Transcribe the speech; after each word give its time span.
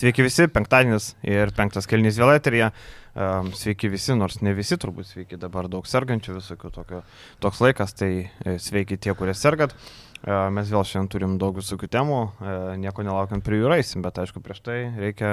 Sveiki 0.00 0.24
visi, 0.24 0.46
penktadienis 0.48 1.10
ir 1.28 1.50
penktas 1.52 1.84
kelnys 1.84 2.16
vėl 2.16 2.30
eterija. 2.32 2.70
Sveiki 3.58 3.90
visi, 3.92 4.14
nors 4.16 4.38
ne 4.40 4.54
visi 4.56 4.78
turbūt 4.80 5.10
sveiki, 5.10 5.36
dabar 5.36 5.66
daug 5.68 5.84
sergančių 5.84 6.38
visokių 6.38 6.70
tokio, 6.72 7.00
toks 7.42 7.58
laikas, 7.60 7.92
tai 7.98 8.08
e, 8.22 8.54
sveiki 8.62 8.96
tie, 8.96 9.12
kurie 9.18 9.34
sergat. 9.36 9.74
Mes 10.20 10.68
vėl 10.68 10.84
šiandien 10.84 11.08
turim 11.08 11.34
daug 11.40 11.56
visokių 11.56 11.88
temų, 11.88 12.16
nieko 12.80 13.00
nelaukiant 13.06 13.40
prie 13.44 13.56
jų 13.56 13.70
raisim, 13.72 14.02
bet 14.04 14.18
aišku, 14.20 14.42
prieš 14.44 14.58
tai 14.66 14.76
reikia 14.92 15.30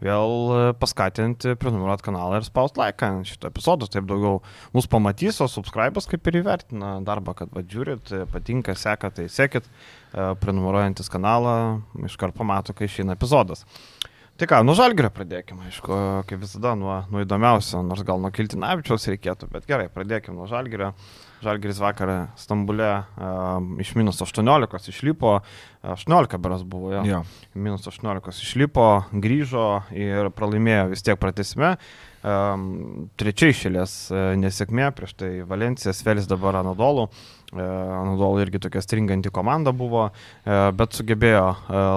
vėl 0.00 0.30
e, 0.56 0.60
paskatinti, 0.80 1.52
prenumeruoti 1.60 2.06
kanalą 2.06 2.40
ir 2.40 2.48
spausti 2.48 2.80
laiką 2.80 3.10
šito 3.28 3.50
epizodo, 3.52 3.88
taip 3.88 4.08
daugiau 4.08 4.40
mus 4.76 4.88
pamatys, 4.88 5.42
o 5.44 5.48
subscribas 5.48 6.08
kaip 6.08 6.28
ir 6.28 6.40
įvertina 6.40 6.98
darbą, 7.04 7.36
kad 7.40 7.52
vadžiūrit, 7.56 8.14
patinka, 8.32 8.76
seka, 8.80 9.12
tai 9.16 9.28
sekit, 9.32 9.68
prenumeruojantis 10.12 11.12
kanalą, 11.12 11.56
iškart 12.08 12.36
pamato, 12.36 12.76
kai 12.76 12.88
išeina 12.88 13.16
epizodas. 13.16 13.66
Tai 14.40 14.46
ką, 14.48 14.58
nuo 14.64 14.72
žalgerio 14.72 15.10
pradėkime, 15.12 15.66
aišku, 15.68 15.96
kaip 16.24 16.38
visada, 16.40 16.70
nuo, 16.78 16.94
nuo 17.12 17.20
įdomiausio, 17.20 17.82
nors 17.84 18.00
gal 18.08 18.22
nuo 18.22 18.30
Kiltinavičiaus 18.32 19.04
reikėtų, 19.12 19.50
bet 19.52 19.66
gerai, 19.68 19.90
pradėkime 19.92 20.38
nuo 20.38 20.46
žalgerio. 20.48 20.94
Žalgeris 21.44 21.76
vakar 21.80 22.12
Stambulė 22.40 22.88
uh, 22.88 23.60
iš 23.84 23.90
minus 24.00 24.22
18 24.24 24.88
išlipo, 24.94 25.34
18 25.84 26.40
beras 26.40 26.64
buvo, 26.64 26.88
jo. 26.94 27.02
jo. 27.04 27.20
Minus 27.52 27.84
18 27.92 28.40
išlipo, 28.46 28.86
grįžo 29.12 29.66
ir 29.92 30.32
pralaimėjo 30.32 30.88
vis 30.94 31.04
tiek 31.04 31.20
pratesime. 31.20 31.74
Um, 32.20 33.08
Trečiai 33.16 33.54
šėlės 33.56 33.92
uh, 34.12 34.32
nesėkmė, 34.36 34.90
prieš 34.92 35.14
tai 35.16 35.30
Valencijos, 35.48 36.02
Felis 36.04 36.28
dabar 36.30 36.60
Anadolų. 36.60 37.08
Anadolu 37.50 38.38
irgi 38.44 38.60
tokia 38.62 38.78
stringanti 38.78 39.30
komanda 39.34 39.72
buvo, 39.74 40.04
bet 40.46 40.94
sugebėjo 40.94 41.48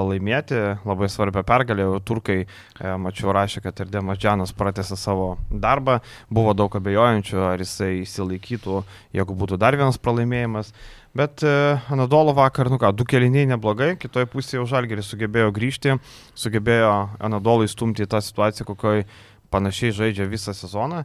laimėti 0.09 0.57
labai 0.81 1.09
svarbią 1.13 1.43
pergalę. 1.45 1.85
Turkai, 2.01 2.39
mačiau, 2.81 3.29
rašė, 3.37 3.61
kad 3.67 3.83
ir 3.83 3.91
Demas 3.93 4.17
Džanas 4.17 4.55
pratęsė 4.57 4.97
savo 4.97 5.27
darbą. 5.51 5.99
Buvo 6.33 6.55
daug 6.57 6.73
abejojančių, 6.73 7.37
ar 7.51 7.61
jisai 7.61 7.99
įsilaikytų, 8.01 8.81
jeigu 9.13 9.37
būtų 9.43 9.59
dar 9.61 9.77
vienas 9.77 10.01
pralaimėjimas. 10.01 10.73
Bet 11.13 11.45
Anadolo 11.93 12.33
vakar, 12.33 12.71
nu 12.73 12.79
ką, 12.81 12.89
du 12.97 13.05
keliniai 13.05 13.45
neblogai, 13.51 13.91
kitoje 14.01 14.25
pusėje 14.33 14.65
Žalgeris 14.65 15.11
sugebėjo 15.13 15.53
grįžti, 15.53 15.99
sugebėjo 16.33 16.95
Anadolui 17.21 17.69
stumti 17.69 18.07
į 18.07 18.09
tą 18.09 18.23
situaciją, 18.25 18.65
kokioje 18.71 19.05
panašiai 19.53 19.93
žaidžia 19.93 20.25
visą 20.25 20.53
sezoną. 20.57 21.03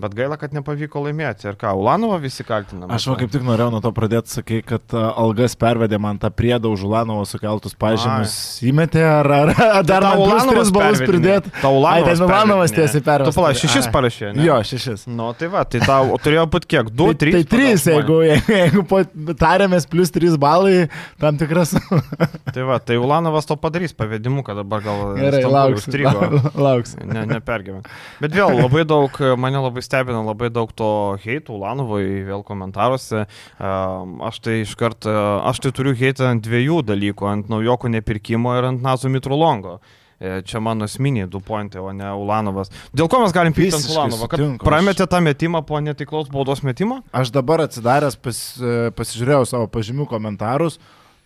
Bet 0.00 0.14
gaila, 0.16 0.38
kad 0.40 0.54
nepavyko 0.56 1.02
laimėti. 1.04 1.48
Ir 1.50 1.56
ką, 1.60 1.72
Ulanovą 1.78 2.16
visi 2.22 2.44
kaltiname? 2.46 2.92
Aš 2.94 3.08
va 3.10 3.16
kaip 3.20 3.32
tik 3.32 3.44
norėjau 3.46 3.72
nuo 3.74 3.80
to 3.84 3.92
pradėti, 3.96 4.32
sakai, 4.38 4.60
kad 4.66 4.94
algas 4.96 5.56
pervedė 5.60 5.98
man 6.00 6.20
tą 6.20 6.30
priedą 6.32 6.72
už 6.72 6.86
Ulanovo 6.88 7.26
sukeltus 7.28 7.76
pažymus. 7.78 8.34
Ai. 8.60 8.70
Įmetė 8.70 9.04
ar, 9.04 9.28
ar, 9.36 9.52
ar 9.66 9.84
dar 9.86 10.06
man 10.06 10.22
Ulanovas 10.24 10.72
balus 10.74 11.02
pridėti? 11.04 11.52
Tau 11.60 11.76
Ulanovas. 11.78 12.08
Ai, 12.08 12.16
ten 12.16 12.24
Ulanovas 12.26 12.74
tiesiai 12.76 13.04
pervedė. 13.04 13.30
Tu 13.30 13.36
pala, 13.40 13.52
šešis 13.60 13.90
parašė, 13.92 14.32
ne? 14.36 14.46
Jo, 14.46 14.58
šešis. 14.70 15.06
Nu, 15.10 15.30
tai 15.38 15.50
va, 15.52 15.64
tai 15.68 15.82
tau 15.84 16.16
turėjo 16.22 16.46
būti 16.54 16.70
kiek? 16.74 16.92
Du, 16.94 17.10
tai, 17.12 17.18
trys? 17.24 17.36
Tai 17.36 17.44
trys, 17.54 17.86
jeigu, 17.90 18.20
jeigu, 18.26 18.56
jeigu 18.56 19.36
tarėmės 19.40 19.88
plus 19.90 20.12
trys 20.14 20.38
balai, 20.40 20.88
tam 21.20 21.38
tikras. 21.40 21.74
tai 22.54 22.66
va, 22.68 22.80
tai 22.80 22.98
Ulanovas 23.00 23.48
to 23.48 23.58
padarys 23.60 23.94
pavedimu, 23.96 24.44
kad 24.46 24.60
dabar 24.62 24.84
gal... 24.84 25.04
Gerai, 25.20 25.44
lauks. 25.44 25.88
Lauks. 26.66 26.96
Ne, 27.04 27.24
nepergyvent. 27.28 27.88
Bet 28.22 28.34
vėl 28.36 28.54
labai 28.58 28.84
daug, 28.88 29.14
mane 29.40 29.60
labai 29.60 29.82
stebina 29.90 30.22
labai 30.22 30.52
daug 30.54 30.70
to 30.76 31.18
heitų 31.24 31.58
Lanovai 31.58 32.04
vėl 32.28 32.44
komentaruose. 32.46 33.26
Aš 33.58 34.42
tai 34.44 34.60
iš 34.62 34.76
karto, 34.78 35.10
aš 35.50 35.64
tai 35.64 35.74
turiu 35.74 35.96
heitą 35.98 36.30
ant 36.30 36.46
dviejų 36.46 36.84
dalykų- 36.86 37.26
ant 37.34 37.50
naujoko 37.50 37.90
nepirkimo 37.90 38.54
ir 38.58 38.70
ant 38.70 38.86
Nazo 38.86 39.10
Mitrolongo. 39.10 39.80
E, 40.20 40.42
čia 40.44 40.60
mano 40.60 40.84
esminiai 40.84 41.26
du 41.26 41.40
pointai, 41.40 41.80
o 41.80 41.92
ne 41.96 42.04
Ulanovas. 42.12 42.68
Dėl 42.92 43.08
ko 43.08 43.22
mes 43.22 43.32
galim 43.32 43.54
pykti 43.56 43.72
ant 43.78 43.88
Ulanovo? 43.88 44.28
Kad 44.28 44.42
prametė 44.60 45.06
tą 45.08 45.16
metimą 45.24 45.62
po 45.64 45.80
netiklaus 45.80 46.28
baudos 46.28 46.60
metimo? 46.60 47.00
Aš 47.10 47.32
dabar 47.32 47.62
atsidaręs 47.64 48.18
pas, 48.20 48.40
e, 48.60 48.90
pasižiūrėjau 48.92 49.48
savo 49.48 49.70
pažymių 49.72 50.04
komentarus. 50.10 50.76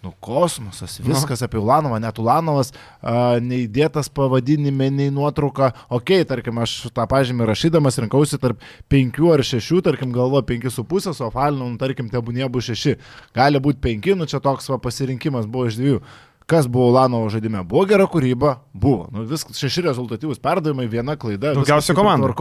Nu, 0.04 0.12
kosmosas, 0.20 0.98
viskas 1.00 1.40
nu. 1.40 1.46
apie 1.46 1.58
Ulanovą, 1.60 1.98
net 2.02 2.18
Ulanovas, 2.20 2.74
a, 3.00 3.38
neįdėtas 3.40 4.10
pavadinime, 4.12 4.90
nei 4.92 5.08
nuotrauka. 5.14 5.70
Ok, 5.88 6.12
tarkim, 6.28 6.60
aš 6.60 6.74
tą 6.92 7.06
pažymį 7.08 7.48
rašydamas 7.48 7.96
rinkausi 8.04 8.36
tarp 8.42 8.60
5 8.92 9.22
ar 9.32 9.44
6, 9.48 9.80
tarkim, 9.86 10.12
galvo 10.12 10.42
5,5, 10.44 11.24
o 11.24 11.32
falinų, 11.32 11.70
nu, 11.72 11.80
tarkim, 11.80 12.12
tebūnė 12.12 12.50
bus 12.52 12.68
6. 12.68 13.00
Gali 13.34 13.64
būti 13.64 13.80
5, 13.88 14.12
nu 14.20 14.28
čia 14.28 14.44
toks 14.44 14.68
va, 14.68 14.80
pasirinkimas 14.84 15.48
buvo 15.48 15.72
iš 15.72 15.80
dviejų. 15.80 16.04
Kas 16.44 16.66
buvo 16.68 16.90
Ulanovo 16.90 17.30
žaidime? 17.32 17.62
Buvo 17.64 17.86
gera 17.88 18.04
kūryba? 18.04 18.58
Buvo. 18.76 19.06
Nu, 19.14 19.22
viskas 19.24 19.56
šeši 19.56 19.86
rezultatyvūs 19.86 20.42
perdavimai, 20.44 20.84
viena 20.92 21.16
klaida. 21.16 21.54
Daugiausia 21.56 21.96
komandų. 21.96 22.34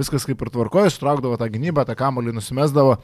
Viskas 0.00 0.24
kaip 0.24 0.40
ir 0.40 0.52
tvarkoja, 0.54 0.92
sutraukdavo 0.94 1.36
tą 1.36 1.50
gynybą, 1.52 1.84
tą 1.84 1.98
kamolį 1.98 2.32
nusimesdavo. 2.38 2.96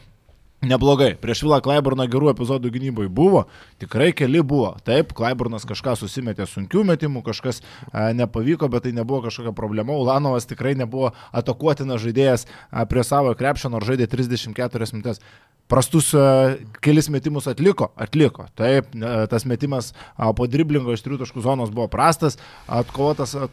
Neblogai. 0.65 1.11
Prieš 1.21 1.43
Vilą 1.45 1.59
Klaiburną 1.61 2.07
gerų 2.09 2.31
epizodų 2.33 2.71
gynyboje 2.73 3.11
buvo, 3.13 3.43
tikrai 3.83 4.09
keli 4.17 4.41
buvo. 4.41 4.71
Taip, 4.89 5.13
Klaiburnas 5.17 5.69
kažką 5.69 5.93
susimetė 6.01 6.47
sunkių 6.49 6.81
metimų, 6.89 7.21
kažkas 7.27 7.61
a, 7.61 8.09
nepavyko, 8.17 8.71
bet 8.73 8.87
tai 8.87 8.95
nebuvo 8.97 9.21
kažkokia 9.27 9.53
problema. 9.57 9.93
Ulanovas 9.93 10.49
tikrai 10.49 10.73
nebuvo 10.79 11.13
atakuotinas 11.37 12.01
žaidėjas 12.01 12.49
a, 12.71 12.87
prie 12.89 13.05
savo 13.05 13.35
krepšio, 13.37 13.69
nors 13.75 13.85
žaidė 13.91 14.09
34 14.09 14.91
minutės 14.97 15.21
prastus 15.67 16.13
uh, 16.15 16.55
kelis 16.81 17.09
metimus 17.11 17.49
atliko, 17.51 17.91
atliko. 17.99 18.47
Taip, 18.59 18.93
tas 19.31 19.47
metimas 19.49 19.93
uh, 19.93 20.31
po 20.37 20.47
driblingo 20.51 20.95
iš 20.95 21.03
trijų 21.05 21.21
taškų 21.25 21.43
zonos 21.43 21.73
buvo 21.75 21.89
prastas, 21.91 22.39
atkovotas 22.71 23.35
uh, 23.37 23.49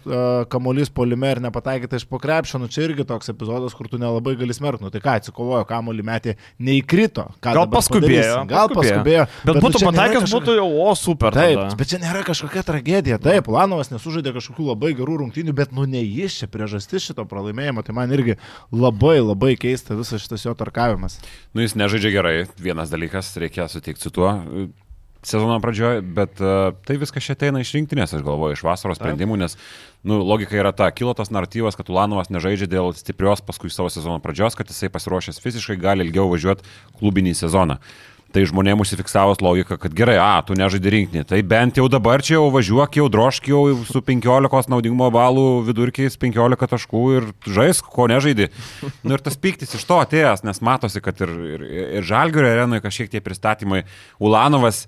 kamuolys 0.52 0.94
polime 0.94 1.34
ir 1.34 1.41
nepataikyta 1.44 1.97
iš 1.97 2.06
pokrepšio, 2.09 2.62
nu 2.62 2.70
čia 2.72 2.85
irgi 2.88 3.08
toks 3.09 3.34
epizodas, 3.34 3.74
kur 3.78 3.90
tu 3.90 4.00
nelabai 4.02 4.35
gali 4.40 4.53
smerkti. 4.53 4.85
Nu 4.85 4.94
tai 4.94 5.02
ką, 5.03 5.18
atsikovojo 5.22 5.66
kamuolį 5.70 6.06
metį, 6.09 6.38
neįkrito. 6.94 7.26
Gal 7.44 7.66
paskubėjo. 7.72 8.38
Gal 8.50 8.70
paskubėjo. 8.72 9.26
Bet, 9.26 9.50
bet 9.50 9.59
būtų 9.64 9.81
pataikęs, 9.84 10.26
kažkokia... 10.26 10.38
būtų 10.38 10.56
jau, 10.59 10.68
o 10.86 10.94
super. 11.00 11.34
Taip, 11.36 11.58
tada. 11.59 11.78
bet 11.80 11.92
čia 11.92 12.00
nėra 12.04 12.24
kažkokia 12.28 12.64
tragedija. 12.68 13.20
Taip, 13.24 13.50
Lanovas 13.52 13.92
nesužaidė 13.94 14.36
kažkokių 14.38 14.70
labai 14.70 14.94
gerų 14.98 15.20
rungtynių, 15.24 15.56
bet 15.58 15.74
nu 15.76 15.88
ne 15.90 16.03
jis 16.03 16.40
čia 16.42 16.50
priežastis 16.52 17.09
šito 17.09 17.26
pralaimėjimo. 17.30 17.84
Tai 17.86 17.98
man 17.98 18.14
irgi 18.16 18.38
labai 18.72 19.20
labai 19.22 19.56
keista 19.59 19.98
visas 19.98 20.24
šitas 20.24 20.46
jo 20.46 20.56
tarkavimas. 20.58 21.20
Nu 21.53 21.66
jis 21.66 21.78
nežaidžia 21.80 22.03
žaidžia 22.03 22.18
gerai, 22.18 22.36
vienas 22.59 22.92
dalykas, 22.92 23.32
reikia 23.40 23.68
sutikti 23.72 24.03
su 24.03 24.12
tuo 24.14 24.34
sezono 25.28 25.57
pradžioje, 25.63 26.03
bet 26.16 26.41
uh, 26.44 26.75
tai 26.88 26.97
viskas 27.01 27.25
čia 27.25 27.35
ateina 27.38 27.61
iš 27.63 27.73
rinktinės, 27.78 28.16
aš 28.17 28.23
galvoju, 28.25 28.57
iš 28.57 28.63
vasaros 28.66 29.00
sprendimų, 29.00 29.39
nes 29.41 29.57
nu, 30.03 30.19
logika 30.23 30.57
yra 30.59 30.73
ta, 30.75 30.89
kilo 30.95 31.16
tas 31.17 31.31
naratyvas, 31.34 31.78
kad 31.79 31.91
Ulanovas 31.91 32.31
nežaidžia 32.34 32.69
dėl 32.72 32.91
stiprios 32.97 33.44
paskui 33.45 33.72
savo 33.73 33.91
sezono 33.94 34.19
pradžios, 34.23 34.57
kad 34.59 34.72
jisai 34.72 34.91
pasiruošęs 34.94 35.41
fiziškai 35.44 35.79
gali 35.81 36.07
ilgiau 36.07 36.29
važiuoti 36.31 36.67
klubinį 37.00 37.38
sezoną. 37.39 37.79
Tai 38.34 38.41
žmonėms 38.50 38.81
užsifiksavus 38.81 39.44
logika, 39.45 39.75
kad 39.78 39.94
gerai, 39.94 40.16
a, 40.17 40.41
tu 40.41 40.56
nežaidži 40.57 40.89
rinkinį, 40.89 41.22
tai 41.29 41.44
bent 41.45 41.78
jau 41.78 41.85
dabar 41.91 42.23
čia 42.25 42.40
jau 42.40 42.47
važiuok, 42.55 42.97
jau 42.97 43.05
drošk 43.13 43.50
jau 43.51 43.59
su 43.85 44.01
15 44.01 44.72
naudingumo 44.73 45.11
balų 45.13 45.45
vidurkiais 45.67 46.17
15 46.17 46.72
taškų 46.72 47.03
ir 47.19 47.28
žaisk, 47.45 47.91
ko 47.94 48.07
nežaidži. 48.09 48.50
Nu 49.05 49.13
ir 49.13 49.22
tas 49.22 49.38
piktis 49.38 49.75
iš 49.78 49.85
to 49.85 50.00
atėjęs, 50.01 50.41
nes 50.47 50.63
matosi, 50.66 51.03
kad 51.05 51.22
ir, 51.22 51.35
ir, 51.45 51.67
ir 52.00 52.09
Žalgirio 52.09 52.50
arenoje 52.50 52.81
kažkiek 52.88 53.13
tie 53.13 53.22
pristatymai, 53.22 53.84
Ulanovas, 54.17 54.88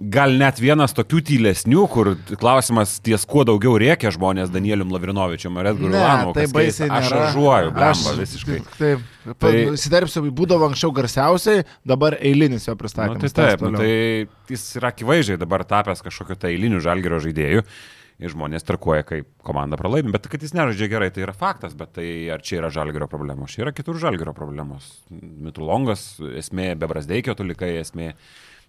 gal 0.00 0.32
net 0.40 0.60
vienas 0.62 0.94
tokių 0.96 1.20
tylesnių, 1.28 1.84
kur 1.92 2.10
klausimas 2.40 2.96
ties 3.04 3.26
kuo 3.28 3.44
daugiau 3.48 3.74
reikia 3.80 4.12
žmonės 4.14 4.50
Danielium 4.52 4.92
Lavrinovičium 4.94 5.58
ar 5.60 5.70
Edgaru 5.74 5.92
Lanovu. 5.92 6.34
Tai 6.38 6.46
baisiai 6.54 6.88
keista. 6.88 6.98
aš 6.98 7.10
žažuoju, 7.12 7.74
blemba, 7.76 8.14
visiškai. 8.22 8.58
Taip, 8.78 9.04
tai, 9.42 9.52
įsiderpsiu, 9.74 10.24
būdavo 10.40 10.70
anksčiau 10.70 10.94
garsiausiai, 10.96 11.64
dabar 11.88 12.16
eilinis 12.18 12.68
jo 12.68 12.76
pristatymas. 12.80 13.20
Nu, 13.20 13.28
tai 13.28 13.52
taip, 13.52 13.64
nu, 13.66 13.80
tai 13.80 14.52
jis 14.54 14.66
yra 14.80 14.92
akivaizdžiai 14.94 15.40
dabar 15.40 15.66
tapęs 15.68 16.04
kažkokiu 16.06 16.38
tai 16.40 16.54
eiliniu 16.56 16.82
žalgerio 16.84 17.20
žaidėju. 17.22 17.64
Ir 18.20 18.28
žmonės 18.34 18.66
trakuoja, 18.68 19.00
kaip 19.08 19.30
komanda 19.48 19.78
pralaimi, 19.80 20.12
bet 20.12 20.26
kad 20.28 20.42
jis 20.44 20.52
nežaidžia 20.52 20.90
gerai, 20.92 21.06
tai 21.08 21.22
yra 21.24 21.32
faktas, 21.32 21.72
bet 21.72 21.94
tai 21.96 22.04
ar 22.28 22.42
čia 22.44 22.58
yra 22.58 22.68
žalgerio 22.68 23.08
problemos, 23.08 23.54
čia 23.54 23.64
yra 23.64 23.72
kitur 23.72 23.96
žalgerio 23.96 24.34
problemos. 24.36 24.90
Mitrulongas 25.08 26.18
esmė, 26.36 26.74
Bebrasdeikio 26.82 27.32
tulikai 27.38 27.78
esmė. 27.80 28.10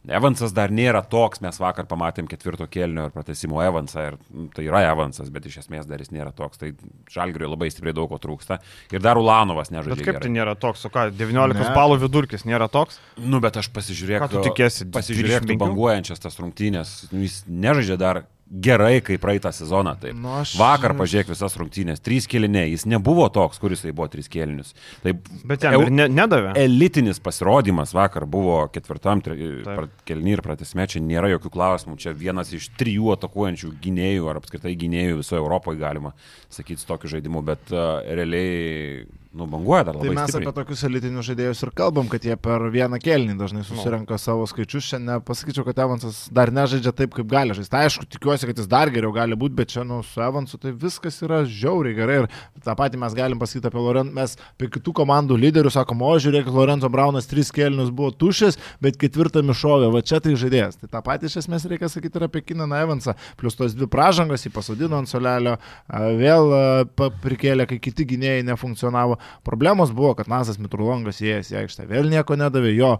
Evansas 0.09 0.53
dar 0.57 0.71
nėra 0.74 1.03
toks, 1.06 1.44
mes 1.45 1.59
vakar 1.62 1.86
pamatėm 1.86 2.25
ketvirto 2.30 2.65
kėlinio 2.71 3.06
ir 3.06 3.13
pratesimo 3.13 3.59
Evansą, 3.62 4.07
ir 4.09 4.48
tai 4.56 4.65
yra 4.65 4.81
Evansas, 4.89 5.30
bet 5.33 5.45
iš 5.45 5.59
esmės 5.62 5.86
dar 5.89 6.01
jis 6.01 6.09
nėra 6.15 6.31
toks, 6.33 6.57
tai 6.57 6.71
Žalgiriui 7.13 7.51
labai 7.51 7.69
stipriai 7.69 7.94
daug 7.94 8.09
ko 8.09 8.18
trūksta. 8.21 8.57
Ir 8.89 9.03
dar 9.06 9.21
Ulanovas 9.21 9.69
nežaidžia. 9.69 10.00
Bet 10.00 10.01
kaip 10.01 10.15
gerai. 10.15 10.24
tai 10.25 10.33
nėra 10.33 10.57
toks, 10.57 10.88
o 10.89 10.94
ką, 10.94 11.07
19 11.13 11.62
ne. 11.62 11.69
balų 11.77 12.00
vidurkis 12.01 12.48
nėra 12.50 12.65
toks? 12.71 12.98
Nu, 13.21 13.44
bet 13.44 13.62
aš 13.62 13.69
pasižiūrėk, 13.75 14.25
ką 14.25 14.31
tu 14.33 14.45
tikėsi. 14.50 14.89
Pasižiūrėk, 14.95 15.53
banguojančias 15.62 16.25
tas 16.25 16.42
rungtynės, 16.42 16.95
nu, 17.13 17.21
jis 17.27 17.44
nežaidžia 17.45 18.01
dar 18.01 18.24
gerai 18.51 19.00
kaip 19.01 19.21
praeitą 19.24 19.51
sezoną. 19.56 19.94
Taip. 20.01 20.15
Nu, 20.19 20.27
aš- 20.42 20.57
Vakar 20.59 20.92
pažiūrėk 21.00 21.30
visas 21.31 21.56
rungtynės, 21.56 22.01
trys 22.03 22.27
keliniai, 22.27 22.71
jis 22.74 22.83
nebuvo 22.86 23.30
toks, 23.31 23.59
kuris 23.59 23.81
tai 23.86 23.92
buvo 23.95 24.09
trys 24.12 24.27
kelinius. 24.27 24.74
Taip, 25.03 25.24
Bet 25.48 25.63
jam 25.63 25.86
ne, 25.89 26.07
nedavė. 26.12 26.51
elitinis 26.59 27.19
pasirodymas 27.24 27.94
vakar 27.95 28.25
buvo 28.25 28.68
ketvirtam 28.68 29.21
Taip. 29.24 29.89
kelniui 30.06 30.33
ir 30.36 30.42
pratesme, 30.42 30.88
čia 30.88 31.00
nėra 31.00 31.31
jokių 31.38 31.50
klausimų, 31.53 31.98
čia 31.98 32.12
vienas 32.13 32.51
iš 32.53 32.69
trijų 32.77 33.13
atakuojančių 33.15 33.71
gynėjų 33.81 34.30
ar 34.30 34.42
apskritai 34.42 34.75
gynėjų 34.75 35.21
visoje 35.24 35.39
Europoje 35.39 35.80
galima 35.80 36.12
sakyti 36.50 36.81
su 36.81 36.88
tokiu 36.88 37.07
žaidimu, 37.15 37.42
bet 37.45 37.71
uh, 37.71 38.01
realiai 38.04 39.06
nubanguoja 39.33 39.83
dar 39.88 39.95
Tai 39.95 40.01
labai 40.04 40.16
mes 40.16 40.30
stipriai. 40.30 40.50
apie 40.50 40.56
tokius 40.60 40.83
elitinius 40.83 41.28
žaidėjus 41.30 41.62
ir 41.63 41.72
kalbam, 41.75 42.07
kad 42.12 42.25
jie 42.28 42.36
per 42.36 42.66
vieną 42.74 42.98
kelnį 43.00 43.38
dažnai 43.39 43.62
susirenka 43.63 44.18
savo 44.19 44.44
skaičius. 44.50 44.89
Šiandien 44.92 45.22
pasakyčiau, 45.24 45.63
kad 45.63 45.80
Evansas 45.86 46.25
dar 46.36 46.51
nežaidžia 46.51 46.92
taip, 46.92 47.13
kaip 47.16 47.30
gali 47.31 47.56
žaisti. 47.56 47.72
Tai 47.72 47.86
aišku, 47.88 48.07
tikiuosi, 48.12 48.50
kad 48.50 48.60
jis 48.60 48.68
dar 48.68 48.92
geriau 48.92 49.13
gali 49.16 49.38
būti, 49.39 49.56
bet 49.56 49.72
čia 49.72 49.86
nu, 49.88 50.01
su 50.04 50.19
Evansu 50.22 50.60
tai 50.60 50.74
viskas 50.75 51.22
yra 51.24 51.45
žiauriai 51.48 51.95
gerai. 51.95 52.18
Ir 52.25 52.66
tą 52.66 52.75
patį 52.75 53.00
mes 53.06 53.16
galim 53.16 53.39
pasakyti 53.39 53.72
apie 53.72 53.80
Lorenzo. 53.80 54.12
Mes 54.19 54.36
apie 54.57 54.68
kitų 54.75 54.95
komandų 55.00 55.39
lyderių 55.39 55.72
sakom, 55.72 56.04
o 56.04 56.12
žiūrėk, 56.19 56.51
Lorenzo 56.51 56.92
Braunas 56.92 57.30
tris 57.31 57.54
kelnius 57.56 57.94
buvo 57.95 58.12
tušęs, 58.12 58.60
bet 58.83 59.00
ketvirtą 59.00 59.45
mišovė, 59.48 59.88
va 59.95 60.04
čia 60.04 60.19
tai 60.19 60.36
žaidėjas. 60.36 60.81
Tai 60.83 60.92
tą 60.92 61.04
patį 61.07 61.31
iš 61.31 61.39
esmės 61.45 61.69
reikia 61.72 61.88
sakyti 61.88 62.19
ir 62.19 62.28
apie 62.28 62.44
Kinaną 62.44 62.83
Evansą. 62.83 63.16
Plus 63.39 63.56
tos 63.56 63.78
dvi 63.80 63.88
pražangos 63.88 64.44
jį 64.44 64.51
pasodino 64.60 65.00
ant 65.00 65.07
solelio, 65.07 65.56
vėl 66.19 66.51
prikėlė, 67.24 67.69
kai 67.72 67.80
kiti 67.80 68.10
gynėjai 68.12 68.44
nefunkcionavo. 68.51 69.20
Problemos 69.47 69.94
buvo, 69.95 70.13
kad 70.18 70.29
Nasas 70.31 70.59
Mitrulongas 70.62 71.21
įėjęs 71.23 71.53
į 71.53 71.59
aikštę 71.63 71.88
vėl 71.91 72.09
nieko 72.12 72.38
nedavė, 72.39 72.73
jo 72.75 72.91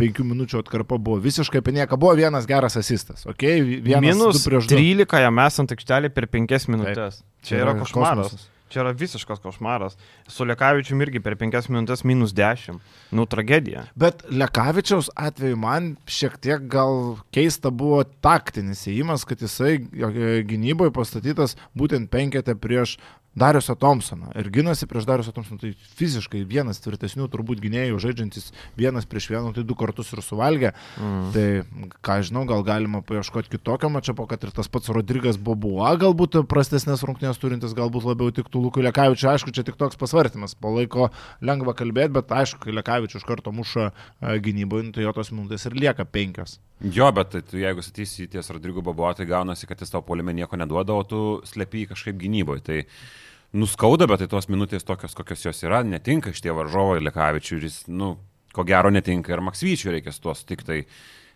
penkių 0.00 0.26
minučių 0.32 0.62
atkarpa 0.62 1.00
buvo 1.00 1.20
visiškai 1.24 1.62
apie 1.62 1.76
nieką. 1.80 1.98
Buvo 2.00 2.14
vienas 2.18 2.48
geras 2.50 2.78
asistas, 2.80 3.26
ok? 3.30 3.46
Vienas 3.80 4.06
Minus 4.06 4.40
du 4.40 4.46
prieš 4.48 4.70
du. 4.70 4.78
13 4.78 5.26
jam 5.26 5.44
esant 5.46 5.76
aikštelį 5.76 6.14
per 6.14 6.30
5 6.30 6.72
minutės. 6.72 7.20
Čia 7.46 7.62
yra 7.64 7.76
košmaras. 7.78 8.30
kosmosas. 8.30 8.48
Čia 8.70 8.84
yra 8.84 8.90
visiškas 8.94 9.40
košmaras. 9.42 9.96
Su 10.30 10.44
Lekavičiu 10.46 10.94
irgi 11.02 11.18
per 11.22 11.34
5 11.38 11.66
minutės 11.72 12.04
minus 12.06 12.30
10. 12.38 12.78
Nu, 13.10 13.24
tragedija. 13.26 13.82
Bet 13.98 14.22
Lekavičiaus 14.30 15.10
atveju 15.18 15.58
man 15.58 15.96
šiek 16.06 16.36
tiek 16.38 16.68
gal 16.70 17.18
keista 17.34 17.72
buvo 17.74 18.04
taktinis 18.22 18.84
įėjimas, 18.86 19.26
kad 19.26 19.42
jisai 19.42 19.72
e, 19.80 20.30
gynyboje 20.46 20.94
pastatytas 20.94 21.56
būtent 21.74 22.12
penketė 22.14 22.54
prieš 22.54 22.94
Dariusą 23.38 23.76
Thompsoną. 23.78 24.32
Ir 24.34 24.50
ginasi 24.50 24.88
prieš 24.90 25.06
Dariusą 25.06 25.32
Thompsoną. 25.32 25.60
Tai 25.62 25.70
fiziškai 26.00 26.42
vienas 26.50 26.82
tvirtesnių 26.82 27.28
turbūt 27.30 27.62
gynėjų, 27.62 28.00
žaidžiantis 28.02 28.50
vienas 28.78 29.06
prieš 29.06 29.28
vieną, 29.30 29.52
tai 29.54 29.62
du 29.62 29.76
kartus 29.78 30.10
ir 30.10 30.22
suvalgė. 30.26 30.72
Mm. 30.98 31.28
Tai 31.36 31.46
ką 32.02 32.16
žinau, 32.26 32.42
gal 32.50 32.66
galima 32.66 33.04
paieškoti 33.06 33.54
kitokio 33.54 33.92
mačiapo, 33.94 34.26
kad 34.30 34.42
ir 34.42 34.50
tas 34.56 34.66
pats 34.66 34.90
Rodrygas 34.90 35.38
Bobua 35.38 35.92
galbūt 36.00 36.40
prastesnės 36.50 37.06
rungtynės 37.06 37.38
turintis, 37.38 37.76
galbūt 37.78 38.08
labiau 38.10 38.34
tiktų 38.34 38.64
Lukui 38.66 38.82
Lekavičiui. 38.88 39.30
Aišku, 39.30 39.54
čia 39.54 39.62
tik 39.66 39.78
toks 39.78 40.00
pasvarstymas. 40.00 40.56
Po 40.58 40.74
laiko 40.74 41.12
lengva 41.38 41.76
kalbėti, 41.78 42.16
bet 42.18 42.34
aišku, 42.34 42.64
kai 42.64 42.74
Lekavičius 42.74 43.20
iš 43.20 43.26
karto 43.28 43.52
muša 43.52 43.90
e, 43.90 44.38
gynyboje, 44.42 44.88
nu, 44.88 44.94
tai 44.96 45.04
jo 45.04 45.12
tos 45.16 45.32
minutės 45.34 45.66
ir 45.68 45.76
lieka 45.78 46.06
penkios. 46.08 46.58
Jo, 46.80 47.10
bet 47.12 47.34
tai, 47.34 47.42
tu, 47.44 47.58
jeigu 47.60 47.84
satysi 47.84 48.28
ties 48.32 48.48
Rodrigo 48.54 48.82
Babo, 48.84 49.10
tai 49.16 49.26
gaunasi, 49.28 49.68
kad 49.68 49.80
jis 49.82 49.92
tau 49.92 50.04
polime 50.06 50.32
nieko 50.36 50.56
neduoda, 50.56 50.96
o 50.96 51.04
tu 51.04 51.20
slepi 51.48 51.84
kažkaip 51.90 52.16
gynyboje. 52.20 52.64
Tai 52.64 52.78
nuskauda, 53.56 54.06
bet 54.10 54.22
tai 54.22 54.28
tos 54.30 54.48
minutės 54.50 54.86
tokios, 54.86 55.14
kokios 55.18 55.44
jos 55.44 55.62
yra, 55.66 55.82
netinka 55.86 56.32
iš 56.32 56.42
tie 56.44 56.54
varžovai 56.54 57.00
Lekavičiui 57.02 57.58
ir 57.58 57.68
jis, 57.68 57.78
nu, 57.90 58.14
ko 58.54 58.64
gero 58.66 58.90
netinka 58.92 59.34
ir 59.34 59.42
Maksvyčiui 59.46 59.96
reikia 59.96 60.14
su 60.14 60.22
tuo 60.24 60.34
tik 60.34 60.64
tai 60.66 60.82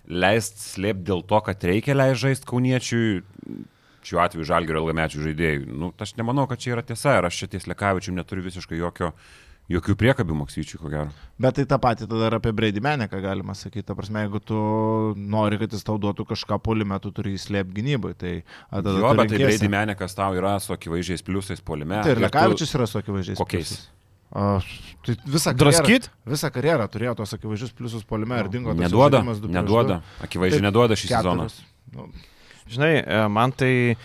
leist 0.05 0.61
slėpti 0.63 1.09
dėl 1.11 1.25
to, 1.27 1.41
kad 1.47 1.65
reikia 1.65 1.97
leist 1.97 2.23
žaisti 2.23 2.51
kauniečiui, 2.51 3.23
šiuo 4.05 4.21
atveju 4.21 4.47
žalgerio 4.47 4.83
ilgamečių 4.85 5.23
žaidėjų. 5.29 5.65
Nu, 5.81 5.91
aš 5.99 6.15
nemanau, 6.19 6.45
kad 6.51 6.61
čia 6.61 6.75
yra 6.75 6.85
tiesa 6.87 7.17
ir 7.19 7.29
aš 7.29 7.41
čia 7.41 7.51
ties 7.55 7.69
Lekavičiui 7.71 8.17
neturiu 8.19 8.45
visiškai 8.45 8.79
jokio, 8.79 9.15
jokių 9.73 9.95
priekabių 9.97 10.35
Maksvyčiui, 10.43 10.79
ko 10.83 10.91
gero. 10.93 11.09
Bet 11.41 11.57
tai 11.57 11.65
tą 11.71 11.79
patį 11.81 12.07
tada 12.11 12.27
ir 12.29 12.37
apie 12.37 12.53
Brady 12.53 12.83
Meneką 12.85 13.21
galima 13.25 13.55
sakyti. 13.57 13.87
Ta 13.89 13.95
prasme, 13.97 14.23
jeigu 14.27 14.41
tu 14.45 14.59
nori, 15.17 15.59
kad 15.63 15.73
jis 15.73 15.83
tau 15.87 15.97
duotų 15.99 16.27
kažką 16.35 16.59
polime, 16.63 16.99
tu 17.01 17.11
turi 17.17 17.33
įslėpti 17.39 17.75
gynybai. 17.81 18.13
Tai 18.21 18.33
a, 18.71 18.79
tada 18.83 18.93
Jo, 18.99 19.11
tu 19.15 19.17
bet 19.23 19.29
tai 19.33 19.39
renkiesi. 19.41 19.59
Brady 19.65 19.71
Menekas 19.73 20.15
tau 20.19 20.37
yra 20.37 20.59
su 20.61 20.75
akivaizdžiais 20.77 21.25
pliusais 21.25 21.61
polime. 21.65 22.03
Tai 22.05 22.13
ir 22.13 22.21
tu- 22.21 22.27
Lekavičius 22.29 22.75
yra 22.77 22.87
su 22.87 22.99
akivaizdžiais. 23.01 23.39
Kokiais? 23.41 23.73
pliusais. 23.73 23.91
A, 24.35 24.59
tai 25.07 25.15
visą 25.31 25.53
karjerą, 25.55 26.09
visą 26.27 26.49
karjerą 26.51 26.87
turėjo 26.91 27.13
tos 27.23 27.35
akivaizdžius 27.37 27.73
pliusus 27.79 28.03
polime 28.05 28.41
ir 28.43 28.49
dingo 28.51 28.73
tas 28.75 28.81
Neduoda, 28.89 29.21
neduoda. 29.23 30.01
du. 30.03 30.25
Akivaizdžiai 30.27 30.65
neduoda 30.65 30.97
šį 30.99 31.09
sezoną. 31.13 31.45
Keturis. 31.47 31.61
Nu, 31.95 32.09
Žinai, 32.71 32.93
e, 33.03 33.19
man 33.29 33.53
tai 33.53 33.75
e, 33.93 33.97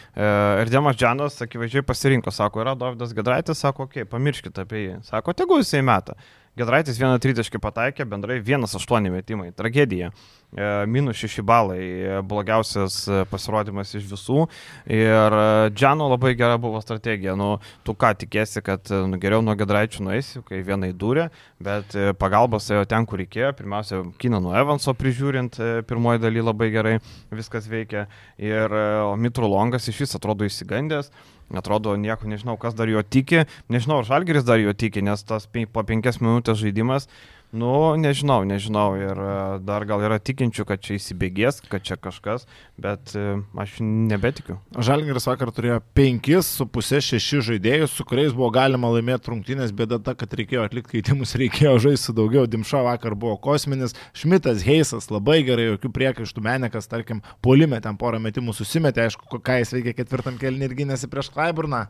ir 0.62 0.72
Demas 0.72 0.98
Džanas 1.00 1.40
akivaizdžiai 1.46 1.86
pasirinko, 1.88 2.34
sako, 2.36 2.64
yra 2.66 2.76
Davidas 2.76 3.14
Gedraitis, 3.16 3.62
sako, 3.64 3.88
okei, 3.88 4.04
okay, 4.04 4.12
pamirškite 4.12 4.66
apie 4.66 4.84
jį. 4.84 4.98
Sako, 5.08 5.36
tegu 5.38 5.62
jisai 5.62 5.82
meta. 5.86 6.18
Gedraitis 6.60 6.98
vieną 7.00 7.22
tritaškį 7.24 7.62
pataikė, 7.64 8.04
bendrai 8.10 8.42
1-8 8.42 9.08
metimai. 9.14 9.54
Tragedija. 9.56 10.10
E, 10.58 10.86
Minus 10.88 11.18
6 11.18 11.42
balai, 11.42 11.78
e, 11.80 12.22
blogiausias 12.26 13.04
e, 13.08 13.22
pasirodymas 13.30 13.94
iš 13.94 14.08
visų. 14.10 14.48
Ir 14.90 15.36
Džano 15.76 16.08
labai 16.10 16.34
gera 16.40 16.58
buvo 16.58 16.82
strategija. 16.82 17.36
Nu, 17.38 17.60
tu 17.86 17.94
ką 17.94 18.16
tikėsi, 18.24 18.64
kad 18.66 18.90
nu, 18.90 19.20
geriau 19.22 19.44
nuo 19.46 19.54
Gedraičių 19.60 20.08
nueisi, 20.08 20.42
kai 20.48 20.64
vienai 20.66 20.90
durė, 20.98 21.28
bet 21.62 21.94
pagalbos 22.18 22.72
ėjo 22.74 22.88
ten, 22.90 23.06
kur 23.06 23.22
reikėjo. 23.22 23.54
Pirmiausia, 23.60 24.02
Kinano 24.18 24.56
Evanso 24.58 24.96
prižiūrint, 24.98 25.62
pirmoji 25.90 26.24
daly 26.26 26.42
labai 26.42 26.72
gerai 26.74 26.96
viskas 27.30 27.70
veikia. 27.70 28.08
Ir 28.42 28.74
Mitru 29.22 29.50
Longas 29.52 29.86
iš 29.92 30.02
vis 30.06 30.18
atrodo 30.18 30.50
įsigandęs. 30.50 31.14
Atrodo, 31.50 31.96
nieko 31.98 32.30
nežinau, 32.30 32.58
kas 32.62 32.76
dar 32.78 32.90
jo 32.90 33.02
tiki. 33.02 33.46
Nežinau, 33.74 34.04
ar 34.04 34.06
Žalgeris 34.10 34.46
dar 34.46 34.62
jo 34.62 34.74
tiki, 34.78 35.02
nes 35.02 35.24
tas 35.26 35.48
po 35.50 35.84
penkias 35.86 36.22
minutės 36.22 36.60
žaidimas, 36.62 37.08
nu, 37.52 37.96
nežinau, 38.00 38.44
nežinau. 38.48 38.94
Ir 39.00 39.18
e, 39.18 39.34
dar 39.66 39.86
gal 39.90 40.04
yra 40.06 40.20
tikinčių, 40.22 40.66
kad 40.70 40.84
čia 40.86 40.98
įsibėgės, 41.00 41.62
kad 41.70 41.84
čia 41.86 41.98
kažkas, 42.00 42.46
bet 42.80 43.14
e, 43.18 43.40
aš 43.60 43.78
nebetikiu. 43.82 44.60
Žalgiris 44.78 45.28
vakar 45.30 45.52
turėjo 45.56 45.80
5,5-6 45.98 47.44
žaidėjus, 47.50 47.96
su 47.98 48.06
kuriais 48.08 48.36
buvo 48.38 48.52
galima 48.56 48.92
laimėti 48.94 49.34
rungtynės, 49.34 49.74
bėda 49.76 50.02
ta, 50.06 50.16
kad 50.20 50.34
reikėjo 50.40 50.68
atlikti 50.68 51.00
keitimus, 51.00 51.36
reikėjo 51.42 51.76
žaisti 51.90 52.16
daugiau. 52.18 52.48
Dimša 52.50 52.86
vakar 52.88 53.18
buvo 53.20 53.36
kosminis, 53.42 53.98
Šmitas, 54.18 54.64
Heisas 54.66 55.10
labai 55.14 55.42
gerai, 55.48 55.72
jokių 55.74 55.94
priekaištų, 56.00 56.46
Menekas, 56.46 56.90
tarkim, 56.92 57.24
polime 57.46 57.82
ten 57.84 57.98
porą 58.00 58.22
metimų 58.24 58.56
susimetė, 58.58 59.08
aišku, 59.10 59.42
ką 59.42 59.62
jis 59.62 59.78
veikia 59.78 59.98
ketvirtam 60.02 60.38
kelnį 60.42 60.70
ir 60.70 60.82
gynėsi 60.84 61.10
prieš 61.12 61.34
Klaiburną. 61.34 61.88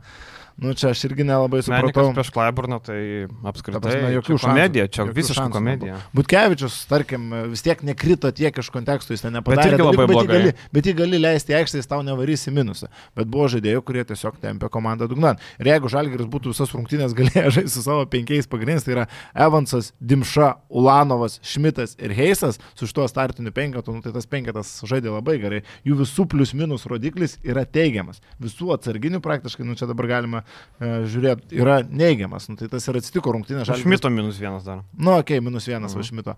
Nu 0.59 0.73
čia 0.75 0.89
aš 0.91 1.03
irgi 1.07 1.23
nelabai 1.23 1.61
Menikas 1.63 1.87
supratau. 1.89 2.13
prieš 2.17 2.29
Klaiburną, 2.35 2.79
tai 2.83 2.99
Ta 3.29 3.49
apskritai 3.51 3.79
prasme, 3.81 4.09
jokių 4.17 4.35
čia 4.35 4.43
komedija, 4.43 4.85
šansų. 4.89 4.95
čia 4.95 5.05
visiškai 5.15 5.37
šansų 5.39 5.55
komedija. 5.55 5.99
Butkevičius, 6.17 6.75
tarkim, 6.89 7.29
vis 7.53 7.63
tiek 7.63 7.83
nekrito 7.87 8.31
tiek 8.35 8.57
iš 8.59 8.69
konteksto, 8.73 9.13
jis 9.15 9.23
ten 9.23 9.33
nepadarė. 9.37 9.71
irgi 9.71 9.85
labai 9.87 10.07
dalykų, 10.09 10.09
bet, 10.09 10.19
jį 10.19 10.33
gali, 10.33 10.53
bet 10.75 10.89
jį 10.89 10.93
gali 10.99 11.21
leisti 11.23 11.53
į 11.53 11.57
aikštę, 11.61 11.79
jis 11.79 11.87
tau 11.87 12.01
nevarys 12.03 12.43
į 12.49 12.53
minusą. 12.57 12.89
Bet 13.15 13.29
buvo 13.31 13.47
žaidėjų, 13.53 13.83
kurie 13.87 14.03
tiesiog 14.09 14.39
tempė 14.43 14.69
komandą 14.73 15.07
dugnan. 15.07 15.39
Ir 15.63 15.71
jeigu 15.71 15.89
Žalgiris 15.95 16.27
būtų 16.27 16.51
visas 16.51 16.73
rungtynės 16.75 17.15
galėjęs 17.19 17.55
žaisti 17.55 17.73
su 17.77 17.85
savo 17.85 18.03
penkiais 18.11 18.49
pagrindais, 18.51 18.83
tai 18.83 18.97
yra 18.97 19.07
Evansas, 19.33 19.93
Dimša, 20.01 20.51
Ulanovas, 20.69 21.39
Šmitas 21.43 21.95
ir 21.99 22.11
Heisas, 22.17 22.59
su 22.75 22.87
šituo 22.89 23.07
startiniu 23.07 23.53
penketu, 23.55 23.95
nu, 23.95 24.03
tai 24.03 24.11
tas 24.11 24.27
penketas 24.27 24.75
žaidė 24.83 25.13
labai 25.15 25.37
gerai. 25.39 25.63
Jų 25.87 26.01
visų 26.03 26.27
plius 26.29 26.53
minus 26.53 26.85
rodiklis 26.89 27.37
yra 27.47 27.63
teigiamas. 27.65 28.19
Visų 28.43 28.73
atsarginių 28.75 29.21
praktiškai, 29.23 29.63
nu 29.67 29.77
čia 29.79 29.87
dabar 29.89 30.07
galima 30.09 30.43
e, 30.79 30.89
žiūrėti, 31.11 31.53
yra 31.59 31.79
neigiamas. 31.83 32.47
Nu, 32.49 32.55
tai 32.55 32.67
tas 32.71 32.87
ir 32.87 32.95
atsitiko 32.99 33.33
rungtynės. 33.35 33.67
Žalgiris- 33.67 33.83
Šmito 33.83 34.09
minus 34.11 34.37
vienas 34.39 34.63
dar. 34.63 34.83
Nu, 34.97 35.17
okei, 35.17 35.37
okay, 35.39 35.43
minus 35.45 35.67
vienas 35.67 35.93
Mhm. 35.95 35.99
Vašmito. 36.01 36.35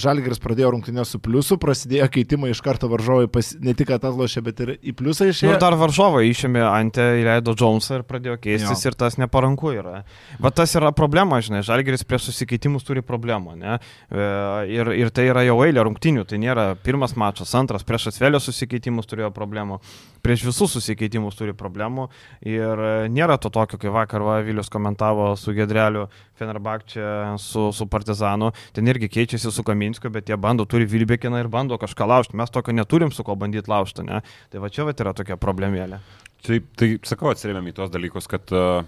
Žalgiris 0.00 0.40
pradėjo 0.40 0.70
rungtynės 0.74 1.12
su 1.14 1.18
pliusu, 1.18 1.58
prasidėjo 1.60 2.08
keitimai 2.12 2.50
iš 2.50 2.60
karto 2.64 2.88
varžovai, 2.88 3.28
pas, 3.32 3.54
ne 3.60 3.74
tik 3.74 3.88
atlošė, 3.96 4.42
bet 4.42 4.60
ir 4.60 4.68
į 4.82 4.92
pliusą 4.94 5.26
Nu, 5.26 5.32
išėjo. 5.32 5.52
ir 5.54 5.58
dar 5.60 5.72
varžovai 5.74 6.24
išėmė 6.30 6.62
Ante, 6.66 7.00
įleido 7.22 7.54
Jonesą 7.56 7.98
ir 8.00 8.02
pradėjo 8.04 8.38
keistis 8.40 8.84
Jo. 8.84 8.90
ir 8.90 8.94
tas 8.94 9.16
neparanku 9.16 9.72
yra. 9.76 10.04
Va 10.40 10.50
tas 10.50 10.74
yra 10.74 10.92
problema, 10.92 11.40
žinai, 11.40 11.62
Žalgeris 11.62 12.04
prieš 12.04 12.30
susikeitimus 12.32 12.84
turi 12.84 13.02
problemą, 13.02 13.56
ne? 13.56 13.78
E, 14.10 14.76
Ir, 14.76 14.88
ir 14.92 15.10
tai 15.10 15.28
yra 15.30 15.42
jau 15.46 15.58
eilė 15.64 15.82
rungtinių, 15.86 16.26
tai 16.26 16.38
nėra 16.38 16.76
pirmas 16.82 17.14
mačas, 17.16 17.52
antras, 17.54 17.82
prieš 17.84 18.08
Asvelio 18.08 18.38
susikeitimus 18.40 19.06
turėjo 19.06 19.30
problemų, 19.32 19.80
prieš 20.26 20.42
visus 20.48 20.72
susikeitimus 20.74 21.38
turi 21.38 21.54
problemų 21.54 22.08
ir 22.42 22.82
e, 22.82 22.92
nėra 23.12 23.36
to 23.38 23.50
tokio, 23.54 23.78
kai 23.78 23.92
vakar 23.94 24.24
va, 24.26 24.40
Vilius 24.46 24.70
komentavo 24.72 25.28
su 25.38 25.54
Gedreliu 25.54 26.08
Fenerbakčia, 26.40 27.36
su, 27.38 27.68
su 27.72 27.86
Partizanu, 27.90 28.50
ten 28.74 28.90
irgi 28.90 29.08
keičiasi 29.12 29.52
su 29.54 29.64
Kaminskiu, 29.66 30.10
bet 30.12 30.32
jie 30.32 30.38
bando, 30.40 30.66
turi 30.66 30.88
Vilbekiną 30.90 31.44
ir 31.44 31.50
bando 31.52 31.78
kažką 31.78 32.08
laužti, 32.10 32.38
mes 32.38 32.50
tokio 32.50 32.74
neturim 32.74 33.14
su 33.14 33.24
ko 33.26 33.38
bandyti 33.38 33.70
laužti, 33.70 34.04
ne? 34.06 34.20
Tai 34.50 34.64
va 34.64 34.72
čia 34.72 34.88
va 34.88 34.96
yra 34.96 35.14
tokia 35.16 35.38
problemėlė. 35.40 36.02
Taip, 36.46 36.68
tai 36.78 36.92
sakau, 37.06 37.30
atsirėmėm 37.32 37.70
į 37.70 37.76
tos 37.78 37.92
dalykus, 37.94 38.28
kad, 38.30 38.50
uh, 38.54 38.82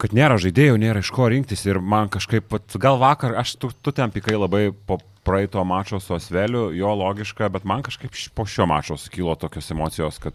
kad 0.00 0.14
nėra 0.16 0.38
žaidėjų, 0.40 0.78
nėra 0.80 1.02
iš 1.04 1.10
ko 1.14 1.28
rinktis 1.32 1.64
ir 1.66 1.80
man 1.80 2.12
kažkaip, 2.12 2.54
gal 2.80 3.00
vakar, 3.00 3.34
aš 3.40 3.56
tu, 3.60 3.72
tu 3.72 3.94
ten 3.96 4.12
pikai 4.14 4.36
labai 4.38 4.68
po, 4.72 5.00
praeito 5.28 5.64
mačo 5.64 6.00
su 6.00 6.14
Osveliu, 6.14 6.70
jo 6.72 6.94
logiška, 6.94 7.48
bet 7.52 7.64
man 7.64 7.82
kažkaip 7.82 8.16
po 8.34 8.46
šio 8.46 8.66
mačo 8.66 8.96
sukilo 8.96 9.34
tokios 9.34 9.70
emocijos, 9.70 10.18
kad 10.18 10.34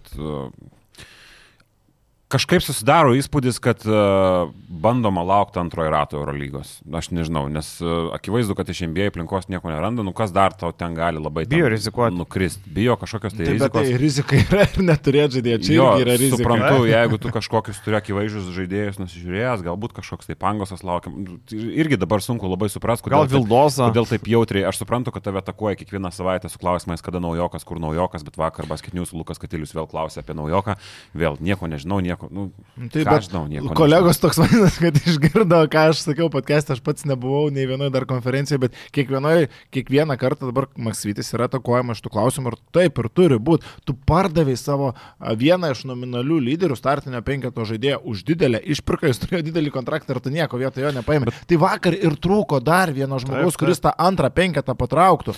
kažkaip 2.33 2.63
susidaro 2.65 3.13
įspūdis, 3.17 3.59
kad 3.63 3.83
uh, 3.85 4.49
bandoma 4.67 5.21
laukti 5.25 5.59
antrojo 5.61 5.91
rato 5.93 6.17
Eurolygos. 6.17 6.79
Aš 6.89 7.11
nežinau, 7.13 7.45
nes 7.53 7.67
uh, 7.83 8.09
akivaizdu, 8.17 8.55
kad 8.57 8.69
iš 8.73 8.81
NBA 8.89 9.11
aplinkos 9.11 9.45
nieko 9.51 9.69
neranda, 9.71 10.01
nu 10.05 10.13
kas 10.17 10.33
dar 10.33 10.55
tau 10.57 10.71
ten 10.73 10.95
gali 10.97 11.21
labai 11.21 11.45
Bijo 11.49 11.69
rizikuoti. 11.71 12.17
Nukrist, 12.17 12.63
bijo 12.65 12.95
kažkokios 12.97 13.35
tai 13.37 13.45
Tai, 13.45 13.53
rizikos. 13.53 13.85
tai 13.87 13.97
rizika 14.01 14.39
yra 14.41 14.65
ir 14.65 14.81
neturėti 14.89 15.37
žaidėjų. 15.39 15.61
Čia 15.67 15.77
Jo, 15.77 15.87
yra 16.01 16.17
rizika. 16.17 16.41
suprantu, 16.41 16.87
jeigu 16.89 17.19
tu 17.21 17.31
kažkokius 17.37 17.81
turi 17.85 17.99
akivaizdžius 18.01 18.49
žaidėjus 18.57 18.99
nusižiūrėjęs, 19.03 19.63
galbūt 19.69 19.93
kažkoks 20.01 20.29
tai 20.31 20.35
pangosas 20.39 20.83
laukia. 20.83 21.13
Tai 21.49 21.61
Irgi 21.83 21.97
dabar 22.01 22.23
sunku 22.25 22.49
labai 22.49 22.69
suprasti, 22.73 23.09
Gal 23.09 23.23
kodėl, 23.27 23.29
taip- 23.29 23.45
Vildoza. 23.45 23.89
kodėl 23.91 24.09
taip 24.09 24.27
jautriai. 24.33 24.65
Aš 24.69 24.81
suprantu, 24.81 25.11
kad 25.13 25.23
tave 25.27 25.41
atakuoja 25.43 25.75
kiekvieną 25.79 26.11
savaitę 26.13 26.49
su 26.49 26.57
klausimais, 26.61 27.01
kada 27.05 27.19
naujokas, 27.23 27.63
kur 27.67 27.79
naujokas, 27.83 28.23
bet 28.25 28.37
vakar 28.41 28.65
basketinius 28.69 29.13
Lukas 29.13 29.37
Katilius 29.41 29.73
vėl 29.75 29.87
klausė 29.91 30.23
apie 30.23 30.33
naujoką. 30.37 30.77
Vėl 31.13 31.37
nieko 31.39 31.67
nežinau, 31.67 31.99
nieko. 32.01 32.22
Nu, 32.31 32.45
Tai 32.91 33.01
ką 33.03 33.09
bet 33.09 33.13
aš 33.17 33.27
žinau, 33.29 33.43
nieko 33.51 33.73
kolegos 33.77 34.19
toks 34.21 34.39
vadinasi, 34.41 34.81
kad 34.83 34.99
išgirdo, 35.01 35.59
ką 35.73 35.83
aš 35.91 36.03
sakiau 36.05 36.29
podcast, 36.33 36.71
aš 36.73 36.81
pats 36.85 37.07
nebuvau 37.09 37.49
nei 37.53 37.65
vienoje 37.69 37.91
dar 37.93 38.05
konferencijoje, 38.09 38.61
bet 38.65 38.77
kiekvienoje, 38.95 39.49
kiekvieną 39.75 40.17
kartą 40.21 40.49
dabar 40.51 40.69
Maksvitis 40.77 41.33
yra 41.35 41.49
atakuojamas 41.49 41.99
iš 41.99 42.05
tų 42.05 42.13
klausimų 42.13 42.53
ir 42.53 42.59
taip 42.75 43.01
ir 43.03 43.09
turi 43.13 43.39
būti. 43.41 43.67
Tu 43.87 43.97
pardavai 44.07 44.55
savo 44.59 44.93
vieną 45.19 45.73
iš 45.73 45.83
nominalių 45.89 46.39
lyderių, 46.47 46.77
startinio 46.79 47.23
penketo 47.25 47.65
žaidėją 47.67 47.99
už 48.07 48.23
didelę 48.29 48.61
išpirką, 48.75 49.11
jis 49.11 49.21
turėjo 49.23 49.43
didelį 49.49 49.73
kontraktą 49.75 50.15
ir 50.15 50.23
tu 50.23 50.33
nieko 50.33 50.61
vietoje 50.61 50.87
jo 50.87 50.95
nepaėmė. 50.99 51.33
Tai 51.49 51.61
vakar 51.61 51.97
ir 51.97 52.17
trūko 52.21 52.61
dar 52.63 52.93
vieno 52.95 53.19
žmogaus, 53.21 53.53
Taip, 53.53 53.59
taip. 53.59 53.65
kuris 53.65 53.83
tą 53.83 53.93
antrą 53.97 54.29
penketą 54.33 54.75
patrauktų. 54.79 55.35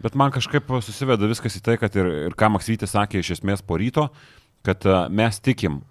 Bet 0.00 0.14
man 0.16 0.32
kažkaip 0.32 0.68
susiveda 0.80 1.28
viskas 1.28 1.58
į 1.58 1.64
tai, 1.64 1.76
kad 1.80 1.96
ir, 2.00 2.06
ir 2.30 2.36
ką 2.38 2.48
Maksytis 2.54 2.94
sakė 2.94 3.20
iš 3.20 3.34
esmės 3.36 3.60
po 3.60 3.76
ryto, 3.80 4.06
kad 4.64 4.84
mes 5.12 5.40
tikim, 5.44 5.82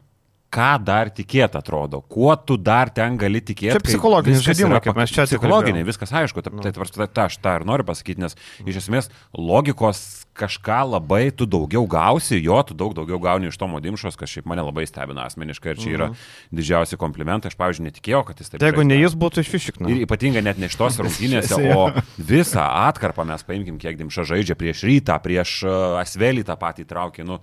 ką 0.49 0.69
dar 0.81 1.11
tikėt 1.13 1.53
atrodo, 1.59 2.01
kuo 2.09 2.33
tu 2.41 2.57
dar 2.57 2.89
ten 2.89 3.17
gali 3.21 3.41
tikėti. 3.41 3.75
Čia 3.77 3.83
psichologinis 3.85 4.41
žaidimas, 4.41 4.81
kaip 4.81 4.97
mes 4.97 5.11
čia 5.13 5.27
Psichologiniai, 5.29 5.83
atsikalbėjom. 5.83 5.89
viskas 5.91 6.13
aišku, 6.21 6.41
ta, 6.41 6.53
tai 6.63 6.71
tvarsta, 6.73 7.05
ta, 7.05 7.27
aš 7.29 7.37
tą 7.43 7.53
ir 7.59 7.67
noriu 7.69 7.85
pasakyti, 7.85 8.23
nes 8.23 8.33
iš 8.65 8.81
esmės 8.81 9.11
logikos 9.37 10.25
kažką 10.39 10.79
labai 10.93 11.29
tu 11.35 11.45
daugiau 11.49 11.83
gausi, 11.89 12.37
jo, 12.39 12.57
tu 12.63 12.73
daug 12.77 12.93
daugiau 12.95 13.19
gauni 13.19 13.49
iš 13.51 13.57
Tomo 13.59 13.81
Dimšos, 13.83 14.15
kas 14.17 14.31
šiaip 14.31 14.47
mane 14.47 14.63
labai 14.63 14.85
stebina 14.87 15.25
asmeniškai 15.27 15.73
ir 15.73 15.81
čia 15.81 15.89
yra 15.97 16.07
didžiausi 16.55 16.97
komplimentai, 17.01 17.51
aš 17.51 17.57
pavyzdžiui 17.59 17.89
netikėjau, 17.89 18.21
kad 18.29 18.39
jis 18.39 18.53
taip 18.53 18.63
Tai 18.63 18.69
jeigu 18.71 18.85
ne 18.87 18.97
jis 19.01 19.17
būtų 19.19 19.43
iš 19.43 19.51
Fišikno. 19.51 19.89
Ir 19.91 20.05
ypatingai 20.05 20.45
net 20.45 20.61
ne 20.61 20.69
šitos 20.71 20.97
rungtynėse, 21.03 21.59
Jo. 21.59 21.75
o 21.75 22.05
visą 22.31 22.63
atkarpą 22.87 23.27
mes 23.27 23.43
paimkim, 23.43 23.77
kiek 23.81 23.99
Dimša 23.99 24.25
žaidžia 24.31 24.55
prieš 24.55 24.85
rytą, 24.87 25.19
prieš 25.21 25.59
uh, 25.67 25.99
Asvelį 25.99 26.47
tą 26.47 26.55
patį 26.61 26.87
traukį. 26.87 27.27
Nu, 27.27 27.41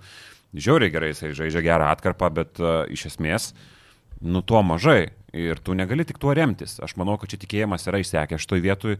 žiauriai 0.55 0.93
gerai 0.93 1.11
jisai 1.13 1.33
žaidžia 1.37 1.63
gerą 1.65 1.89
atkarpą, 1.91 2.29
bet 2.33 2.61
uh, 2.63 2.83
iš 2.93 3.09
esmės, 3.13 3.51
nu 4.21 4.43
tuo 4.45 4.63
mažai. 4.65 5.13
Ir 5.37 5.59
tu 5.61 5.75
negali 5.77 6.05
tik 6.07 6.17
tuo 6.21 6.31
remtis. 6.33 6.77
Aš 6.81 6.95
manau, 6.97 7.17
kad 7.19 7.29
čia 7.29 7.37
tikėjimas 7.41 7.83
yra 7.89 7.99
išsekęs 8.01 8.45
šitoj 8.45 8.63
vietoj 8.63 8.95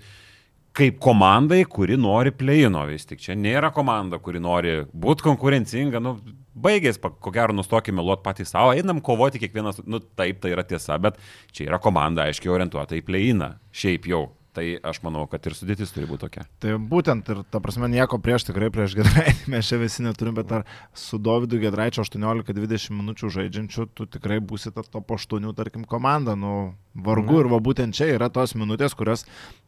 kaip 0.77 1.00
komandai, 1.01 1.63
kuri 1.66 1.98
nori 1.98 2.32
pleino 2.36 2.84
vis 2.89 3.08
tik. 3.10 3.22
Čia 3.24 3.36
nėra 3.38 3.72
komanda, 3.74 4.20
kuri 4.22 4.42
nori 4.44 4.75
būti 4.94 5.25
konkurencinga. 5.25 6.01
Nu, 6.04 6.18
baigės, 6.54 7.00
ko 7.01 7.34
gero, 7.34 7.56
nustokime 7.58 7.98
meluoti 8.01 8.25
patys 8.25 8.54
savo, 8.54 8.75
einam 8.77 9.01
kovoti 9.01 9.42
kiekvienas, 9.42 9.82
nu 9.89 10.01
taip, 10.04 10.42
tai 10.44 10.54
yra 10.54 10.66
tiesa, 10.68 11.00
bet 11.01 11.18
čia 11.56 11.72
yra 11.72 11.82
komanda 11.82 12.27
aiškiai 12.27 12.54
orientuota 12.54 12.98
į 12.98 13.06
pleiną. 13.08 13.56
Šiaip 13.74 14.06
jau. 14.12 14.27
Tai 14.57 14.65
aš 14.89 15.03
manau, 15.05 15.27
kad 15.29 15.45
ir 15.45 15.53
sudėtis 15.53 15.91
turi 15.93 16.07
būti 16.09 16.23
tokia. 16.23 16.47
Tai 16.63 16.71
būtent 16.81 17.27
ir, 17.29 17.43
ta 17.53 17.59
prasme, 17.61 17.85
nieko 17.93 18.17
prieš 18.17 18.47
tikrai 18.47 18.71
prieš 18.73 18.95
Gedraitį 18.97 19.51
mes 19.53 19.69
čia 19.69 19.77
visi 19.77 20.01
neturim, 20.01 20.33
bet 20.39 20.49
ar 20.49 20.65
su 20.97 21.19
Dovydu 21.21 21.59
Gedraičiu 21.61 22.01
18-20 22.01 22.95
minučių 22.97 23.29
žaidžiančiu, 23.35 23.85
tu 23.93 24.07
tikrai 24.09 24.39
būsi 24.41 24.73
ta 24.73 24.81
top 24.81 25.13
8, 25.13 25.45
tarkim, 25.59 25.85
komanda, 25.85 26.33
nu, 26.33 26.73
vargu 26.97 27.43
ir 27.43 27.51
va 27.53 27.61
būtent 27.61 27.93
čia 27.93 28.09
yra 28.15 28.31
tos 28.33 28.55
minutės, 28.57 28.97
kurias 28.97 29.27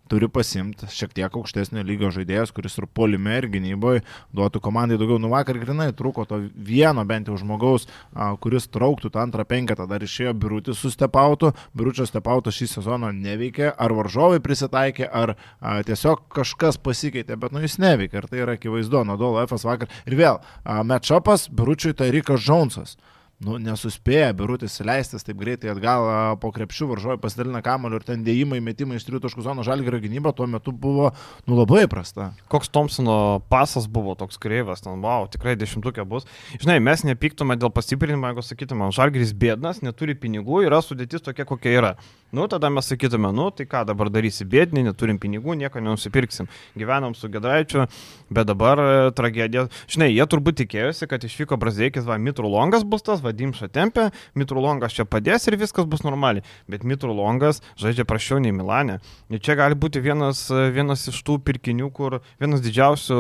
turi 0.10 0.30
pasimti 0.32 0.89
šiek 0.89 1.13
tiek 1.16 1.36
aukštesnio 1.39 1.84
lygio 1.86 2.10
žaidėjas, 2.13 2.54
kuris 2.56 2.78
ir 2.80 2.88
polime, 2.94 3.38
ir 3.39 3.50
gynyboje 3.54 4.04
duotų 4.36 4.62
komandai 4.63 4.98
daugiau. 5.00 5.20
Nu 5.22 5.32
vakar 5.34 5.60
grinai 5.62 5.89
trūko 5.96 6.25
to 6.30 6.42
vieno 6.56 7.06
bent 7.10 7.30
jau 7.30 7.38
žmogaus, 7.39 7.88
a, 8.13 8.32
kuris 8.42 8.70
trauktų 8.72 9.12
tą 9.13 9.24
antrą 9.25 9.46
penketą, 9.50 9.88
dar 9.89 10.04
išėjo 10.06 10.34
birutis 10.39 10.82
su 10.82 10.92
stepautu, 10.94 11.54
biručio 11.78 12.08
stepauto 12.10 12.54
šį 12.54 12.70
sezoną 12.75 13.12
neveikė, 13.16 13.70
ar 13.72 13.96
varžovai 13.98 14.42
prisitaikė, 14.44 15.08
ar 15.08 15.36
a, 15.36 15.80
tiesiog 15.86 16.25
kažkas 16.34 16.82
pasikeitė, 16.82 17.38
bet 17.39 17.56
nu 17.56 17.63
jis 17.66 17.80
neveikia 17.82 18.24
ir 18.24 18.30
tai 18.32 18.44
yra 18.46 18.58
akivaizdu, 18.60 19.06
Nadolo 19.08 19.46
F 19.46 19.62
vakar. 19.63 19.92
Ir 20.10 20.18
vėl, 20.20 20.42
a, 20.63 20.82
matchupas, 20.84 21.48
biručiui 21.54 21.96
tai 21.98 22.12
Rikas 22.16 22.44
Džonsas. 22.44 22.98
Nu, 23.39 23.55
nesuspėja 23.63 24.34
birutis 24.36 24.74
įleistis 24.84 25.24
taip 25.24 25.38
greitai 25.39 25.69
atgal 25.72 26.03
po 26.41 26.50
krepšių 26.51 26.89
varžovai 26.89 27.22
pasidalina 27.24 27.62
kamoliu 27.63 28.01
ir 28.01 28.03
ten 28.03 28.25
dėjimai, 28.25 28.60
metimai 28.60 28.98
iš 29.00 29.05
trijų 29.08 29.22
taškų 29.24 29.46
zono 29.46 29.63
žalgerio 29.63 30.01
gynyba 30.03 30.34
tuo 30.36 30.43
metu 30.51 30.74
buvo 30.75 31.13
nu, 31.48 31.55
labai 31.55 31.86
prasta. 31.88 32.34
Koks 32.51 32.67
Thompsono 32.75 33.39
pasas 33.48 33.88
buvo 33.88 34.17
toks 34.19 34.36
kreivas, 34.43 34.84
ten, 34.84 35.00
wow, 35.00 35.29
tikrai 35.31 35.55
dešimtukė 35.55 36.03
bus. 36.03 36.27
Žinai, 36.60 36.81
mes 36.84 37.05
nepyktume 37.08 37.55
dėl 37.55 37.72
pastiprinimo, 37.72 38.27
jeigu 38.27 38.43
sakytume, 38.43 38.91
Žalgris 39.00 39.31
bėdnas, 39.31 39.79
neturi 39.88 40.19
pinigų, 40.19 40.65
yra 40.67 40.84
sudėtis 40.84 41.24
tokia, 41.24 41.48
kokia 41.48 41.77
yra. 41.79 41.93
Nu, 42.32 42.48
tada 42.48 42.70
mes 42.70 42.86
sakytume, 42.86 43.32
nu, 43.34 43.50
tai 43.50 43.66
ką 43.66 43.82
dabar 43.90 44.10
darysi 44.14 44.46
bėdni, 44.46 44.84
neturim 44.86 45.18
pinigų, 45.18 45.56
nieko 45.58 45.82
nenusipirksim. 45.82 46.46
Gyvenam 46.78 47.16
su 47.18 47.26
Gedraičiu, 47.32 47.88
bet 48.30 48.46
dabar 48.46 48.78
e, 48.84 48.90
tragedija. 49.18 49.64
Žinai, 49.90 50.12
jie 50.14 50.28
turbūt 50.30 50.60
tikėjosi, 50.62 51.08
kad 51.10 51.26
išvyko 51.26 51.58
Brazdeikis, 51.58 52.06
va, 52.06 52.20
Mitrulongas 52.22 52.86
bus 52.86 53.02
tas, 53.08 53.24
vadimša 53.26 53.72
tempė, 53.74 54.10
Mitrulongas 54.38 54.94
čia 54.94 55.08
padės 55.10 55.50
ir 55.50 55.58
viskas 55.58 55.88
bus 55.90 56.06
normaliai. 56.06 56.46
Bet 56.70 56.86
Mitrulongas 56.86 57.64
žaidžia 57.82 58.06
prašiau 58.06 58.38
nei 58.44 58.54
Milane. 58.54 59.00
Ir 59.34 59.42
čia 59.42 59.58
gali 59.58 59.74
būti 59.74 59.98
vienas, 60.06 60.44
e, 60.54 60.70
vienas 60.76 61.08
iš 61.10 61.18
tų 61.26 61.40
pirkinių, 61.50 61.90
kur 61.90 62.20
vienas 62.38 62.62
didžiausių 62.62 63.20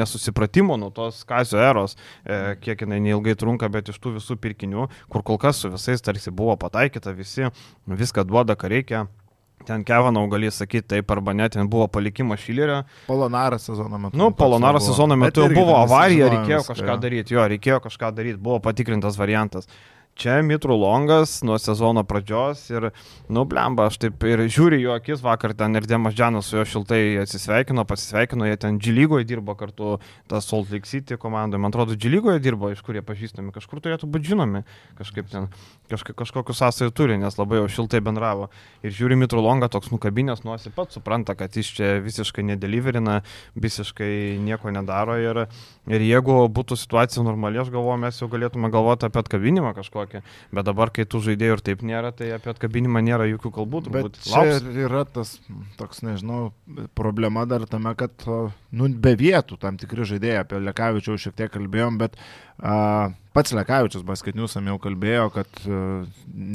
nesusipratimų 0.00 0.80
nuo 0.82 0.90
tos 0.94 1.22
kazio 1.28 1.62
eros, 1.62 1.94
e, 2.26 2.56
kiek 2.64 2.82
jinai 2.82 2.98
neilgai 3.06 3.38
trunka, 3.38 3.70
bet 3.70 3.94
iš 3.94 4.02
tų 4.02 4.16
visų 4.18 4.38
pirkinių, 4.42 4.90
kur 5.14 5.22
kol 5.22 5.38
kas 5.38 5.62
su 5.62 5.70
visais 5.70 6.02
tarsi 6.02 6.34
buvo 6.34 6.58
pataikyta, 6.58 7.14
visi 7.14 7.52
viską 7.86 8.26
duoda, 8.26 8.47
ką 8.56 8.70
reikia. 8.72 9.06
Ten 9.66 9.82
Kevanau 9.84 10.24
gali 10.30 10.48
sakyti 10.54 10.86
taip 10.94 11.10
arba 11.10 11.34
ne, 11.34 11.48
ten 11.52 11.68
buvo 11.68 11.88
palikimas 11.92 12.40
Šilerio. 12.40 12.84
Polonaras 13.08 13.66
sezono 13.68 13.98
metu. 13.98 14.16
Nu, 14.16 14.30
Polonaro 14.30 14.80
sezono 14.80 15.16
metu 15.18 15.44
irgi 15.44 15.58
buvo 15.58 15.76
avarija, 15.82 16.30
reikėjo 16.32 16.62
viską, 16.62 16.74
kažką 16.74 16.94
jo. 16.94 16.98
daryti, 17.02 17.36
jo, 17.36 17.46
reikėjo 17.52 17.80
kažką 17.84 18.12
daryti, 18.16 18.40
buvo 18.40 18.62
patikrintas 18.64 19.18
variantas. 19.20 19.68
Čia 20.18 20.40
Mitru 20.42 20.74
Longas 20.74 21.36
nuo 21.46 21.54
sezono 21.62 22.02
pradžios 22.02 22.64
ir, 22.72 22.88
nu, 23.30 23.44
blemba, 23.46 23.84
aš 23.86 24.00
taip 24.02 24.24
ir 24.26 24.40
žiūriu 24.50 24.80
jo 24.82 24.96
akis, 24.98 25.20
vakar 25.22 25.52
ten 25.54 25.78
ir 25.78 25.86
Demas 25.86 26.16
Džanas 26.18 26.48
su 26.50 26.56
juo 26.56 26.64
šiltai 26.66 27.20
atsisveikino, 27.22 27.84
pasisveikino, 27.86 28.48
jie 28.48 28.58
ten 28.58 28.80
Džilygoje 28.82 29.28
dirbo 29.30 29.54
kartu, 29.54 30.00
tas 30.26 30.48
Salt 30.50 30.72
Lake 30.74 30.90
City 30.90 31.14
komandoje, 31.22 31.62
man 31.62 31.70
atrodo, 31.70 31.94
Džilygoje 31.94 32.42
dirbo, 32.42 32.72
iš 32.74 32.82
kur 32.82 32.98
jie 32.98 33.04
pažįstami, 33.06 33.54
kažkur 33.54 33.78
turėtų 33.84 34.10
būti 34.10 34.32
žinomi, 34.32 34.64
kažkaip 34.98 35.30
ten, 35.30 35.46
kažka, 35.90 36.14
kažkokius 36.18 36.60
sąsajų 36.62 36.92
turi, 36.96 37.16
nes 37.20 37.38
labai 37.38 37.60
jau 37.60 37.68
šiltai 37.78 38.00
bendravo. 38.04 38.48
Ir 38.86 38.94
žiūri 38.94 39.18
Mitru 39.18 39.42
Longą, 39.44 39.70
toks 39.72 39.90
nukabinės 39.92 40.44
nuosi 40.46 40.72
pats 40.74 40.98
supranta, 40.98 41.36
kad 41.38 41.56
jis 41.56 41.70
čia 41.78 41.90
visiškai 42.04 42.44
nedeliverina, 42.52 43.20
visiškai 43.58 44.38
nieko 44.44 44.72
nedaro 44.74 45.18
ir, 45.20 45.44
ir 45.90 46.04
jeigu 46.04 46.40
būtų 46.54 46.78
situacija 46.78 47.24
normali, 47.26 47.60
aš 47.62 47.72
galvoju, 47.74 48.00
mes 48.04 48.20
jau 48.20 48.30
galėtume 48.32 48.70
galvoti 48.74 49.08
apie 49.08 49.22
atkabinimą 49.22 49.74
kažkokį, 49.78 50.22
bet 50.54 50.68
dabar, 50.68 50.92
kai 50.94 51.06
tų 51.08 51.22
žaidėjų 51.30 51.58
ir 51.58 51.64
taip 51.70 51.84
nėra, 51.86 52.12
tai 52.16 52.30
apie 52.36 52.52
atkabinimą 52.54 53.02
nėra 53.04 53.28
jokių 53.32 53.54
kalbų. 53.60 53.84
Bet 53.94 54.20
čia 54.26 54.58
yra 54.86 55.04
tas 55.08 55.36
toks, 55.80 56.02
nežinau, 56.06 56.52
problema 56.98 57.46
dar 57.48 57.66
tame, 57.70 57.94
kad, 57.98 58.12
nu, 58.70 58.90
be 58.92 59.14
vietų 59.18 59.58
tam 59.60 59.78
tikri 59.80 60.06
žaidėjai, 60.08 60.42
apie 60.44 60.60
Lekavičių 60.68 61.14
jau 61.14 61.22
šiek 61.26 61.38
tiek 61.38 61.52
kalbėjom, 61.54 61.98
bet 62.00 62.18
a, 62.58 63.10
pats 63.38 63.54
Lekavičius 63.54 64.02
basketiniusam 64.02 64.66
jau 64.66 64.76
kalbėjo, 64.82 65.28
kad 65.30 65.60
a, 65.62 65.80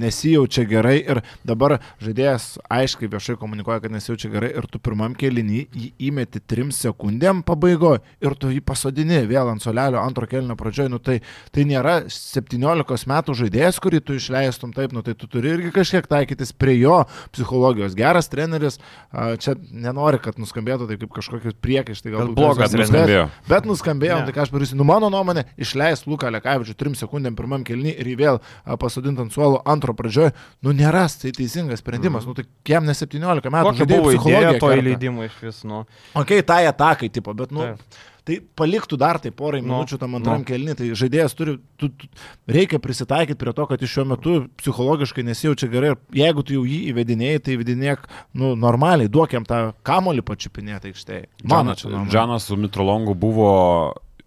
nesijaučia 0.04 0.66
gerai 0.68 0.98
ir 1.00 1.22
dabar 1.48 1.78
žaidėjas 2.04 2.58
aiškiai 2.68 3.08
viešai 3.14 3.38
komunikuoja, 3.40 3.80
kad 3.86 3.94
nesijaučia 3.94 4.32
gerai 4.34 4.50
ir 4.60 4.68
tu 4.68 4.82
pirmam 4.84 5.16
kelinį 5.16 5.62
jį 5.72 5.90
įmeti 6.10 6.42
trim 6.44 6.74
sekundėm 6.76 7.40
pabaigoje 7.48 8.02
ir 8.24 8.36
tu 8.40 8.52
jį 8.52 8.60
pasodini 8.68 9.22
vėl 9.30 9.54
ant 9.54 9.64
solelio 9.64 10.02
antro 10.04 10.28
kelinio 10.28 10.58
pradžioje, 10.60 10.92
nu 10.92 11.00
tai, 11.00 11.22
tai 11.56 11.64
nėra 11.70 12.02
17 12.12 13.08
metų 13.14 13.38
žaidėjas, 13.44 13.80
kurį 13.84 14.04
tu 14.04 14.18
išleistum 14.20 14.76
taip, 14.76 14.92
nu 14.96 15.06
tai 15.06 15.16
tu 15.16 15.30
turi 15.32 15.54
irgi 15.56 15.72
kažkiek 15.76 16.10
taikytis 16.12 16.52
prie 16.52 16.76
jo 16.82 17.00
psichologijos. 17.32 17.96
Geras 17.96 18.28
treneris, 18.32 18.80
a, 19.12 19.38
čia 19.40 19.56
nenori, 19.72 20.20
kad 20.24 20.42
nuskambėtų 20.42 20.90
taip 20.92 21.06
kaip 21.06 21.16
kažkokius 21.22 21.58
priekaištai, 21.64 22.12
galbūt 22.18 22.40
blogas 22.42 22.76
bet 22.76 22.84
nuskambėjo. 22.84 23.26
Bet 23.48 23.72
nuskambėjo, 23.72 24.20
ne. 24.20 24.28
tai 24.28 24.36
ką 24.36 24.46
aš 24.46 24.54
pasakysiu, 24.54 24.80
nu 24.82 24.88
mano 24.92 25.12
nuomonė, 25.14 25.48
išleis 25.62 26.04
Luką 26.10 26.32
Lekavičių 26.34 26.73
pavyzdžiui, 26.74 26.94
3 26.94 27.00
sekundėm 27.04 27.36
pirmam 27.38 27.64
kelnį 27.64 27.94
ir 28.00 28.08
jį 28.08 28.16
vėl 28.20 28.40
pasodint 28.80 29.20
ant 29.20 29.34
suolo 29.34 29.62
antro 29.66 29.94
pradžioje, 29.94 30.34
nu 30.64 30.74
nėra 30.74 31.08
tai 31.22 31.32
teisingas 31.32 31.80
sprendimas, 31.84 32.26
nu 32.26 32.34
tai 32.34 32.46
jam 32.68 32.86
ne 32.86 32.94
17 32.94 33.50
metų. 33.50 33.74
Kokia 33.74 33.86
buvo 33.90 34.12
idėja 34.14 34.58
to 34.60 34.72
įleidimo 34.74 35.26
iš 35.26 35.38
vis, 35.42 35.64
nu. 35.64 35.86
Ok, 36.16 36.42
tai 36.46 36.66
atakai, 36.68 37.10
tipo, 37.10 37.34
bet, 37.34 37.52
nu, 37.52 37.62
Taip. 37.74 38.00
tai 38.24 38.38
paliktų 38.56 38.98
dar 38.98 39.20
tai 39.20 39.32
porai 39.32 39.62
Nu, 39.62 39.74
minučių 39.74 40.00
tam 40.00 40.16
antram 40.16 40.44
nu. 40.44 40.48
kelnį, 40.48 40.76
tai 40.80 40.90
žaidėjas 40.96 41.36
turi, 41.36 41.58
tu, 41.78 41.90
tu, 41.90 42.08
reikia 42.48 42.80
prisitaikyti 42.80 43.38
prie 43.40 43.54
to, 43.54 43.66
kad 43.68 43.82
iš 43.84 43.98
šiuo 43.98 44.06
metu 44.14 44.38
psichologiškai 44.62 45.26
nesijaučia 45.28 45.68
gerai 45.68 45.94
ir 45.94 46.00
jeigu 46.24 46.44
tu 46.44 46.56
jau 46.56 46.64
jį 46.64 46.80
įvedinėjai, 46.94 47.44
tai 47.44 47.58
įvedinėk, 47.58 48.08
nu, 48.40 48.54
normaliai, 48.56 49.12
duok 49.12 49.36
jam 49.36 49.44
tą 49.48 49.74
kamolį 49.84 50.24
pačiupinėti 50.24 50.94
aikštėje. 50.94 51.28
Mano 51.52 51.76
čia. 51.76 51.92
Džanas 52.08 52.48
su 52.48 52.56
Mitrolongu 52.60 53.14
buvo 53.16 53.52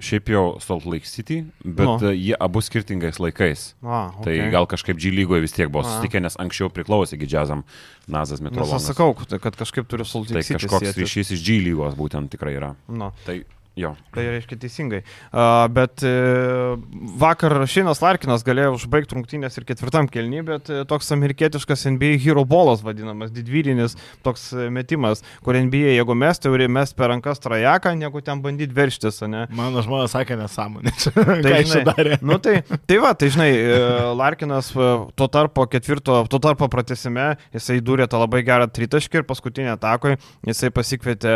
šiaip 0.01 0.29
jau 0.29 0.61
Salt 0.61 0.85
Lake 0.85 1.07
City, 1.09 1.45
bet 1.65 1.87
Nu. 1.87 1.99
no. 1.99 2.11
jie 2.13 2.35
abu 2.39 2.61
skirtingais 2.61 3.17
laikais. 3.19 3.75
A, 3.83 4.13
Tai 4.23 4.33
okay. 4.37 4.51
gal 4.51 4.67
kažkaip 4.67 4.97
G 5.01 5.11
lygoje 5.11 5.41
vis 5.41 5.53
tiek 5.57 5.71
buvo 5.73 5.85
susitikę, 5.89 6.21
nes 6.21 6.37
anksčiau 6.37 6.69
priklausė 6.69 7.17
didžiazam 7.17 7.65
Nazas 8.07 8.41
Mitrolongas. 8.41 8.85
aš 8.85 8.93
sakau, 8.95 9.15
kad- 9.17 9.57
kažkaip 9.57 9.89
turiu 9.89 10.05
Tai 10.05 10.11
sultikti. 10.13 10.55
kažkoks 10.55 10.95
ryšys 11.01 11.33
iš 11.33 11.41
G 11.47 11.61
lygos 11.65 11.95
būtent 11.97 12.29
tikrai 12.29 12.55
yra. 12.61 12.75
Nu. 12.89 13.13
Tai 13.25 13.43
jo. 13.79 13.95
Tai 14.17 14.27
reiškia 14.35 14.59
teisingai. 14.67 15.03
Uh, 15.31 15.67
bet 15.71 16.03
uh, 16.07 16.75
vakar 17.21 17.59
Šinas 17.71 18.03
Larkinas 18.03 18.45
galėjo 18.47 18.75
užbaigti 18.81 19.17
rungtynės 19.17 19.61
ir 19.61 19.69
ketvirtam 19.69 20.11
kelnį, 20.11 20.43
bet 20.51 20.73
uh, 20.73 20.83
toks 20.89 21.13
amerikietiškas 21.15 21.87
NBA 21.95 22.17
hero 22.27 22.47
bolas 22.49 22.83
vadinamas, 22.85 23.31
didvyrinis 23.35 23.95
toks 24.27 24.51
uh, 24.57 24.67
metimas, 24.73 25.23
kur 25.47 25.59
NBA, 25.59 25.95
jeigu 26.01 26.19
mes, 26.19 26.43
tai 26.43 26.57
turi 26.57 26.69
mes 26.73 26.93
per 26.97 27.11
rankas 27.13 27.41
trajeką, 27.43 27.93
negu 27.99 28.21
ten 28.25 28.41
bandyti 28.43 28.75
verštis, 28.75 29.21
ne? 29.29 29.45
Mano 29.57 29.83
žmona 29.85 30.09
sakė 30.11 30.39
nesąmonė. 30.41 30.93
Tai, 31.47 31.53
žinai, 31.69 32.17
nu, 32.25 32.37
tai, 32.43 32.55
tai 32.89 32.97
va, 33.03 33.13
tai 33.19 33.29
žinai, 33.33 33.49
e, 33.53 33.77
Larkinas 34.17 34.71
e, 34.73 34.87
tuo 35.19 35.27
tarpo 35.33 35.67
ketvirto, 35.71 36.19
tuo 36.31 36.41
tarpo 36.43 36.69
pratesime, 36.73 37.27
jisai 37.55 37.79
durė 37.85 38.07
tą 38.11 38.21
labai 38.23 38.43
gerą 38.47 38.67
tritaškį 38.73 39.21
ir 39.21 39.27
paskutinį 39.29 39.73
atakoj 39.75 40.17
jisai 40.49 40.71
pasikvietė, 40.75 41.35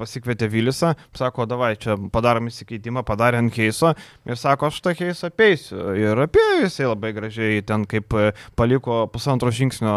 pasikvietė 0.00 0.48
Vilisą, 0.52 0.94
sako, 1.16 1.46
davai, 1.50 1.74
čia 1.80 1.96
padarom 2.14 2.48
įsikeitimą, 2.50 3.04
padarė 3.06 3.40
ant 3.42 3.54
keiso 3.54 3.94
ir 4.28 4.38
sako, 4.40 4.70
aš 4.70 4.80
tą 4.84 4.94
keisą 4.98 5.30
apeisiu. 5.30 5.90
Ir 5.98 6.24
apėjo 6.26 6.64
jisai 6.64 6.88
labai 6.88 7.12
gražiai 7.16 7.64
ten 7.66 7.86
kaip 7.90 8.14
e, 8.14 8.30
paliko 8.58 9.02
pusantro 9.12 9.52
žingsnio 9.54 9.92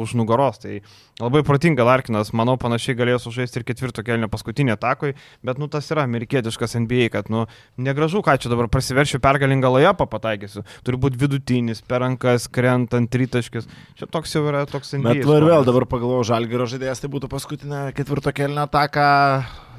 už 0.00 0.14
nugaros. 0.20 0.60
Tai 0.62 0.80
labai 1.20 1.42
protinga 1.46 1.84
Larkinas, 1.86 2.32
manau, 2.36 2.56
panašiai 2.60 2.96
galėjo 2.98 3.20
sužaisti 3.26 3.60
ir 3.60 3.66
ketvirto 3.68 4.04
kelnio 4.06 4.28
paskutinį 4.32 4.74
atakoj, 4.76 5.14
bet 5.46 5.60
nu 5.60 5.68
tas 5.72 5.88
yra 5.92 6.04
amerikietiškas 6.08 6.78
NBA, 6.84 7.10
kad 7.14 7.30
nu 7.32 7.46
negražu, 7.80 8.22
ką 8.24 8.36
čia 8.40 8.52
dabar 8.52 8.70
prasiveršiu 8.72 9.20
pergalingą 9.22 9.72
lajapą 9.76 10.08
pataikysiu. 10.10 10.64
Turi 10.86 11.00
būti 11.00 11.20
vidutinis, 11.20 11.82
per 11.84 12.04
rankas, 12.04 12.48
krentant, 12.52 13.10
tritaškis. 13.12 13.68
Čia 14.00 14.08
toks 14.10 14.36
jau 14.36 14.46
yra 14.48 14.64
toks 14.70 14.96
NBA. 14.96 15.20
Bet 15.20 15.28
ir 15.28 15.48
vėl 15.50 15.66
dabar 15.68 15.88
pagalvojau, 15.90 16.28
Žalgėro 16.32 16.68
žaidėjas 16.70 17.04
tai 17.04 17.12
būtų 17.12 17.30
paskutinė 17.32 17.90
ketvirto 17.96 18.32
kelnio 18.36 18.64
ataka 18.68 19.08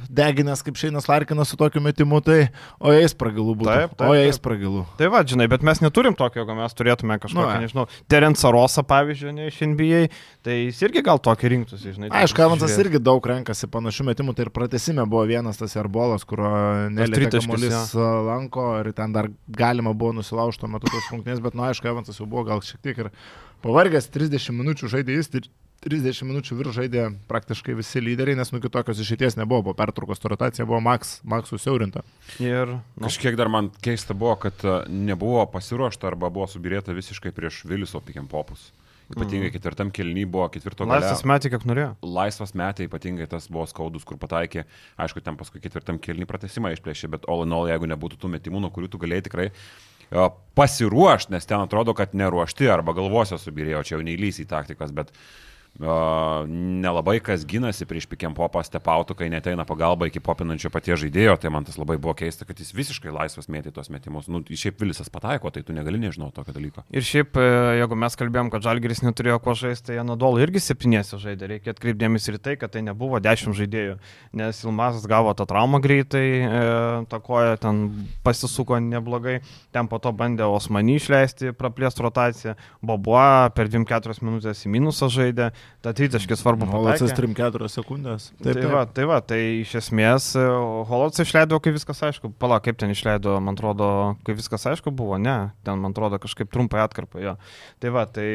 deginęs 0.09 0.63
kaip 0.65 0.79
Šeinas 0.79 1.07
Larkinas 1.09 1.51
su 1.51 1.57
tokiu 1.59 1.81
metimu, 1.83 2.21
tai 2.25 2.47
o 2.79 2.93
jais 2.93 3.13
pragalų 3.17 3.55
būtų. 3.61 3.69
Taip, 3.71 3.95
taip, 3.95 4.07
o 4.07 4.15
jais 4.17 4.37
taip. 4.37 4.45
pragalų. 4.45 4.83
Tai 4.99 5.09
va, 5.13 5.21
žinai, 5.27 5.47
bet 5.51 5.65
mes 5.67 5.81
neturim 5.83 6.17
tokio, 6.17 6.41
jeigu 6.41 6.57
mes 6.57 6.77
turėtume 6.77 7.17
kažkokį, 7.21 7.41
Nu, 7.41 7.65
nežinau, 7.65 7.85
Terence 8.11 8.51
Rosą, 8.53 8.83
pavyzdžiui, 8.87 9.33
ne 9.37 9.47
iš 9.49 9.59
NBA, 9.73 10.01
tai 10.45 10.57
jis 10.57 10.81
irgi 10.85 11.03
gal 11.05 11.21
tokį 11.23 11.51
rinktųsi, 11.55 11.93
žinai. 11.97 12.11
tai 12.13 12.23
Aišku, 12.25 12.43
Evansas 12.45 12.75
irgi 12.81 13.01
daug 13.03 13.31
renkasi 13.31 13.69
panašių 13.71 14.07
metimų, 14.11 14.35
tai 14.37 14.47
ir 14.47 14.53
pratesime 14.55 15.05
buvo 15.09 15.23
vienas 15.29 15.61
tas 15.61 15.77
arbolas, 15.81 16.25
kurio 16.27 16.51
tritaškis, 16.97 17.47
kamuolys 17.47 17.95
lanko 18.27 18.67
ir 18.81 18.91
ten 18.97 19.15
dar 19.15 19.29
galima 19.47 19.93
buvo 19.93 20.15
nusilaužti 20.19 20.65
tuo 20.65 20.71
metu 20.75 20.91
tos 20.91 21.09
rungtynės, 21.13 21.41
bet, 21.43 21.57
nu, 21.57 21.65
aišku, 21.69 21.89
Evansas 21.91 22.19
jau 22.21 22.29
buvo 22.29 22.45
gal 22.49 22.63
šiek 22.65 22.81
tiek 22.85 23.05
ir 23.05 23.11
pavargęs, 23.65 24.09
30 24.13 24.57
minučių 24.57 24.89
žaidė 24.95 25.17
jis, 25.19 25.29
ir 25.37 25.49
30 25.81 26.27
minučių 26.29 26.55
virš 26.59 26.75
žaidė 26.77 27.03
praktiškai 27.29 27.73
visi 27.73 28.01
lyderiai, 28.03 28.37
nes 28.37 28.51
nu 28.53 28.59
kitokios 28.61 28.99
išeities 29.01 29.33
nebuvo, 29.39 29.71
po 29.71 29.73
pertraukos 29.79 30.21
rotacija 30.29 30.67
buvo 30.69 30.77
Max, 30.85 31.15
Max 31.25 31.49
susiaurinta. 31.49 32.03
Ir, 32.37 32.75
nu, 32.77 33.07
Kažkiek 33.07 33.37
dar 33.39 33.49
man 33.49 33.71
keista 33.81 34.13
buvo, 34.13 34.35
kad 34.43 34.61
e, 34.61 34.75
nebuvo 34.93 35.41
pasiruošta 35.49 36.11
arba 36.11 36.29
buvo 36.29 36.45
subirėta 36.51 36.93
visiškai 36.93 37.33
prieš 37.33 37.63
Viliso 37.65 38.01
pikiam 38.05 38.29
popus. 38.29 38.69
Ypatingai 39.11 39.49
ketvirtam 39.51 39.89
kelny 39.91 40.23
buvo 40.29 40.45
ketvirto 40.53 40.85
galo. 40.85 41.01
laisvas 41.01 41.25
metė, 41.27 41.49
kiek 41.51 41.65
norėjo. 41.67 41.89
Laisvas 42.05 42.53
metai, 42.55 42.85
ypatingai 42.87 43.25
tas 43.33 43.49
buvo 43.51 43.65
skaudus, 43.67 44.05
kur 44.07 44.21
pataikė. 44.21 44.67
Aišku, 45.01 45.25
ten 45.25 45.35
paskui 45.35 45.59
ketvirtam 45.65 45.97
kelnį 45.99 46.29
pratesimą 46.29 46.71
išplėšė, 46.77 47.09
bet 47.17 47.27
all 47.27 47.43
in 47.43 47.57
all, 47.57 47.67
jeigu 47.67 47.89
nebūtų 47.89 48.21
tų 48.21 48.35
metimų, 48.37 48.61
nuo 48.63 48.71
kurių 48.71 48.93
tu 48.93 49.01
galėjai 49.01 49.27
tikrai 49.27 49.49
e, 49.49 50.31
pasiruošti, 50.55 51.33
nes 51.33 51.49
ten 51.49 51.59
atrodo, 51.65 51.97
kad 51.97 52.13
neruošti 52.15 52.69
arba 52.71 52.95
galvose 52.95 53.41
subirėjo, 53.41 53.83
čia 53.89 53.97
jau 53.97 54.05
neįlys 54.05 54.45
į 54.45 54.51
taktikas, 54.53 54.93
bet 54.95 55.11
Uh, 55.11 55.50
nelabai 55.79 57.19
kas 57.23 57.45
gynasi 57.47 57.87
prieš 57.89 58.05
pikiam 58.11 58.35
popą 58.35 58.61
stepautų, 58.65 59.15
kai 59.17 59.29
neteina 59.31 59.63
pagalba 59.65 60.09
iki 60.09 60.19
popinančio 60.21 60.69
paties 60.69 60.99
žaidėjo, 61.01 61.37
tai 61.41 61.49
man 61.53 61.65
tas 61.65 61.77
labai 61.79 61.97
buvo 61.97 62.13
keista, 62.17 62.45
kad 62.45 62.59
jis 62.59 62.73
visiškai 62.75 63.13
laisvas 63.13 63.47
mėtė 63.49 63.71
tos 63.73 63.89
metimus. 63.89 64.27
Nu, 64.29 64.43
šiaip 64.43 64.81
Vilisas 64.81 65.09
pataiko, 65.09 65.49
tai 65.49 65.63
tu 65.63 65.73
negali 65.73 65.97
nežinoti 66.01 66.35
tokio 66.35 66.53
dalyko. 66.53 66.83
Ir 66.91 67.05
šiaip, 67.05 67.37
e, 67.39 67.47
jeigu 67.79 67.97
mes 67.97 68.17
kalbėjom, 68.19 68.51
kad 68.53 68.65
Žalgiris 68.67 69.01
neturėjo 69.05 69.39
ko 69.41 69.55
žaisti, 69.57 69.87
tai 69.91 70.01
Anadolu 70.03 70.41
irgi 70.43 70.61
septynėse 70.61 71.17
žaidė. 71.21 71.49
Reikia 71.55 71.73
atkreipdėmės 71.73 72.27
ir 72.29 72.37
tai, 72.43 72.57
kad 72.59 72.75
tai 72.75 72.83
nebuvo 72.85 73.21
dešimt 73.23 73.57
žaidėjų, 73.57 73.97
nes 74.37 74.61
Ilmazas 74.65 75.07
gavo 75.09 75.33
tą 75.37 75.47
traumą 75.49 75.81
greitai, 75.81 76.25
e, 76.45 76.61
tą 77.09 77.21
koją 77.23 77.57
ten 77.63 77.81
pasisuko 78.25 78.77
neblogai, 78.83 79.39
ten 79.71 79.89
po 79.89 80.01
to 80.03 80.13
bandė 80.13 80.45
Osmanį 80.51 80.99
išleisti, 80.99 81.55
praplėsti 81.57 82.05
rotaciją, 82.05 82.55
Bobuo 82.85 83.49
per 83.55 83.71
2-4 83.71 84.21
minutės 84.21 84.65
į 84.67 84.75
minusą 84.75 85.09
žaidė, 85.11 85.51
tą 85.81 85.93
tritaškį 85.97 86.37
svarbu 86.37 86.67
Holocas 86.69 87.11
pataikė. 87.11 87.33
3-4 87.33 87.69
sekundės. 87.73 88.27
Tai, 88.37 88.53
tai, 88.57 88.67
va, 88.69 88.83
tai 88.85 89.07
va, 89.09 89.17
tai 89.25 89.39
iš 89.63 89.73
esmės 89.81 90.31
Holocas 90.89 91.23
išleido, 91.25 91.57
kai 91.63 91.73
viskas 91.75 92.03
aišku. 92.09 92.33
Pala, 92.41 92.59
kaip 92.63 92.79
ten 92.81 92.93
išleido, 92.93 93.35
man 93.43 93.57
atrodo, 93.57 93.89
kai 94.27 94.37
viskas 94.37 94.67
aišku 94.71 94.93
buvo, 94.93 95.17
ne, 95.21 95.51
ten 95.65 95.81
man 95.81 95.95
atrodo 95.95 96.21
kažkaip 96.21 96.51
trumpai 96.53 96.83
atkarpa 96.85 97.23
jo. 97.23 97.35
Tai 97.81 97.93
va, 97.97 98.05
tai 98.05 98.29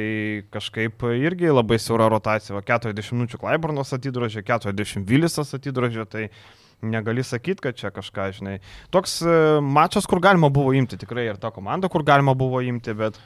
kažkaip 0.55 1.07
irgi 1.15 1.55
labai 1.55 1.79
siaura 1.83 2.11
rotacija, 2.12 2.59
va, 2.59 2.65
40 2.67 3.17
minučių 3.17 3.43
Klaiburnos 3.43 3.95
atidrožė, 3.97 4.45
40 4.47 5.07
Vilisas 5.07 5.55
atidrožė, 5.57 6.07
tai 6.11 6.29
negali 6.83 7.25
sakyti, 7.25 7.62
kad 7.62 7.79
čia 7.79 7.91
kažką, 7.95 8.31
žinai. 8.37 8.59
Toks 8.93 9.21
e, 9.25 9.37
mačas, 9.65 10.07
kur 10.09 10.21
galima 10.21 10.51
buvo 10.53 10.75
imti, 10.77 10.99
tikrai 11.01 11.29
ir 11.31 11.41
ta 11.41 11.51
komanda, 11.55 11.89
kur 11.93 12.05
galima 12.07 12.35
buvo 12.37 12.61
imti, 12.65 12.93
bet 12.97 13.17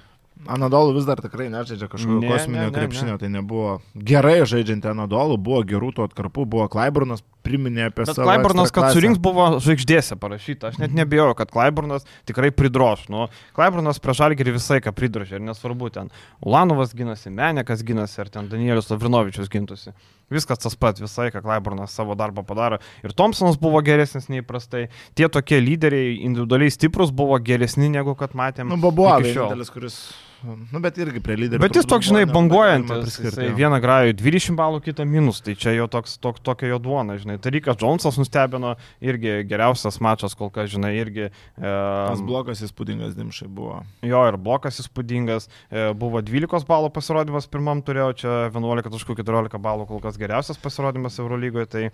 Anadolu 0.49 0.95
vis 0.97 1.05
dar 1.05 1.21
tikrai 1.21 1.51
nežaidžia 1.53 1.85
kažkokio 1.93 2.21
Ne, 2.23 2.29
kosminio 2.31 2.63
ne, 2.63 2.69
ne, 2.71 2.73
krepšinio, 2.73 3.13
ne. 3.13 3.21
tai 3.21 3.29
nebuvo 3.29 3.75
gerai 3.95 4.39
žaidžianti 4.49 4.89
Anadolu, 4.89 5.37
buvo 5.37 5.61
gerų 5.69 5.91
tų 5.99 6.07
atkarpų, 6.09 6.47
buvo 6.49 6.65
Klaiburnas, 6.73 7.21
priminė 7.45 7.91
apie 7.91 8.07
Bet 8.07 8.15
savo. 8.15 8.25
Klaiburnas, 8.25 8.73
kad 8.73 8.95
surinks, 8.97 9.21
buvo 9.21 9.51
žvaigždėse 9.61 10.17
parašyta. 10.21 10.71
Aš 10.73 10.81
net 10.81 10.97
nebijau, 10.97 11.29
kad 11.37 11.53
Klaiburnas 11.53 12.09
tikrai 12.29 12.49
pridroš. 12.57 13.05
Nu, 13.13 13.27
Klaiburnas 13.57 14.01
prie 14.01 14.17
žalgerį 14.17 14.57
visai 14.57 14.81
ką 14.85 14.95
pridrožė. 14.97 15.43
Nesvarbu, 15.45 15.93
ten 15.93 16.09
Ulanovas 16.41 16.97
gynasi, 16.97 17.33
Menekas 17.37 17.85
gynasi, 17.85 18.23
ar 18.25 18.33
ten 18.33 18.49
Danielius 18.49 18.89
Lavrinovičius 18.93 19.53
gintusi. 19.53 19.93
Viskas 20.31 20.63
tas 20.63 20.77
pat, 20.79 21.01
visai, 21.03 21.29
ką 21.35 21.43
Klaiburnas 21.43 21.95
savo 21.97 22.15
darbą 22.19 22.45
padaro. 22.47 22.79
Ir 23.03 23.15
Thompsonas 23.19 23.59
buvo 23.59 23.83
geresnis 23.83 24.29
nei 24.31 24.45
įprastai. 24.45 24.87
Tie 25.19 25.27
tokie 25.33 25.59
lyderiai 25.59 26.21
individualiai 26.23 26.71
stiprus 26.71 27.11
buvo 27.11 27.39
geresni 27.43 27.91
negu 27.91 28.15
kad 28.19 28.37
matėm. 28.39 28.71
Nu, 28.71 28.79
buvo 28.79 29.11
vienintelis, 29.19 29.73
kuris. 29.75 30.01
Nu, 30.43 30.81
bet 30.81 30.97
irgi 30.99 31.21
prie 31.21 31.37
lyderio. 31.37 31.61
Bet 31.61 31.77
jis 31.77 31.85
toks, 31.89 32.07
žinai, 32.09 32.23
banguojantis. 32.31 33.19
Jisai 33.21 33.51
vieną 33.59 33.77
grajų 33.83 34.15
20 34.21 34.57
balų, 34.57 34.81
kitą 34.87 35.05
minus. 35.05 35.43
Tai 35.45 35.53
čia 35.61 35.75
jo 35.77 35.85
toks, 35.93 36.15
tok, 36.23 36.39
tokia 36.41 36.71
jo 36.71 36.79
duona, 36.81 37.19
žinai. 37.21 37.37
Tarikas 37.43 37.77
Džonsas 37.81 38.17
nustebino, 38.17 38.75
irgi 39.05 39.41
geriausias 39.51 40.01
mačas 40.01 40.33
kol 40.39 40.49
kas, 40.55 40.71
žinai, 40.73 40.95
irgi. 41.01 41.29
E, 41.29 41.75
Tas 42.11 42.23
blokas 42.25 42.63
įspūdingas 42.65 43.13
dimšai 43.19 43.49
buvo. 43.53 43.83
jo 44.07 44.23
ir 44.31 44.39
blokas 44.41 44.81
įspūdingas. 44.85 45.51
E, 45.69 45.91
buvo 45.93 46.23
12 46.25 46.65
balų 46.69 46.89
pasirodymas 46.97 47.47
pirmam 47.53 47.85
turėjau, 47.85 48.09
čia 48.23 48.33
11.14 48.49 49.61
balų 49.61 49.87
kol 49.91 50.01
kas 50.01 50.17
geriausias 50.21 50.59
pasirodymas 50.61 51.19
Eurolygoje. 51.21 51.67
Tai 51.71 51.85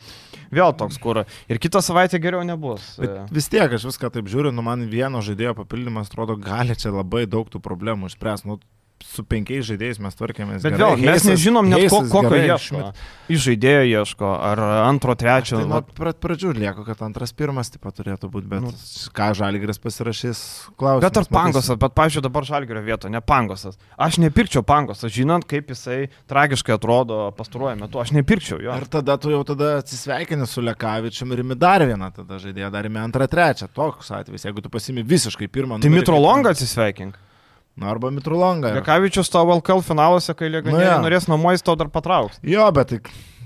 vėl 0.55 0.73
toks, 0.79 0.99
kur 1.03 1.25
ir 1.25 1.59
kitą 1.63 1.83
savaitę 1.83 2.21
geriau 2.23 2.45
nebus. 2.47 2.95
Bet 3.01 3.11
E, 3.17 3.27
vis 3.33 3.47
tiek 3.49 3.71
aš 3.73 3.85
viską 3.89 4.11
taip 4.13 4.27
žiūriu, 4.31 4.51
nu 4.55 4.63
man 4.67 4.87
vieno 4.91 5.21
žaidėjo 5.25 5.55
papildymas 5.61 6.11
atrodo 6.11 6.35
gali 6.39 6.75
čia 6.79 6.91
labai 6.95 7.25
daug 7.27 7.49
tų 7.51 7.61
problemų 7.65 8.11
išspręsti. 8.11 8.35
Nu, 8.45 8.59
su 9.05 9.21
penkiais 9.29 9.61
žaidėjais 9.69 9.99
mes 10.01 10.15
tvarkėmės. 10.17 10.63
Bet 10.65 10.73
gerai. 10.73 10.79
vėl, 10.97 11.03
mes 11.05 11.21
Heisas- 11.21 11.29
nežinom 11.29 11.67
net 11.69 11.91
ko, 11.93 11.99
kokio 12.09 12.39
ieško. 12.41 12.93
Iš 13.29 13.41
žaidėjo 13.45 13.83
ieško, 13.93 14.29
ar 14.41 14.59
antro, 14.89 15.13
trečio. 15.15 15.59
Tai 15.61 15.67
nuo 15.69 15.81
pra- 15.83 16.15
pradžių 16.17 16.55
lieku, 16.57 16.83
kad 16.87 16.97
antras, 17.05 17.31
pirmas 17.37 17.69
taip 17.71 17.83
pat 17.85 17.95
turėtų 17.95 18.31
būti, 18.33 18.49
bet 18.49 18.63
Nu. 18.63 18.71
ką 19.13 19.35
Žalgris 19.37 19.79
pasirašys 19.79 20.71
klausimas. 20.81 21.05
Bet 21.05 21.17
ar 21.19 21.25
pangosas, 21.29 21.77
bet, 21.77 21.93
pažiūrėjau, 21.95 22.23
dabar 22.23 22.43
žalgerio 22.49 22.83
vietoje, 22.83 23.11
ne 23.13 23.21
pangosas. 23.21 23.77
Aš 23.99 24.17
nepirkčiau 24.17 24.65
pangosas, 24.65 25.13
žinant, 25.13 25.45
kaip 25.47 25.69
jisai 25.69 26.09
tragiškai 26.27 26.73
atrodo 26.81 27.31
pastaruoju 27.37 27.77
metu, 27.79 28.01
aš 28.01 28.13
nepirkčiau 28.17 28.63
jo. 28.65 28.73
Ir 28.73 28.87
tada 28.89 29.19
tu 29.21 29.29
jau 29.29 29.45
tada 29.45 29.77
atsisveikini 29.83 30.49
su 30.49 30.63
Lekavičium 30.63 31.33
ir 31.33 31.45
imi 31.45 31.55
dar 31.55 31.81
vieną 31.85 32.15
tada 32.17 32.41
žaidėją, 32.41 32.73
dar 32.73 32.85
imi 32.89 32.97
antrą, 32.97 33.29
trečią. 33.29 33.69
Toks 33.69 34.09
atvejis, 34.11 34.45
jeigu 34.49 34.63
tu 34.63 34.71
pasimi 34.71 35.05
visiškai 35.05 35.49
pirmą. 35.53 35.81
Tai 35.83 35.91
numerį, 35.91 36.01
Mitro 36.01 36.17
kaip- 36.17 36.25
Longą 36.25 36.51
atsisveikink. 36.57 37.15
Na, 37.77 37.91
arba 37.93 38.11
Mitrolonga. 38.11 38.71
ir- 38.73 38.81
Lekavičius 38.81 39.29
tavo 39.31 39.53
LKL 39.59 39.83
finaluose, 39.85 40.33
kai 40.35 40.49
Legionieriai 40.49 40.97
Nu 40.97 41.03
no, 41.03 41.09
norės 41.09 41.27
namuojais, 41.29 41.63
tau 41.63 41.77
dar 41.77 41.89
patrauks. 41.93 42.39
Jo, 42.43 42.71
bet 42.73 42.89
tai, 42.89 43.01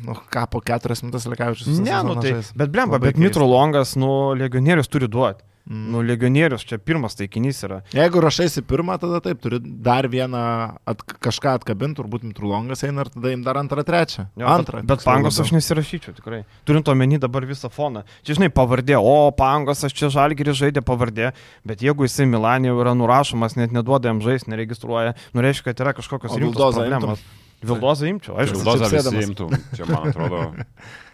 nu, 0.06 0.14
ką 0.30 0.44
po 0.50 0.60
keturias 0.62 1.02
minutės 1.02 1.26
Lekavičius. 1.26 1.80
Ne, 1.82 1.96
nu 2.06 2.14
tai, 2.22 2.36
bet 2.54 2.70
blemba, 2.70 3.00
bet 3.02 3.16
keista. 3.16 3.24
Mitro 3.26 3.46
Longas, 3.50 3.96
nu, 3.98 4.32
Legionierius 4.38 4.86
turi 4.88 5.08
duoti. 5.10 5.42
Mm. 5.68 5.90
Nu, 5.92 6.00
Legionierius 6.02 6.64
čia 6.66 6.78
pirmas 6.82 7.14
taikinys 7.18 7.60
yra. 7.66 7.80
Jeigu 7.94 8.22
rašaisi 8.24 8.62
pirmą, 8.66 8.96
tada 9.02 9.20
taip, 9.24 9.40
turi 9.42 9.60
dar 9.60 10.08
vieną 10.10 10.40
at, 10.88 11.02
kažką 11.22 11.56
atkabinti, 11.60 11.98
turbūt 12.00 12.24
Mitrolongas 12.26 12.84
eina 12.86 13.04
ir 13.04 13.10
tada 13.12 13.32
im 13.34 13.44
dar 13.46 13.60
antrą, 13.60 13.84
trečią. 13.86 14.26
Jo, 14.40 14.48
antrą. 14.50 14.80
Bet, 14.80 14.88
bet 14.94 15.04
pangos 15.06 15.40
aš 15.42 15.52
nesirašyčiau 15.54 16.16
tikrai. 16.16 16.42
Turint 16.68 16.88
omeny 16.90 17.20
dabar 17.22 17.46
visą 17.48 17.70
foną. 17.72 18.02
Čia 18.26 18.38
žinai, 18.38 18.50
pavardė, 18.54 18.96
o 18.98 19.30
pangos 19.36 19.84
aš 19.86 19.94
čia 19.96 20.10
žalgirį 20.16 20.56
žaidė 20.64 20.84
pavardė, 20.86 21.34
bet 21.68 21.84
jeigu 21.84 22.08
jisai 22.08 22.26
Milanė 22.30 22.72
jau 22.72 22.80
yra 22.82 22.96
nurašomas, 22.98 23.58
net 23.60 23.76
neduoda 23.76 24.10
jam 24.10 24.24
žaisti, 24.24 24.50
neregistruoja, 24.54 25.14
nu 25.36 25.44
reiškia, 25.44 25.70
kad 25.70 25.84
yra 25.86 25.94
kažkokios 26.00 26.40
rimtos 26.40 26.80
problemos. 26.80 27.22
Vildozą 27.60 28.08
imčiau, 28.08 28.38
aišku. 28.40 28.60
Vildoza 28.60 28.88
visi 28.88 29.24
imtų. 29.26 29.50
Čia, 29.76 29.86
man 29.90 30.08
atrodo, 30.08 30.42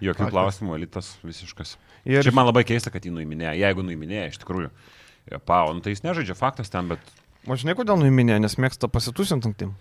jokių 0.05 0.29
klausimų, 0.31 0.77
elitas 0.79 1.13
visiškas. 1.27 1.75
Ir 2.07 2.23
Šiaip 2.23 2.37
man 2.39 2.47
labai 2.47 2.63
keista, 2.69 2.93
kad 2.95 3.03
jį 3.03 3.17
nuiminėjo. 3.17 3.57
Jeigu 3.59 3.83
nuiminėjo, 3.87 4.29
iš 4.31 4.41
tikrųjų. 4.45 4.71
Pau, 5.43 5.73
nu, 5.75 5.83
tai 5.83 5.97
jis 5.97 6.05
nežaidžia 6.07 6.37
faktas 6.39 6.71
ten, 6.71 6.87
bet 6.93 7.03
O 7.47 7.55
žinai, 7.55 7.77
kodėl 7.79 8.01
nuiminė, 8.01 8.41
nes 8.43 8.57
mėgsta 8.59 8.89
pasitusinti 8.91 9.47
ant 9.47 9.59
tim. 9.61 9.75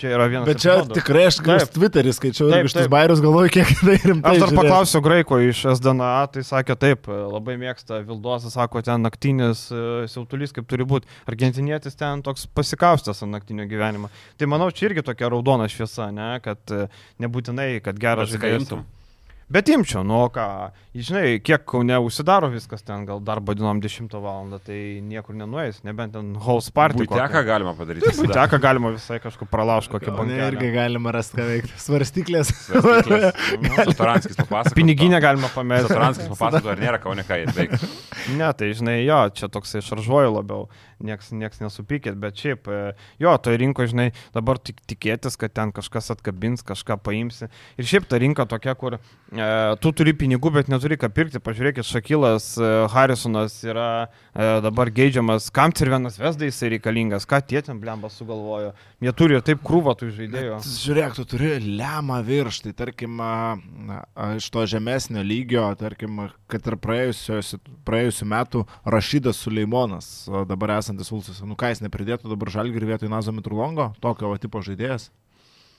Čia 0.00 0.14
yra 0.16 0.26
vienas. 0.32 0.46
Bet 0.48 0.60
čia 0.62 0.74
epizodų. 0.78 0.96
tikrai 0.96 1.22
aš 1.28 1.38
kaip. 1.44 1.72
Twitterį 1.74 2.12
skaičiau 2.16 2.46
Taip, 2.48 2.62
ir 2.62 2.68
iš 2.70 2.74
tos 2.76 2.86
bairius 2.92 3.20
galvoju, 3.20 3.50
kiek 3.52 3.72
tai 3.82 3.96
rimtai. 4.00 4.30
Aš 4.30 4.38
dar 4.40 4.48
žiūrės. 4.48 4.60
paklausiau 4.60 5.02
Graiko 5.04 5.40
iš 5.44 5.60
SDNA, 5.74 6.12
tai 6.32 6.44
sakė 6.48 6.76
taip, 6.80 7.10
labai 7.10 7.58
mėgsta 7.60 7.98
Vildosas, 8.08 8.54
sako, 8.56 8.80
ten 8.86 9.04
naktinis 9.04 9.66
e, 9.68 9.82
siautulys 10.08 10.56
kaip 10.56 10.70
turi 10.70 10.86
būti. 10.88 11.10
Argentinietis 11.28 12.00
ten 12.00 12.24
toks 12.24 12.46
pasikaustęs 12.56 13.20
ant 13.26 13.36
naktinio 13.36 13.68
gyvenimo. 13.68 14.08
Tai 14.40 14.48
manau, 14.48 14.70
čia 14.72 14.88
irgi 14.88 15.04
tokia 15.04 15.28
raudona 15.34 15.68
šviesa, 15.68 16.08
ne, 16.16 16.30
kad 16.44 16.72
e, 16.72 16.88
nebūtinai, 17.20 17.74
kad 17.84 18.00
geras 18.00 18.32
žaidėjas. 18.32 18.72
Bet 19.50 19.66
imčiau, 19.66 20.04
nu 20.06 20.20
ką, 20.30 20.44
žinai, 20.94 21.40
kiek 21.42 21.64
kaune 21.66 21.96
užsidaro 22.06 22.52
viskas 22.52 22.84
ten, 22.86 23.02
gal 23.08 23.18
darbo 23.26 23.50
dienom 23.58 23.80
10 23.82 24.12
val. 24.22 24.46
tai 24.62 25.00
niekur 25.02 25.34
nenueis, 25.34 25.80
nebent 25.82 26.14
ten 26.14 26.28
house 26.38 26.70
party. 26.70 27.02
Būteką 27.02 27.42
galima 27.48 27.72
padaryti. 27.74 28.06
visada. 28.12 28.28
Būteka 28.28 28.60
galima 28.62 28.92
visai 28.94 29.18
kažkur 29.18 29.50
pralaužti 29.50 29.90
kokį 29.96 30.14
ne, 30.28 30.38
irgi 30.38 30.60
banką. 30.60 30.70
galima 30.76 31.14
rasti 31.18 31.40
ką 31.40 31.48
veikti. 31.50 31.74
Svarstyklės. 31.82 32.54
Svarstyklės. 32.68 33.42
Nu, 33.60 33.74
Satoranskis 33.90 34.38
papasakojo. 34.38 34.76
Piniginę 34.78 35.18
galima 35.20 35.50
pamesti. 35.54 35.90
Satoranskis 35.90 36.30
papasakojo, 36.30 36.76
ar 36.76 36.84
nėra 36.86 37.02
kaune 37.02 37.26
ką 37.26 37.42
įveikti. 37.48 37.90
Ne, 38.36 38.52
tai 38.56 38.70
žinai, 38.76 39.00
jo, 39.06 39.18
čia 39.34 39.48
toksai 39.52 39.80
šaržuoju 39.84 40.32
labiau, 40.34 40.66
nieks, 41.02 41.30
nieks 41.32 41.62
nesupykėt, 41.62 42.18
bet 42.20 42.36
šiaip, 42.40 42.68
e, 42.68 42.92
jo, 43.22 43.32
toje 43.42 43.60
rinkoje, 43.62 43.92
žinai, 43.94 44.06
dabar 44.36 44.60
tik 44.60 44.82
tikėtis, 44.90 45.38
kad 45.40 45.54
ten 45.56 45.72
kažkas 45.74 46.12
atkabins, 46.14 46.64
kažką 46.66 46.98
paimsi. 47.02 47.48
Ir 47.80 47.88
šiaip 47.88 48.08
ta 48.10 48.20
rinka 48.20 48.46
tokia, 48.50 48.74
kur 48.78 48.98
e, 48.98 49.00
tu 49.80 49.92
turi 49.96 50.14
pinigų, 50.16 50.52
bet 50.58 50.70
neturi 50.72 50.98
ką 51.00 51.10
pirkti. 51.16 51.40
Pažiūrėkit, 51.42 51.86
Šakilas 51.88 52.52
e, 52.60 52.70
Harrisonas 52.92 53.56
yra 53.64 53.88
e, 54.04 54.60
dabar 54.66 54.92
geidžiamas, 54.92 55.48
kam 55.54 55.72
ir 55.72 55.92
vienas 55.94 56.18
vesdai 56.20 56.50
jisai 56.50 56.74
reikalingas, 56.76 57.26
ką 57.30 57.40
tie 57.46 57.62
ten 57.64 57.80
blemba 57.80 58.10
sugalvojo. 58.12 58.74
Jie 59.00 59.14
turi 59.16 59.38
ir 59.38 59.44
taip 59.46 59.62
krūvą 59.64 59.96
tų 59.96 60.10
žaidėjų. 60.18 60.60
Žiūrėk, 60.66 61.16
tu 61.16 61.24
turi 61.30 61.54
lemą 61.64 62.20
virš, 62.26 62.62
tai 62.66 62.74
tarkim, 62.76 63.16
na, 63.16 64.02
iš 64.36 64.50
to 64.52 64.66
žemesnio 64.68 65.24
lygio, 65.24 65.64
tarkim, 65.80 66.26
kad 66.50 66.66
ir 66.68 66.76
praėjusios- 66.82 67.56
praėjusių 68.20 68.28
metų 68.28 68.64
Rašydas 68.84 69.40
Suleimonas, 69.40 70.28
dabar 70.46 70.78
esantis 70.78 71.10
Ulsas, 71.12 71.40
nu 71.42 71.56
ką 71.56 71.70
jis 71.72 71.80
nepridėtų 71.82 72.28
dabar 72.28 72.50
žalgirį 72.50 72.92
vietoj 72.92 73.08
Nazo 73.08 73.32
Mitrulongo, 73.32 73.94
tokio 74.00 74.30
va, 74.30 74.38
tipo 74.38 74.60
žaidėjas. 74.60 75.10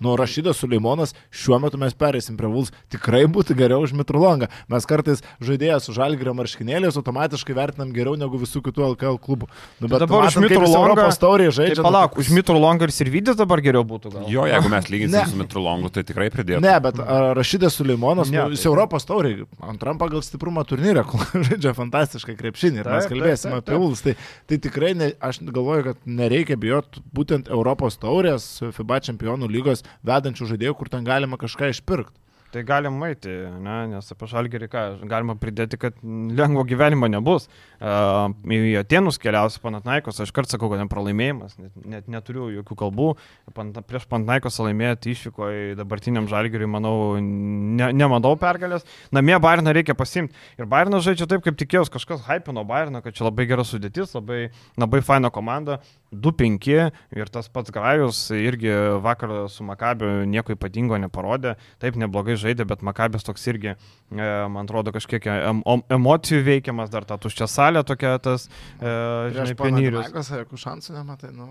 Nu, 0.02 0.16
Rašydas 0.18 0.58
Suleimonas, 0.58 1.14
šiuo 1.32 1.60
metu 1.62 1.78
mes 1.78 1.94
pereisim 1.94 2.36
prie 2.40 2.50
Vuls, 2.50 2.72
tikrai 2.90 3.24
būtų 3.30 3.54
geriau 3.56 3.84
už 3.86 3.94
Mitrulongą. 3.94 4.48
Mes 4.72 4.86
kartais 4.90 5.22
žaidėją 5.40 5.78
su 5.86 5.94
žalgirio 5.94 6.34
marškinėliais 6.34 6.98
automatiškai 6.98 7.54
vertinam 7.54 7.92
geriau 7.94 8.18
negu 8.18 8.40
visų 8.42 8.64
kitų 8.66 8.88
LKL 8.96 9.20
klubų. 9.22 9.48
Nu, 9.80 9.88
Bet 9.88 10.02
dabar 10.02 10.26
už 10.26 10.36
matom, 10.36 10.44
jis 10.44 10.52
Mitrulongą- 10.52 10.82
Europos 10.82 11.18
tauriai 11.22 11.52
Tai 11.52 11.58
žaidžia. 11.60 11.78
nu, 11.78 11.84
palauk, 11.86 12.16
tai- 12.16 12.20
už 12.26 12.30
Mitro 12.34 12.58
Longa 12.60 12.84
ir 12.90 12.92
Sirvidis 12.92 13.36
dabar 13.38 13.62
geriau 13.62 13.84
būtų 13.86 14.12
gal. 14.14 14.26
Jo, 14.28 14.46
jeigu 14.50 14.70
mes 14.70 14.86
lyginsim 14.90 15.12
Ne. 15.22 15.26
su 15.30 15.36
Mitrulongu, 15.38 15.92
tai 15.94 16.02
tikrai 16.04 16.30
pridėtų. 16.34 16.62
Ne, 16.62 16.80
bet 16.80 16.96
Rašydas 16.96 17.78
Suleimonas, 17.78 18.30
Ne, 18.32 18.42
nu, 18.42 18.50
jis 18.50 18.64
tai- 18.64 18.72
Europos 18.72 19.06
tauriai, 19.06 19.46
antram 19.62 19.98
pagal 20.00 20.22
stiprumą 20.26 20.66
turnyrą, 20.66 21.06
kol 21.06 21.20
žaidžia 21.46 21.76
fantastiškai 21.78 22.36
krepšinį 22.38 22.82
ir 22.82 22.90
mes 22.90 23.06
kalbėsime 23.06 23.58
apie 23.62 23.70
taip. 23.72 23.80
Uls. 23.80 24.02
Tai, 24.02 24.16
tai 24.48 24.58
tikrai 24.58 24.96
ne, 24.96 25.12
aš 25.22 25.40
galvoju, 25.46 25.84
kad 25.84 25.98
nereikia 26.08 26.58
bijoti 26.58 27.02
būtent 27.14 27.50
Europos 27.50 27.98
taurės, 27.98 28.62
FIBA 28.74 29.00
čempionų 29.02 29.50
lygos 29.52 29.84
vedančių 30.08 30.50
žaidėjų, 30.54 30.76
kur 30.80 30.92
ten 30.94 31.08
galima 31.08 31.40
kažką 31.42 31.72
išpirkti. 31.74 32.21
Tai 32.52 32.62
galim 32.68 32.98
maiti, 33.00 33.32
ne, 33.64 33.76
nes 33.94 34.12
apie 34.12 34.28
žalgerį 34.28 34.68
ką, 34.72 34.82
galima 35.08 35.38
pridėti, 35.40 35.78
kad 35.80 35.96
lengvo 36.04 36.66
gyvenimo 36.68 37.08
nebus. 37.08 37.46
Uh, 37.80 38.34
į 38.44 38.74
Atenus 38.82 39.16
keliausi 39.22 39.62
Panatnaikos, 39.64 40.20
aš 40.20 40.34
kart 40.36 40.52
sakau, 40.52 40.68
kad 40.74 40.82
nepralaimėjimas, 40.84 41.56
net, 41.62 41.72
net 41.88 42.10
neturiu 42.12 42.50
jokių 42.58 42.78
kalbų. 42.82 43.08
Pan, 43.56 43.72
prieš 43.88 44.04
Panatnaikos 44.12 44.60
laimėti 44.60 45.14
išvyko 45.16 45.48
į 45.48 45.62
dabartiniam 45.80 46.28
žalgeriui, 46.32 46.68
manau, 46.72 47.16
ne, 47.22 47.88
nemanau 47.96 48.34
pergalės. 48.42 48.84
Namie 49.16 49.40
Bairną 49.40 49.72
reikia 49.78 49.96
pasimti. 49.96 50.36
Ir 50.60 50.68
Bairnas 50.72 51.08
žaidžia 51.08 51.30
taip, 51.32 51.46
kaip 51.48 51.56
tikėjausi, 51.62 51.96
kažkas 51.96 52.28
hypino 52.28 52.66
Bairną, 52.68 53.00
kad 53.06 53.16
čia 53.16 53.30
labai 53.30 53.48
gera 53.48 53.64
sudėtis, 53.64 54.12
labai, 54.20 54.50
labai 54.76 55.00
faina 55.08 55.32
komanda. 55.32 55.80
2-5 56.12 56.68
ir 57.16 57.30
tas 57.32 57.48
pats 57.48 57.72
Grajus 57.72 58.26
irgi 58.36 58.74
vakar 59.00 59.48
su 59.48 59.64
Makabiu 59.64 60.26
nieko 60.28 60.52
ypatingo 60.58 61.00
neparodė. 61.00 61.56
Taip 61.80 61.96
neblogai 61.96 62.36
žaidė, 62.42 62.66
bet 62.68 62.82
Makabis 62.86 63.24
toks 63.28 63.46
irgi, 63.52 63.76
e, 63.76 64.30
man 64.52 64.66
atrodo, 64.66 64.92
kažkiek 64.96 65.26
em, 65.32 65.62
om- 65.66 65.84
emocijų 65.90 66.42
veikiamas, 66.48 66.90
dar 66.94 67.06
ta 67.06 67.18
tuščia 67.22 67.48
salė 67.48 67.84
tokia, 67.88 68.18
tas, 68.20 68.48
e, 68.82 68.94
žinai, 69.38 69.56
pionierius. 69.56 70.12
Jokių 70.32 70.58
šansų 70.58 70.96
nematai, 70.98 71.32
nu. 71.36 71.48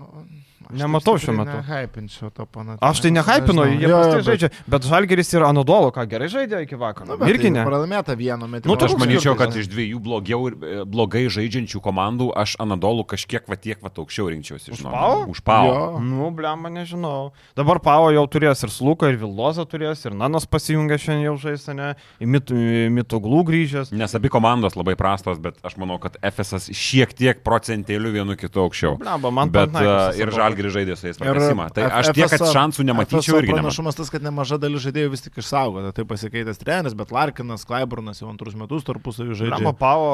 Nematau 0.71 1.17
šiuo 1.19 1.33
metu. 1.35 1.57
Nehypinčiau 1.57 2.29
to 2.31 2.45
Panathinaikos. 2.45 2.85
Aš 2.85 2.99
tai 3.03 3.11
nehypinu, 3.11 3.63
jie 3.79 3.87
Jo, 3.89 3.97
bet- 3.97 4.25
žaidžia, 4.27 4.49
bet 4.69 4.81
Žalgeris 4.87 5.33
ir 5.33 5.43
Anadolo, 5.43 5.91
ką 5.91 6.05
gerai 6.07 6.27
žaidė 6.31 6.61
iki 6.63 6.75
vakaro. 6.79 7.07
Nu, 7.07 7.17
bet 7.17 7.29
irgi 7.29 7.49
tai 7.49 7.51
ne. 7.51 7.63
Pralaimėta 7.65 8.15
vienu 8.17 8.47
metu. 8.47 8.69
Nu, 8.69 8.75
tai 8.75 8.87
Aš 8.91 8.95
manyčiau, 8.99 9.35
kad 9.37 9.55
iš 9.55 9.67
dviejų 9.71 9.99
blogiau, 10.01 10.47
ir, 10.47 10.55
e, 10.61 10.83
blogai 10.85 11.25
žaidžiančių 11.31 11.81
komandų 11.81 12.31
aš 12.35 12.55
Anadolų 12.59 13.05
kažkiek 13.07 13.47
va 13.47 13.55
tiek 13.55 13.81
va 13.81 13.89
aukščiau 13.89 14.29
rinkčiausi. 14.31 14.71
Už. 14.71 14.81
Pau? 14.83 15.25
Už 15.27 15.41
Pau. 15.41 15.99
Nu, 15.99 16.31
blemba, 16.31 16.69
nežinau. 16.69 17.31
Dabar 17.55 17.79
Pavo 17.79 18.11
jau 18.11 18.25
turės 18.27 18.63
ir 18.63 18.69
Sluką, 18.69 19.09
ir 19.11 19.17
Vildoza 19.17 19.65
turės, 19.65 20.05
ir 20.05 20.11
Nanas 20.13 20.45
pasijungė 20.45 20.80
šiandien 20.89 21.25
jau 21.27 21.35
žaisti, 21.41 21.75
ne, 21.77 21.89
į 22.21 22.27
Mit- 22.31 22.53
Mitoglų 22.95 23.41
grįžęs. 23.47 23.91
Nes 23.97 24.15
abi 24.17 24.31
komandos 24.31 24.75
labai 24.79 24.95
prastos, 24.99 25.39
bet 25.41 25.59
aš 25.65 25.77
manau, 25.81 25.99
kad 26.01 26.17
FSS 26.21 26.71
šiek 26.75 27.13
tiek 27.17 27.41
procentėlių 27.45 28.11
vienu 28.15 28.35
kitu 28.39 28.63
aukščiau. 28.63 28.97
Blemba, 29.01 29.31
man 29.31 29.51
Bet 29.51 29.71
Panathinaikos 29.71 30.15
uh, 30.15 30.21
ir 30.21 30.33
Žalgirį 30.35 30.73
žaidė 30.77 30.97
su 30.97 31.07
jais 31.09 31.19
Ir 31.19 31.25
pratesimą. 31.25 31.67
Tai 31.75 31.87
aš 31.99 32.11
tiek, 32.15 32.29
kad 32.31 32.45
šansų 32.55 32.85
nematyčiau 32.89 33.39
irgi. 33.41 33.53
Pranašumas 33.55 33.99
tas, 33.99 34.11
kad 34.13 34.25
nemaža 34.25 34.59
dalis 34.61 34.85
žaidėjų 34.85 35.13
vis 35.13 35.25
tik 35.25 35.39
išsaugota. 35.41 35.93
Tai 35.95 36.05
pasikeitęs 36.09 36.61
treneris, 36.61 36.97
bet 36.97 37.11
Larkinas, 37.15 37.65
Klaiburnas 37.67 38.21
jau 38.23 38.29
antrus 38.31 38.55
metus 38.57 38.85
tarpusavį 38.87 39.37
žaidžia. 39.43 39.73
Pavo, 39.81 40.09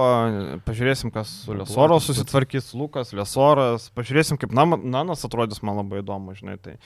pažiūrėsim, 0.67 1.12
kas 1.13 1.32
su 1.43 1.56
Lesoro 1.58 1.99
susitvarkys, 2.03 2.71
Lukas, 2.77 3.13
Lesoras, 3.17 3.89
pažiūrėsim, 3.97 4.39
kaip 4.41 4.53
Nanas 4.56 5.25
atrodys, 5.27 5.62
man 5.65 5.82
labai 5.82 6.03
įdomu, 6.03 6.36
žinai. 6.38 6.58
Tai. 6.62 6.77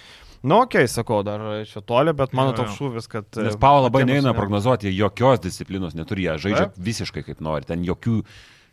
Nu, 0.42 0.58
okei, 0.64 0.88
okay, 0.88 0.90
sakau, 0.90 1.20
dar 1.26 1.44
čia 1.70 1.84
toli, 1.86 2.14
bet 2.18 2.32
mano 2.38 2.56
toks 2.58 2.74
šūvis, 2.80 3.08
kad... 3.12 3.28
Nes 3.38 3.54
e, 3.54 3.60
Pau 3.62 3.84
labai 3.84 4.02
Atėnus 4.02 4.16
neina 4.16 4.32
ne- 4.32 4.38
prognozuoti, 4.38 4.90
jokios 4.98 5.44
disciplinos 5.44 5.94
neturi, 5.98 6.26
jie 6.26 6.38
žaidžia 6.48 6.64
Taip. 6.72 6.80
visiškai 6.88 7.22
kaip 7.28 7.44
nori, 7.46 7.68
ten 7.70 7.86
jokių, 7.86 8.22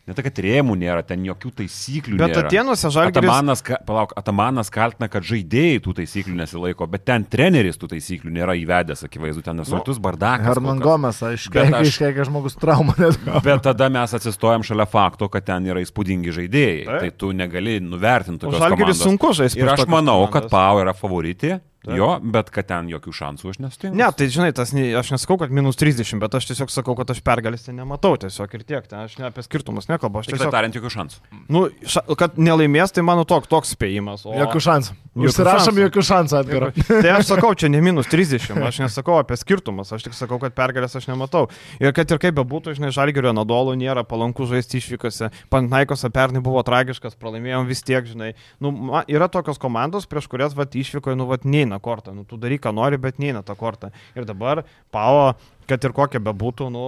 ne 0.09 0.15
tai, 0.17 0.23
kad 0.25 0.39
rėmų 0.43 0.75
nėra, 0.81 1.03
ten 1.05 1.21
jokių 1.27 1.51
taisyklių 1.61 2.17
Bet 2.19 2.33
nėra. 2.33 2.47
Atėnuose 2.49 2.89
Žalgiris. 2.91 3.21
Atamanas, 3.29 3.61
ka- 3.65 3.77
palauk, 3.87 4.13
Atamanas 4.19 4.71
kaltina, 4.73 5.07
kad 5.13 5.23
žaidėjai 5.29 5.79
tų 5.85 5.93
taisyklių 6.01 6.35
nesilaiko, 6.41 6.87
bet 6.89 7.05
ten 7.05 7.23
treneris 7.29 7.77
tų 7.79 7.91
taisyklių 7.93 8.33
nėra 8.39 8.57
įvedęs, 8.59 9.05
akivaizdu, 9.05 9.43
ten 9.45 9.61
nesultus 9.61 10.01
bardakas. 10.01 10.43
kol 10.49 10.53
Herman 10.57 10.79
kas. 10.81 10.85
Gomes, 10.89 11.21
aš- 11.29 11.47
aiškiai, 11.79 12.25
žmogus 12.25 12.57
traumą 12.59 12.97
net. 12.99 13.19
Bet 13.45 13.61
tada 13.69 13.87
mes 13.93 14.13
atsistojam 14.17 14.65
šalia 14.65 14.87
fakto, 14.89 15.29
kad 15.29 15.45
ten 15.45 15.63
yra 15.69 15.79
įspūdingi 15.85 16.33
žaidėjai. 16.33 16.85
Taip. 16.89 16.99
Tai 16.99 17.09
tu 17.21 17.31
negali 17.31 17.79
nuvertinti 17.79 18.41
tokios 18.43 18.59
komandos. 18.59 19.03
sunku 19.05 19.33
žaisti. 19.37 19.61
Ir 19.61 19.69
aš 19.69 19.85
manau, 19.87 20.25
kad 20.31 20.49
komandas. 20.49 20.51
Pau 20.51 20.79
yra 20.81 20.93
favoritė, 20.97 21.59
Taip. 21.79 21.95
jo, 21.95 22.07
bet 22.19 22.49
kad 22.51 22.67
ten 22.67 22.89
jokių 22.91 23.13
šansų 23.15 23.53
aš 23.53 23.59
nesutinku. 23.63 23.95
Ne, 23.95 24.07
tai 24.11 24.25
žinai, 24.27 24.49
tas, 24.51 24.73
ne- 24.75 24.89
aš 24.99 25.13
nesakau, 25.13 25.37
kad 25.39 25.53
minus 25.55 25.79
30, 25.79 26.19
bet 26.19 26.33
aš 26.35 26.49
tiesiog 26.49 26.73
sakau, 26.73 26.95
kad 26.99 27.13
aš 27.13 27.21
pergalės 27.23 27.63
ten 27.69 27.77
nematau 27.79 28.17
tiesiog 28.19 28.55
ir 28.57 28.65
tiek. 28.67 28.87
Ten 28.89 29.05
aš 29.05 29.15
ne 29.21 29.29
apie 29.29 29.45
skirtumus 29.45 29.87
nekalbu. 29.87 30.19
Aš 30.19 30.27
Tiesiog 30.27 30.41
tiesiog, 30.43 30.55
tariant, 30.57 30.75
jokių 30.75 30.91
šansų. 30.97 31.21
nu, 31.55 31.61
ša, 31.87 32.03
kad 32.19 32.35
nelaimės, 32.35 32.91
tai 32.91 33.05
mano 33.07 33.23
toks, 33.23 33.47
toks 33.47 33.71
spėjimas. 33.77 34.25
O... 34.27 34.35
Jokių 34.35 34.63
šansų. 34.67 34.97
Užsirašom 35.19 35.79
jokių 35.85 36.03
šansų 36.05 36.35
atgarą. 36.39 36.69
Tai 36.89 37.13
aš 37.15 37.29
sakau, 37.31 37.53
čia 37.57 37.69
ne 37.71 37.79
minus 37.83 38.07
30, 38.11 38.55
aš 38.67 38.79
nesakau 38.83 39.17
apie 39.19 39.35
skirtumus, 39.39 39.91
aš 39.95 40.05
tik 40.07 40.15
sakau, 40.15 40.39
kad 40.41 40.55
pergalės 40.55 40.95
aš 40.99 41.07
nematau. 41.09 41.47
Ir 41.79 41.95
kad 41.95 42.11
ir 42.11 42.19
kaip 42.21 42.37
bebūtų, 42.37 42.75
žinai, 42.77 42.91
Žalgirio 42.95 43.33
Nadolų 43.35 43.75
nėra 43.79 44.05
palanku 44.07 44.47
žaisti 44.49 44.79
išvykose, 44.79 45.31
Pantnaikose 45.51 46.11
pernai 46.13 46.43
buvo 46.43 46.61
tragiškas, 46.63 47.17
pralaimėjom 47.19 47.67
vis 47.67 47.83
tiek, 47.83 48.07
žinai. 48.07 48.31
Nu, 48.63 48.71
yra 49.11 49.27
tokios 49.31 49.59
komandos, 49.61 50.07
prieš 50.09 50.29
kurias, 50.31 50.55
va, 50.57 50.65
išvykoje, 50.69 51.19
nu, 51.19 51.27
va, 51.29 51.39
neina 51.43 51.68
kortą, 51.77 52.15
nu, 52.17 52.25
tu 52.25 52.39
daryk, 52.41 52.63
ką 52.65 52.73
nori, 52.73 52.97
bet 52.97 53.21
neina 53.21 53.43
ta 53.45 53.53
kortą. 53.55 53.91
Ir 54.17 54.25
dabar 54.25 54.63
Pao, 54.89 55.35
kad 55.69 55.85
ir 55.85 55.93
kokia 55.93 56.23
bebūtų, 56.25 56.71
nu, 56.73 56.85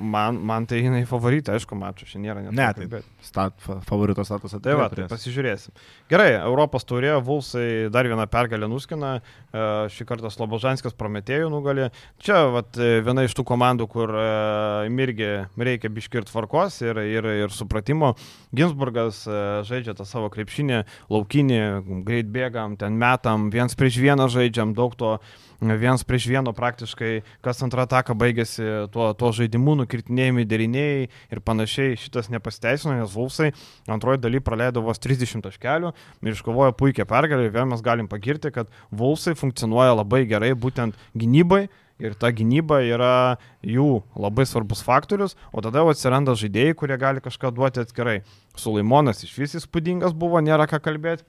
man, 0.00 0.38
man 0.46 0.66
tai 0.68 0.80
jinai 0.80 1.02
favoritė, 1.08 1.52
aišku, 1.56 1.76
mačiau, 1.78 2.08
šiandien 2.08 2.30
nėra 2.30 2.44
net. 2.46 2.54
Ne, 2.56 2.68
tai 2.76 2.86
kalbėt. 2.86 3.08
stat, 3.24 3.56
fa- 3.60 3.78
favorito 3.86 4.24
statusą. 4.26 4.60
Tai 4.64 4.76
va, 4.78 4.88
tai 4.92 5.06
pasižiūrėsim. 5.10 5.74
Gerai, 6.10 6.30
Europos 6.40 6.86
turėjo, 6.88 7.20
Vulsai 7.24 7.88
dar 7.92 8.08
vieną 8.08 8.26
pergalę 8.30 8.68
nuskina, 8.70 9.12
e, 9.20 9.64
šį 9.92 10.06
kartą 10.08 10.32
Slobožanskis 10.32 10.96
Prometėjų 10.96 11.50
nugalė. 11.52 11.90
Čia 12.22 12.42
vat, 12.54 12.72
e, 12.80 13.00
viena 13.04 13.24
iš 13.28 13.36
tų 13.38 13.44
komandų, 13.52 13.88
kur 13.90 14.14
e, 14.16 14.26
irgi 15.00 15.30
reikia 15.56 15.92
biškirti 15.92 16.32
tvarkos 16.32 16.80
ir, 16.84 17.00
ir, 17.04 17.28
ir 17.44 17.54
supratimo. 17.54 18.14
Ginsburgas 18.54 19.22
žaidžia 19.68 19.94
tą 19.96 20.04
savo 20.08 20.28
krepšinį, 20.32 20.82
laukinį, 21.12 21.60
greit 22.06 22.28
bėgam, 22.32 22.76
ten 22.80 22.98
metam, 23.00 23.48
viens 23.54 23.76
prieš 23.78 24.00
vieną 24.02 24.28
žaidžiam, 24.32 24.74
daug 24.76 24.96
to 24.98 25.16
viens 25.60 26.04
prieš 26.04 26.26
vieno 26.30 26.52
praktiškai, 26.56 27.20
kas 27.44 27.60
antrą 27.64 27.84
ataką 27.84 28.14
baigėsi 28.18 28.64
tuo, 28.92 29.10
tuo 29.14 29.32
žaidimu, 29.36 29.76
nukirtinėjami 29.82 30.46
deriniai 30.48 31.08
ir 31.08 31.42
panašiai. 31.44 31.98
Šitas 32.00 32.30
nepasiteisino, 32.32 32.96
nes 32.96 33.12
Vulsai 33.12 33.50
antroji 33.90 34.22
daly 34.22 34.40
praleido 34.44 34.82
vos 34.84 35.02
30 35.02 35.44
taškelių 35.44 35.92
ir 36.24 36.32
iškovojo 36.32 36.76
puikią 36.78 37.06
pergalę 37.08 37.48
ir 37.48 37.54
vėl 37.54 37.68
mes 37.70 37.84
galim 37.84 38.08
pagirti, 38.08 38.52
kad 38.54 38.72
Vulsai 38.90 39.36
funkcionuoja 39.36 40.00
labai 40.00 40.24
gerai 40.30 40.54
būtent 40.56 40.98
gynybai. 41.14 41.68
Ir 42.00 42.14
ta 42.16 42.30
gynyba 42.32 42.78
yra 42.80 43.36
jų 43.60 43.98
labai 44.16 44.46
svarbus 44.48 44.80
faktorius, 44.80 45.34
o 45.52 45.60
tada 45.60 45.82
jau 45.82 45.90
atsiranda 45.92 46.32
žaidėjai, 46.32 46.72
kurie 46.80 46.96
gali 46.96 47.20
kažką 47.20 47.50
duoti 47.52 47.82
atskirai. 47.82 48.22
Sulaimonas 48.56 49.20
iš 49.26 49.34
vis 49.36 49.58
įspūdingas 49.60 50.16
buvo, 50.16 50.40
nėra 50.40 50.64
ką 50.70 50.80
kalbėti. 50.80 51.28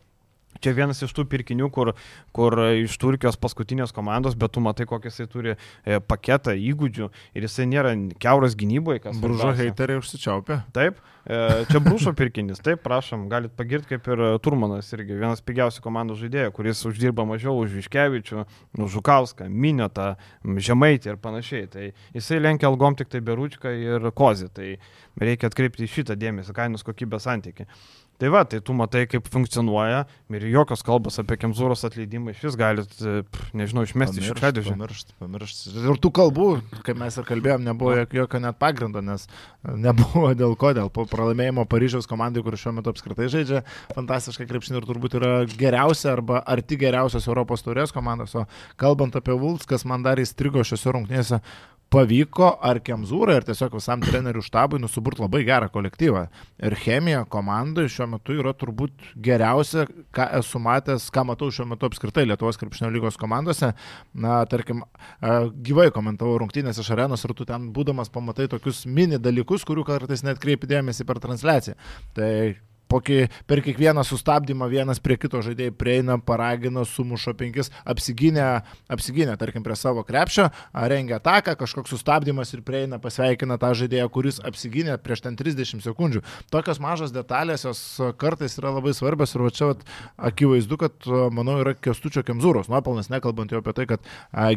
Čia 0.62 0.76
vienas 0.78 1.02
iš 1.02 1.14
tų 1.18 1.26
pirkinių, 1.32 1.70
kur, 1.74 1.94
kur 2.36 2.58
iš 2.84 2.94
Turkijos 3.02 3.40
paskutinės 3.42 3.94
komandos, 3.96 4.36
bet 4.38 4.54
tu 4.54 4.62
matai, 4.62 4.86
kokį 4.90 5.10
jisai 5.10 5.26
turi 5.32 5.56
e, 5.56 5.98
paketą 6.06 6.54
įgūdžių 6.54 7.08
ir 7.38 7.48
jisai 7.48 7.66
nėra 7.72 7.96
keuras 8.22 8.54
gynyboje, 8.60 9.02
svarbiausia. 9.08 9.56
heiteriai 9.64 10.02
užsičiaupė. 10.02 10.60
Taip, 10.76 11.00
e, 11.26 11.40
čia 11.72 11.82
Brūšo 11.82 12.14
pirkinys, 12.18 12.62
taip, 12.62 12.84
prašom, 12.86 13.26
galit 13.32 13.56
pagirti 13.58 13.96
kaip 13.96 14.12
ir 14.14 14.22
e, 14.28 14.30
Turmanas 14.46 14.92
irgi, 14.94 15.18
vienas 15.18 15.42
pigiausių 15.46 15.82
komandų 15.86 16.20
žaidėjų, 16.22 16.54
kuris 16.60 16.86
uždirba 16.92 17.26
mažiau 17.30 17.58
už 17.64 17.74
Viškevičių, 17.80 18.46
už 18.78 18.94
Žukauską, 19.00 19.50
Miniotą, 19.50 20.12
Žemaitį 20.46 21.16
ir 21.16 21.20
panašiai. 21.22 21.72
Tai 21.74 21.90
jisai 22.14 22.42
lenkia 22.42 22.70
algom 22.70 22.98
tik 23.00 23.10
tai 23.10 23.24
Beručką 23.26 23.74
ir 23.74 24.12
Kozį, 24.14 24.52
tai 24.54 24.70
reikia 25.18 25.50
atkreipti 25.50 25.90
šitą 25.90 26.18
dėmesį, 26.22 26.54
kainos 26.54 26.86
kokybės 26.86 27.26
santyki. 27.26 27.66
Tai 28.22 28.30
va, 28.30 28.44
tai 28.46 28.60
tu 28.62 28.76
matai, 28.78 29.08
kaip 29.10 29.26
funkcionuoja 29.34 30.04
ir 30.38 30.44
jokios 30.54 30.84
kalbos 30.86 31.16
apie 31.18 31.40
Kemzūros 31.42 31.82
atleidimą 31.88 32.36
iš 32.36 32.44
vis 32.46 32.58
galit, 32.60 32.92
e, 33.02 33.24
pff, 33.26 33.48
nežinau, 33.58 33.82
išmesti 33.88 34.22
iš 34.22 34.28
šiukšliadėžės. 34.30 34.76
Pamiršt, 34.76 35.16
pamiršt. 35.18 35.64
Ir 35.82 35.98
tų 36.04 36.12
kalbų, 36.20 36.46
kaip 36.86 37.00
mes 37.02 37.18
ir 37.18 37.26
kalbėjom, 37.26 37.66
nebuvo 37.66 37.96
jok- 37.98 38.14
jokio 38.20 38.44
net 38.44 38.60
pagrindo, 38.62 39.02
nes 39.02 39.26
nebuvo 39.66 40.30
dėl 40.44 40.54
ko, 40.54 40.70
dėl 40.78 40.94
pralaimėjimo 40.94 41.66
Paryžiaus 41.66 42.06
komandai, 42.12 42.46
kur 42.46 42.60
šiuo 42.62 42.76
metu 42.78 42.94
apskritai 42.94 43.32
žaidžia 43.34 43.64
fantastišką 43.96 44.46
krepšinį 44.54 44.84
ir 44.84 44.90
turbūt 44.92 45.18
yra 45.18 45.34
geriausia 45.50 46.14
arba 46.14 46.44
arti 46.46 46.78
geriausios 46.78 47.26
Europos 47.26 47.66
turės 47.66 47.90
komandos. 47.90 48.38
O 48.38 48.46
kalbant 48.78 49.18
apie 49.18 49.34
Vulfs, 49.34 49.66
kas 49.66 49.82
man 49.90 50.06
dar 50.06 50.22
įstrigo 50.22 50.62
šiose 50.62 50.94
rungtynėse, 50.94 51.42
pavyko 51.92 52.54
ar 52.64 52.80
Kemzūrai, 52.84 53.36
ar 53.42 53.46
tiesiog 53.48 53.76
visam 53.76 54.02
trenerių 54.04 54.44
štabui 54.46 54.80
nusiburt 54.82 55.20
labai 55.22 55.44
gerą 55.48 55.68
kolektyvą. 55.74 56.24
Ir 56.64 56.76
chemija 56.80 57.26
komandai 57.32 57.88
šiuo 57.92 58.08
metu 58.14 58.38
yra 58.40 58.54
turbūt 58.58 59.12
geriausia, 59.24 59.86
ką 60.16 60.30
esu 60.40 60.62
matęs, 60.64 61.10
ką 61.14 61.26
matau 61.28 61.52
šiuo 61.52 61.68
metu 61.74 61.90
apskritai 61.90 62.26
Lietuvos 62.30 62.60
krepšinio 62.62 62.94
lygos 62.96 63.20
komandose. 63.20 63.74
Na, 64.16 64.40
tarkim, 64.50 64.86
gyvai 65.68 65.90
komentavau 65.96 66.40
rungtynės 66.42 66.80
iš 66.82 66.94
arenos 66.96 67.28
ir 67.28 67.36
tu 67.36 67.48
ten 67.50 67.70
būdamas 67.76 68.12
pamatai 68.14 68.48
tokius 68.52 68.86
mini 68.88 69.20
dalykus, 69.20 69.68
kurių 69.68 69.86
kartais 69.92 70.24
net 70.28 70.40
kreipi 70.42 70.72
dėmesį 70.72 71.08
per 71.10 71.20
transliaciją. 71.24 71.76
Tai 72.16 72.32
ki- 73.00 73.30
per 73.48 73.62
kiekvieną 73.64 74.04
sustabdymą 74.04 74.68
vienas 74.70 75.00
prie 75.00 75.16
kito 75.18 75.40
žaidėjai 75.42 75.72
prieina, 75.72 76.18
paragina, 76.20 76.84
sumuša 76.86 77.34
penkis, 77.38 77.72
apsigynę, 77.86 78.62
apsigynę, 78.92 79.38
tarkim, 79.38 79.64
prie 79.64 79.76
savo 79.76 80.04
krepšio, 80.04 80.50
rengia 80.74 81.16
ataką, 81.22 81.56
kažkoks 81.56 81.94
sustabdymas 81.94 82.52
ir 82.54 82.62
prieina, 82.62 83.00
pasveikina 83.00 83.58
tą 83.62 83.72
žaidėją, 83.78 84.10
kuris 84.10 84.42
apsigynė 84.44 84.98
prieš 84.98 85.22
ten 85.22 85.36
30 85.40 85.82
sekundžių. 85.86 86.22
Tokios 86.52 86.80
mažos 86.84 87.14
detalės, 87.16 87.64
jos 87.64 88.02
kartais 88.18 88.58
yra 88.60 88.74
labai 88.76 88.94
svarbios 88.98 89.36
ir 89.36 89.42
va 89.46 89.50
čia 89.54 89.72
vat, 89.72 89.86
akivaizdu, 90.18 90.78
kad, 90.82 91.08
manau, 91.32 91.60
yra 91.62 91.74
kestučio 91.78 92.24
kemzūros 92.28 92.68
nuopelnas, 92.72 93.10
nekalbant 93.14 93.52
jau 93.54 93.62
apie 93.62 93.74
tai, 93.78 93.86
kad 93.86 94.02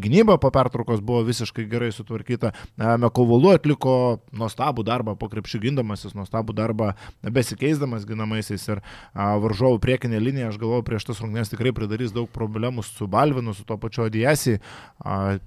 gynyba 0.01 0.39
po 0.41 0.51
pertraukos 0.55 1.01
buvo 1.05 1.23
visiškai 1.29 1.69
gerai 1.69 1.93
sutvarkyta. 1.93 2.53
Mekovalu 2.79 3.55
atliko 3.55 4.21
nuostabų 4.33 4.85
darbą 4.87 5.15
po 5.19 5.29
krepšių 5.33 5.61
gindamasis, 5.69 6.15
nuostabų 6.17 6.55
darbą 6.57 6.93
besikeisdamas 7.23 8.07
ginamaisiais 8.25 8.65
ir 8.69 8.81
a, 9.13 9.37
varžovų 9.41 9.79
priekinė 9.83 10.21
linija, 10.23 10.49
aš 10.51 10.59
galvoju, 10.63 10.85
prieš 10.87 11.09
tas 11.11 11.21
rungtynės 11.23 11.53
tikrai 11.53 11.75
pridarys 11.77 12.15
daug 12.15 12.29
problemų 12.33 12.85
su 12.87 13.07
Balvinu, 13.11 13.55
su 13.55 13.65
to 13.65 13.77
pačiu 13.79 14.07
Adiesi. 14.09 14.59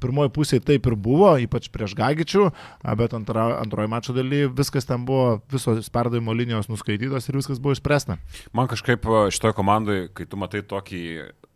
Pirmoji 0.02 0.34
pusė 0.34 0.62
taip 0.64 0.86
ir 0.88 0.96
buvo, 0.96 1.34
ypač 1.42 1.70
prieš 1.74 1.96
Gagičių, 1.98 2.48
a, 2.84 2.96
bet 3.00 3.16
antra, 3.18 3.50
antroji 3.62 3.92
mačo 3.92 4.16
daly 4.16 4.46
viskas 4.48 4.88
ten 4.88 5.06
buvo, 5.08 5.42
visos 5.52 5.90
perdavimo 5.90 6.34
linijos 6.34 6.70
nuskaitytos 6.72 7.30
ir 7.30 7.40
viskas 7.42 7.62
buvo 7.62 7.76
išspręsta. 7.76 8.20
Man 8.54 8.70
kažkaip 8.70 9.06
šitoje 9.34 9.58
komandoje, 9.58 10.08
kai 10.14 10.30
tu 10.30 10.40
matai 10.40 10.64
tokį 10.68 11.04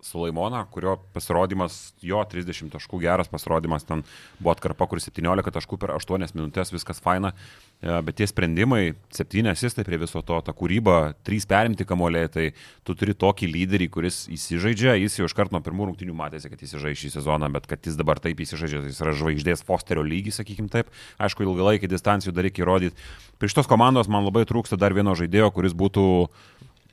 Sulaimoną, 0.01 0.65
kurio 0.73 0.95
pasirodymas, 1.13 1.93
jo 2.01 2.21
30 2.25 2.71
taškų 2.73 2.99
geras 3.03 3.29
pasirodymas, 3.29 3.85
ten 3.85 4.01
buvo 4.39 4.55
atkarpa, 4.55 4.87
kur 4.89 5.01
17 5.01 5.53
taškų 5.53 5.77
per 5.81 5.93
8 5.93 6.33
minutės, 6.33 6.73
viskas 6.73 7.01
faina, 7.03 7.33
e, 7.81 7.93
bet 8.07 8.17
tie 8.17 8.27
sprendimai, 8.29 8.95
7 9.13 9.51
asistai 9.53 9.85
prie 9.85 9.99
viso 10.01 10.23
to, 10.25 10.39
ta 10.41 10.55
kūryba, 10.57 11.13
3 11.27 11.47
perimti 11.47 11.85
kamuoliai, 11.85 12.31
tai 12.33 12.47
tu 12.83 12.97
turi 12.97 13.13
tokį 13.13 13.51
lyderį, 13.53 13.89
kuris 13.93 14.25
įsižaidžia, 14.33 14.97
jis 15.03 15.19
jau 15.21 15.29
iš 15.29 15.37
karto 15.37 15.55
nuo 15.55 15.63
pirmų 15.65 15.91
rungtinių 15.91 16.17
matėsi, 16.17 16.49
kad 16.49 16.65
įsižaidžia 16.65 17.05
šį 17.05 17.15
sezoną, 17.19 17.53
bet 17.53 17.69
kad 17.69 17.85
jis 17.85 17.99
dabar 17.99 18.19
taip 18.19 18.41
įsižaidžia, 18.41 18.81
tai 18.81 18.93
jis 18.93 19.01
yra 19.05 19.17
žvaigždės 19.21 19.65
Fosterio 19.67 20.05
lygis, 20.05 20.41
sakykim 20.41 20.69
taip, 20.73 20.89
aišku, 21.21 21.45
ilgalaikį 21.45 21.93
distancijų 21.93 22.33
dar 22.33 22.49
reikia 22.49 22.65
įrodyti. 22.65 22.97
Prie 23.37 23.53
šitos 23.53 23.69
komandos 23.69 24.09
man 24.09 24.25
labai 24.25 24.47
trūksta 24.49 24.81
dar 24.81 24.97
vieno 24.97 25.13
žaidėjo, 25.17 25.53
kuris 25.53 25.77
būtų 25.77 26.05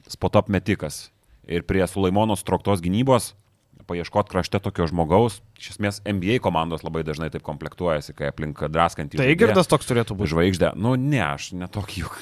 spot-up 0.09 0.53
metikas. 0.53 1.09
Ir 1.49 1.65
prie 1.65 1.85
Sulaimono 1.89 2.37
struktos 2.37 2.83
gynybos 2.85 3.33
paieškoti 3.89 4.31
krašte 4.31 4.61
tokio 4.63 4.87
žmogaus, 4.89 5.39
iš 5.59 5.73
esmės 5.75 6.01
NBA 6.05 6.39
komandos 6.45 6.85
labai 6.85 7.03
dažnai 7.07 7.31
taip 7.33 7.45
komplektuojasi, 7.47 8.15
kai 8.19 8.29
aplink 8.33 8.61
draskantį. 8.73 9.21
Tai 9.21 9.29
girdas 9.41 9.71
toks 9.71 9.89
turėtų 9.89 10.17
būti. 10.19 10.33
Žvaigždė. 10.35 10.73
Nu, 10.79 10.95
ne, 11.01 11.23
aš 11.25 11.51
netokį 11.57 12.03
juk. 12.05 12.19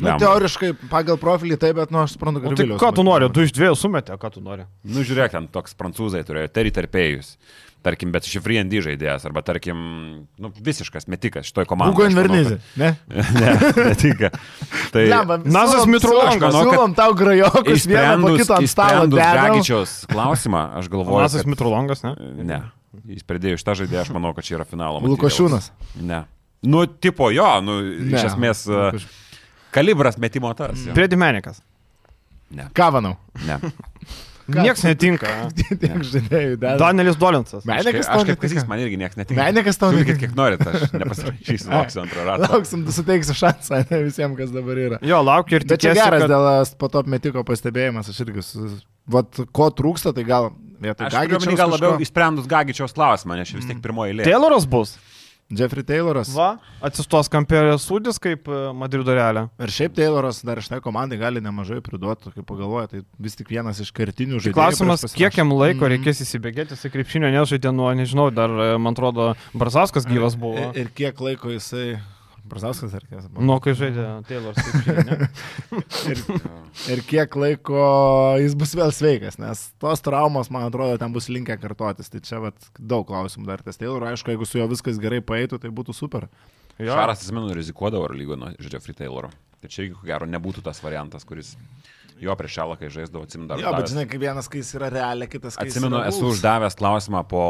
Nu, 0.00 0.16
teoriškai 0.20 0.72
pagal 0.90 1.20
profilį 1.22 1.60
taip, 1.62 1.78
bet 1.78 1.94
nu, 1.94 2.02
aš 2.02 2.16
suprantu, 2.16 2.42
O 2.42 2.48
kad 2.48 2.58
tai 2.58 2.66
Viliaus 2.66 2.82
ką 2.82 2.90
tu 2.98 3.06
nori? 3.06 3.30
Du 3.32 3.46
iš 3.46 3.54
dviejų 3.56 3.78
sumetė, 3.78 4.18
ką 4.20 4.32
tu 4.34 4.42
nori? 4.44 4.66
Nu, 4.84 5.06
žiūrėk, 5.06 5.36
ten 5.36 5.46
toks 5.54 5.78
prancūzai 5.78 6.24
turėjo, 6.26 6.50
Terry 6.52 6.74
Terpėjus. 6.74 7.36
Tarkim, 7.86 8.10
bet 8.10 8.26
iš 8.26 8.40
FreeND 8.42 8.72
žaidėjas, 8.82 9.22
arba 9.28 9.44
tarkim, 9.46 9.76
nu, 10.42 10.48
visiškas 10.66 11.06
metikas 11.12 11.46
šitoj 11.46 11.68
komandai. 11.70 11.94
Manau, 11.94 12.08
Invernizė, 12.10 12.56
ne? 12.82 12.88
Ne, 13.40 13.52
netinka. 13.92 14.30
Tai 14.90 15.04
Nazas 15.06 15.84
siūlom- 15.84 15.92
Mitrulongas, 15.94 16.40
siūlom- 16.40 16.56
manau, 16.56 16.64
kad 16.66 16.74
Siūlom 16.80 16.96
tau 16.98 17.14
grajokus 17.20 17.86
vieną 17.86 18.16
po 18.24 18.32
kito 18.40 18.56
ant 18.58 18.72
stalo. 18.72 19.04
Dragičiaus 19.14 19.92
klausimą, 20.10 20.64
aš 20.80 20.88
galvoju. 20.90 21.20
Lazas 21.22 21.44
kad- 21.46 21.52
Mitrulongas, 21.54 22.02
ne? 22.02 22.14
Ne. 22.50 22.58
Jis 23.06 23.22
pridėjo 23.28 23.60
šitą 23.62 23.76
žaidėją, 23.84 24.02
aš 24.08 24.10
manau, 24.16 24.34
kad 24.34 24.42
čia 24.48 24.56
yra 24.58 24.66
finalo. 24.66 24.98
Lukošiūnas. 25.06 25.70
Ne. 26.02 26.24
Nu, 26.66 26.86
tipo 26.90 27.30
jo, 27.30 27.46
nu, 27.62 27.78
Ne. 27.86 28.16
iš 28.18 28.32
esmės, 28.32 28.64
e, 28.66 28.74
Lukoš- 28.96 29.06
Kalibras 29.76 30.16
metimo 30.18 30.50
tas. 30.58 30.74
jo. 30.88 30.94
Priedimenikas. 30.96 31.60
Ne, 32.50 32.66
Kavanau. 32.74 33.14
ne. 33.46 33.60
Niekas 34.46 34.84
netinka. 34.86 35.30
Tiek 35.82 36.02
žaidėjų 36.06 36.58
dar. 36.62 36.78
Danielis 36.80 37.18
Dolinsas. 37.18 37.64
Menikas 37.66 38.06
Aš 38.06 38.12
tau 38.12 38.26
kaip 38.28 38.42
kazys, 38.44 38.66
man 38.70 38.82
irgi 38.84 38.98
niekas 39.00 39.18
netinka. 39.18 39.38
Menikas 39.40 39.80
tau 39.80 39.90
netinka. 39.94 40.18
kiek 40.22 40.36
norit, 40.38 40.62
aš 40.62 40.92
nepasirašysiu, 40.94 41.70
lauksiu 41.72 42.02
antro 42.04 42.26
rato. 42.28 42.46
Lauksim, 42.46 42.84
tu 42.86 42.94
suteiksi 42.94 43.34
šansą 43.36 43.82
visiems, 43.90 44.36
kas 44.38 44.52
dabar 44.54 44.78
yra. 44.84 45.00
Jo, 45.06 45.18
laukiu 45.26 45.58
ir 45.58 45.66
Bet 45.66 45.82
čia 45.82 45.96
tikiuosi, 45.96 46.04
geras 46.04 46.26
kad... 46.26 46.36
dėl 46.36 46.78
po 46.78 46.92
to 46.94 47.02
metiko 47.10 47.42
pastebėjimas, 47.48 48.12
aš 48.12 48.22
irgi, 48.26 48.46
vat 49.16 49.42
ko 49.56 49.68
trūksta, 49.74 50.14
tai 50.14 50.26
gal 50.28 50.52
vietoj 50.82 51.10
omeny 51.10 51.58
gal 51.58 51.74
labiau 51.74 51.98
išsprendus 52.02 52.46
Gagičiaus 52.50 52.94
klausimą, 52.96 53.38
nes 53.40 53.50
čia 53.50 53.58
vis 53.58 53.68
tiek 53.68 53.82
pirmoji 53.82 54.14
eilė. 54.14 54.28
Tayloras 54.28 54.68
bus. 54.70 54.94
Jeffrey 55.50 55.84
Tayloras. 55.86 56.32
Va, 56.34 56.56
atsistos 56.82 57.28
kampelės 57.30 57.84
sūdis 57.86 58.18
kaip 58.22 58.48
e, 58.50 58.56
Madrido 58.74 59.14
realė. 59.14 59.44
Ir 59.62 59.70
šiaip 59.70 59.94
Tayloras 59.94 60.40
dar 60.42 60.58
šitai 60.58 60.80
komandai 60.82 61.18
gali 61.20 61.40
nemažai 61.44 61.78
priduoti, 61.86 62.32
kaip 62.34 62.46
pagalvoja, 62.48 62.88
tai 62.90 63.02
vis 63.22 63.38
tik 63.38 63.52
vienas 63.54 63.78
iš 63.78 63.92
kertinių 63.94 64.40
žaidėjų. 64.42 64.56
klausimas, 64.58 65.06
kiek 65.14 65.38
jam 65.38 65.54
laiko 65.54 65.86
Mhm. 65.86 65.92
reikės 65.94 66.24
įsibėgėti, 66.26 66.74
jisai 66.74 66.90
krepšinio 66.90 67.30
nežaidė 67.30 67.70
nuo, 67.72 67.92
nežinau, 67.94 68.32
dar, 68.34 68.50
e, 68.50 68.76
man 68.78 68.92
atrodo, 68.98 69.36
Brazauskas 69.54 70.04
gyvas 70.04 70.34
buvo. 70.34 70.72
Ir, 70.74 70.86
ir 70.86 70.88
kiek 70.94 71.20
laiko 71.20 71.54
jisai... 71.54 72.00
Brazauskas 72.46 72.94
ar 72.96 73.04
kiek? 73.06 73.24
Nu, 73.36 73.58
kai 73.62 73.74
žaidė 73.78 74.04
krepšinį, 74.28 75.04
ne? 75.08 75.28
Ir, 76.12 76.22
ir 76.94 77.02
kiek 77.08 77.36
laiko 77.40 77.80
jis 78.42 78.54
bus 78.58 78.74
vėl 78.78 78.92
sveikas, 78.94 79.38
nes 79.42 79.64
tos 79.82 80.04
traumos, 80.04 80.50
man 80.54 80.68
atrodo, 80.68 80.98
ten 81.00 81.14
bus 81.14 81.30
linkę 81.32 81.58
kartotis. 81.62 82.10
Tai 82.12 82.22
čia 82.24 82.40
vat, 82.42 82.70
daug 82.78 83.06
klausimų 83.08 83.48
dar 83.48 83.64
ties 83.66 83.80
Taylor. 83.80 84.06
Aišku, 84.12 84.32
jeigu 84.34 84.48
su 84.48 84.60
juo 84.60 84.68
viskas 84.70 85.00
gerai 85.02 85.22
paeitų, 85.24 85.60
tai 85.62 85.72
būtų 85.74 85.96
super. 85.96 86.28
Jo. 86.76 86.92
Šaras, 86.92 87.22
atsimenu, 87.22 87.54
rizikuodavo 87.56 88.08
ar 88.08 88.16
lygo 88.16 88.36
nuo 88.38 88.52
Jeffrey 88.60 88.96
Tayloro. 88.96 89.32
Tai 89.62 89.72
čia 89.72 89.86
irgi, 89.86 89.96
ko 89.96 90.08
gero, 90.08 90.28
nebūtų 90.28 90.62
tas 90.66 90.82
variantas, 90.84 91.24
kuris 91.24 91.54
jo 92.20 92.36
prieš 92.36 92.58
šalą, 92.58 92.76
kai 92.80 92.90
žaisdavo, 92.92 93.24
atsimenu 93.26 93.48
dar. 93.50 93.60
Jo, 93.60 93.72
bet 93.76 93.90
žinai, 93.92 94.04
kaip 94.10 94.22
vienas, 94.22 94.48
kai 94.52 94.60
jis 94.62 94.74
yra 94.78 94.90
realia, 94.92 95.28
kitas, 95.30 95.56
kai 95.56 95.68
Atsimenu, 95.68 95.98
jis 95.98 96.04
yra 96.04 96.12
esu 96.12 96.24
Bulls. 96.24 96.38
uždavęs 96.38 96.78
klausimą 96.78 97.22
po 97.28 97.42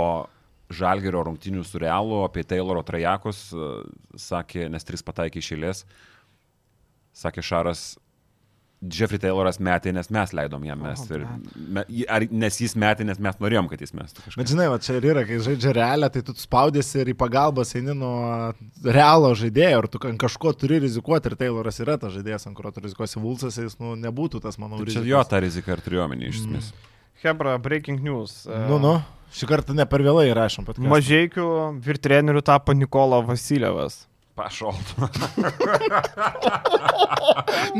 Žalgerio 0.73 1.23
rungtinių 1.29 1.63
su 1.67 1.79
Realu 1.79 2.25
apie 2.27 2.43
Tayloro 2.49 2.83
trajakus, 2.87 3.47
e, 3.55 3.69
sakė, 4.19 4.67
nes 4.73 4.87
tris 4.87 5.05
pataikė 5.07 5.43
iš 5.43 5.53
eilės, 5.55 5.85
sakė 7.17 7.45
Šaras, 7.47 7.85
Jeffrey 8.85 9.19
Tayloras 9.21 9.57
metė, 9.63 9.93
nes 9.97 10.11
mes 10.13 10.33
leidom 10.37 10.65
jam 10.67 10.83
mesti. 10.85 11.17
Ir 11.17 11.23
me, 11.57 11.85
ar, 12.13 12.27
nes 12.29 12.59
jis 12.61 12.75
metė, 12.79 13.07
nes 13.09 13.19
mes 13.23 13.39
norėjom, 13.41 13.71
kad 13.71 13.81
jis 13.81 13.95
mestų 13.97 14.25
kažką. 14.25 14.41
Bet 14.43 14.53
žinai, 14.53 14.67
va 14.69 14.77
čia 14.85 14.99
ir 14.99 15.07
yra, 15.13 15.23
kai 15.29 15.39
žaidžia 15.47 15.73
realią, 15.79 16.11
tai 16.13 16.23
tu 16.27 16.35
spaudėsi 16.37 17.01
ir 17.01 17.11
į 17.15 17.17
pagalbą 17.19 17.65
eini 17.79 17.97
nuo 17.97 18.53
realo 18.85 19.33
žaidėjo, 19.39 19.81
ir 19.81 19.89
tu 19.93 20.03
ant 20.11 20.21
kažko 20.21 20.53
turi 20.61 20.83
rizikuoti, 20.85 21.33
ir 21.33 21.39
Tayloras 21.41 21.81
yra 21.83 21.97
tas 22.03 22.13
žaidėjas, 22.19 22.47
ant 22.51 22.59
kurio 22.59 22.75
tu 22.77 22.85
rizikuosi 22.85 23.23
Vulsas, 23.23 23.57
jis 23.63 23.81
nu, 23.81 23.97
nebūtų 24.03 24.45
tas, 24.45 24.61
manau, 24.61 24.83
Tai 24.85 24.99
Čia 24.99 25.07
jo 25.09 25.25
tą 25.25 25.41
riziką 25.47 25.73
ir 25.73 25.85
turiuomenį 25.87 26.29
iš 26.29 26.43
esmės. 26.45 26.73
Hebra, 27.25 27.57
breaking 27.63 28.05
news. 28.05 28.43
Nu, 28.69 28.77
nu, 28.83 28.99
šį 29.35 29.49
kartą 29.51 29.75
ne 29.77 29.87
per 29.89 30.05
vėlai 30.07 30.29
rašom 30.37 30.67
pat. 30.69 30.79
Mažiekių 30.79 31.47
virtrenerių 31.85 32.43
tapo 32.47 32.77
Nikola 32.77 33.23
Vasilievas. 33.27 34.05
Pašol. 34.37 34.77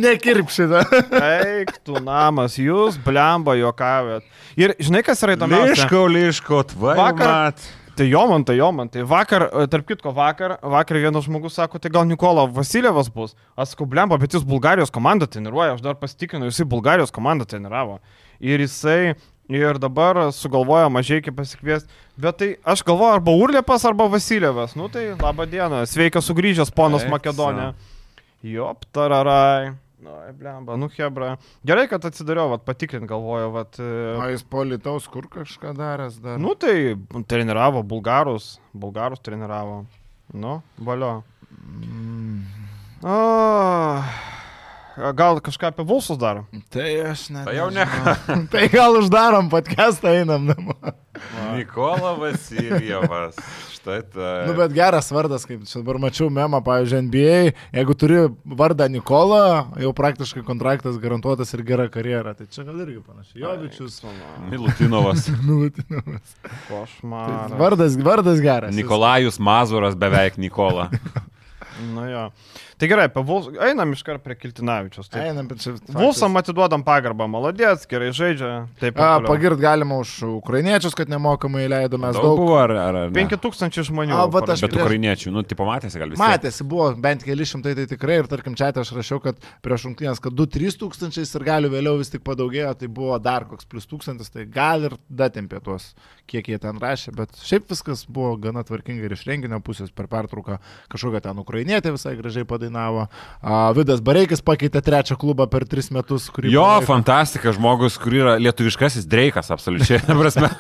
Nekirp 0.01 0.49
šitą. 0.53 0.81
Eik, 1.21 1.75
tu 1.85 2.01
namas, 2.03 2.57
jūs 2.61 2.97
blemba 3.05 3.57
juokavėt. 3.61 4.25
Ir 4.57 4.73
žinai, 4.81 5.03
kas 5.07 5.21
yra 5.25 5.37
įdomiausia? 5.37 5.75
Liško, 5.75 6.05
liško, 6.17 6.63
tvai. 6.73 6.97
Vakar- 7.01 7.67
Tai 7.97 8.05
jo 8.05 8.27
man, 8.29 8.43
tai 8.45 8.59
jo 8.59 8.67
man. 8.77 8.91
Tai 8.93 9.07
vakar, 9.09 9.47
e, 9.57 9.63
tarp 9.73 9.87
kitko, 9.89 10.11
vakar, 10.13 10.59
vakar 10.61 10.99
vienas 11.01 11.25
žmogus 11.25 11.55
sako, 11.57 11.79
tai 11.81 11.89
gal 11.89 12.05
Nikola 12.05 12.43
Vasilievas 12.53 13.09
bus. 13.09 13.33
Aš 13.57 13.71
sakau, 13.73 13.87
blemba, 13.89 14.19
bet 14.21 14.37
jis 14.37 14.45
Bulgarijos 14.45 14.93
komandą 14.93 15.25
treniruoja, 15.33 15.79
aš 15.79 15.81
dar 15.81 15.97
pasitikinu, 15.97 16.51
jisai 16.51 16.67
Bulgarijos 16.69 17.09
komandą 17.17 17.47
treniravo. 17.49 17.97
Ir 18.45 18.61
jisai, 18.61 19.15
ir 19.49 19.79
dabar 19.79 20.19
sugalvojo 20.33 20.89
mažai 20.91 21.21
kaip 21.23 21.37
pasikviesti. 21.39 21.89
Bet 22.17 22.39
tai 22.41 22.49
aš 22.65 22.83
galvoju, 22.87 23.15
arba 23.21 23.33
Urlėpas, 23.37 23.85
arba 23.89 24.09
Vasilievas. 24.11 24.75
Nu 24.77 24.89
tai 24.89 25.11
laba 25.21 25.47
diena, 25.47 25.85
sveikas 25.87 26.27
sugrįžęs 26.31 26.73
ponas 26.75 27.05
Eik, 27.05 27.13
Makedonija. 27.13 27.75
Jop, 28.47 28.85
tararai. 28.93 29.75
Nu, 30.07 30.13
blemba, 30.39 30.77
nu 30.79 30.87
hebra. 30.93 31.33
Gerai, 31.67 31.87
kad 31.91 32.05
atsidariau, 32.05 32.51
vat, 32.53 32.63
patikrint 32.69 33.09
galvoju, 33.09 33.49
vat. 33.55 33.79
e, 33.81 33.87
O 34.21 34.27
jis 34.31 34.45
politaus 34.45 35.09
kur 35.11 35.25
kažką 35.33 35.73
daręs 35.75 36.19
dar. 36.23 36.37
Nu 36.39 36.53
tai 36.55 36.95
treniravo 37.27 37.83
bulgarus, 37.83 38.59
bulgarus 38.77 39.23
treniravo. 39.25 39.85
Nu, 40.35 40.61
valio. 40.79 41.23
Mm, 41.51 42.45
A, 43.03 44.03
gal 44.97 45.41
kažką 45.45 45.73
apie 45.73 45.85
Vulsus 45.85 46.19
dar? 46.19 46.45
tai 46.73 47.01
aš 47.01 47.29
ne. 47.31 47.45
Tai 47.45 47.57
jau 47.57 47.69
ne. 47.71 47.85
tai 48.53 48.69
gal 48.73 48.97
uždarom 49.01 49.51
podcastą, 49.53 50.15
einam 50.17 50.49
namo. 50.49 50.77
Nikola 51.57 52.13
Vasiljevas. 52.21 53.37
Štai 53.73 54.03
tai. 54.13 54.47
Nu, 54.49 54.55
bet 54.59 54.73
geras 54.77 55.09
vardas, 55.13 55.47
kaip 55.49 55.65
čia 55.69 55.81
dabar 55.81 56.01
mačiau 56.03 56.29
memą, 56.33 56.61
pavyzdžiui, 56.65 57.03
NBA, 57.07 57.37
jeigu 57.77 57.97
turi 57.99 58.19
vardą 58.59 58.89
Nikola, 58.93 59.43
jau 59.81 59.93
praktiškai 59.97 60.45
kontraktas 60.47 60.99
garantuotas 61.03 61.53
ir 61.57 61.65
gera 61.69 61.89
karjera. 61.93 62.35
Tai 62.37 62.49
čia 62.51 62.67
gal 62.67 62.81
irgi 62.85 62.99
panašiai. 63.05 63.45
Jovičius, 63.45 64.01
Milutinovas. 64.51 65.29
Milutinovas. 65.47 66.37
Košmaras. 66.69 67.57
Vardas, 67.61 68.01
vardas 68.01 68.43
geras. 68.45 68.77
Nikolajus 68.77 69.39
Mazuras 69.39 69.97
beveik 69.97 70.41
Nikola. 70.41 70.91
Nu 71.93 72.09
jo. 72.09 72.31
Tai 72.77 72.89
gerai, 72.91 73.07
apie 73.09 73.23
Vulsą. 73.25 73.55
Einam 73.65 73.95
iškart 73.97 74.21
prie 74.21 74.35
Kiltinavičius. 74.37 75.09
Taip. 75.09 75.23
Einam, 75.31 75.47
bet 75.49 75.63
čia. 75.65 75.73
Vulsam 75.97 76.37
atiduodam 76.37 76.83
pagarbą, 76.85 77.25
maladėts, 77.33 77.87
gerai 77.89 78.11
žaidžia. 78.13 78.51
Taip, 78.83 78.99
A, 79.01 79.15
pagirt 79.25 79.57
galima 79.63 79.97
už 80.03 80.13
ukrainiečius, 80.29 80.93
kad 80.99 81.09
nemokamai 81.09 81.65
leido 81.73 81.97
mes 81.97 82.13
Daug 82.19 82.27
daug. 82.27 82.43
buvo 82.43 82.59
ar, 82.61 82.75
ar, 82.77 82.99
ar 83.07 83.15
ne? 83.15 83.17
5000 83.17 83.87
žmonių. 83.89 84.13
A, 84.13 84.27
vat 84.29 84.53
aš. 84.53 84.67
Bet 84.67 84.77
ukrainiečių, 84.77 85.33
nu, 85.33 85.41
tipo 85.49 85.65
matėsi 85.65 86.03
gal 86.03 86.13
visi. 86.13 86.21
Matėsi, 86.21 86.67
buvo 86.69 86.91
bent 87.01 87.25
keli 87.25 87.47
šimtai, 87.49 87.73
tai 87.81 87.87
tikrai 87.95 88.19
ir 88.21 88.29
tarkim 88.29 88.59
čia 88.61 88.69
aš 88.77 88.93
rašiau, 88.99 89.23
kad 89.25 89.41
prieš 89.65 89.89
rungtynės, 89.89 90.21
kad 90.21 90.37
2-3 90.37 90.77
tūkstančiais 90.85 91.33
ir 91.33 91.47
galiu 91.49 91.73
vėliau 91.73 91.97
vis 92.03 92.13
tik 92.13 92.27
padaugėjo, 92.29 92.75
tai 92.83 92.91
buvo 92.93 93.17
dar 93.25 93.49
koks 93.49 93.65
plus 93.65 93.89
tūkstantis, 93.89 94.29
tai 94.37 94.45
gal 94.45 94.85
ir 94.91 94.99
datempė 95.09 95.63
tuos, 95.65 95.95
kiek 96.29 96.53
jie 96.53 96.61
ten 96.61 96.77
rašė, 96.83 97.17
bet 97.17 97.33
šiaip 97.41 97.73
viskas 97.73 98.05
buvo 98.05 98.37
gana 98.37 98.67
tvarkingai 98.69 99.09
ir 99.09 99.17
iš 99.17 99.25
renginio 99.31 99.63
pusės 99.65 99.89
per 99.97 100.13
pertrauką 100.13 100.61
kažkokią 100.93 101.25
ten 101.25 101.41
ukrainietę 101.41 101.97
visai 101.97 102.17
gražiai 102.21 102.45
padainavo. 102.45 102.66
A, 102.73 103.73
Vidas 103.77 104.01
Bareikis 104.05 104.43
pakeitė 104.45 104.83
trečią 104.85 105.17
klubą 105.21 105.47
per 105.51 105.67
3 105.69 105.93
metus. 105.97 106.29
Jo, 106.43 106.65
palaiko. 106.65 106.87
fantastika, 106.89 107.53
žmogus, 107.57 107.99
kur 108.03 108.17
yra 108.17 108.37
lietuviškasis 108.43 109.07
dreikas, 109.11 109.51
absoliučiai. 109.55 110.01
Prasme, 110.07 110.51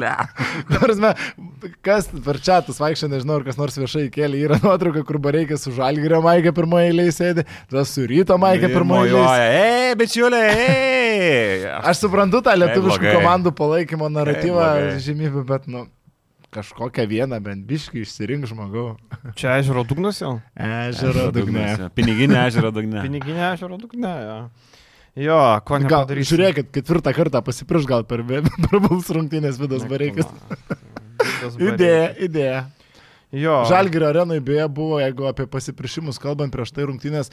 prasme, 0.74 1.12
kas 1.86 2.10
per 2.24 2.40
čia 2.42 2.60
tas 2.66 2.80
vaikščia, 2.82 3.10
nežinau, 3.12 3.40
ar 3.40 3.46
kas 3.46 3.60
nors 3.60 3.78
viešai 3.80 4.08
kėlė, 4.12 4.42
yra 4.48 4.60
nuotrauka, 4.62 5.04
kur 5.08 5.20
Bareikis 5.22 5.64
su 5.66 5.74
Žalgirio 5.76 6.20
Maikė 6.24 6.54
pirmoje 6.56 6.90
eilėje 6.90 7.16
sėdi, 7.16 7.46
tada 7.70 7.86
su 7.88 8.06
Ryto 8.10 8.38
Maikė 8.40 8.72
pirmoje 8.72 9.12
eilėje. 9.12 9.46
Ei, 9.60 9.94
bičiuliai, 10.00 10.50
ei. 10.66 11.70
Aš 11.90 12.04
suprantu 12.04 12.42
tą 12.44 12.56
lietuviškų 12.58 13.14
komandų 13.18 13.54
palaikymo 13.56 14.10
naratyvą, 14.12 14.68
žymybę, 15.04 15.44
bet, 15.48 15.66
nu, 15.70 15.86
kažkokią 16.54 17.06
vieną 17.10 17.38
bent 17.44 17.62
biškį 17.68 18.02
išsirink 18.04 18.48
žmogau. 18.50 18.96
Čia 19.38 19.58
ežero 19.60 19.84
dugnas 19.86 20.18
jau? 20.22 20.36
Ežero 20.54 21.28
dugne. 21.34 21.66
Piniginė 21.96 22.40
ežero 22.48 22.72
dugne. 22.74 23.04
Piniginė 23.06 23.44
ežero 23.52 23.78
dugne. 23.80 24.14
Jo, 24.24 24.38
jo 25.26 25.38
ko 25.66 25.78
Gal, 25.78 25.86
nepadarysi. 25.86 26.32
žiūrėkit, 26.34 26.72
ketvirtą 26.74 27.14
kartą 27.16 27.42
pasipriš 27.46 27.86
gal 27.90 28.04
per, 28.10 28.24
per 28.66 28.82
Buls 28.82 29.10
rungtynės 29.14 29.60
Vidas 29.62 29.86
Bareikis. 29.90 30.28
Idėja, 31.60 32.10
idėja. 32.26 32.60
Jo. 33.30 33.60
Žalgirio 33.70 34.08
arenai 34.08 34.40
beje 34.42 34.64
buvo, 34.74 34.96
jeigu 34.98 35.28
apie 35.30 35.44
pasiprišimus 35.46 36.18
kalbant 36.18 36.50
prieš 36.50 36.72
tai 36.74 36.82
rungtynės, 36.88 37.30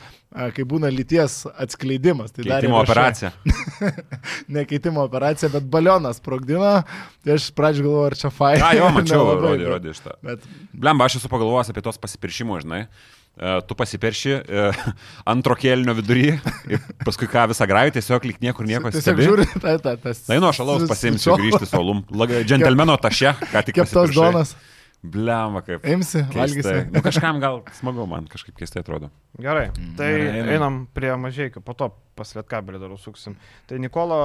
kai 0.53 0.65
būna 0.69 0.91
lyties 0.93 1.39
atskleidimas. 1.57 2.36
Tai 2.36 2.45
Keitimo 2.45 2.77
operacija. 2.83 3.31
ne 4.53 4.65
keitimo 4.69 5.01
operacija, 5.07 5.49
bet 5.53 5.65
balionas 5.73 6.21
sprogdino. 6.21 6.75
Tai 7.25 7.33
aš 7.39 7.49
pradžioje 7.57 7.88
galvoju, 7.88 8.05
ar 8.12 8.17
čia 8.19 8.29
fai. 8.33 8.53
A, 8.62 8.73
jo, 8.77 8.91
mačiau, 8.97 9.23
Nelabai, 9.25 9.55
rodė, 9.55 9.69
rodė 9.73 9.95
iš 9.95 10.03
tą. 10.05 10.13
Bet 10.25 10.45
Blemba, 10.73 11.10
aš 11.10 11.17
esu 11.21 11.31
pagalvojęs 11.33 11.73
apie 11.73 11.83
tos 11.89 11.97
pasipiršimus, 12.05 12.67
žinai. 12.67 12.83
E, 12.86 13.57
Tu 13.65 13.75
pasipirši 13.81 14.31
e, 14.38 14.69
antro 15.33 15.57
kėlinio 15.57 15.97
vidury, 15.97 16.29
ir 16.69 16.86
paskui 17.05 17.25
ką 17.29 17.49
visą 17.55 17.65
gravi, 17.69 17.97
tiesiog 17.97 18.29
lik 18.29 18.39
niekur 18.45 18.69
nieko 18.69 18.93
tiesiog 18.93 19.17
stebi. 19.17 19.27
žiūri, 19.31 19.49
ta, 19.62 19.75
ta, 19.81 19.97
tas. 20.05 20.23
Na, 20.29 20.38
nu, 20.41 20.49
aš 20.53 20.62
alaus 20.65 20.86
pasimsiu 20.89 21.36
grįžti 21.41 21.69
su 21.69 21.81
olum. 21.81 22.05
Džentelmeno 22.38 23.01
taše, 23.01 23.33
ką 23.49 23.65
tik 23.65 23.81
Keptos 23.81 23.97
pasipiršai. 23.97 24.25
donas. 24.33 24.55
Blemba, 25.13 25.62
kaip. 25.65 25.86
Imsi, 25.89 26.24
valgysi. 26.34 26.74
Nu, 26.93 27.02
kažkam 27.06 27.39
gal 27.43 27.62
smagu, 27.78 28.06
man 28.10 28.28
kažkaip 28.32 28.58
keistai 28.60 28.84
atrodo. 28.84 29.10
Gerai, 29.38 29.70
tai 29.98 30.10
Gerai, 30.13 30.34
einam. 30.41 30.52
einam 30.56 30.80
prie 30.98 31.13
mažiekių, 31.22 31.62
po 31.65 31.76
to 31.78 31.91
paslėtkabelį 32.17 32.82
dar 32.82 32.93
užsuksim. 32.96 33.38
Tai 33.70 33.80
Nikola 33.82 34.17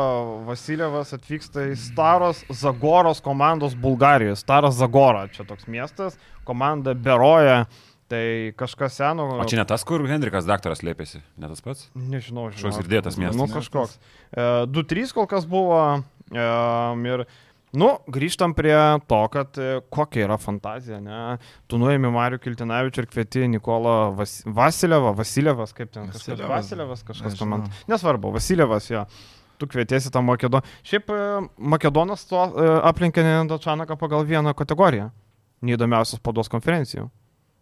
Vasilievas 0.49 1.13
atvyksta 1.17 1.69
į 1.71 1.79
Staros 1.81 2.43
Zagoros 2.63 3.21
komandos 3.25 3.77
Bulgarijoje. 3.79 4.39
Staras 4.41 4.79
Zagora, 4.81 5.27
čia 5.33 5.47
toks 5.49 5.69
miestas, 5.71 6.19
komanda 6.49 6.97
Beroja. 6.97 7.65
Tai 8.13 8.53
kažkas 8.61 8.99
seno. 8.99 9.25
O 9.41 9.45
čia 9.49 9.57
ne 9.57 9.65
tas, 9.65 9.81
kur 9.89 10.03
Hendrikas 10.05 10.45
daktaras 10.45 10.83
lėpėsi, 10.85 11.23
ne 11.41 11.49
tas 11.49 11.63
pats? 11.65 11.87
Nežinau, 11.97 12.51
žinau. 12.51 12.59
Kažkoks 12.59 12.83
girdėtas 12.83 13.17
miestas. 13.17 13.39
Nu, 13.41 13.47
kažkoks. 13.49 13.95
E, 14.29 14.45
2-3 14.69 15.15
kol 15.17 15.29
kas 15.31 15.47
buvo. 15.49 15.79
E, 16.29 16.45
ir, 17.09 17.25
nu, 17.79 17.89
grįžtam 18.13 18.55
prie 18.57 18.77
to, 19.09 19.21
kad 19.33 19.59
e, 19.61 19.69
kokia 19.93 20.27
yra 20.27 20.39
fantazija, 20.41 20.99
ne? 21.03 21.21
Tu 21.71 21.81
nuėmė 21.81 22.11
Mariu 22.13 22.41
Kiltinavičiu 22.43 23.05
ir 23.05 23.09
kvieti 23.11 23.47
Nikolą 23.53 23.97
Vas 24.19 24.41
Vasilievą, 24.47 25.15
Vasilievas, 25.17 25.73
kaip 25.77 25.93
ten 25.95 26.11
kažkas. 26.11 26.27
Vasilievas. 26.27 26.53
Vasilievas 26.57 27.07
kažkas 27.09 27.33
Nežinau. 27.37 27.51
man. 27.55 27.81
Nesvarbu, 27.93 28.35
Vasilievas, 28.37 28.91
jo. 28.93 29.07
Tu 29.61 29.69
kvietiesi 29.71 30.11
tą 30.13 30.25
Makedoną. 30.27 30.63
Šiaip 30.85 31.11
e, 31.15 31.23
Makedonas 31.73 32.27
to 32.29 32.45
e, 32.45 32.69
aplenkė 32.93 33.25
Nendočanaką 33.25 33.97
pagal 34.01 34.27
vieną 34.29 34.55
kategoriją. 34.59 35.11
Neįdomiausios 35.63 36.21
pados 36.21 36.51
konferencijų. 36.51 37.07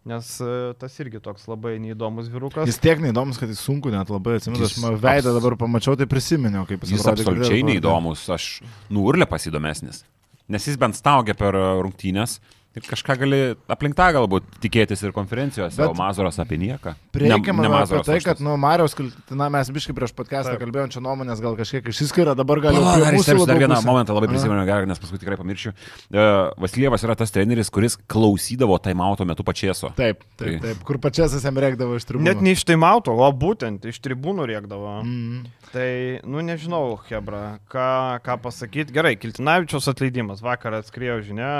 Nes 0.05 0.29
e, 0.41 0.73
tas 0.81 0.95
irgi 1.03 1.19
toks 1.21 1.43
labai 1.45 1.75
neįdomus 1.81 2.29
vyrukas. 2.33 2.65
Jis 2.65 2.79
tiek 2.81 2.97
neįdomus, 3.03 3.37
kad 3.37 3.51
jis 3.53 3.59
sunku 3.61 3.91
net 3.93 4.09
labai 4.09 4.39
atsimenu. 4.39 4.65
Aš 4.65 4.79
man 4.81 4.95
veidą 4.97 5.29
abs- 5.29 5.37
dabar 5.37 5.55
pamačiau, 5.61 5.93
tai 5.99 6.07
prisiminiau, 6.09 6.65
kaip 6.69 6.81
jis 6.87 6.95
Jis 6.95 7.05
atrodė 7.05 7.27
absoliučiai 7.27 7.67
neįdomus, 7.67 8.23
aš 8.33 8.47
nuurlė 8.89 9.27
pasidomesnis. 9.29 10.01
Nes 10.49 10.65
jis 10.67 10.79
bent 10.81 10.97
staugia 10.97 11.35
per 11.37 11.53
e, 11.53 11.61
rungtynės 11.85 12.39
ir 12.75 12.81
kažką 12.87 13.17
gali 13.19 13.39
aplink 13.67 13.95
tą 13.99 14.05
galbūt 14.15 14.45
tikėtis 14.63 15.01
ir 15.03 15.11
konferencijose, 15.11 15.75
Bet- 15.77 15.89
o 15.89 15.93
Mazuras 15.97 16.37
apie 16.39 16.57
nieką. 16.57 16.93
Priekime 17.11 17.61
Ne- 17.61 17.67
ne 17.67 17.67
apie 17.67 17.69
Mazuras, 17.75 18.05
tai, 18.05 18.15
o 18.15 18.19
šitas. 18.19 18.23
kad, 18.23 18.39
nu, 18.39 18.55
Marijos, 18.57 18.95
na, 19.31 19.49
mes 19.49 19.69
biškai 19.69 19.93
prieš 19.97 20.13
podcastą 20.15 20.55
Taip. 20.55 20.61
kalbėjom, 20.63 20.89
čia 20.95 21.01
nuomonės 21.03 21.41
gal 21.43 21.55
kažkiek 21.59 21.83
išsiskiria, 21.91 22.35
dabar 22.35 22.61
gal 22.63 22.73
jau 22.73 22.81
Pala, 22.83 22.93
prie 22.95 23.03
dar 23.03 23.13
įsiterpsiu 23.19 23.47
dar 23.47 23.57
vieną 23.59 23.75
pusė. 23.75 23.85
momentą 23.91 24.13
labai 24.15 24.29
prisimenu, 24.31 24.65
gerai, 24.65 24.87
nes 24.87 24.99
paskui 24.99 25.19
tikrai 25.19 25.35
pamiršiu. 25.37 25.73
Uh, 26.13 26.53
Vasilievas 26.57 27.03
yra 27.03 27.15
tas 27.17 27.31
treneris, 27.31 27.69
kuris 27.69 27.97
klausydavo 28.07 28.79
taimauto 28.81 29.25
metu 29.27 29.43
pačieso. 29.43 29.91
Taip, 29.95 30.23
taip, 30.37 30.61
Tai- 30.61 30.69
taip, 30.71 30.83
kur 30.87 30.97
pačias 30.97 31.35
jam 31.43 31.55
reikdavo 31.55 31.95
iš 31.99 32.05
tribūnų. 32.07 32.23
Net 32.23 32.41
ne 32.41 32.51
iš 32.55 32.63
taimauto, 32.63 33.11
o 33.11 33.31
būtent 33.31 33.83
iš 33.85 33.99
tribūnų 33.99 34.47
rėkdavo. 34.47 35.03
Mm. 35.03 35.45
Tai, 35.71 36.19
nu 36.27 36.39
nežinau, 36.43 36.99
Hebra, 37.09 37.59
ką, 37.71 38.19
ką 38.23 38.35
pasakyti. 38.43 38.91
Gerai, 38.91 39.15
Kiltinavičiaus 39.15 39.87
atleidimas. 39.87 40.41
Vakar 40.43 40.73
atskriejo 40.81 41.21
žinia, 41.23 41.51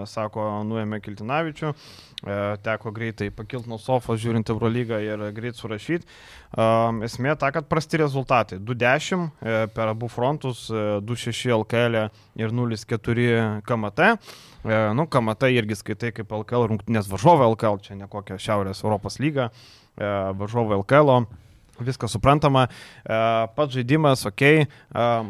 sako, 0.09 0.45
nuėmė 0.67 1.01
Kiltinavičių. 1.03 1.71
E, 1.71 2.37
teko 2.61 2.93
greitai 2.93 3.31
pakilti 3.33 3.69
nuo 3.71 3.79
sofos, 3.81 4.19
žiūrint 4.21 4.51
Eurolygą 4.53 4.99
ir 5.01 5.25
greit 5.35 5.57
surašyti. 5.57 6.07
Um, 6.51 7.01
esmė 7.07 7.35
ta, 7.39 7.49
kad 7.55 7.69
prasti 7.71 8.01
rezultatai. 8.01 8.59
2-10 8.61 9.27
e, 9.41 9.57
per 9.73 9.91
abu 9.93 10.09
frontus, 10.11 10.67
e, 10.69 10.99
2-6 11.07 11.53
LKL 11.57 12.01
ir 12.41 12.55
0-4 12.55 13.61
KMT. 13.67 14.09
E, 14.61 14.81
nu, 14.97 15.07
KMT 15.09 15.53
irgi 15.57 15.79
skaitai 15.79 16.13
kaip 16.15 16.35
LKL 16.41 16.69
rungtynės 16.73 17.09
varžovė 17.11 17.49
LKL, 17.55 17.81
čia 17.85 17.97
ne 17.97 18.09
kokia 18.11 18.37
Šiaurės 18.41 18.83
Europos 18.85 19.17
lyga, 19.23 19.49
e, 19.97 20.11
varžovė 20.41 20.77
LKL. 20.83 21.15
-o. 21.15 21.49
Viskas 21.85 22.13
suprantama, 22.13 22.67
E, 23.05 23.17
pats 23.55 23.73
žaidimas, 23.75 24.23
ok. 24.29 24.43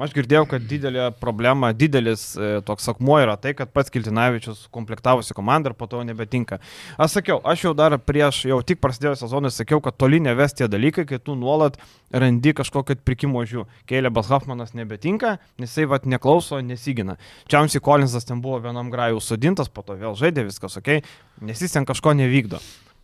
Aš 0.06 0.16
girdėjau, 0.16 0.46
kad 0.54 0.66
didelė 0.68 1.08
problema, 1.22 1.72
didelis 1.76 2.32
e, 2.36 2.52
toks 2.68 2.90
akmuo 2.92 3.18
yra 3.22 3.38
tai, 3.40 3.54
kad 3.58 3.72
pats 3.74 3.94
Kiltinavičius 3.94 4.66
komplektavosi 4.74 5.36
komandą 5.38 5.72
ir 5.72 5.78
po 5.80 5.88
to 5.92 6.02
nebetinka. 6.08 6.60
Aš 7.02 7.18
sakiau, 7.20 7.40
aš 7.48 7.66
jau 7.68 7.74
dar 7.78 7.96
prieš, 8.02 8.44
jau 8.52 8.60
tik 8.66 8.82
prasidėjo 8.84 9.16
sezonas, 9.24 9.58
sakiau, 9.60 9.82
kad 9.84 9.98
toli 10.00 10.22
neves 10.24 10.56
tie 10.58 10.68
dalykai, 10.72 11.08
kai 11.10 11.22
tu 11.24 11.38
nuolat 11.40 11.80
randi 12.12 12.56
kažkokį 12.58 13.00
pirkimo 13.08 13.46
žiū. 13.48 13.66
Keilebas 13.90 14.32
Hoffmanas 14.34 14.76
nebetinka, 14.78 15.38
nes 15.62 15.72
jisai 15.72 15.88
vat 15.92 16.08
neklauso, 16.10 16.60
nesigina. 16.66 17.18
Čiamsi 17.52 17.82
Kolinsas 17.84 18.28
ten 18.28 18.44
buvo 18.44 18.60
vienam 18.68 18.92
grajų 18.92 19.24
sudintas, 19.24 19.72
po 19.72 19.86
to 19.86 19.96
vėl 20.00 20.18
žaidė, 20.20 20.50
viskas 20.52 20.80
ok, 20.82 20.98
nes 21.48 21.64
jis 21.64 21.80
ten 21.80 21.88
kažko 21.88 22.18
nevykdo. 22.20 22.60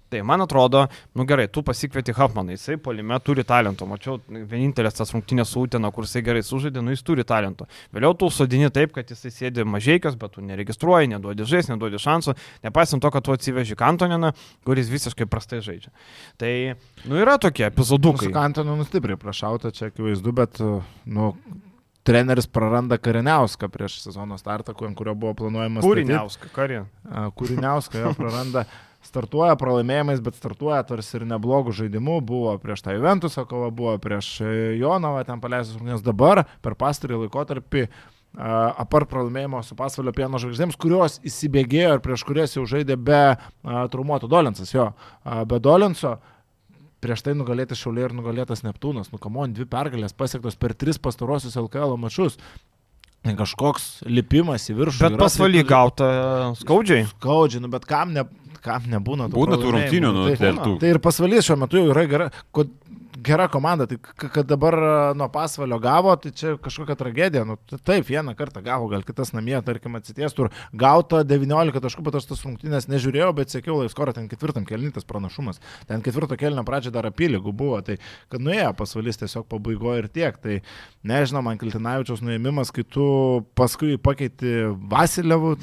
Tai 0.10 0.22
man 0.24 0.42
atrodo, 0.42 0.86
nu 1.20 1.26
gerai, 1.28 1.48
tu 1.52 1.64
pasikvieti 1.68 2.14
Hoffmaną, 2.16 2.56
jisai 2.56 2.78
polime 2.80 3.18
turi 3.20 3.44
talento. 3.44 3.86
Mačiau, 3.90 4.22
vienintelis 4.28 4.96
tas 4.96 5.12
rungtynės 5.12 5.52
su 5.52 5.66
Utena, 5.68 5.92
kur 5.92 6.08
jisai 6.08 6.24
gerai 6.24 6.44
sužaidė, 6.48 6.84
nu 6.84 6.96
jis 6.96 7.04
turi 7.04 7.26
talento. 7.28 7.68
Vėliau 7.96 8.16
tu 8.16 8.30
sodini 8.32 8.70
taip, 8.72 8.94
kad 8.96 9.12
jisai 9.12 9.34
sėdi 9.36 9.68
mažiekios, 9.68 10.16
bet 10.20 10.38
tu 10.38 10.46
neregistruoji, 10.48 11.12
neduodi 11.12 11.48
žais, 11.48 11.68
neduodi 11.72 12.00
šansų, 12.00 12.38
nepaisant 12.64 13.04
to, 13.04 13.12
kad 13.12 13.28
tu 13.28 13.36
atsiveži 13.36 13.76
Kantoniną, 13.80 14.32
kuris 14.68 14.92
visiškai 14.94 15.28
prastai 15.28 15.60
žaidžia. 15.66 15.92
Tai, 16.40 16.54
nu 17.04 17.20
yra 17.20 17.36
tokie 17.42 17.68
Nu, 17.68 17.74
epizodukai. 17.74 18.30
Su 18.30 18.34
Kantonu 18.34 18.76
nustipriai 18.80 19.20
prašauta, 19.20 19.72
čia 19.76 19.92
akivaizdu, 19.92 20.32
bet, 20.32 20.60
nu, 21.06 21.34
treneris 22.08 22.48
praranda 22.48 22.98
Kariniauską 22.98 23.68
prieš 23.68 24.00
sezono 24.06 24.38
startą, 24.40 24.72
kurio 24.74 25.16
buvo 25.16 25.34
planuojamas. 25.36 25.84
karė. 26.56 26.86
A, 27.04 27.28
Kūriniauską 27.36 28.06
jo 28.06 28.14
praranda. 28.16 28.64
Startuoja 29.08 29.56
pralaimėjimais, 29.60 30.20
bet 30.24 30.36
startuoja 30.36 30.82
tarsi 30.88 31.16
ir 31.20 31.26
neblogų 31.30 31.74
žaidimų. 31.78 32.20
Buvo 32.28 32.54
prieš 32.62 32.84
tą 32.86 32.96
Juventusą 32.98 33.46
kova, 33.48 33.70
buvo 33.72 33.96
prieš 34.04 34.34
e, 34.44 34.54
Jonovą 34.82 35.24
ten 35.28 35.42
paleistas 35.44 35.78
rungtynės. 35.78 36.04
Dabar 36.06 36.44
per 36.66 36.76
pastarį 36.80 37.22
laikotarpį 37.24 37.86
a, 37.88 37.92
apart 38.84 39.10
pralaimėjimo 39.12 39.64
su 39.64 39.78
pasvalio 39.80 40.14
pieno 40.18 40.42
žvaigždėms, 40.44 40.80
kurios 40.82 41.20
įsibėgėjo 41.28 41.98
ir 41.98 42.04
prieš 42.04 42.26
kurias 42.28 42.58
jau 42.58 42.66
žaidė 42.68 43.00
be 43.00 43.22
a, 43.24 43.38
traumuoto 43.94 44.30
Dolinsas, 44.32 44.74
jo, 44.76 44.92
be 45.48 45.62
Dolinso. 45.64 46.18
Prieš 46.98 47.22
tai 47.28 47.36
nugalėtas 47.38 47.78
Šiaulė 47.78 48.08
ir 48.08 48.14
nugalėtas 48.18 48.64
Neptūnas. 48.66 49.12
Nu, 49.14 49.20
kamon, 49.22 49.52
dvi 49.54 49.68
pergalės 49.70 50.18
pasiektos 50.18 50.58
per 50.58 50.74
tris 50.74 50.98
pastarosius 50.98 51.54
LKL 51.62 51.94
mačius. 52.02 52.40
Tai 53.28 53.36
Kažkoks 53.38 53.86
lipimas 54.08 54.66
į 54.72 54.78
viršų. 54.78 55.04
Bet 55.04 55.18
pasvaly 55.20 55.64
gauta 55.68 56.08
skaudžiai. 56.58 57.06
Skaudžiai, 57.10 57.62
nu, 57.64 57.70
bet 57.74 57.86
kam, 57.90 58.14
ne, 58.16 58.24
kam 58.64 58.90
nebūna 58.92 59.30
tų 59.32 59.40
Būna 59.40 59.60
tų 59.62 59.74
rungtynių, 59.76 60.12
nu, 60.16 60.28
tai, 60.30 60.52
tai 60.56 60.78
tai 60.82 60.94
ir 60.94 61.02
pasvalys 61.04 61.48
šiuo 61.48 61.60
metu 61.64 61.82
jau 61.82 61.92
yra 61.94 62.06
gera, 62.10 62.30
kod, 62.56 62.72
gera 63.24 63.48
komanda, 63.48 63.88
tai 63.88 63.98
kad 64.00 64.46
dabar 64.48 64.74
a, 64.74 65.14
nuo 65.18 65.28
pasvalio 65.32 65.80
gavo, 65.82 66.14
tai 66.22 66.32
čia 66.36 66.56
kažkokia 66.62 66.96
tragedija. 67.00 67.44
Nu, 67.48 67.58
taip, 67.78 68.08
vieną 68.08 68.34
kartą 68.38 68.62
gavo, 68.66 68.90
gal 68.92 69.04
kitas 69.08 69.34
namie, 69.36 69.56
tarkim, 69.66 69.98
atsitiestų 70.00 70.48
ir 70.48 70.62
gauta 70.78 71.24
19 71.28 71.82
taškų, 71.84 72.06
bet 72.08 72.20
aš 72.20 72.30
tas 72.32 72.44
rungtynės 72.46 72.90
nežiūrėjau, 72.92 73.30
bet 73.38 73.54
sekiau 73.54 73.80
laiskorą 73.82 74.16
ten 74.18 74.30
ketvirtam 74.32 74.68
kelnytas 74.70 75.08
pranašumas. 75.08 75.62
Ten 75.90 76.04
ketvirto 76.06 76.38
kelnio 76.40 76.66
pradžio 76.68 76.94
dar 76.96 77.10
apylygų 77.10 77.54
buvo, 77.58 77.82
tai 77.86 77.98
kad 78.32 78.44
nuėjo 78.44 78.74
pasvalys 78.78 79.22
tiesiog 79.24 79.48
pabaigoje 79.52 80.06
ir 80.06 80.12
tiek. 80.14 80.42
Tai 80.42 80.60
nežinau, 81.08 81.44
man 81.46 81.62
Kiltinavičiaus 81.62 82.22
nuėmimas, 82.26 82.74
kai 82.76 82.86
tu 82.86 83.08
paskui 83.58 83.98
pakeiti 84.02 84.60
Vasilevų. 84.92 85.58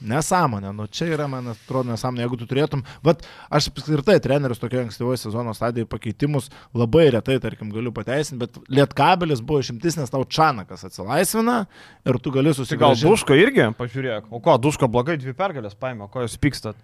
Nesąmonė, 0.00 0.70
nu 0.72 0.86
čia 0.88 1.10
yra, 1.12 1.26
man 1.28 1.50
atrodo, 1.52 1.90
nesąmonė, 1.92 2.22
jeigu 2.24 2.38
tu 2.40 2.46
turėtum, 2.48 2.82
bet 3.04 3.20
aš 3.52 3.68
apskritai 3.68 4.16
trenerius 4.24 4.62
tokio 4.62 4.80
ankstyvojo 4.80 5.18
sezono 5.20 5.52
stadijoje 5.56 5.88
pakeitimus 5.92 6.48
labai 6.72 7.10
retai, 7.12 7.36
tarkim, 7.42 7.68
galiu 7.74 7.92
pateisinti, 7.92 8.40
bet 8.40 8.56
Lietkabelis 8.72 9.42
buvo 9.44 9.60
išimtis, 9.60 9.98
nes 10.00 10.12
tau 10.12 10.24
Čanakas 10.24 10.86
atsilaisvina 10.88 11.66
ir 12.08 12.20
tu 12.22 12.32
gali 12.32 12.54
Tai 12.56 12.78
gal. 12.80 12.96
Duško 12.96 13.36
irgi, 13.36 13.68
pažiūrėk. 13.76 14.30
O 14.32 14.40
ko, 14.40 14.56
Duško 14.56 14.88
blogai 14.88 15.18
dvi 15.20 15.36
pergalės 15.36 15.76
paėmė, 15.76 16.08
ko 16.12 16.24
jūs 16.24 16.38
pykstat? 16.40 16.80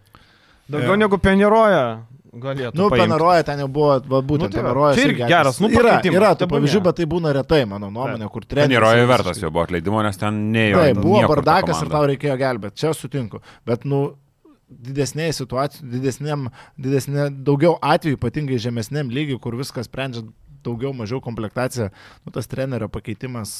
Daugiau 0.68 0.96
Jo. 0.96 1.00
negu 1.00 1.18
Peneroja 1.22 2.02
galėtų. 2.42 2.74
Nu. 2.78 2.88
Penaroja 2.90 3.42
ten 3.46 3.58
jau 3.64 3.68
buvo, 3.68 4.00
va, 4.10 4.20
būtent 4.22 4.48
Nu, 4.50 4.54
tai 4.54 4.62
Penaroja. 4.62 4.94
čia 4.98 5.06
irgi 5.08 5.28
geras, 5.30 5.60
nu, 5.60 5.68
yra, 5.68 5.96
yra 6.04 6.34
tų 6.36 6.48
pavyzdžių, 6.52 6.82
bet 6.86 6.96
tai 7.00 7.06
būna 7.06 7.32
retai, 7.36 7.62
mano 7.66 7.90
nuomonė, 7.90 8.28
kur 8.30 8.44
treneris. 8.44 8.76
Visiškai- 8.76 9.08
vertas 9.08 9.40
jo 9.42 9.50
buvo 9.50 9.64
atleidimo, 9.66 10.02
nes 10.02 10.16
ten 10.16 10.52
neėjo. 10.52 10.76
Taip, 10.82 10.96
buvo 11.02 11.22
bardakas 11.28 11.82
ir 11.82 11.88
tau 11.88 12.04
reikėjo 12.06 12.36
gelbėti, 12.38 12.74
čia 12.82 12.92
sutinku. 12.94 13.40
Bet, 13.66 13.84
nu, 13.84 14.14
didesnėje 14.70 15.32
situacijoje, 15.42 15.90
didesnėm, 15.92 16.48
didesnė, 16.78 17.30
daugiau 17.44 17.78
atvejų, 17.80 18.18
ypatingai 18.18 18.58
žemesniam 18.58 19.08
lygiui, 19.10 19.40
kur 19.40 19.54
viskas 19.54 19.86
sprendžia 19.86 20.24
daugiau, 20.66 20.92
mažiau 20.92 21.20
komplektacija, 21.22 21.92
nu, 22.26 22.32
tas 22.34 22.46
trenerio 22.50 22.88
pakeitimas, 22.90 23.52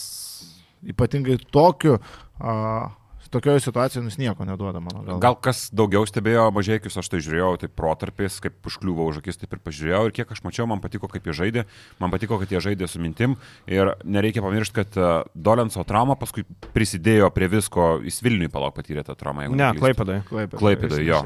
ypatingai 0.83 1.39
tokiu, 1.55 2.01
a, 2.41 2.91
tokioje 3.33 3.62
situacijoje 3.64 4.07
jis 4.09 4.18
nieko 4.20 4.45
neduoda, 4.49 4.81
mano 4.83 5.03
galva. 5.05 5.18
Gal 5.22 5.37
kas 5.43 5.66
daugiau 5.74 6.07
stebėjo 6.09 6.47
mažiekius, 6.55 6.97
aš 7.01 7.11
tai 7.12 7.20
žiūrėjau, 7.24 7.51
tai 7.62 7.68
protarpiais, 7.72 8.39
kaip 8.45 8.70
užkliuvo 8.70 9.07
už 9.11 9.20
akis, 9.22 9.41
taip 9.41 9.57
ir 9.57 9.62
pažiūrėjau. 9.64 10.01
Ir 10.09 10.14
kiek 10.16 10.33
aš 10.33 10.43
mačiau, 10.47 10.68
man 10.70 10.83
patiko, 10.85 11.11
kaip 11.12 11.29
jie 11.29 11.37
žaidė. 11.41 11.66
Man 12.03 12.14
patiko, 12.14 12.39
kad 12.43 12.53
jie 12.53 12.62
žaidė 12.64 12.89
su 12.91 13.03
mintim. 13.03 13.37
Ir 13.70 13.95
nereikia 14.05 14.45
pamiršti, 14.45 14.77
kad 14.81 14.99
uh, 15.01 15.12
Dolenso 15.35 15.85
trauma 15.89 16.18
paskui 16.20 16.47
prisidėjo 16.74 17.31
prie 17.35 17.51
visko. 17.53 17.97
Jis 18.07 18.22
Vilniui 18.24 18.51
palauk 18.53 18.77
patyrė 18.79 19.07
tą 19.07 19.16
traumą. 19.18 19.49
Ne. 19.53 19.70
Klaipėdai. 19.79 20.20
Klaipėdoj, 20.31 21.07
jo. 21.07 21.22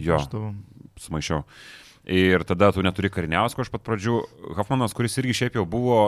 jo. 0.00 0.20
Sumaišiau. 1.00 1.44
Ir 2.02 2.42
tada 2.48 2.72
tu 2.74 2.82
neturi 2.82 3.12
kariniausko 3.14 3.62
iš 3.62 3.70
pat 3.70 3.84
pradžių. 3.86 4.18
Hoffmanas, 4.58 4.94
kuris 4.96 5.14
irgi 5.22 5.38
šiaip 5.44 5.60
jau 5.60 5.66
buvo 5.68 6.00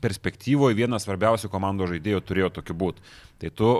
perspektyvoje 0.00 0.76
vienas 0.76 1.06
svarbiausių 1.06 1.50
komandos 1.52 1.90
žaidėjų, 1.92 2.22
turėjo 2.24 2.50
tokiu 2.58 2.76
būti. 2.78 3.04
Tai 3.40 3.50
tu 3.56 3.70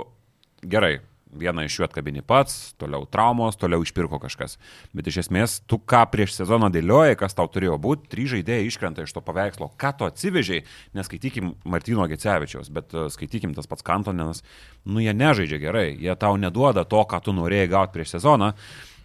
gerai, 0.65 1.01
vieną 1.41 1.65
iš 1.67 1.79
jų 1.79 1.87
atkabini 1.87 2.23
pats, 2.25 2.73
toliau 2.81 3.07
traumos, 3.11 3.59
toliau 3.59 3.85
išpirko 3.85 4.19
kažkas. 4.23 4.57
Bet 4.97 5.09
iš 5.11 5.21
esmės, 5.25 5.59
tu 5.69 5.79
ką 5.79 6.03
prieš 6.13 6.37
sezoną 6.39 6.71
dėliojai, 6.75 7.17
kas 7.19 7.37
tau 7.37 7.49
turėjo 7.53 7.77
būti, 7.83 8.09
trys 8.13 8.33
žaidėjai 8.35 8.67
iškrenta 8.71 9.05
iš 9.05 9.15
to 9.17 9.23
paveikslo, 9.25 9.71
ką 9.81 9.93
tu 9.99 10.09
atsivežiai, 10.09 10.65
neskaitykim 10.97 11.55
Martino 11.69 12.07
Gecevičiaus, 12.11 12.71
bet 12.73 12.95
e, 12.95 13.07
skaitykim 13.13 13.55
tas 13.57 13.69
pats 13.71 13.87
Kantonenas, 13.87 14.43
nu 14.87 15.03
jie 15.05 15.15
nežaidžia 15.17 15.61
gerai, 15.63 15.89
jie 15.95 16.15
tau 16.21 16.37
neduoda 16.41 16.87
to, 16.89 17.03
ką 17.09 17.23
tu 17.25 17.37
norėjai 17.37 17.73
gauti 17.75 17.99
prieš 17.99 18.17
sezoną. 18.17 18.53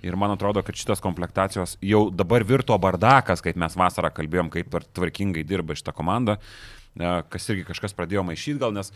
Ir 0.02 0.16
man 0.18 0.34
atrodo, 0.34 0.64
kad 0.66 0.74
šitas 0.74 1.02
komplektacijos 1.04 1.76
jau 1.86 2.08
dabar 2.10 2.42
virto 2.48 2.74
bardakas, 2.82 3.44
kaip 3.46 3.60
mes 3.62 3.76
vasarą 3.78 4.10
kalbėjom, 4.10 4.50
kaip 4.50 4.80
tvarkingai 4.98 5.44
dirba 5.46 5.78
šitą 5.78 5.94
komandą, 5.94 6.40
e, 6.98 7.18
kas 7.30 7.50
irgi 7.54 7.68
kažkas 7.70 7.98
pradėjo 7.98 8.26
maišyti 8.26 8.62
gal, 8.62 8.74
nes 8.74 8.94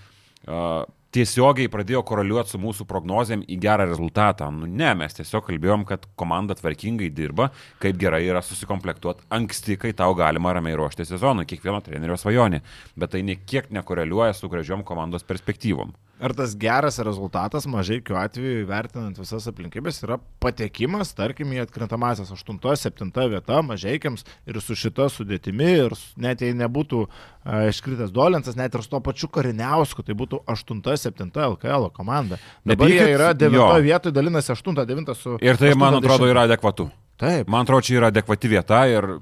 tiesiogiai 1.16 1.70
pradėjo 1.72 2.02
koreliuoti 2.08 2.56
su 2.56 2.60
mūsų 2.60 2.86
prognozėm 2.89 3.46
į 3.48 3.58
gerą 3.64 3.88
rezultatą. 3.88 4.50
Nu 4.52 4.68
ne, 4.68 4.91
mes 5.00 5.16
tiesiog 5.16 5.46
kalbėjom, 5.48 5.86
kad 5.88 6.08
komanda 6.20 6.58
tvarkingai 6.60 7.08
dirba, 7.16 7.50
kaip 7.84 8.00
gerai 8.02 8.26
yra 8.28 8.43
susikomplektuoti 8.43 9.28
anksti, 9.38 9.80
kai 9.82 9.93
tau 9.98 10.16
galima 10.18 10.54
ramiai 10.58 10.76
ruošti 10.80 11.08
sezonui, 11.08 11.48
kiekvieno 11.50 11.80
trenerio 11.86 12.20
svajonė. 12.20 12.62
Bet 13.00 13.16
tai 13.16 13.24
niekiek 13.28 13.72
nekoreliuoja 13.76 14.36
su 14.36 14.52
gražiom 14.52 14.84
komandos 14.88 15.24
perspektyvom. 15.28 15.96
Ar 16.16 16.32
tas 16.32 16.53
geras 16.55 16.95
rezultatas, 17.03 17.66
mažai 17.68 17.97
kiu 17.99 18.16
atveju, 18.16 18.63
vertinant 18.70 19.18
visas 19.20 19.49
aplinkybės, 19.51 19.97
yra 20.05 20.16
patekimas, 20.39 21.11
tarkim, 21.18 21.51
į 21.51 21.66
atkrintamasias 21.66 22.32
8-7 22.32 23.11
vieta 23.34 23.59
mažaikiams 23.68 24.24
ir 24.47 24.61
su 24.63 24.78
šita 24.80 25.09
sudėtimi, 25.11 25.68
ir 25.84 25.97
net 26.16 26.39
jei 26.45 26.55
nebūtų 26.55 27.01
uh, 27.03 27.66
iškritęs 27.68 28.16
Dolensas, 28.16 28.55
net 28.55 28.72
ir 28.72 28.86
su 28.86 28.93
to 28.95 29.03
pačiu 29.03 29.28
Kariniausku, 29.28 30.07
tai 30.07 30.16
būtų 30.16 30.39
8-7 30.47 31.36
LKL 31.49 31.91
komanda. 31.91 32.39
Dabar 32.63 32.88
Nebykit, 32.88 32.95
jie 32.95 33.20
yra 33.20 33.34
9 33.36 33.84
vietoje, 33.84 34.16
dalinasi 34.16 34.55
8-9 34.55 35.16
su... 35.20 35.36
Ir 35.43 35.59
tai, 35.59 35.74
8, 35.76 35.84
man 35.84 35.99
atrodo, 35.99 36.30
10. 36.30 36.32
yra 36.32 36.47
adekvatu. 36.47 36.88
Taip. 37.20 37.51
Man 37.51 37.68
atrodo, 37.68 37.84
čia 37.89 37.99
yra 37.99 38.16
adekvati 38.16 38.55
vieta 38.55 38.86
ir 38.88 39.18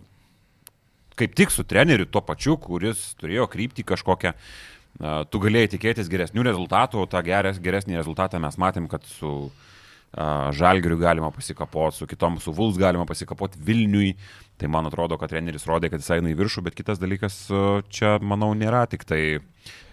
kaip 1.18 1.34
tik 1.38 1.52
su 1.54 1.66
treneriu 1.66 2.06
tuo 2.10 2.22
pačiu, 2.26 2.56
kuris 2.62 3.12
turėjo 3.22 3.46
krypti 3.52 3.86
kažkokią 3.86 4.34
tu 5.02 5.42
galėjai 5.42 5.74
tikėtis 5.74 6.10
geresnių 6.12 6.46
rezultatų, 6.50 7.08
tą 7.10 7.22
geres, 7.26 7.60
geresnį 7.64 7.98
rezultatą 8.00 8.42
mes 8.42 8.60
matėm, 8.62 8.90
kad 8.92 9.06
su 9.10 9.52
Žalgiriu 10.54 11.00
galima 11.02 11.32
pasikapoti, 11.34 11.98
su 11.98 12.06
kitom, 12.06 12.38
su 12.38 12.52
Vuls 12.54 12.78
galima 12.78 13.08
pasikapoti 13.10 13.58
Vilniui. 13.58 14.12
Tai 14.62 14.70
man 14.70 14.86
atrodo, 14.86 15.18
kad 15.18 15.32
treneris 15.32 15.66
rodė, 15.66 15.90
kad 15.90 16.04
jis 16.04 16.12
eina 16.14 16.30
į 16.30 16.36
viršų, 16.38 16.62
bet 16.68 16.76
kitas 16.78 17.02
dalykas 17.02 17.40
čia, 17.90 18.20
manau, 18.22 18.52
nėra 18.54 18.84
tik 18.92 19.08
tai 19.10 19.40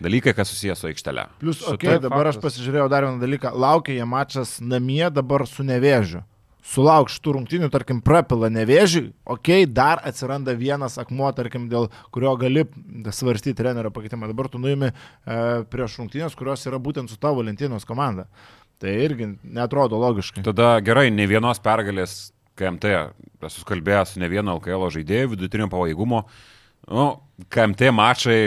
dalykai, 0.04 0.34
kas 0.36 0.52
susijęs 0.52 0.84
su 0.84 0.90
aikštele. 0.90 1.24
Plus, 1.40 1.62
okei, 1.64 1.94
okay, 1.94 2.02
dabar 2.04 2.28
faktas. 2.28 2.36
aš 2.36 2.44
pasižiūrėjau 2.44 2.90
dar 2.92 3.08
vieną 3.08 3.24
dalyką. 3.24 3.54
Laukia 3.56 3.96
jie 3.96 4.04
mačas 4.04 4.58
namie 4.60 5.08
dabar 5.08 5.48
su 5.48 5.64
nevėžiu 5.64 6.20
sulauks 6.66 7.16
šitų 7.16 7.34
rungtynių, 7.36 7.68
tarkim, 7.72 8.00
prapila 8.04 8.50
nevėžį, 8.52 9.02
okei, 9.24 9.64
okay, 9.64 9.68
dar 9.70 10.02
atsiranda 10.06 10.54
vienas 10.58 10.98
akmuo, 11.00 11.30
tarkim, 11.36 11.68
dėl 11.72 11.88
kurio 12.14 12.34
gali 12.40 12.66
svarstyti 13.10 13.56
trenerio 13.60 13.92
pakeitimą. 13.94 14.28
Dabar 14.30 14.50
tu 14.52 14.60
nuimi 14.62 14.90
e, 14.90 14.94
prieš 15.72 15.98
rungtynės, 16.02 16.36
kurios 16.38 16.66
yra 16.68 16.80
būtent 16.82 17.12
su 17.12 17.18
tavo 17.20 17.44
lentynos 17.46 17.88
komanda. 17.88 18.28
Tai 18.80 18.92
irgi 19.04 19.34
netrodo 19.44 19.98
logiškai. 20.00 20.44
Tada 20.46 20.72
gerai, 20.84 21.08
ne 21.12 21.26
vienos 21.28 21.60
pergalės 21.60 22.30
KMT, 22.60 22.92
esu 23.48 23.64
kalbėjęs 23.68 24.14
su 24.14 24.22
ne 24.22 24.28
vieno 24.32 24.56
LKL 24.58 24.88
žaidėjų 24.96 25.34
vidutinio 25.34 25.68
pavojigumo. 25.72 26.24
Nu, 26.88 27.08
KMT 27.52 27.92
mačai, 27.92 28.38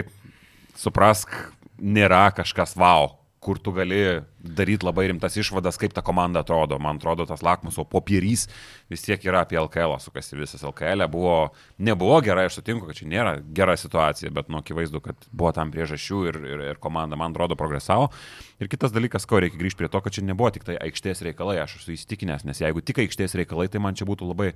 suprask, 0.78 1.34
nėra 1.78 2.28
kažkas 2.34 2.74
wow 2.78 3.14
kur 3.44 3.60
tu 3.60 3.74
gali 3.76 4.24
daryti 4.44 4.86
labai 4.86 5.08
rimtas 5.08 5.38
išvadas, 5.40 5.78
kaip 5.80 5.94
ta 5.96 6.04
komanda 6.04 6.44
atrodo. 6.44 6.78
Man 6.82 7.00
atrodo, 7.00 7.26
tas 7.28 7.42
lakmuso 7.46 7.86
popierys 7.88 8.50
vis 8.92 9.06
tiek 9.06 9.24
yra 9.24 9.46
apie 9.46 9.58
LKL, 9.60 9.96
sukasi 10.04 10.36
visas 10.38 10.66
LKL. 10.68 11.06
E 11.06 11.10
buvo, 11.12 11.38
nebuvo 11.78 12.20
gerai, 12.26 12.50
aš 12.50 12.60
sutinku, 12.60 12.90
kad 12.90 13.00
čia 13.00 13.08
nėra 13.10 13.38
gera 13.56 13.78
situacija, 13.80 14.34
bet 14.36 14.52
nu, 14.52 14.60
akivaizdu, 14.60 15.00
kad 15.04 15.28
buvo 15.32 15.54
tam 15.56 15.72
priežasčių 15.74 16.20
ir, 16.28 16.40
ir, 16.44 16.66
ir 16.74 16.82
komanda, 16.84 17.20
man 17.20 17.32
atrodo, 17.32 17.58
progresavo. 17.60 18.12
Ir 18.60 18.70
kitas 18.72 18.94
dalykas, 18.96 19.26
ko 19.28 19.40
reikia 19.44 19.60
grįžti 19.60 19.80
prie 19.80 19.92
to, 19.92 20.04
kad 20.04 20.16
čia 20.16 20.26
nebuvo 20.28 20.52
tik 20.54 20.68
tai 20.68 20.76
aikštės 20.90 21.24
reikalai, 21.26 21.58
aš 21.64 21.80
esu 21.80 21.96
įsitikinęs, 21.96 22.46
nes 22.48 22.62
jeigu 22.64 22.84
tik 22.86 23.02
aikštės 23.06 23.36
reikalai, 23.40 23.70
tai 23.72 23.82
man 23.84 23.98
čia 23.98 24.08
būtų 24.08 24.28
labai 24.30 24.52
e, 24.54 24.56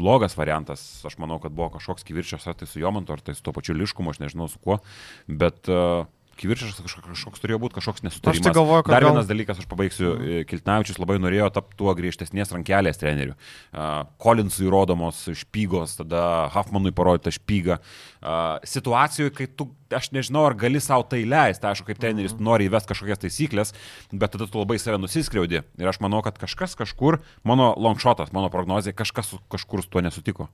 blogas 0.00 0.36
variantas. 0.40 0.84
Aš 1.08 1.20
manau, 1.22 1.38
kad 1.42 1.54
buvo 1.56 1.70
kažkoks 1.76 2.04
kivirčias, 2.08 2.48
ar 2.48 2.56
tai 2.58 2.68
su 2.68 2.80
Jomantu, 2.82 3.14
ar 3.14 3.24
tai 3.24 3.36
su 3.36 3.44
to 3.44 3.54
pačiu 3.56 3.76
Liškumu, 3.76 4.12
aš 4.12 4.20
nežinau 4.24 4.48
su 4.52 4.60
kuo, 4.64 4.80
bet 5.28 5.70
uh, 5.72 6.08
kivirčias 6.38 6.78
kažkoks, 6.78 7.06
kažkoks 7.12 7.42
turėjo 7.42 7.60
būti 7.62 7.78
kažkoks 7.78 8.04
nesutarimas. 8.06 8.40
Aš 8.40 8.46
tai 8.46 8.54
galvoju, 8.56 8.84
kad 8.86 8.94
Dar 8.94 9.06
gal... 9.06 9.14
vienas 9.14 9.28
dalykas, 9.30 9.62
aš 9.62 9.68
pabaigsiu, 9.70 10.10
mm. 10.14 10.48
Kiltnavičius 10.50 11.00
labai 11.02 11.18
norėjo 11.22 11.50
tapti 11.54 11.78
tuo 11.80 11.94
griežtesnės 11.98 12.54
rankelės 12.54 13.00
treneriu. 13.00 13.36
Uh, 13.70 14.04
Kolinsui 14.22 14.70
rodomos 14.72 15.24
špygos, 15.42 15.98
tada 16.00 16.22
Huffmanui 16.54 16.94
parodyta 16.96 17.34
špyga. 17.34 17.78
Uh, 17.78 18.17
situacijoje, 18.66 19.32
kai 19.34 19.46
tu, 19.46 19.68
aš 19.94 20.10
nežinau, 20.12 20.42
ar 20.48 20.56
gali 20.58 20.80
savo 20.82 21.04
tai 21.08 21.22
leisti, 21.28 21.66
aišku, 21.68 21.86
kaip 21.88 22.00
treneris 22.02 22.34
mm. 22.34 22.44
nori 22.44 22.66
įvesti 22.68 22.90
kažkokias 22.90 23.22
taisyklės, 23.22 23.74
bet 24.12 24.34
tada 24.34 24.48
tu 24.50 24.60
labai 24.60 24.78
save 24.82 24.98
nusiskriaudi. 25.00 25.62
Ir 25.78 25.90
aš 25.90 26.00
manau, 26.04 26.20
kad 26.26 26.38
kažkas 26.40 26.74
kažkur, 26.78 27.20
mano 27.46 27.70
longshotas, 27.78 28.32
mano 28.34 28.50
prognozija, 28.52 28.96
kažkas 28.96 29.36
kažkur 29.52 29.84
su 29.84 29.92
tuo 29.92 30.02
nesutiko. 30.04 30.48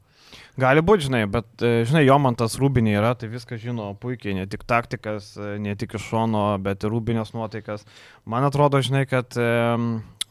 Gali 0.61 0.83
būti, 0.87 1.09
žinai, 1.09 1.25
bet, 1.31 1.49
e, 1.63 1.83
žinai, 1.89 2.05
jo 2.07 2.19
man 2.23 2.37
tas 2.39 2.55
rūbinė 2.61 2.95
yra, 2.99 3.15
tai 3.19 3.31
viską 3.33 3.59
žino 3.63 3.89
puikiai, 3.99 4.37
ne 4.39 4.47
tik 4.51 4.63
taktikas, 4.69 5.33
e, 5.39 5.57
ne 5.63 5.75
tik 5.79 5.97
iš 5.99 6.09
šono, 6.13 6.47
bet 6.63 6.85
ir 6.85 6.93
rūbinės 6.95 7.33
nuotaikas. 7.35 7.87
Man 8.31 8.47
atrodo, 8.47 8.83
žinai, 8.85 9.03
kad, 9.11 9.35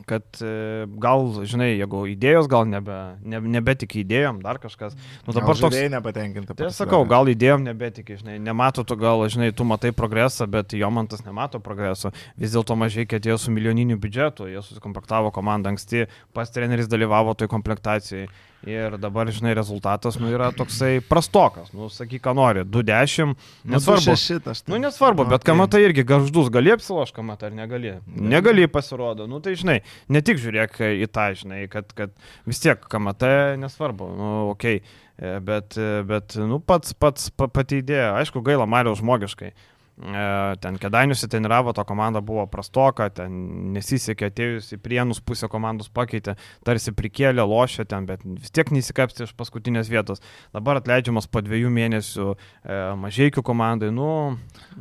kad 0.08 0.24
e, 0.44 0.86
gal, 1.02 1.26
žinai, 1.50 1.74
jeigu 1.80 2.04
idėjos 2.12 2.48
gal 2.52 2.68
nebe, 2.70 2.98
ne, 3.26 3.42
nebetik 3.56 3.96
idėjom, 4.04 4.42
dar 4.44 4.60
kažkas. 4.64 4.96
Nu, 5.28 5.36
dabar 5.36 5.58
toks... 5.60 5.80
nepatenkinta. 5.94 6.56
Tai 6.60 6.72
sakau, 6.76 7.04
gal 7.10 7.32
idėjom 7.32 7.66
nebetik, 7.66 8.14
žinai, 8.20 8.38
nemato 8.44 8.86
tu 8.88 8.98
gal, 9.00 9.26
žinai, 9.32 9.52
tu 9.56 9.68
matai 9.68 9.94
progresą, 9.96 10.48
bet 10.52 10.76
jo 10.78 10.90
man 10.94 11.10
tas 11.12 11.26
nemato 11.26 11.62
progreso. 11.64 12.14
Vis 12.40 12.56
dėlto 12.56 12.78
mažai, 12.80 13.08
kad 13.10 13.26
jie 13.26 13.38
su 13.40 13.54
milijoniniu 13.54 14.00
biudžetu, 14.02 14.50
jie 14.52 14.64
susikomplektavo 14.64 15.34
komandą 15.36 15.74
anksti, 15.74 16.08
pas 16.36 16.52
treneris 16.54 16.92
dalyvavo 16.92 17.36
toj 17.38 17.52
komplektacijai. 17.52 18.28
Ir 18.64 18.96
dabar, 18.98 19.28
žinai, 19.28 19.52
rezultatas, 19.58 20.16
nu, 20.22 20.30
yra 20.32 20.48
toksai 20.56 21.02
prastokas. 21.04 21.74
Nu, 21.76 21.90
sakyk, 21.92 22.22
ką 22.24 22.32
nori, 22.38 22.64
2-10. 22.64 23.34
Nesvarbu. 23.68 24.16
Šitas, 24.20 24.64
nu, 24.72 24.80
nesvarbu, 24.80 25.26
bet 25.28 25.42
okay. 25.42 25.50
kamata 25.52 25.82
irgi 25.84 26.06
garždus, 26.08 26.48
gali 26.54 26.72
apsiloš 26.72 27.12
kamata 27.16 27.50
ar 27.50 27.58
negali. 27.58 27.98
Negali 28.08 28.70
pasirodo. 28.72 29.28
Nu, 29.28 29.42
tai, 29.44 29.58
žinai, 29.60 29.82
ne 30.08 30.24
tik 30.24 30.40
žiūrėk 30.40 30.80
į 31.04 31.12
tą, 31.12 31.28
žinai, 31.44 31.66
kad, 31.72 31.92
kad 31.98 32.16
vis 32.48 32.64
tiek 32.64 32.88
kamata 32.88 33.58
nesvarbu. 33.60 34.12
Nu. 34.16 34.34
Okay. 34.54 34.80
Bet, 35.44 35.76
bet, 36.08 36.34
nu, 36.42 36.58
pats, 36.64 36.96
pats, 36.98 37.28
pati 37.36 37.84
idėja, 37.84 38.16
aišku, 38.18 38.42
gaila 38.44 38.66
Mario 38.66 38.96
žmogiškai. 38.98 39.52
E, 40.02 40.56
ten 40.58 40.78
Kedainiuose 40.82 41.28
treniravo, 41.30 41.74
to 41.74 41.84
komanda 41.86 42.22
buvo 42.26 42.48
prastoka, 42.50 43.12
ten 43.14 43.36
nesisekė 43.76 44.32
atėjus 44.32 44.72
į 44.74 44.80
prienus, 44.82 45.20
pusę 45.22 45.46
komandos 45.52 45.92
pakeitė, 45.94 46.34
tarsi 46.66 46.96
prikėlė, 46.98 47.46
lošė 47.46 47.86
ten, 47.92 48.08
bet 48.10 48.24
vis 48.26 48.50
tiek 48.50 48.72
nesikapsti 48.74 49.28
iš 49.28 49.36
paskutinės 49.38 49.92
vietos. 49.94 50.24
Dabar 50.56 50.82
atleidžiamas 50.82 51.30
po 51.30 51.44
dviejų 51.46 51.70
mėnesių 51.78 52.28
e, 52.34 52.38
mažiekių 53.06 53.46
komandai, 53.46 53.94
nu, 53.94 54.10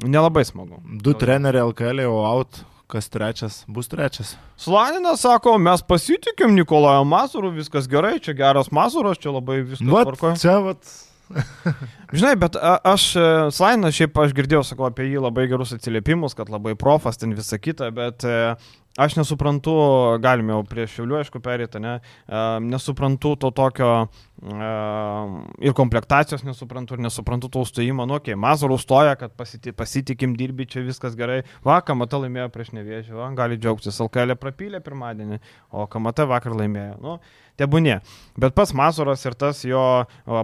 nelabai 0.00 0.46
smagu. 0.48 0.80
Du 1.04 1.12
treneriai 1.12 1.68
LKL 1.68 2.06
jau 2.06 2.16
out, 2.32 2.64
kas 2.88 3.12
trečias 3.12 3.62
bus 3.68 3.92
trečias. 3.92 4.32
Slaninas 4.56 5.26
sako, 5.28 5.58
mes 5.60 5.84
pasitikim 5.84 6.56
Nikolaju 6.56 7.04
Mazuru, 7.04 7.52
viskas 7.52 7.84
gerai, 7.88 8.16
čia 8.16 8.32
geras 8.32 8.72
Mazuras, 8.72 9.20
čia 9.20 9.36
labai 9.36 9.60
viskas 9.60 9.84
tvarkoja. 9.84 10.40
Čia 10.40 10.60
vat 10.64 10.96
Žinai, 12.16 12.34
bet 12.40 12.56
a, 12.56 12.76
aš, 12.92 13.08
e, 13.16 13.24
Slainą, 13.54 13.90
šiaip 13.94 14.18
aš 14.20 14.34
girdėjau, 14.36 14.62
sakau, 14.66 14.88
apie 14.88 15.08
jį 15.08 15.22
labai 15.24 15.48
gerus 15.50 15.74
atsiliepimus, 15.76 16.36
kad 16.38 16.52
labai 16.52 16.74
profas 16.78 17.20
ten 17.20 17.32
visą 17.36 17.58
kitą, 17.62 17.88
bet 17.94 18.26
e, 18.28 18.54
aš 19.00 19.16
nesuprantu, 19.16 19.74
galime 20.22 20.54
jau 20.54 20.62
prie 20.68 20.86
šiulių, 20.90 21.20
aišku, 21.22 21.40
perėti, 21.44 21.80
ne, 21.82 21.98
e, 22.26 22.44
nesuprantu 22.68 23.34
to 23.40 23.52
tokio 23.56 23.94
ir 24.42 25.74
komplektacijos 25.78 26.42
nesuprantu, 26.42 26.96
ir 26.96 27.04
nesuprantu 27.04 27.46
to 27.52 27.60
užstojimo, 27.62 28.08
nu, 28.10 28.16
okei, 28.18 28.32
okay, 28.34 28.40
Mazarų 28.42 28.74
stoja, 28.82 29.14
kad 29.20 29.36
pasiti, 29.38 29.70
pasitikim, 29.76 30.34
dirbi 30.38 30.66
čia 30.66 30.82
viskas 30.82 31.14
gerai, 31.18 31.44
va, 31.62 31.78
Kamata 31.86 32.18
laimėjo 32.24 32.48
prieš 32.50 32.72
nevėžį, 32.74 33.14
va, 33.20 33.30
gali 33.38 33.60
džiaugtis, 33.60 34.00
Alkelė 34.02 34.34
prapylė 34.40 34.82
pirmadienį, 34.82 35.38
o 35.70 35.86
Kamata 35.90 36.26
vakar 36.26 36.58
laimėjo, 36.58 36.98
nu, 37.04 37.20
tebūnė. 37.62 37.98
Bet 38.42 38.56
pats 38.58 38.74
Mazuras 38.76 39.24
ir 39.28 39.38
tas 39.38 39.64
jo, 39.66 39.82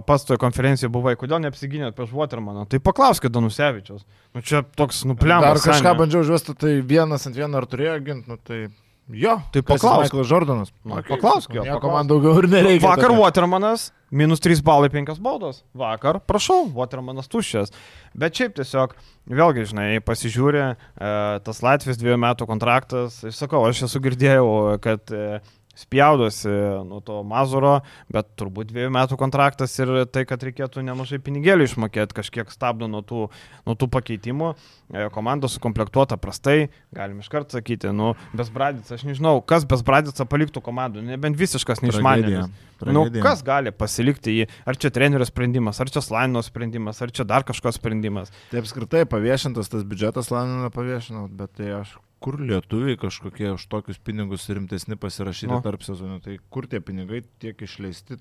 pats 0.07 0.27
toje 0.27 0.41
konferencijoje 0.41 0.91
buvai, 0.93 1.15
kodėl 1.19 1.43
neapsigynėt 1.45 1.97
prieš 1.97 2.13
Watermaną, 2.15 2.65
tai 2.69 2.81
paklauskite 2.83 3.33
Danusevičius. 3.35 4.05
Nu, 4.33 4.43
čia 4.45 4.63
toks 4.63 5.03
nupliamas. 5.09 5.59
Ar 5.59 5.63
kažką 5.73 5.95
bandžiau 5.99 6.27
žuosti, 6.27 6.57
tai 6.57 6.77
vienas 6.85 7.25
ant 7.29 7.37
vieno 7.37 7.59
ar 7.59 7.69
turėjo 7.69 7.97
ginti, 8.05 8.31
nu, 8.31 8.39
tai... 8.41 8.67
Jo, 9.09 9.39
tai 9.49 9.63
paklausk. 9.65 10.13
Michaelas 10.13 10.29
Jordanas. 10.29 10.69
Nu, 10.85 10.99
okay. 10.99 11.15
Paklausk 11.15 11.53
jo. 11.53 11.63
Nieko 11.65 11.89
man 11.89 12.05
daugiau 12.05 12.35
ir 12.37 12.47
nereikia. 12.49 12.83
Vakar 12.83 13.09
tokia. 13.09 13.21
Watermanas, 13.23 13.87
minus 14.13 14.43
3 14.45 14.61
balai 14.61 14.91
5 14.93 15.17
baudos. 15.25 15.63
Vakar, 15.73 16.19
prašau, 16.29 16.67
Watermanas 16.75 17.25
tuščias. 17.31 17.73
Bet 18.13 18.37
šiaip 18.37 18.53
tiesiog, 18.59 18.93
vėlgi, 19.25 19.65
žinai, 19.71 19.87
pasižiūrė, 20.05 20.65
e, 20.77 21.13
tas 21.41 21.63
Latvijas 21.65 21.97
dviejų 21.97 22.19
metų 22.21 22.45
kontraktas, 22.49 23.17
aš 23.25 23.41
sakau, 23.41 23.63
aš 23.65 23.87
esu 23.89 24.03
girdėjau, 24.05 24.77
kad 24.85 25.09
e, 25.09 25.41
spjaudosi 25.79 26.51
nuo 26.87 26.99
to 27.05 27.21
Mazuro, 27.27 27.79
bet 28.11 28.33
turbūt 28.39 28.69
dviejų 28.71 28.91
metų 28.95 29.17
kontraktas 29.19 29.75
ir 29.79 29.93
tai, 30.11 30.25
kad 30.29 30.43
reikėtų 30.43 30.83
nemažai 30.85 31.21
pinigėlių 31.23 31.69
išmokėti, 31.69 32.17
kažkiek 32.19 32.51
stabdo 32.53 32.89
nuo 32.91 33.01
tų, 33.05 33.27
nuo 33.67 33.77
tų 33.79 33.89
pakeitimų. 33.95 34.53
E, 34.89 35.05
komanda 35.13 35.49
sukomplektuota 35.51 36.17
prastai, 36.19 36.71
galim 36.95 37.21
iš 37.23 37.29
karto 37.31 37.57
sakyti, 37.57 37.93
nu, 37.95 38.15
Besbradicas, 38.35 38.97
aš 38.97 39.05
nežinau, 39.07 39.37
kas 39.45 39.67
Besbradicą 39.69 40.25
paliktų 40.29 40.63
komandų, 40.65 41.05
nebent 41.05 41.39
visiškas 41.39 41.83
neišmanėlis. 41.85 42.49
Nu, 42.87 43.03
kas 43.19 43.43
gali 43.43 43.73
pasilikti 43.75 44.37
jį, 44.37 44.49
ar 44.69 44.79
čia 44.79 44.91
trenerio 44.95 45.27
sprendimas, 45.27 45.81
ar 45.83 45.91
čia 45.91 46.03
Slaino 46.03 46.41
sprendimas, 46.45 47.01
ar 47.03 47.11
čia 47.11 47.27
dar 47.27 47.43
kažkoks 47.47 47.79
sprendimas. 47.79 48.31
Taip 48.53 48.63
apskritai 48.63 49.03
paviešintas 49.09 49.71
tas 49.71 49.83
biudžetas 49.87 50.31
Slaino 50.31 50.71
paviešinau, 50.73 51.27
bet 51.27 51.57
tai 51.59 51.73
aš 51.81 51.97
kur 52.19 52.39
lietuviai 52.39 52.97
kažkokie 52.99 53.53
už 53.55 53.65
tokius 53.71 53.97
pinigus 54.03 54.47
rimtesni 54.49 54.95
pasirašyti 54.99 55.51
Nu. 55.53 55.61
tarp 55.63 55.81
sezonų, 55.85 56.21
tai 56.23 56.37
kur 56.49 56.67
tie 56.67 56.79
pinigai 56.83 57.23
tiek 57.39 57.55
išleisti. 57.61 58.19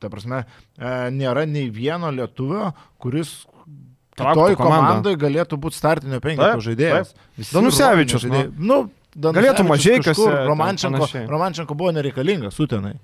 Ta 0.00 0.08
prasme, 0.12 0.44
e, 0.78 0.90
nėra 1.10 1.46
nei 1.48 1.70
vieno 1.74 2.10
lietuvio, 2.14 2.72
kuris 3.02 3.46
Trauktų 4.18 4.34
toj 4.34 4.56
komandą. 4.58 4.78
komandai 5.02 5.14
galėtų 5.16 5.58
būti 5.62 5.74
startinio 5.78 6.20
penketo 6.20 6.58
Taip, 6.58 6.62
žaidėjas. 6.66 7.14
Danusevičius. 7.54 8.24
Nu, 8.58 8.90
Galėtų 9.18 9.64
Danusevičius 9.64 9.68
Mažeikiuose, 9.68 10.10
kažkur, 10.14 10.32
ten 10.36 10.46
Romančenko, 10.48 10.98
panašiai. 11.02 11.26
Romančenko 11.30 11.74
buvo 11.74 11.90
nereikalingas, 11.96 12.54
sutenai. 12.54 12.98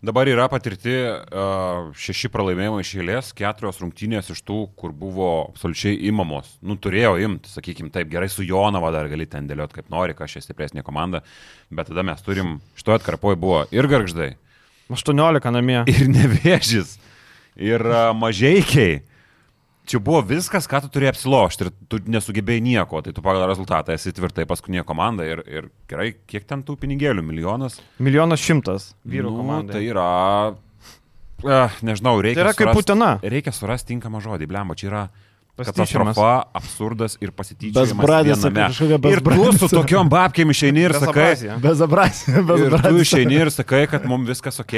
Dabar 0.00 0.24
yra 0.32 0.46
patirti 0.48 0.94
uh, 0.96 1.90
šeši 1.92 2.30
pralaimėjimai 2.32 2.80
iš 2.80 2.92
eilės, 2.96 3.32
keturios 3.36 3.82
rungtynės 3.82 4.30
iš 4.32 4.38
tų, 4.48 4.62
kur 4.80 4.94
buvo 4.96 5.26
absoliučiai 5.50 5.98
įmamos. 6.08 6.54
Nu, 6.64 6.78
turėjo 6.80 7.18
imti, 7.20 7.52
sakykime, 7.52 7.92
taip 7.92 8.08
gerai 8.08 8.30
su 8.32 8.46
Jonava 8.48 8.88
dar 8.94 9.10
gali 9.12 9.28
ten 9.28 9.44
dėlioti 9.50 9.76
kaip 9.76 9.90
nori, 9.92 10.16
kažkaip 10.16 10.46
stipresnė 10.46 10.86
komanda, 10.86 11.20
bet 11.68 11.92
tada 11.92 12.06
mes 12.08 12.24
turim, 12.24 12.56
šitoje 12.80 13.02
atkarpoje 13.02 13.36
buvo 13.42 13.66
ir 13.76 13.90
garždai, 13.92 14.30
18 14.88 15.52
namie. 15.52 15.82
ir 15.92 16.08
nevėžys, 16.08 16.96
ir 17.60 17.84
uh, 17.84 18.10
mažiekiai. 18.16 19.02
Čia 19.90 19.98
buvo 19.98 20.20
viskas, 20.22 20.68
ką 20.70 20.84
tu 20.84 20.88
turėjai 20.94 21.10
apsilošti 21.16 21.64
ir 21.66 21.70
tu 21.90 21.98
nesugebėjai 22.14 22.62
nieko, 22.62 23.00
tai 23.02 23.10
tu 23.16 23.24
pagal 23.24 23.42
rezultatą 23.50 23.96
esi 23.96 24.12
tvirtai 24.14 24.44
paskutinė 24.46 24.84
komanda 24.86 25.26
ir, 25.26 25.42
ir 25.50 25.66
gerai, 25.90 26.12
kiek 26.30 26.46
ten 26.46 26.62
tų 26.66 26.76
pinigėlių, 26.78 27.24
milijonas? 27.26 27.80
Milijonas 27.98 28.44
šimtas 28.44 28.92
vyrų 29.02 29.32
Nu, 29.32 29.40
komandai. 29.40 29.74
Tai 29.74 29.82
yra, 29.88 30.06
eh, 31.42 31.80
nežinau, 31.82 32.14
reikia. 32.22 32.38
Tai 32.38 32.46
yra 32.46 32.54
kaip 32.60 32.78
Utena. 32.78 33.10
Reikia 33.34 33.54
surasti 33.56 33.96
tinkamą 33.96 34.22
žodį, 34.22 34.46
blemba, 34.52 34.78
čia 34.78 34.92
yra 34.92 35.02
katastrofa, 35.58 36.30
absurdas 36.54 37.18
ir 37.20 37.32
pasityčiojimas. 37.34 37.90
Bezbradis, 37.90 38.38
viename. 38.38 38.68
kažkokia 38.70 39.10
Ir 39.10 39.22
tu 39.26 39.58
su 39.58 39.68
tokiom 39.74 40.10
babkėm 40.12 40.54
išeini 40.54 40.86
ir 40.86 40.94
sakai, 40.94 41.32
Bezabrazija. 41.34 41.58
Bezabrazija, 41.66 42.44
ir 42.68 42.78
tu 42.86 43.02
išeini 43.02 43.40
ir 43.42 43.50
sakai, 43.54 43.86
kad 43.90 44.06
mums 44.08 44.30
viskas 44.30 44.62
ok. 44.62 44.76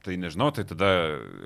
Tai 0.00 0.14
nežinau, 0.16 0.46
tai 0.48 0.62
tada 0.64 0.86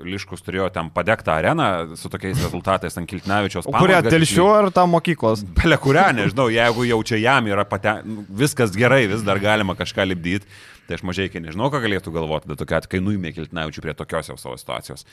Liškus 0.07 0.39
turėjo 0.45 0.69
ten 0.71 0.87
padegtą 0.95 1.33
areną 1.33 1.97
su 1.99 2.07
tokiais 2.11 2.39
rezultatais 2.39 2.95
ant 2.95 3.09
Kiltnevičios. 3.11 3.67
Kurią 3.67 3.97
gatvėj. 4.05 4.37
ar 4.47 4.69
tą 4.71 4.85
mokyklos? 4.87 5.43
Bele 5.57 5.75
kurią, 5.83 6.05
nežinau, 6.15 6.45
jeigu 6.53 6.85
jau 6.87 7.01
čia 7.03 7.19
jam 7.19 7.49
yra 7.51 7.65
pate... 7.67 7.97
nu, 8.07 8.23
viskas 8.29 8.71
gerai, 8.79 9.09
vis 9.11 9.27
dar 9.27 9.43
galima 9.43 9.75
kažką 9.75 10.07
lipdyti, 10.07 10.47
tai 10.87 10.95
aš 10.95 11.03
mažai 11.03 11.27
kai 11.33 11.43
nežinau, 11.43 11.67
ką 11.73 11.83
galėtų 11.83 12.15
galvoti, 12.15 12.47
bet 12.53 12.63
tokia, 12.63 12.79
kai 12.87 13.03
nuimė 13.03 13.35
Kiltnevičių 13.35 13.83
prie 13.83 13.97
tokios 13.99 14.31
jau 14.31 14.39
savo 14.39 14.55
situacijos. 14.61 15.03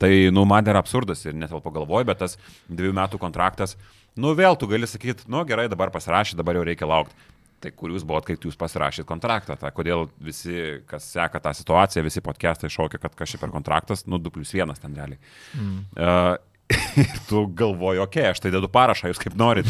Tai, 0.00 0.12
nu, 0.32 0.48
man 0.48 0.64
yra 0.64 0.80
absurdas 0.80 1.26
ir 1.28 1.36
netelpo 1.36 1.74
galvoj, 1.76 2.08
bet 2.08 2.24
tas 2.24 2.40
dviejų 2.72 2.96
metų 2.96 3.20
kontraktas, 3.20 3.76
nu, 4.16 4.32
vėl 4.38 4.56
tu 4.56 4.72
gali 4.72 4.88
sakyti, 4.88 5.28
nu, 5.28 5.44
gerai, 5.44 5.68
dabar 5.68 5.92
pasirašė, 5.92 6.40
dabar 6.40 6.56
jau 6.56 6.64
reikia 6.64 6.88
laukti. 6.88 7.28
Tai 7.62 7.72
kur 7.72 7.92
jūs 7.94 8.04
buvot, 8.04 8.26
kai 8.26 8.36
jūs 8.36 8.58
pasirašėt 8.60 9.06
kontraktą? 9.08 9.56
Ta, 9.56 9.70
kodėl 9.74 10.06
visi, 10.22 10.82
kas 10.88 11.06
seka 11.14 11.40
tą 11.40 11.54
situaciją, 11.56 12.04
visi 12.04 12.20
podcastai 12.24 12.68
šaukia, 12.72 13.00
kad 13.00 13.16
kas 13.16 13.32
čia 13.32 13.40
per 13.40 13.54
kontraktas, 13.54 14.04
nu 14.10 14.20
2 14.20 14.34
plus 14.34 14.52
1 14.52 14.76
ten 14.82 14.98
realiai. 14.98 15.18
Mm. 15.56 15.80
Uh, 15.96 16.36
ir 17.02 17.18
tu 17.28 17.46
galvoji, 17.56 18.02
okei, 18.02 18.22
okay, 18.26 18.34
aš 18.34 18.42
tai 18.44 18.52
dedu 18.54 18.68
parašą, 18.72 19.10
jūs 19.10 19.22
kaip 19.22 19.36
norit. 19.38 19.68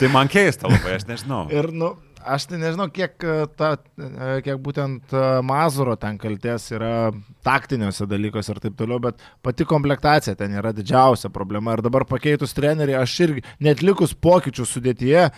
tai 0.00 0.10
man 0.12 0.30
keista 0.32 0.70
labai, 0.70 0.96
aš 0.96 1.08
nežinau. 1.08 1.44
Ir, 1.58 1.68
nu, 1.74 1.92
aš 2.26 2.46
tai 2.50 2.60
nežinau, 2.62 2.86
kiek, 2.94 3.16
e, 3.18 3.48
ta, 3.58 3.72
e, 3.98 4.30
kiek 4.46 4.60
būtent 4.62 5.14
Mazuro 5.46 5.96
ten 6.00 6.18
kalties 6.22 6.68
yra 6.74 7.10
taktiniuose 7.46 8.06
dalykuose 8.10 8.54
ir 8.54 8.62
taip 8.62 8.78
toliau, 8.78 9.02
bet 9.08 9.22
pati 9.44 9.66
komplektacija 9.68 10.36
ten 10.38 10.54
yra 10.56 10.72
didžiausia 10.76 11.30
problema. 11.34 11.74
Ir 11.74 11.84
dabar 11.86 12.06
pakeitus 12.08 12.54
trenerių, 12.56 12.98
aš 13.02 13.18
irgi, 13.26 13.46
net 13.66 13.82
likus 13.84 14.14
pokyčių 14.14 14.66
sudėtyje, 14.70 15.28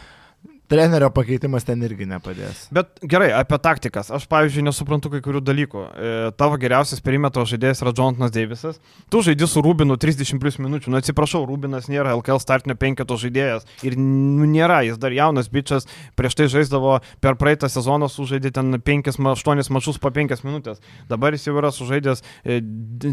trenerio 0.68 1.08
pakeitimas 1.14 1.64
ten 1.66 1.82
irgi 1.84 2.06
nepadės. 2.08 2.66
Bet 2.74 3.00
gerai, 3.08 3.30
apie 3.36 3.58
taktikas. 3.62 4.10
Aš, 4.14 4.26
pavyzdžiui, 4.30 4.66
nesuprantu 4.66 5.10
kai 5.12 5.20
kurių 5.24 5.40
dalykų. 5.44 5.84
E, 5.84 6.12
tavo 6.38 6.58
geriausias 6.60 7.02
perimetro 7.04 7.44
žaidėjas 7.48 7.82
yra 7.84 7.94
Jonathanas 7.96 8.34
Davisas. 8.34 8.80
Tu 9.12 9.22
žaidži 9.24 9.48
su 9.48 9.62
Rubinu 9.64 9.96
30 10.00 10.40
plus 10.42 10.58
minučių. 10.60 10.92
Nu, 10.92 11.00
atsiprašau, 11.00 11.44
Rubinas 11.48 11.88
nėra 11.90 12.14
LKL 12.18 12.42
startinio 12.42 12.76
penketo 12.80 13.16
žaidėjas. 13.20 13.68
Ir 13.88 13.96
nu, 14.00 14.48
nėra, 14.48 14.82
jis 14.86 15.00
dar 15.00 15.16
jaunas 15.16 15.50
bičias. 15.52 15.88
Prieš 16.18 16.38
tai 16.38 16.48
žaisdavo 16.52 16.98
per 17.24 17.38
praeitą 17.40 17.70
sezoną, 17.72 18.10
sužaidė 18.12 18.52
ten 18.60 18.80
5-8 18.84 19.72
mačus 19.74 20.00
po 20.02 20.12
5 20.14 20.44
minutės. 20.44 20.82
Dabar 21.08 21.36
jis 21.36 21.48
jau 21.48 21.56
yra 21.60 21.72
sužaidęs 21.74 22.24
e, 22.44 22.60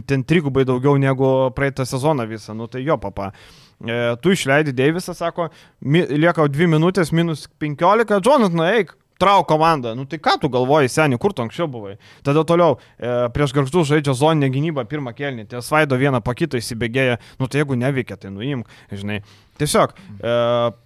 ten 0.08 0.28
trigubai 0.28 0.68
daugiau 0.68 1.00
negu 1.00 1.32
praeitą 1.56 1.88
sezoną 1.88 2.28
visą. 2.30 2.58
Nu, 2.58 2.68
tai 2.72 2.84
jo, 2.84 3.00
papa. 3.02 3.32
E, 3.84 4.16
tu 4.24 4.32
išleidi 4.32 4.74
Deivisą, 4.76 5.14
sako, 5.18 5.50
mi, 5.82 6.06
lieka 6.08 6.48
2 6.48 6.70
minutės, 6.72 7.12
minus 7.16 7.46
15, 7.60 8.22
Jonathan, 8.24 8.64
eik, 8.70 8.96
trauk 9.20 9.48
komandą. 9.48 9.96
Nu 9.96 10.06
tai 10.06 10.20
ką 10.20 10.38
tu 10.42 10.50
galvoji, 10.50 10.92
seniai, 10.92 11.20
kur 11.22 11.34
tu 11.34 11.44
anksčiau 11.46 11.68
buvai? 11.72 11.96
Tada 12.26 12.44
toliau, 12.48 12.78
e, 13.00 13.30
prieš 13.34 13.56
garždų 13.56 13.86
žaidžia 13.88 14.16
zoninę 14.18 14.52
gynybą 14.52 14.86
pirmą 14.90 15.16
kelnį, 15.16 15.48
tie 15.50 15.62
svaido 15.64 15.98
vieną 16.00 16.22
po 16.24 16.36
kito 16.36 16.60
įsibėgėja, 16.60 17.20
nu 17.40 17.48
tai 17.48 17.64
jeigu 17.64 17.80
neveikia, 17.80 18.20
tai 18.20 18.34
nuimk, 18.36 18.70
žinai. 18.92 19.22
Tiesiog 19.56 19.94
e, 19.96 20.32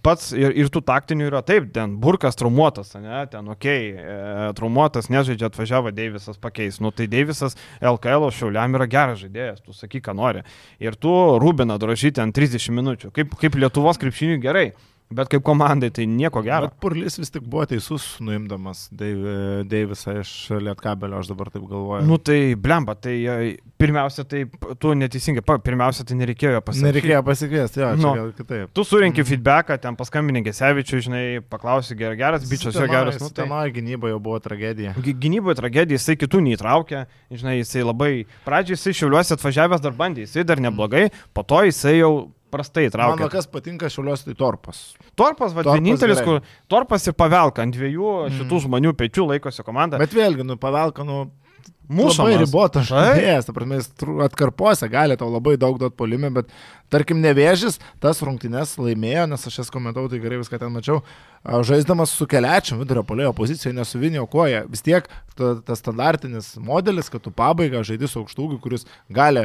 pats 0.06 0.28
ir, 0.36 0.52
ir 0.54 0.68
tų 0.70 0.84
taktinių 0.86 1.26
yra 1.26 1.40
taip, 1.42 1.72
ten 1.74 1.96
burkas 1.98 2.38
traumuotas, 2.38 2.92
ne, 3.02 3.24
ten 3.32 3.48
ok, 3.50 3.66
e, 3.66 4.18
traumuotas, 4.58 5.10
nežaidžia, 5.10 5.48
atvažiavo 5.50 5.90
Deivisas 5.90 6.38
pakeis. 6.38 6.78
Nu 6.78 6.92
tai 6.94 7.08
Deivisas 7.10 7.58
LKL 7.82 8.28
šiauliam 8.36 8.78
yra 8.78 8.86
geras 8.90 9.24
žaidėjas, 9.24 9.64
tu 9.64 9.74
sakyk, 9.74 10.04
ką 10.06 10.14
nori. 10.14 10.44
Ir 10.78 10.94
tu 10.94 11.10
Rubiną 11.42 11.80
drožyti 11.82 12.22
ant 12.22 12.36
30 12.36 12.70
minučių, 12.78 13.10
kaip, 13.16 13.34
kaip 13.42 13.58
Lietuvos 13.58 13.98
krepšiniui 13.98 14.38
gerai. 14.44 14.68
Bet 15.10 15.26
kaip 15.26 15.42
komandai 15.42 15.88
tai 15.90 16.04
nieko 16.06 16.38
gero. 16.46 16.68
Bet 16.68 16.76
Purlis 16.78 17.16
vis 17.18 17.32
tik 17.34 17.42
buvo 17.50 17.64
teisus, 17.66 18.04
nuimdamas 18.22 18.84
Deiv- 18.94 19.64
Deivisą 19.66 20.12
iš 20.20 20.30
Lietkabelio, 20.62 21.18
aš 21.18 21.32
dabar 21.32 21.50
taip 21.50 21.64
galvoju. 21.66 22.04
Nu 22.06 22.14
tai 22.22 22.54
blemba, 22.54 22.94
tai 22.94 23.16
e, 23.26 23.56
pirmiausia, 23.80 24.22
tai 24.30 24.44
tu 24.78 24.92
neteisingai, 24.94 25.42
pirmiausia, 25.66 26.06
tai 26.06 26.14
nereikėjo 26.20 26.52
jo 26.54 26.62
pasakyti. 26.62 26.86
Nereikėjo 26.86 27.24
pasikviesti, 27.26 27.82
jo, 27.82 27.90
Nu. 27.98 28.14
gal 28.20 28.30
kitaip. 28.38 28.70
Tu 28.72 28.84
surinki 28.86 29.26
feedbacką, 29.26 29.80
ten 29.82 29.98
paskambinė 29.98 30.44
Gesevičiui, 30.46 31.02
žinai, 31.08 31.24
paklausi, 31.50 31.98
geras, 31.98 32.16
geras 32.22 32.46
bičias, 32.48 32.78
jo 32.78 32.86
geras. 32.86 33.18
Nu, 33.20 33.32
tai... 33.34 33.48
Tenoje 33.50 33.74
gynyboje 33.80 34.14
buvo 34.22 34.38
tragedija. 34.38 34.94
Gy- 34.94 35.18
Gynyboje 35.26 35.58
tragedija, 35.58 35.98
jisai 35.98 36.14
kitų 36.22 36.44
neįtraukė, 36.46 37.02
žinai, 37.34 37.58
jisai 37.64 37.82
labai, 37.82 38.12
pradžiai 38.46 38.78
jisai 38.78 38.94
šiauliuosi 39.02 39.34
atvažiavęs 39.34 39.82
dar 39.82 39.92
bandė, 39.98 40.22
jisai 40.28 40.46
dar 40.46 40.62
neblogai, 40.62 41.08
po 41.34 41.42
to 41.42 41.64
jisai 41.66 41.98
jau 41.98 42.30
prastai 42.52 42.86
Man 42.88 42.92
va, 42.92 43.14
įtraukė. 43.14 43.30
kas 43.32 43.48
patinka 43.50 43.90
šiuliuos, 43.92 44.24
tai 44.26 44.34
torpas. 44.38 44.82
Torpas, 45.18 45.54
va, 45.56 45.64
Torpas 45.64 45.80
vienintelis, 45.80 46.22
kur 46.26 46.40
Torpas 46.70 47.06
ir 47.08 47.16
Pavelka 47.18 47.64
ant 47.64 47.74
dviejų 47.76 48.14
šitų 48.38 48.64
žmonių 48.66 48.94
pečių 48.98 49.28
laikosi 49.32 49.64
komanda. 49.66 50.00
Bet 50.02 50.14
vėlgi, 50.16 50.46
nu, 50.46 50.58
pavelka, 50.60 51.06
nu, 51.06 51.28
Mūsų 51.90 52.22
ribotas 52.44 52.86
žaidėjas, 52.90 53.48
ta 53.48 53.52
prasme, 53.56 53.80
jis 53.80 53.88
atkarpose 54.28 54.88
gali 54.92 55.16
tau 55.18 55.30
labai 55.32 55.56
daug 55.58 55.78
duoti 55.80 55.96
polime, 55.98 56.30
bet 56.30 56.52
tarkim 56.90 57.18
nevėžys 57.22 57.80
tas 58.02 58.20
rungtynes 58.22 58.76
laimėjo, 58.78 59.26
nes 59.30 59.46
aš 59.50 59.58
jas 59.62 59.70
komentavau, 59.74 60.08
tai 60.10 60.18
gerai 60.22 60.38
viską 60.40 60.58
ten 60.58 60.70
mačiau, 60.74 61.00
žaisdamas 61.66 62.10
su 62.12 62.26
keliačiu 62.28 62.76
vidurio 62.80 63.02
polėjo 63.06 63.32
pozicijoje, 63.38 63.74
nesuvinio 63.76 64.26
koja, 64.30 64.64
vis 64.68 64.82
tiek 64.84 65.06
ta- 65.38 65.54
tas 65.64 65.78
standartinis 65.80 66.52
modelis, 66.60 67.08
kad 67.10 67.22
tu 67.24 67.30
pabaigą 67.30 67.80
žaidži 67.86 68.10
su 68.10 68.20
aukštūgiu, 68.22 68.58
kuris 68.60 68.84
gali 69.08 69.40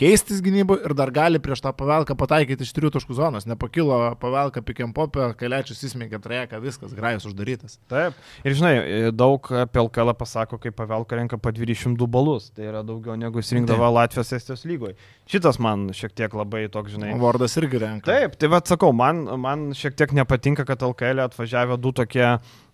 keistis 0.00 0.40
gynyboje 0.42 0.84
ir 0.88 0.94
dar 0.98 1.12
gali 1.14 1.38
prieš 1.38 1.62
tą 1.64 1.72
pavelką 1.76 2.16
pataikyti 2.18 2.64
iš 2.66 2.72
trijų 2.76 2.90
taškų 2.96 3.14
zonos, 3.20 3.46
nepakilo 3.46 4.00
pavelka 4.20 4.64
pikiam 4.64 4.92
popė, 4.96 5.30
keliačius 5.38 5.84
įsmėgė 5.86 6.18
trejaka, 6.24 6.58
viskas, 6.64 6.96
grajus 6.96 7.28
uždarytas. 7.30 7.78
Taip. 7.92 8.16
Ir 8.42 8.56
žinai, 8.58 8.74
daug 9.14 9.46
apie 9.52 9.84
LKL 9.84 10.16
pasako, 10.18 10.58
kaip 10.58 10.74
Pavelka 10.76 11.16
renka 11.20 11.38
po 11.38 11.52
20 11.54 11.85
22 11.86 12.10
balus. 12.10 12.50
Tai 12.54 12.66
yra 12.70 12.82
daugiau 12.86 13.16
negu 13.18 13.40
jis 13.42 13.54
rinkdavo 13.56 13.88
Latvijos 13.94 14.32
Estijos 14.36 14.64
lygoje. 14.68 14.96
Šitas 15.30 15.60
man 15.62 15.88
šiek 15.96 16.14
tiek 16.16 16.34
labai 16.36 16.66
toks, 16.72 16.94
žinai. 16.96 17.14
Vardas 17.20 17.56
irgi 17.60 17.80
renka. 17.82 18.10
Taip, 18.10 18.36
tai 18.40 18.50
vad 18.52 18.68
sakau, 18.70 18.92
man, 18.96 19.24
man 19.42 19.70
šiek 19.76 19.96
tiek 19.98 20.14
nepatinka, 20.16 20.66
kad 20.68 20.82
LKL 20.86 21.24
atvažiavę 21.26 21.78
du 21.82 21.94
tokie, 21.96 22.26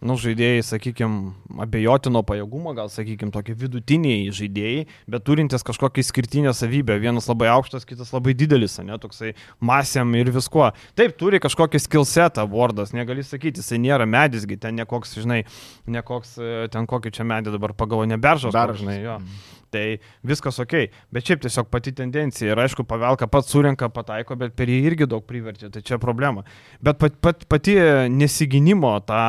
nu, 0.02 0.16
žaidėjai, 0.18 0.62
sakykime, 0.66 1.32
abejotino 1.62 2.22
pajėgumo, 2.26 2.74
gal, 2.76 2.90
sakykime, 2.92 3.32
tokie 3.34 3.54
vidutiniai 3.58 4.32
žaidėjai, 4.34 4.84
bet 5.14 5.24
turintys 5.28 5.64
kažkokią 5.66 6.02
išskirtinę 6.02 6.52
savybę. 6.56 6.98
Vienas 7.02 7.28
labai 7.30 7.50
aukštas, 7.54 7.86
kitas 7.88 8.12
labai 8.14 8.34
didelis, 8.38 8.78
ne, 8.82 8.98
toksai 9.02 9.32
masėm 9.62 10.14
ir 10.18 10.32
viskuo. 10.34 10.72
Taip, 10.98 11.16
turi 11.20 11.40
kažkokį 11.42 11.82
skillsetą 11.86 12.46
Wardas, 12.50 12.94
negali 12.96 13.24
sakyti, 13.26 13.62
jisai 13.62 13.80
nėra 13.82 14.08
medisgi, 14.10 14.58
ten 14.60 14.78
nekoks, 14.82 15.16
žinai, 15.22 15.42
nekoks, 15.86 16.36
e, 16.42 16.52
ten 16.74 16.90
kokį 16.90 17.14
čia 17.14 17.26
medį 17.28 17.54
dabar 17.54 17.76
pagalvo, 17.78 18.08
neberžas, 18.10 18.54
Beržas. 18.54 18.82
žinai, 18.82 19.00
jo. 19.06 19.18
Mhm. 19.22 19.61
Tai 19.72 19.84
viskas 20.28 20.58
ok, 20.60 20.74
bet 21.14 21.24
šiaip 21.24 21.40
tiesiog 21.46 21.70
pati 21.72 21.94
tendencija 21.96 22.52
ir 22.52 22.60
aišku, 22.60 22.84
pavelka 22.88 23.24
pats 23.32 23.48
surenka, 23.54 23.88
pataiko, 23.88 24.36
bet 24.36 24.52
per 24.58 24.68
jį 24.68 24.82
irgi 24.90 25.08
daug 25.08 25.24
privertė, 25.24 25.70
tai 25.72 25.80
čia 25.86 25.96
problema. 26.02 26.44
Bet 26.84 27.00
pat, 27.00 27.16
pat, 27.24 27.46
pati 27.48 27.78
nesiginimo, 28.12 28.92
ta 29.08 29.22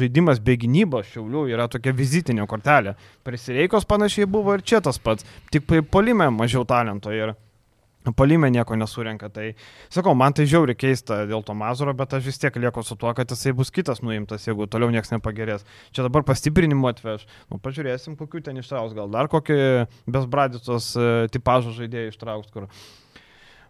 žaidimas 0.00 0.40
be 0.40 0.56
gynybos 0.62 1.12
šiaulių 1.12 1.44
yra 1.52 1.68
tokia 1.68 1.92
vizitinė 1.96 2.48
kortelė. 2.48 2.96
Prisireikos 3.28 3.84
panašiai 3.90 4.30
buvo 4.30 4.56
ir 4.56 4.64
čia 4.64 4.80
tas 4.84 4.96
pats, 4.96 5.28
tik 5.52 5.68
polime 5.92 6.30
mažiau 6.32 6.64
talento 6.64 7.12
ir 7.12 7.36
Palime 8.16 8.48
nieko 8.48 8.78
nesurenka, 8.80 9.28
tai 9.28 9.50
sakau, 9.92 10.14
man 10.16 10.32
tai 10.32 10.46
žiauri 10.48 10.72
keista 10.78 11.18
dėl 11.28 11.42
to 11.44 11.52
Mazuro, 11.52 11.92
bet 11.96 12.14
aš 12.16 12.30
vis 12.30 12.40
tiek 12.40 12.54
lieku 12.56 12.80
su 12.86 12.96
tuo, 12.96 13.12
kad 13.16 13.28
jisai 13.28 13.52
bus 13.56 13.68
kitas 13.68 14.00
nuimtas, 14.00 14.46
jeigu 14.48 14.64
toliau 14.72 14.88
niekas 14.94 15.12
nepagerės. 15.12 15.66
Čia 15.92 16.06
dabar 16.06 16.24
pastiprinimu 16.24 16.88
atveš. 16.88 17.26
Nu, 17.52 17.60
pažiūrėsim, 17.60 18.16
kokiu 18.16 18.40
ten 18.46 18.56
ištrauks, 18.62 18.96
gal 18.96 19.12
dar 19.12 19.28
kokį 19.28 19.60
besbraditos 20.08 20.94
tipažo 21.36 21.76
žaidėjų 21.76 22.14
ištrauks, 22.14 22.48
kur. 22.56 22.70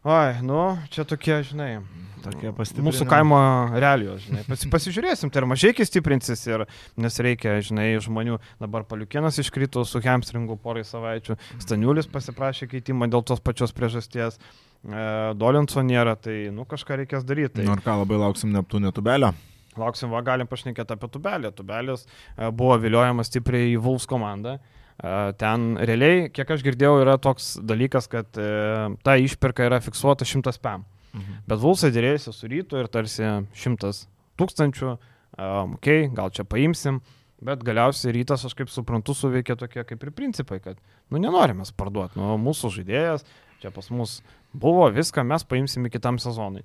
Oi, 0.01 0.38
nu, 0.40 0.78
čia 0.88 1.05
tokie, 1.05 1.42
žinai, 1.44 1.82
Tokie 2.24 2.51
pastiprinimai. 2.57 2.88
mūsų 2.88 3.07
kaimo 3.09 3.40
realijos, 3.76 4.22
žinai. 4.24 4.46
Pasi, 4.48 4.68
pasižiūrėsim, 4.72 5.28
tai 5.32 5.42
ir 5.42 5.46
mažai 5.48 5.72
stiprinsis, 5.84 6.40
ir, 6.48 6.64
nes 7.01 7.20
reikia, 7.20 7.59
žinai, 7.64 7.90
žmonių. 8.01 8.38
Dabar 8.61 8.86
paliukienas 8.88 9.36
iškrito 9.40 9.84
su 9.84 10.01
hamstringu 10.01 10.57
porai 10.57 10.86
savaičių, 10.88 11.36
Staniulis 11.61 12.09
pasiprašė 12.09 12.70
keitimą 12.72 13.11
dėl 13.12 13.24
tos 13.28 13.44
pačios 13.44 13.76
priežasties, 13.76 14.40
e, 14.40 15.05
Dolinso 15.36 15.84
nėra, 15.84 16.16
tai, 16.16 16.48
nu, 16.48 16.64
kažką 16.64 17.03
reikės 17.03 17.28
daryti. 17.28 17.59
Tai... 17.61 17.68
Nu 17.68 17.76
ir 17.76 17.84
ką, 17.84 18.01
labai 18.01 18.24
lauksim 18.24 18.57
Neptūnė 18.57 18.96
tubelio. 18.96 19.34
Lauksim, 19.76 20.09
va, 20.16 20.24
galim 20.24 20.48
pašnekėti 20.48 20.96
apie 20.96 21.12
Tubelį. 21.12 21.53
Tubelis 21.55 22.09
e, 22.09 22.48
buvo 22.48 22.80
viliojamas 22.80 23.28
stipriai 23.28 23.76
į 23.76 23.80
Vulfs 23.84 24.09
komandą. 24.09 24.57
E, 24.57 24.79
Ten 25.01 25.78
realiai, 25.80 26.26
kiek 26.28 26.51
aš 26.53 26.64
girdėjau, 26.64 26.98
yra 27.01 27.16
toks 27.22 27.55
dalykas, 27.64 28.05
kad 28.12 28.36
e, 28.36 28.48
ta 29.01 29.14
išpirka 29.16 29.64
yra 29.64 29.78
fiksuota 29.80 30.26
100 30.28 30.61
pam. 30.61 30.84
Mhm. 31.14 31.38
Bet 31.48 31.62
Vulsai 31.62 31.88
dėrėjosi 31.94 32.34
su 32.36 32.51
rytu 32.51 32.80
ir 32.80 32.90
tarsi 32.92 33.24
100 33.24 33.94
tūkstančių, 34.40 34.90
um, 34.92 35.74
ok, 35.78 35.88
gal 36.16 36.30
čia 36.36 36.44
paimsim, 36.48 37.01
bet 37.44 37.64
galiausiai 37.64 38.14
rytas, 38.16 38.44
aš 38.46 38.55
kaip 38.57 38.70
suprantu, 38.72 39.16
suveikė 39.16 39.57
tokie 39.61 39.84
kaip 39.88 40.05
ir 40.05 40.12
principai, 40.16 40.61
kad, 40.64 40.80
nu, 41.09 41.20
nenorime 41.20 41.66
parduoti, 41.76 42.20
nu, 42.20 42.36
mūsų 42.40 42.72
žaidėjas, 42.78 43.26
čia 43.61 43.72
pas 43.74 43.90
mus 43.92 44.20
buvo, 44.53 44.86
viską 44.94 45.24
mes 45.26 45.44
paimsime 45.48 45.92
kitam 45.92 46.20
sezonui. 46.22 46.64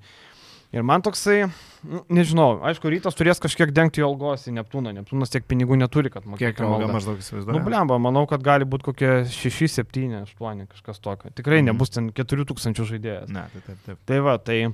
Ir 0.74 0.84
man 0.84 1.01
toksai, 1.05 1.45
nu, 1.88 2.01
nežinau, 2.11 2.59
aišku, 2.68 2.89
rytas 2.91 3.16
turės 3.16 3.39
kažkiek 3.39 3.72
dengti 3.72 4.01
jo 4.01 4.09
algos 4.09 4.47
į 4.49 4.55
Neptūną, 4.57 4.91
Neptūnas 4.97 5.32
tiek 5.32 5.45
pinigų 5.47 5.78
neturi, 5.80 6.09
kad 6.11 6.24
Kiek 6.26 6.32
mokėtų 6.34 6.66
jau 6.66 6.72
alga 6.74 6.88
maždaug 6.91 7.16
Nu, 7.20 7.24
įsivaizduoju? 7.24 7.63
blemba, 7.68 7.99
manau, 8.01 8.26
kad 8.28 8.43
gali 8.43 8.66
būti 8.66 8.84
kokie 8.89 9.11
6, 9.30 9.68
7, 9.72 10.26
8, 10.26 10.66
kažkas 10.74 10.99
tokio. 10.99 11.30
Tikrai 11.32 11.61
Mhm. 11.61 11.66
nebus 11.72 11.89
ten 11.89 12.11
4000 12.11 12.84
žaidėjas. 12.84 13.30
Ne, 13.30 13.45
tai 13.53 13.61
taip, 13.68 13.78
taip. 13.86 13.97
Tai 14.05 14.20
va, 14.20 14.38
tai 14.38 14.74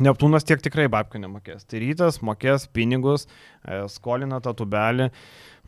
Neptūnas 0.00 0.44
tiek 0.46 0.60
tikrai 0.62 0.86
babkių 0.88 1.18
nemokės. 1.20 1.66
Tai 1.68 1.78
rytas 1.82 2.20
mokės 2.24 2.66
pinigus, 2.72 3.26
e, 3.66 3.82
skolina 3.88 4.40
tą 4.40 4.54
tubelį. 4.56 5.10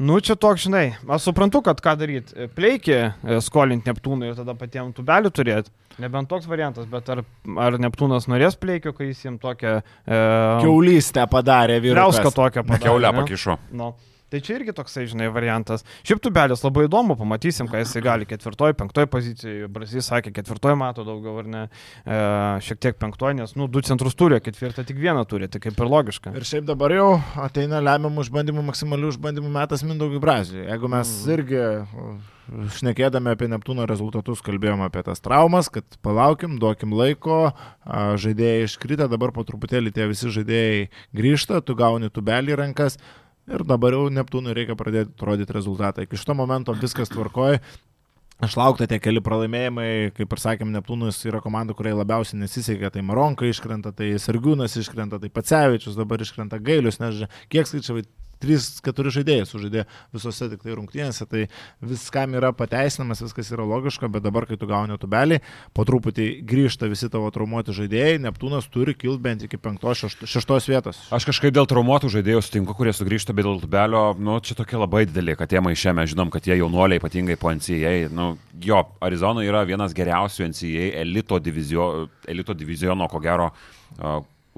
Nu, 0.00 0.16
čia 0.24 0.34
toks, 0.40 0.64
žinai, 0.64 0.94
aš 1.04 1.28
suprantu, 1.28 1.60
kad 1.66 1.80
ką 1.84 1.92
daryti. 2.00 2.46
Pleikį 2.56 2.94
e, 2.96 3.40
skolinti 3.44 3.90
Neptūnui 3.90 4.30
ir 4.30 4.38
tada 4.38 4.54
patiems 4.58 4.96
tubelį 4.96 5.32
turėti. 5.34 5.72
Nebent 6.00 6.30
toks 6.30 6.48
variantas, 6.48 6.86
bet 6.88 7.10
ar, 7.12 7.20
ar 7.60 7.76
Neptūnas 7.82 8.24
norės 8.32 8.56
pleikio, 8.56 8.94
kai 8.96 9.10
jis 9.10 9.26
jiems 9.26 9.42
tokią... 9.42 9.74
E, 10.06 10.22
Kiaulystę 10.64 11.26
padarė 11.30 11.76
vyras. 11.84 12.00
Liauską 12.00 12.32
tokią 12.32 12.64
padarė. 12.64 12.86
Keulę 12.88 13.12
pakišo. 13.20 13.58
Nu, 13.76 13.92
tai 14.32 14.40
čia 14.44 14.56
irgi 14.58 14.74
toksai, 14.76 15.04
žinai, 15.10 15.28
variantas. 15.32 15.84
Šiaip 16.08 16.22
tubelis 16.24 16.64
labai 16.64 16.86
įdomu, 16.88 17.18
pamatysim, 17.20 17.68
ką 17.70 17.82
jisai 17.82 18.02
gali 18.04 18.28
ketvirtoj, 18.28 18.74
penktoj 18.80 19.08
pozicijoje. 19.12 19.68
Brazijas 19.72 20.08
sakė, 20.12 20.32
ketvirtoj 20.38 20.76
mato 20.80 21.04
daugiau 21.06 21.38
ar 21.42 21.50
ne, 21.52 21.62
e, 22.02 22.18
šiek 22.64 22.80
tiek 22.82 23.00
penktoj, 23.02 23.36
nes, 23.42 23.54
nu, 23.60 23.68
du 23.68 23.84
centrus 23.84 24.16
turi, 24.18 24.40
ketvirtą 24.42 24.86
tik 24.88 25.00
vieną 25.02 25.26
turi, 25.28 25.50
tai 25.52 25.60
kaip 25.62 25.76
ir 25.76 25.92
logiška. 25.92 26.34
Ir 26.38 26.48
šiaip 26.48 26.68
dabar 26.68 26.96
jau 26.96 27.08
ateina 27.44 27.82
lemiamų 27.84 28.26
išbandymų, 28.26 28.66
maksimalių 28.72 29.14
išbandymų 29.16 29.52
metas 29.52 29.84
Mindaugui 29.86 30.22
Brazijai. 30.22 30.68
Jeigu 30.72 30.92
mes 30.92 31.12
Mm. 31.12 31.32
irgi 31.34 31.60
uh, 31.60 32.32
šnekėdami 32.50 33.32
apie 33.32 33.48
Neptūno 33.50 33.86
rezultatus 33.88 34.42
kalbėjom 34.44 34.82
apie 34.84 35.02
tas 35.06 35.22
traumas, 35.22 35.68
kad 35.72 35.86
palaukim, 36.04 36.58
duokim 36.62 36.94
laiko, 36.96 37.52
žaidėjai 37.86 38.66
iškritę, 38.66 39.08
dabar 39.10 39.32
po 39.34 39.44
truputėlį 39.46 39.92
tie 39.94 40.08
visi 40.10 40.32
žaidėjai 40.32 40.88
grįžta, 41.16 41.62
tu 41.62 41.76
gauni 41.78 42.10
tubelį 42.12 42.58
rankas. 42.58 42.98
Ir 43.50 43.64
dabar 43.66 43.96
jau 43.96 44.04
Neptūnui 44.12 44.54
reikia 44.54 44.76
pradėti 44.78 45.26
rodyti 45.26 45.54
rezultatą. 45.56 46.04
Iki 46.04 46.20
šito 46.20 46.36
momento 46.38 46.74
viskas 46.78 47.10
tvarkoja. 47.10 47.58
Aš 48.42 48.56
laukta 48.58 48.88
tie 48.90 48.98
keli 48.98 49.20
pralaimėjimai, 49.22 50.12
kaip 50.16 50.32
ir 50.34 50.40
sakėm, 50.42 50.72
Neptūnus 50.74 51.20
yra 51.30 51.38
komanda, 51.42 51.76
kuriai 51.78 51.94
labiausiai 51.94 52.40
nesisekė, 52.40 52.88
tai 52.90 53.04
Maronka 53.06 53.46
iškrenta, 53.46 53.92
tai 53.94 54.08
Sergiūnas 54.18 54.74
iškrenta, 54.80 55.20
tai 55.22 55.30
Pacevičius 55.30 55.98
dabar 55.98 56.22
iškrenta 56.24 56.58
Gailius, 56.58 56.98
nes 56.98 57.20
kiek 57.52 57.70
skaičiavai, 57.70 58.02
3-4 58.42 59.12
žaidėjai 59.16 59.46
sužaidė 59.48 59.84
visose 60.14 60.48
tik 60.52 60.64
tai 60.64 60.76
rungtynėse, 60.76 61.26
tai 61.30 61.46
viskam 61.80 62.34
yra 62.38 62.52
pateisinamas, 62.56 63.22
viskas 63.24 63.52
yra 63.54 63.66
logiška, 63.68 64.10
bet 64.12 64.24
dabar, 64.26 64.46
kai 64.48 64.58
tu 64.60 64.68
gauni 64.70 64.98
tubelį, 65.00 65.40
po 65.76 65.86
truputį 65.88 66.28
grįžta 66.48 66.90
visi 66.90 67.10
tavo 67.12 67.30
traumuoti 67.34 67.74
žaidėjai, 67.76 68.20
Neptūnas 68.26 68.68
turi 68.72 68.94
kilti 68.98 69.22
bent 69.22 69.46
iki 69.46 69.60
5-6 69.62 70.70
vietos. 70.70 71.00
Aš 71.14 71.26
kažkaip 71.30 71.54
dėl 71.54 71.68
traumuotų 71.70 72.10
žaidėjų 72.16 72.42
sutinku, 72.44 72.76
kurie 72.78 72.94
sugrįžta, 72.96 73.34
bet 73.36 73.46
dėl 73.46 73.62
tubelio, 73.62 74.04
nu, 74.18 74.38
čia 74.44 74.56
tokie 74.58 74.78
labai 74.80 75.04
dideli, 75.08 75.36
kad 75.38 75.52
jie 75.52 75.62
maišė, 75.64 75.94
mes 75.98 76.12
žinom, 76.14 76.32
kad 76.34 76.46
jie 76.48 76.58
jaunuoliai, 76.60 77.00
ypatingai 77.02 77.38
po 77.40 77.52
NCAA, 77.54 78.10
nu, 78.14 78.32
jo, 78.62 78.82
Arizona 79.04 79.44
yra 79.46 79.64
vienas 79.68 79.94
geriausių 79.96 80.50
NCAA 80.52 80.90
elito, 81.02 81.38
divizio, 81.42 81.88
elito 82.28 82.56
diviziono, 82.58 83.08
ko 83.10 83.22
gero, 83.22 83.50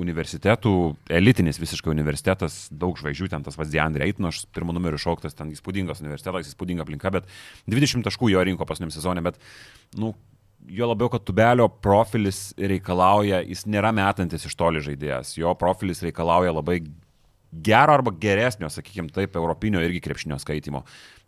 universitetų, 0.01 0.74
elitinis 1.12 1.61
visiškai 1.62 1.92
universitetas, 1.92 2.64
daug 2.74 2.99
žvaigždžių, 2.99 3.30
ten 3.30 3.47
tas 3.47 3.59
pats 3.59 3.70
Deandre 3.70 4.07
Eitino, 4.09 4.32
aš 4.32 4.45
pirmo 4.55 4.74
numeriu 4.74 4.99
šauktas, 5.01 5.36
ten 5.38 5.53
įspūdingas 5.55 6.03
universitetas, 6.03 6.51
įspūdinga 6.51 6.86
aplinka, 6.86 7.12
bet 7.14 7.28
20 7.70 8.07
taškų 8.07 8.32
jo 8.34 8.42
rinko 8.49 8.66
pasniam 8.68 8.90
sezonė, 8.95 9.22
bet, 9.26 9.38
nu, 10.01 10.12
jo 10.66 10.90
labiau, 10.90 11.11
kad 11.12 11.24
tubelio 11.26 11.68
profilis 11.68 12.49
reikalauja, 12.59 13.42
jis 13.47 13.66
nėra 13.70 13.95
metantis 13.95 14.47
iš 14.49 14.59
toli 14.59 14.82
žaidėjas, 14.84 15.36
jo 15.38 15.55
profilis 15.61 16.03
reikalauja 16.05 16.55
labai 16.57 16.80
gero 17.64 17.95
arba 17.95 18.14
geresnio, 18.18 18.70
sakykime 18.72 19.12
taip, 19.14 19.36
europinio 19.38 19.82
irgi 19.84 20.03
krepšinio 20.03 20.40
skaitimo. 20.42 20.82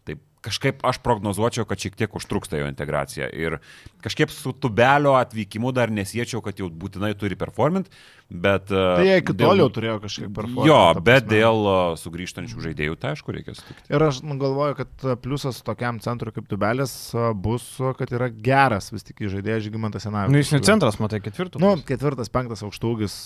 Taip 0.06 0.22
kažkaip 0.46 0.84
aš 0.86 1.00
prognozuočiau, 1.02 1.66
kad 1.68 1.80
šiek 1.82 1.96
tiek 1.98 2.14
užtruksta 2.16 2.60
jo 2.60 2.68
integracija. 2.70 3.28
Ir 3.34 3.58
kažkaip 4.04 4.30
su 4.34 4.52
tubelio 4.54 5.16
atvykimu 5.18 5.72
dar 5.74 5.92
nesiečiau, 5.92 6.42
kad 6.44 6.58
jau 6.60 6.70
būtinai 6.70 7.12
turi 7.18 7.38
performant, 7.38 7.90
bet... 8.30 8.70
e, 8.70 8.82
Tai 8.98 9.06
jie 9.06 9.16
iki 9.22 9.34
tol 9.38 9.60
jau 9.62 9.68
turėjo 9.72 9.96
kažkiek 10.02 10.30
performuoti. 10.34 10.70
Jo, 10.70 10.80
bet 11.06 11.28
dėl 11.30 11.62
e, 11.70 11.76
sugrįžtančių 12.00 12.64
žaidėjų, 12.66 12.96
tai 13.02 13.14
aišku, 13.14 13.34
reikia 13.36 13.54
sutikti. 13.56 13.86
Ir 13.92 14.04
aš 14.06 14.22
nu, 14.26 14.36
galvoju, 14.40 14.76
kad 14.80 15.06
pliusas 15.24 15.60
tokiam 15.66 16.00
centrui 16.04 16.34
kaip 16.36 16.48
Tubelis 16.50 16.94
a, 17.14 17.30
bus, 17.32 17.66
kad 17.98 18.12
yra 18.16 18.30
geras 18.30 18.90
vis 18.94 19.06
tik 19.06 19.24
žaidėjas 19.26 19.66
Žygimantas 19.66 20.06
Senavičius. 20.06 20.34
Nu, 20.34 20.42
jis 20.42 20.52
ne 20.54 20.62
centras, 20.66 20.98
matai, 21.02 21.20
ketvirtas. 21.24 21.60
Nu, 21.62 21.74
ketvirtas, 21.86 22.30
penktas 22.32 22.64
aukštūgis. 22.66 23.16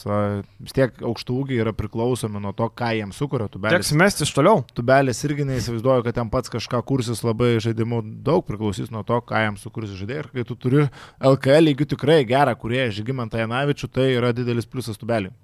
Vis 0.61 0.77
tiek 0.77 1.01
aukštūgiai 1.05 1.61
yra 1.65 1.75
priklausomi 1.77 2.41
nuo 2.43 2.53
to, 2.57 2.69
ką 2.73 2.93
jiems 2.99 3.19
sukuria 3.21 3.49
Tubelis. 3.53 3.81
Teks 3.81 3.95
mesti 3.99 4.27
iš 4.27 4.35
toliau. 4.37 4.65
Tubelis 4.77 5.21
irgi 5.29 5.47
neįsivaizduoju, 5.49 6.05
kad 6.07 6.19
ten 6.21 6.31
pats 6.33 6.53
kažką 6.53 6.83
kursis 6.89 7.23
labai 7.27 7.53
žaidimų, 7.63 8.03
daug 8.27 8.45
priklausys 8.49 8.91
nuo 8.95 9.05
to, 9.07 9.21
ką 9.27 9.45
jam 9.45 9.59
sukurs 9.61 9.93
žaidėjai. 9.99 10.25
Ir 10.25 10.29
kai 10.35 10.45
tu 10.49 10.57
turi 10.59 10.87
LKL 11.21 11.69
lygių 11.71 11.87
tikrai 11.95 12.21
gerą 12.29 12.55
kurieją 12.59 12.91
Žygimantą 13.01 13.41
Janavičių, 13.43 13.89
tai 13.93 14.09
yra 14.17 14.33
didelis 14.37 14.67
pliusas 14.69 14.90
Tubeliui. 14.99 15.35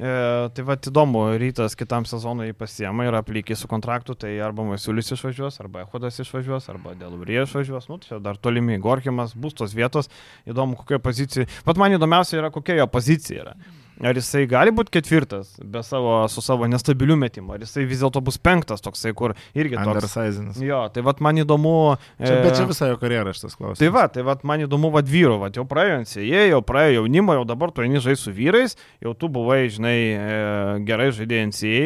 E, 0.00 0.12
tai 0.56 0.64
va, 0.64 0.76
įdomu, 0.88 1.20
rytas 1.38 1.76
kitam 1.78 2.06
sezonui 2.08 2.54
pasiema 2.56 3.04
ir 3.06 3.16
aplykiai 3.18 3.58
su 3.58 3.68
kontraktu, 3.68 4.16
tai 4.18 4.32
arba 4.42 4.64
Masiulis 4.66 5.12
išvažiuos, 5.14 5.60
arba 5.62 5.84
Ehodas 5.84 6.16
išvažiuos, 6.24 6.68
arba 6.72 6.96
Delurė 6.98 7.42
išvažiuos, 7.44 7.90
nu, 7.92 8.00
čia 8.02 8.18
dar 8.22 8.40
tolimi 8.40 8.80
Gorkimas, 8.82 9.36
bus 9.36 9.54
tos 9.58 9.76
vietos, 9.76 10.08
įdomu, 10.48 10.78
kokioje 10.80 11.02
pozicijoje. 11.04 11.50
Pat 11.68 11.80
man 11.80 11.98
įdomiausia 11.98 12.40
yra, 12.40 12.50
kokia 12.54 12.80
jo 12.80 12.88
pozicija 12.90 13.44
yra. 13.44 13.56
Ar 14.02 14.18
jisai 14.18 14.48
gali 14.50 14.72
būti 14.74 14.96
ketvirtas 14.96 15.52
be 15.62 15.78
savo, 15.86 16.16
su 16.32 16.42
savo 16.42 16.66
nestabiliu 16.66 17.14
metimu, 17.18 17.54
ar 17.54 17.62
jisai 17.62 17.84
vis 17.86 18.00
dėlto 18.02 18.22
bus 18.24 18.38
penktas 18.42 18.82
toksai, 18.82 19.12
kur 19.14 19.36
irgi 19.54 19.78
toks. 19.78 20.16
Jo, 20.58 20.80
tai 20.90 21.04
vad 21.06 21.22
man 21.22 21.38
įdomu. 21.38 21.74
Čia, 22.18 22.40
bet 22.42 22.56
čia 22.58 22.64
e, 22.64 22.68
visą 22.72 22.90
jo 22.90 22.98
karjerą 22.98 23.34
šitas 23.36 23.54
klausimas. 23.54 23.78
Tai 23.78 23.92
va, 23.94 24.04
tai 24.10 24.26
va, 24.26 24.34
man 24.48 24.66
įdomu, 24.66 24.90
vad 24.94 25.06
vyru, 25.06 25.38
va, 25.44 25.52
jau 25.54 25.62
praėjo 25.70 26.00
NCA, 26.02 26.42
jau 26.50 26.60
praėjo 26.66 26.98
jaunimo, 26.98 27.38
jau 27.38 27.46
dabar 27.52 27.70
tu 27.70 27.86
eini 27.86 28.02
žai 28.02 28.16
su 28.18 28.34
vyrais, 28.34 28.74
jau 29.04 29.14
tu 29.18 29.30
buvai, 29.32 29.60
žinai, 29.70 29.96
e, 30.10 30.42
gerai 30.88 31.12
žaidėjai 31.14 31.48
NCA, 31.52 31.82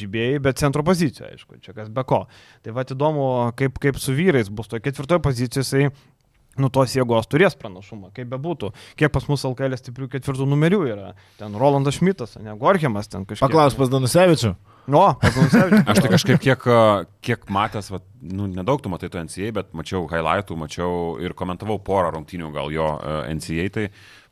žibėjai, 0.00 0.42
bet 0.48 0.64
centro 0.64 0.84
pozicijoje, 0.86 1.36
aišku, 1.36 1.60
čia 1.64 1.76
kas 1.76 1.92
be 1.92 2.04
ko. 2.08 2.24
Tai 2.64 2.76
va, 2.76 2.88
įdomu, 2.88 3.28
kaip, 3.60 3.76
kaip 3.82 4.00
su 4.00 4.16
vyrais 4.16 4.48
bus 4.48 4.72
to 4.72 4.80
ketvirtoje 4.80 5.20
pozicijoje, 5.24 5.68
jisai 5.68 5.90
nu 6.62 6.70
tos 6.72 6.94
jėgos 6.96 7.28
turės 7.30 7.56
pranašumą, 7.58 8.12
kaip 8.16 8.30
bebūtų. 8.32 8.72
Kiek 8.98 9.12
pas 9.14 9.28
mus 9.30 9.44
LKL 9.48 9.76
stiprių 9.78 10.10
ketvirtų 10.16 10.48
numerių 10.48 10.80
yra. 10.88 11.12
Ten 11.40 11.56
Rolandas 11.58 11.98
Šmitas, 12.00 12.36
ne 12.42 12.56
Gorkiamas 12.58 13.10
ten 13.10 13.26
kažkas. 13.28 13.46
Paklaus 13.46 13.78
pas 13.78 13.92
Danusevičių. 13.92 14.52
No, 14.88 15.02
pas 15.20 15.36
Danusevičių. 15.36 15.80
Aš 15.92 16.02
tai 16.04 16.12
kažkaip 16.14 16.42
kiek, 16.44 16.68
kiek 17.24 17.48
matęs, 17.52 17.90
va, 17.92 18.02
nu, 18.24 18.48
nedaug 18.50 18.82
tu 18.82 18.92
matai 18.92 19.10
to 19.12 19.20
NCA, 19.24 19.50
bet 19.60 19.74
mačiau 19.76 20.06
highlightų, 20.10 20.56
mačiau 20.60 20.92
ir 21.22 21.36
komentavau 21.38 21.78
porą 21.84 22.14
rungtynių 22.16 22.52
gal 22.54 22.72
jo 22.74 22.90
uh, 22.96 23.24
NCA, 23.34 23.68
tai 23.74 23.88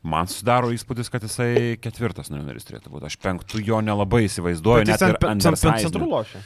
man 0.07 0.29
sudaro 0.31 0.71
įspūdis, 0.73 1.11
kad 1.13 1.25
jisai 1.25 1.77
ketvirtas 1.81 2.31
numeris 2.33 2.67
turėtų 2.67 2.93
būti. 2.93 3.09
Aš 3.11 3.19
penktų 3.23 3.61
jo 3.67 3.81
nelabai 3.85 4.25
įsivaizduoju, 4.27 4.85
Bet 4.87 4.95
jis 4.95 5.03
net 5.05 5.17
ir 5.17 5.29
ant 5.33 5.51
ant 5.51 5.85
centrų 5.85 6.09
lošia. 6.09 6.41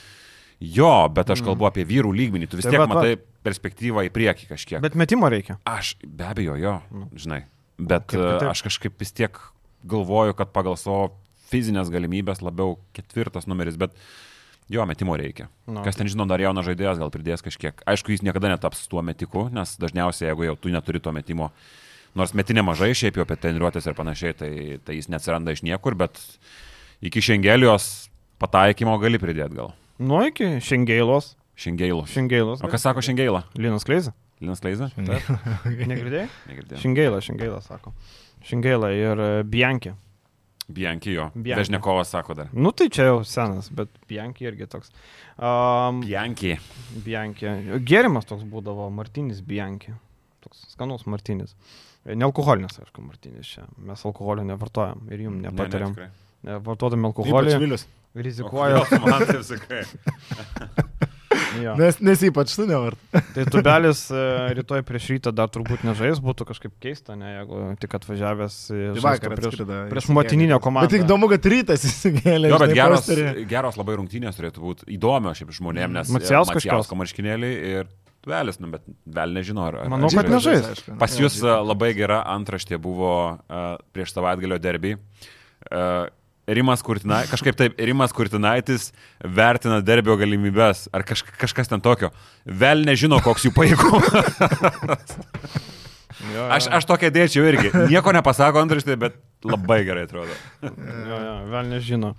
Jo, 0.61 1.09
bet 1.09 1.31
aš 1.33 1.41
kalbu 1.41 1.65
apie 1.65 1.83
vyrų 1.89 2.11
lygmenį, 2.13 2.47
tu 2.51 2.59
vis 2.59 2.67
Tai 2.67 2.73
tiek 2.75 2.83
va. 2.83 2.87
matai 2.91 3.15
perspektyvą 3.41 4.03
į 4.05 4.11
priekį 4.13 4.49
kažkiek. 4.51 4.81
Bet 4.83 4.93
metimo 4.99 5.25
reikia. 5.31 5.55
Aš 5.65 5.95
be 6.05 6.27
abejo 6.29 6.53
jo, 6.61 6.75
žinai. 7.17 7.43
Bet 7.81 8.11
Kaip 8.11 8.19
kitaip? 8.21 8.45
e, 8.45 8.51
aš 8.51 8.61
kažkaip 8.67 8.99
vis 9.01 9.11
tiek 9.17 9.39
galvoju, 9.89 10.35
kad 10.37 10.51
pagal 10.53 10.77
savo 10.77 11.15
fizinės 11.49 11.89
galimybės 11.91 12.43
labiau 12.45 12.75
ketvirtas 12.93 13.49
numeris, 13.49 13.79
bet 13.81 13.95
jo 14.71 14.85
metimo 14.85 15.17
reikia. 15.17 15.49
Nu. 15.65 15.81
Kas 15.83 15.97
ten 15.97 16.07
žino, 16.07 16.27
dar 16.29 16.39
jaunas 16.39 16.69
žaidėjas 16.69 17.01
gal 17.01 17.09
pridės 17.11 17.41
kažkiek. 17.43 17.81
Aišku, 17.89 18.13
jis 18.13 18.21
niekada 18.23 18.53
netaps 18.53 18.85
tuo 18.87 19.01
metiku, 19.01 19.47
nes 19.51 19.73
dažniausiai, 19.81 20.29
jeigu 20.29 20.45
jau 20.45 20.55
tu 20.61 20.69
neturi 20.69 21.01
to 21.01 21.11
metimo, 21.11 21.49
nors 22.15 22.35
metinė 22.37 22.61
mažai, 22.69 22.93
šiaip 22.93 23.17
jau 23.17 23.25
apie 23.25 23.35
treniruotės 23.41 23.89
ir 23.89 23.97
panašiai, 23.97 24.37
tai, 24.37 24.51
tai 24.85 25.01
jis 25.01 25.09
neatsiranda 25.09 25.57
iš 25.57 25.65
niekur, 25.65 25.97
bet 25.97 26.21
iki 27.01 27.19
šengelijos 27.25 28.11
pataikymo 28.39 28.93
gali 29.01 29.17
pridėti 29.19 29.57
gal. 29.57 29.73
Nu, 30.01 30.17
iki 30.25 30.55
Šengeilos. 30.65 31.35
Šengeilos. 31.55 32.09
Šengeilos. 32.09 32.63
O 32.65 32.69
kas 32.71 32.81
sako 32.81 33.03
Šengeilą? 33.05 33.43
Linas 33.53 33.85
Kleiza. 33.85 34.15
Linas 34.41 34.63
Leiza? 34.65 34.87
Negirdėjai? 35.91 36.25
Negirdėjau. 36.49 36.79
Šengeila, 36.81 37.19
Šengeila 37.21 37.59
sako. 37.61 37.93
Šengeila 38.47 38.89
ir 38.97 39.21
e, 39.21 39.27
Bianchi. 39.45 39.93
Bianki 40.71 41.13
jo. 41.13 41.27
Vežnekovas 41.35 42.09
sako 42.15 42.33
dar. 42.39 42.49
Nu 42.53 42.71
tai 42.73 42.87
čia 42.93 43.11
jau 43.11 43.21
senas, 43.27 43.69
bet 43.75 43.93
Bianchi 44.09 44.47
irgi 44.49 44.65
toks. 44.71 44.89
Um, 45.35 46.01
Bianki. 46.01 46.55
Bianchi. 47.05 47.53
Gėrimas 47.85 48.25
toks 48.29 48.47
būdavo, 48.49 48.89
Martinis 48.95 49.43
Bianchi. 49.45 49.93
Toks 50.41 50.65
skanus 50.73 51.05
Martinis. 51.11 51.53
Nealkoholinis, 52.09 52.79
aišku, 52.81 53.03
Martinis 53.05 53.53
čia. 53.53 53.69
Mes 53.85 54.01
alkoholio 54.09 54.47
nevartojam 54.47 55.05
ir 55.13 55.27
jum 55.27 55.37
nepatariam. 55.43 55.93
Ne, 55.93 56.09
ne, 56.47 56.61
Vartodami 56.65 57.05
Ypač 57.05 57.27
alkoholį 57.27 57.59
Vilius. 57.61 57.85
Rizikuoja. 58.15 58.83
Man 59.03 59.25
taip 59.27 59.43
sakai. 59.47 59.85
Jo. 61.61 61.73
Nes, 61.79 61.97
nes 62.03 62.21
ypač 62.27 62.53
tu 62.55 62.63
nevart. 62.67 62.99
Tai 63.35 63.43
tubelis 63.51 64.05
e, 64.11 64.21
rytoj 64.55 64.83
prieš 64.87 65.09
rytą 65.13 65.31
dar 65.35 65.49
turbūt 65.51 65.83
nežais, 65.87 66.19
būtų 66.23 66.45
kažkaip 66.47 66.73
keista, 66.83 67.15
ne, 67.19 67.29
jeigu 67.37 67.61
tik 67.81 67.95
atvažiavęs 67.99 68.57
Tai 68.71 69.03
vakar 69.03 69.35
prieš, 69.35 69.49
atskrida. 69.49 69.79
prieš 69.91 70.09
motininę 70.15 70.59
komandą. 70.63 70.87
Bet 70.87 70.95
tik 70.95 71.07
įdomu, 71.07 71.27
kad 71.31 71.47
rytas 71.51 71.83
įsigėlė. 71.87 72.51
Jo, 72.51 72.59
bet 72.61 72.75
geros, 72.75 73.03
posterį. 73.03 73.45
geros 73.51 73.79
labai 73.79 73.97
rungtynės 73.99 74.39
turėtų 74.39 74.63
būti 74.63 74.87
įdomios 74.95 75.41
šiaip 75.41 75.51
žmonėms, 75.59 75.97
nes 75.99 76.13
Macijauskas 76.15 76.61
Maciausko 76.61 76.99
marškinėliai 76.99 77.75
ir 77.75 77.91
Velis, 78.27 78.59
nu, 78.61 78.69
bet 78.69 78.83
Vel 79.09 79.31
nežinau, 79.33 79.65
ar... 79.71 79.79
Manau, 79.89 80.11
ar 80.13 80.27
kad 80.27 80.43
žais. 80.45 80.61
nežais. 80.61 80.83
Pas 81.01 81.15
jūs 81.17 81.39
a, 81.41 81.57
labai 81.65 81.89
gera 81.97 82.19
antraštė 82.35 82.77
buvo 82.81 83.13
a, 83.33 83.61
prieš 83.95 84.13
savaitgalio 84.13 84.59
derbį. 84.61 84.91
A, 85.73 86.11
Rimas 86.49 86.81
Kurtinaitis, 86.81 87.31
kažkaip 87.31 87.57
taip, 87.57 87.75
Rimas 87.77 88.13
Kurtinaitis 88.17 88.89
vertina 89.21 89.77
derbio 89.85 90.15
galimybės, 90.17 90.87
ar 90.93 91.05
kaž, 91.05 91.21
kažkas 91.37 91.69
ten 91.69 91.83
tokio. 91.83 92.09
Vel 92.45 92.81
nežino, 92.87 93.21
koks 93.23 93.45
jų 93.45 93.53
pajėgumas. 93.57 95.17
Aš, 96.51 96.67
aš 96.69 96.85
tokia 96.89 97.09
dėčiau 97.13 97.45
irgi. 97.49 97.71
Nieko 97.89 98.13
nepasako 98.13 98.61
antraštė, 98.61 98.97
bet 98.99 99.15
labai 99.47 99.79
gerai 99.87 100.05
atrodo. 100.07 100.35
Jo, 101.11 101.17
jo, 101.17 101.31
vėl 101.51 101.69
nežino. 101.71 102.11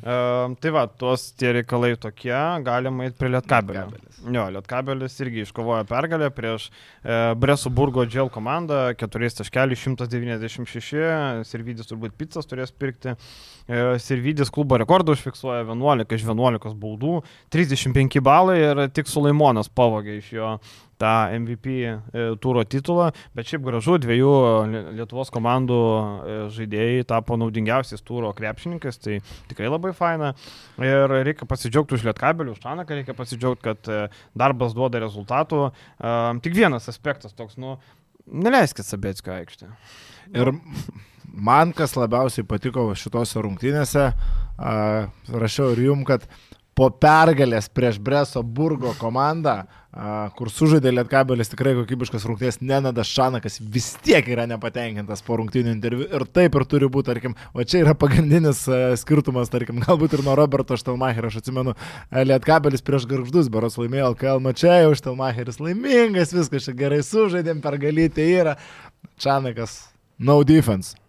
Uh, 0.00 0.54
tai 0.62 0.70
va, 0.74 0.86
tuos 0.88 1.26
tie 1.38 1.50
reikalai 1.58 1.92
tokie, 2.00 2.32
galima 2.64 3.04
eiti 3.06 3.18
prie 3.20 3.28
Lietkabelio. 3.34 3.82
Lietkabelis. 3.90 4.20
Jo, 4.34 4.46
Lietkabelis 4.56 5.18
irgi 5.22 5.44
iškovojo 5.44 5.84
pergalę 5.90 6.30
prieš 6.34 6.70
uh, 6.70 7.32
Bresuburgo 7.40 8.06
Džel 8.08 8.30
komandą, 8.32 8.80
4 9.00 9.30
taškelių 9.42 9.78
196, 9.78 11.46
Sirvidis 11.50 11.88
turbūt 11.90 12.16
pizzas 12.18 12.48
turės 12.50 12.72
pirkti. 12.72 13.14
Uh, 13.70 13.94
Sirvidis 14.02 14.50
klubo 14.52 14.80
rekordą 14.80 15.14
užfiksuoja 15.16 15.62
11 15.68 16.16
iš 16.16 16.26
11 16.28 16.74
baudų, 16.80 17.20
35 17.54 18.20
balai 18.24 18.58
ir 18.64 18.86
tik 18.96 19.10
Sulaimonas 19.10 19.68
pavogė 19.70 20.18
iš 20.22 20.32
jo 20.40 20.54
tą 21.00 21.10
MVP 21.32 21.70
e, 21.80 21.92
turo 22.44 22.60
titulą, 22.68 23.06
bet 23.32 23.48
šiaip 23.48 23.62
gražu, 23.64 23.94
dviejų 24.02 24.32
Lie- 24.68 24.82
Lietuvos 24.98 25.30
komandų 25.32 25.78
e, 25.78 26.34
žaidėjai 26.70 27.06
tapo 27.06 27.36
naudingiausiais 27.36 28.02
turo 28.02 28.32
krepšininkais, 28.32 28.98
tai 28.98 29.20
tikrai 29.48 29.68
labai 29.70 29.92
faina. 29.92 30.34
Ir 30.78 31.10
reikia 31.24 31.46
pasidžiaugti 31.46 31.96
už 31.96 32.04
Lietkabelių, 32.06 32.54
už 32.54 32.62
Čanaką 32.62 32.94
reikia 32.94 33.14
pasidžiaugti, 33.14 33.62
kad 33.62 33.90
e, 33.90 34.08
darbas 34.34 34.74
duoda 34.74 35.00
rezultatų. 35.00 35.70
E, 35.70 36.14
Tik 36.44 36.54
vienas 36.54 36.88
aspektas 36.88 37.34
toks, 37.34 37.58
nu, 37.58 37.78
neleiskit 38.26 38.86
Sabėtskio 38.86 39.34
aikštę. 39.34 39.70
Ir 40.34 40.52
man 41.26 41.72
kas 41.72 41.96
labiausiai 41.98 42.46
patiko 42.46 42.90
šitose 42.94 43.42
rungtynėse, 43.42 44.10
rašiau 44.60 45.72
ir 45.74 45.84
jum, 45.88 46.04
kad 46.06 46.26
po 46.76 46.90
pergalės 46.90 47.68
prieš 47.72 47.98
Breso 48.02 48.42
Burgo 48.42 48.94
komandą, 48.98 49.64
kur 50.38 50.50
sužaidė 50.54 50.92
Lietkabelis 50.94 51.50
tikrai 51.50 51.72
kokybiškas 51.74 52.22
rungtynės, 52.28 52.60
Nenadas 52.62 53.10
Šanakas 53.10 53.58
vis 53.74 53.88
tiek 54.04 54.26
yra 54.30 54.44
nepatenkintas 54.50 55.24
po 55.26 55.40
rungtynių 55.40 55.72
interviu. 55.74 56.06
Ir 56.06 56.26
taip 56.30 56.54
ir 56.54 56.66
turi 56.70 56.86
būti, 56.92 57.08
tarkim, 57.10 57.34
o 57.50 57.66
čia 57.66 57.82
yra 57.82 57.96
pagrindinis 57.98 58.62
a, 58.70 58.80
skirtumas, 59.00 59.50
tarkim, 59.50 59.82
galbūt 59.86 60.14
ir 60.14 60.24
nuo 60.26 60.36
Roberto 60.38 60.78
Štelmacherio, 60.78 61.32
aš 61.32 61.40
atsimenu, 61.42 61.74
a, 61.74 62.22
Lietkabelis 62.22 62.86
prieš 62.86 63.08
Garždus, 63.10 63.50
beros 63.50 63.80
laimėjo 63.80 64.12
LKL, 64.14 64.44
mačiau, 64.46 64.78
jau 64.86 64.94
Štelmacheris 65.02 65.58
laimingas, 65.62 66.36
viskas 66.38 66.68
čia 66.68 66.76
gerai 66.78 67.02
sužaidėm, 67.06 67.64
pergalytė 67.64 68.30
yra. 68.30 68.58
Čanakas, 69.20 69.80
no 70.22 70.42
defense. 70.46 70.99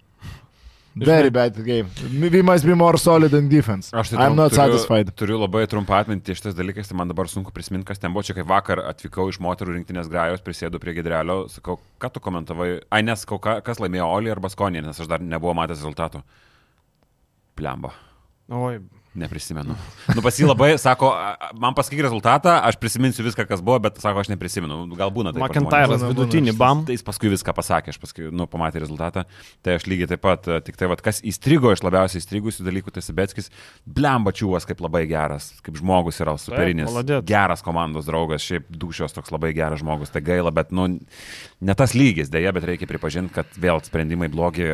Very 0.93 1.29
bad 1.29 1.55
game. 1.63 1.87
We 2.19 2.41
must 2.41 2.65
be 2.65 2.73
more 2.75 2.97
solid 2.97 3.33
in 3.33 3.47
defense. 3.47 3.91
Aš 3.95 4.09
tai 4.11 4.17
I'm 4.17 4.33
trum- 4.33 4.35
not 4.35 4.51
turiu, 4.51 4.57
satisfied. 4.75 5.11
Turiu 5.15 5.37
labai 5.39 5.63
trumpą 5.71 5.95
atmintį 6.03 6.35
šitas 6.35 6.53
dalykas, 6.57 6.89
tai 6.91 6.97
man 6.99 7.07
dabar 7.07 7.29
sunku 7.31 7.53
prisiminti, 7.55 7.85
kas 7.87 7.97
ten 8.01 8.11
buvo. 8.11 8.23
Čia 8.27 8.35
kaip 8.35 8.49
vakar 8.49 8.81
atvykau 8.89 9.29
iš 9.31 9.39
moterų 9.39 9.77
rinktinės 9.77 10.09
grajos, 10.11 10.43
prisėdu 10.43 10.81
prie 10.83 10.91
gedrelio, 10.97 11.45
sakau, 11.47 11.79
ką 12.01 12.11
tu 12.11 12.19
komentavai, 12.19 12.81
ai 12.91 13.01
nesakau, 13.07 13.39
kas 13.39 13.79
laimėjo 13.79 14.09
Oli 14.17 14.33
arba 14.35 14.51
Skonė, 14.51 14.83
nes 14.83 14.99
aš 14.99 15.07
dar 15.07 15.23
nebuvau 15.23 15.55
matęs 15.55 15.79
rezultatų. 15.79 16.23
Plemba. 17.55 17.93
Oi, 18.51 18.79
Neprisimenu. 19.11 19.75
Nu, 20.15 20.21
pas 20.23 20.37
jį 20.39 20.45
labai, 20.47 20.69
sako, 20.79 21.09
man 21.59 21.75
pasakyk 21.75 21.99
rezultatą, 22.05 22.53
aš 22.63 22.77
prisiminsiu 22.79 23.25
viską, 23.25 23.43
kas 23.49 23.59
buvo, 23.59 23.75
bet 23.83 23.97
sako, 23.99 24.21
aš 24.23 24.29
neprisimenu. 24.31 24.85
Gal 24.95 25.11
būna 25.11 25.33
tai. 25.35 25.41
McIntyre'as 25.43 26.05
vidutinį 26.07 26.53
bam. 26.55 26.85
Tai 26.87 26.95
jis 26.95 27.03
paskui 27.03 27.31
viską 27.33 27.51
pasakė, 27.57 27.91
aš 27.91 27.99
paskui, 27.99 28.29
nu, 28.31 28.47
pamatė 28.47 28.79
rezultatą. 28.85 29.25
Tai 29.67 29.75
aš 29.75 29.83
lygiai 29.91 30.07
taip 30.13 30.23
pat, 30.23 30.47
tik 30.63 30.79
tai, 30.79 30.87
vat, 30.93 31.03
kas 31.03 31.19
įstrigo 31.27 31.73
iš 31.75 31.83
labiausiai 31.83 32.23
įstrigusių 32.23 32.63
dalykų, 32.69 32.93
tai 32.95 33.03
Sabetskis, 33.03 33.51
blembačiūvas 33.83 34.69
kaip 34.69 34.79
labai 34.85 35.03
geras, 35.11 35.49
kaip 35.65 35.75
žmogus 35.81 36.23
yra 36.23 36.37
superinis. 36.39 36.87
maladėt. 36.87 37.27
geras 37.27 37.65
komandos 37.67 38.07
draugas, 38.07 38.47
šiaip 38.47 38.71
dušios 38.71 39.11
toks 39.17 39.35
labai 39.35 39.51
geras 39.57 39.83
žmogus, 39.83 40.13
tai 40.15 40.23
gaila, 40.23 40.55
bet, 40.55 40.71
nu, 40.71 40.87
ne 41.59 41.75
tas 41.75 41.97
lygis, 41.99 42.31
dėja, 42.31 42.55
bet 42.55 42.69
reikia 42.71 42.87
pripažinti, 42.87 43.35
kad 43.41 43.59
vėl 43.59 43.83
sprendimai 43.83 44.31
blogi 44.31 44.71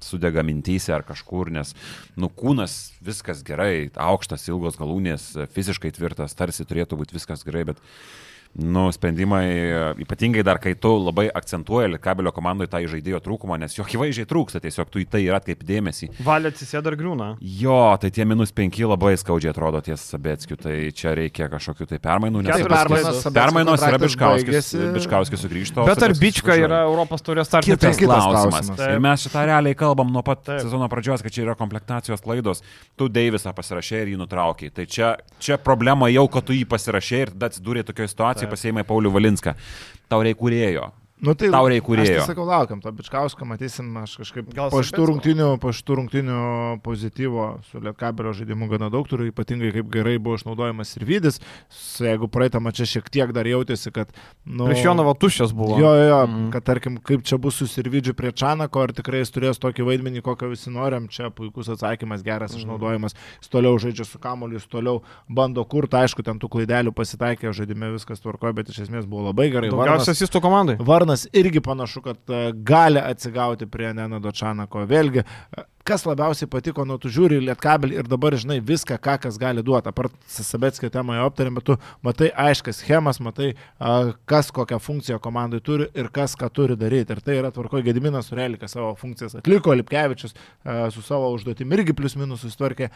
sudega 0.00 0.40
mintys 0.46 0.88
ar 0.96 1.04
kažkur, 1.04 1.52
nes, 1.52 1.76
nu, 2.16 2.32
kūnas 2.32 2.78
viskas 3.04 3.44
gerai, 3.46 3.65
aukštas, 4.00 4.46
ilgos 4.50 4.78
galūnės, 4.80 5.32
fiziškai 5.54 5.92
tvirtas, 5.96 6.36
tarsi 6.38 6.66
turėtų 6.68 6.98
būti 7.00 7.16
viskas 7.18 7.44
gerai, 7.46 7.66
bet 7.72 7.82
nu, 8.56 8.86
sprendimai, 8.94 9.44
ypatingai 10.04 10.44
dar, 10.46 10.60
kai 10.62 10.74
tu 10.78 10.94
labai 10.96 11.26
akcentuoji 11.28 11.92
Lietkabelio 11.96 12.32
komandoje 12.32 12.70
tą 12.72 12.80
žaidėjo 12.86 13.20
trūkumą, 13.24 13.58
nes 13.60 13.74
jo 13.76 13.84
akivaizdžiai 13.84 14.28
trūksta, 14.30 14.62
tiesiog 14.64 14.90
tu 14.92 15.02
į 15.02 15.06
tai 15.10 15.24
ir 15.26 15.36
atkreipdėmėsi. 15.36 16.12
Valė 16.24 16.52
atsisėda 16.54 16.92
ir 16.92 16.98
griūna. 17.00 17.28
Jo, 17.42 17.80
tai 18.00 18.12
tie 18.14 18.24
minus 18.28 18.54
penki 18.56 18.86
labai 18.86 19.16
skaudžiai 19.20 19.52
atrodo 19.52 19.82
ties 19.84 20.06
Sabetskiu, 20.06 20.56
tai 20.60 20.76
čia 20.96 21.16
reikia 21.18 21.50
kažkokių 21.52 21.88
tai 21.90 22.00
permainų. 22.02 22.44
Nes 22.46 22.62
klaidos. 22.62 23.26
permainos 23.34 23.82
yra 23.82 23.96
kontraktas 23.96 24.14
Bičkauskis, 24.14 24.46
baigėsi. 24.46 24.92
Bičkauskis 24.96 25.42
sugrįžta. 25.44 25.82
o 25.82 25.86
Bet 25.88 26.02
ar 26.02 26.14
Bička 26.20 26.56
yra 26.58 26.82
Europos 26.86 27.24
taurės 27.24 27.48
startas? 27.50 27.68
Kitas, 27.68 27.98
kitas 27.98 28.22
klausimas. 28.22 28.70
klausimas. 28.70 28.94
Ir 28.94 29.02
mes 29.02 29.24
šitą 29.26 29.44
realiai 29.50 29.78
kalbam 29.78 30.12
nuo 30.12 30.22
pat 30.26 30.42
Taip. 30.46 30.62
sezono 30.64 30.88
pradžios, 30.92 31.24
kad 31.24 31.34
čia 31.34 31.44
yra 31.46 31.56
komplektacijos 31.58 32.22
klaidos. 32.24 32.62
Tu 32.96 33.08
Deivisą 33.12 33.52
pasirašė 33.56 34.02
ir 34.04 34.12
jį 34.14 34.20
nutraukė. 34.22 34.70
Tai 34.76 34.86
čia, 34.86 35.12
čia 35.42 35.58
problema 35.62 36.08
jau, 36.12 36.26
kad 36.32 36.46
tu 36.46 36.56
jį 36.56 36.66
pasirašė 36.70 37.22
ir 37.24 37.34
tada 37.34 37.50
atsidūrė 37.50 37.84
tokioje 37.86 38.12
situacijoje, 38.14 38.45
pasėmė 38.50 38.86
Paulių 38.88 39.12
Valinską. 39.14 39.56
Tau 40.10 40.22
reikia 40.26 40.40
kūrėjo. 40.42 40.90
Nu, 41.18 41.32
tai, 41.34 41.48
Tau 41.48 41.64
reikia 41.64 41.80
Aš 41.80 41.86
kūrėjo. 41.88 42.16
tai 42.20 42.26
sakau, 42.28 42.44
laukiam 42.44 42.80
to 42.84 42.90
bičkausko, 42.92 43.46
matysim, 43.48 43.86
aš 44.02 44.18
kažkaip 44.20 44.50
Gal 44.52 44.68
po 44.68 44.82
šitų 44.84 45.06
rungtinių, 45.08 45.46
po 45.62 45.70
šitų 45.72 45.94
rungtinių 45.96 46.40
pozityvo 46.84 47.46
su 47.70 47.80
Lietkabelio 47.80 48.34
žaidimu 48.36 48.68
gana 48.68 48.90
daug 48.92 49.08
turiu, 49.08 49.30
ypatingai 49.32 49.70
kaip 49.72 49.88
gerai 49.94 50.18
buvo 50.20 50.36
išnaudojamas 50.36 50.92
ir 50.98 51.06
Vydis. 51.08 51.40
Su- 51.72 52.04
Jeigu 52.04 52.28
praeitą 52.28 52.60
mačią 52.60 52.84
šiek 52.84 53.08
tiek 53.08 53.32
dar 53.32 53.48
jautėsi, 53.48 53.90
kad... 53.96 54.12
Nu, 54.44 54.66
Prieš 54.68 54.84
Jonavo 54.84 55.14
tuščias 55.16 55.54
buvo. 55.56 55.78
Jo, 55.80 55.94
jo, 55.96 56.04
jo 56.10 56.18
Mhm. 56.26 56.50
kad 56.52 56.64
tarkim, 56.68 56.98
kaip 57.00 57.24
čia 57.24 57.38
bus 57.40 57.56
su 57.56 57.66
Sirvidžiu 57.66 58.12
prie 58.14 58.32
Čanako, 58.32 58.82
ar 58.84 58.92
tikrai 58.92 59.22
jis 59.24 59.30
turės 59.32 59.56
tokį 59.58 59.86
vaidmenį, 59.88 60.20
kokio 60.22 60.50
visi 60.52 60.68
norim, 60.70 61.08
čia 61.08 61.30
puikus 61.30 61.68
atsakymas, 61.72 62.22
geras 62.22 62.52
Mhm. 62.52 62.60
išnaudojimas, 62.60 63.14
jis 63.40 63.48
toliau 63.48 63.78
žaidžia 63.80 64.04
su 64.04 64.18
kamoliu, 64.18 64.60
jis 64.60 64.66
toliau 64.68 65.00
bando 65.28 65.64
kurti, 65.64 65.96
aišku, 65.96 66.22
ten 66.22 66.36
tų 66.38 66.48
klaidelių 66.52 66.92
pasitaikė, 66.92 67.56
žaidime 67.56 67.88
viskas 67.96 68.20
tvarkoja, 68.20 68.52
bet 68.54 68.68
iš 68.68 68.84
esmės 68.84 69.06
buvo 69.08 69.32
labai 69.32 69.48
gerai. 69.50 69.70
Daugiausiai 69.72 70.12
asistų 70.12 70.40
komandai. 70.42 70.76
Varnas 70.78 71.05
irgi 71.32 71.60
panašu, 71.60 72.02
kad 72.02 72.18
e, 72.30 72.52
gali 72.52 73.00
atsigauti 73.00 73.66
prie 73.66 73.92
Nenado 73.94 74.32
Čanako. 74.32 74.82
Vėlgi, 74.90 75.22
e, 75.22 75.64
kas 75.86 76.06
labiausiai 76.06 76.48
patiko, 76.50 76.84
nu 76.88 76.96
tu 77.02 77.10
žiūri 77.12 77.38
Lietkabelį 77.44 78.00
ir 78.00 78.08
dabar 78.10 78.34
žinai 78.38 78.58
viską, 78.64 78.98
ką 79.02 79.18
kas 79.22 79.38
gali 79.38 79.62
duoti. 79.66 79.92
Apart 79.92 80.16
Sabetskio 80.32 80.90
temą 80.94 81.18
jau 81.18 81.28
aptarėm, 81.30 81.60
bet 81.60 81.68
tu 81.68 81.76
matai 82.06 82.32
aiškas 82.46 82.82
schemas, 82.82 83.20
matai, 83.22 83.52
a, 83.78 83.94
kas 84.26 84.50
kokią 84.54 84.80
funkciją 84.82 85.20
komandai 85.22 85.62
turi 85.64 85.90
ir 85.94 86.10
kas 86.14 86.34
ką 86.38 86.50
turi 86.50 86.78
daryti. 86.80 87.14
Ir 87.14 87.22
tai 87.22 87.38
yra 87.42 87.52
tvarko 87.54 87.84
Gediminas 87.86 88.32
Surelikas 88.32 88.74
savo 88.74 88.94
funkcijas 88.98 89.38
atliko, 89.38 89.76
Lipkevičius 89.76 90.34
su 90.94 91.06
savo 91.06 91.30
užduotim 91.36 91.72
irgi 91.78 91.94
plius 91.96 92.18
minus 92.18 92.42
susitvarkė. 92.46 92.90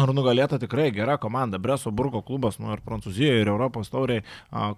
Ir 0.00 0.10
nugalėta 0.16 0.56
tikrai 0.56 0.86
gera 0.94 1.18
komanda. 1.20 1.58
Breso 1.60 1.90
Burgo 1.92 2.22
klubas, 2.24 2.56
nu 2.58 2.72
ir 2.72 2.80
Prancūzijoje, 2.86 3.42
ir 3.42 3.50
Europos 3.52 3.92
tauriai 3.92 4.22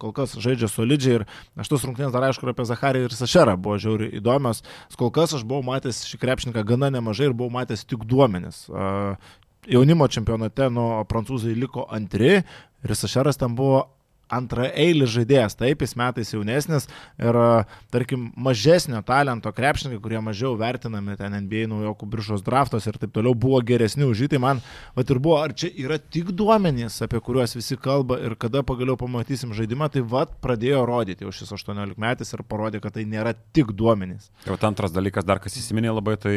kol 0.03 0.11
kas 0.17 0.35
žaidžia 0.43 0.67
solidžiai. 0.69 1.21
Ir 1.21 1.25
aš 1.62 1.71
tos 1.71 1.87
rungtynės 1.87 2.12
dar 2.12 2.27
aišku 2.27 2.51
apie 2.51 2.67
Zacharį 2.67 3.05
ir 3.07 3.15
Sašerą 3.15 3.55
buvo 3.55 3.79
žiauriai 3.81 4.19
įdomios. 4.19 4.65
Kol 4.99 5.12
kas 5.15 5.37
aš 5.39 5.47
buvau 5.47 5.62
matęs 5.71 6.03
šį 6.11 6.19
krepšininką 6.25 6.67
gana 6.67 6.91
nemažai 6.97 7.31
ir 7.31 7.37
buvau 7.39 7.55
matęs 7.55 7.87
tik 7.87 8.03
duomenis. 8.11 8.67
Jaunimo 9.71 10.11
čempionate 10.11 10.67
nuo 10.75 11.05
prancūzai 11.09 11.55
liko 11.57 11.87
antri 11.95 12.41
ir 12.43 12.97
Sašeras 12.99 13.39
ten 13.41 13.55
buvo 13.55 13.87
antra 14.35 14.68
eilis 14.70 15.12
žaidėjas, 15.14 15.57
taip, 15.59 15.85
jis 15.85 15.95
metais 15.99 16.32
jaunesnis 16.35 16.89
ir, 17.22 17.39
tarkim, 17.95 18.28
mažesnio 18.37 19.01
talento 19.07 19.53
krepšininkai, 19.55 20.03
kurie 20.03 20.20
mažiau 20.24 20.55
vertinami 20.61 21.16
ten 21.20 21.37
NBA 21.45 21.68
naujokų 21.70 22.09
biržos 22.11 22.45
draftos 22.47 22.89
ir 22.91 22.99
taip 23.01 23.14
toliau, 23.14 23.35
buvo 23.39 23.61
geresni 23.66 24.07
už 24.07 24.24
jį. 24.24 24.30
Tai 24.35 24.43
man, 24.45 24.62
va 24.97 25.07
ir 25.07 25.22
buvo, 25.22 25.39
ar 25.43 25.55
čia 25.57 25.70
yra 25.85 25.99
tik 25.99 26.32
duomenys, 26.37 27.01
apie 27.07 27.20
kuriuos 27.24 27.57
visi 27.57 27.78
kalba 27.80 28.18
ir 28.22 28.37
kada 28.41 28.64
pagaliau 28.66 28.99
pamatysim 29.01 29.55
žaidimą, 29.57 29.91
tai 29.95 30.05
va 30.05 30.26
pradėjo 30.26 30.85
rodyti 30.89 31.26
jau 31.26 31.35
šis 31.35 31.55
18 31.57 31.99
metais 32.01 32.35
ir 32.35 32.45
parodė, 32.49 32.82
kad 32.85 32.97
tai 32.99 33.07
nėra 33.09 33.35
tik 33.57 33.74
duomenys. 33.76 34.30
Ir 34.47 34.57
antras 34.64 34.95
dalykas, 34.95 35.26
dar 35.28 35.43
kas 35.43 35.59
įsiminė 35.61 35.93
labai, 35.95 36.16
tai 36.20 36.37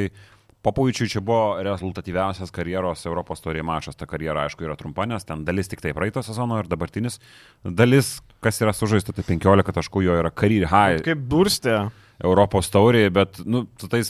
Popovičiui 0.66 1.10
čia 1.12 1.22
buvo 1.24 1.62
rezultatyviausias 1.64 2.52
karjeros 2.52 3.06
Europos 3.08 3.44
taurė 3.44 3.62
mačas. 3.64 3.96
Ta 3.96 4.08
karjera, 4.10 4.48
aišku, 4.48 4.66
yra 4.66 4.76
trumpa, 4.80 5.06
nes 5.08 5.24
ten 5.28 5.46
dalis 5.48 5.70
tik 5.72 5.84
tai 5.84 5.94
praeito 5.96 6.24
sezono 6.26 6.58
ir 6.60 6.68
dabartinis 6.68 7.22
dalis, 7.64 8.18
kas 8.44 8.60
yra 8.64 8.74
sužaista, 8.76 9.16
tai 9.16 9.24
15 9.28 9.78
taškų 9.78 10.04
jo 10.08 10.18
yra 10.18 10.34
career 10.34 10.68
high 10.72 11.06
Kaip 11.06 11.24
durstė. 11.30 11.78
Europos 12.26 12.72
taurė, 12.74 13.06
bet, 13.14 13.38
nu, 13.46 13.68
su 13.78 13.90
tais 13.92 14.10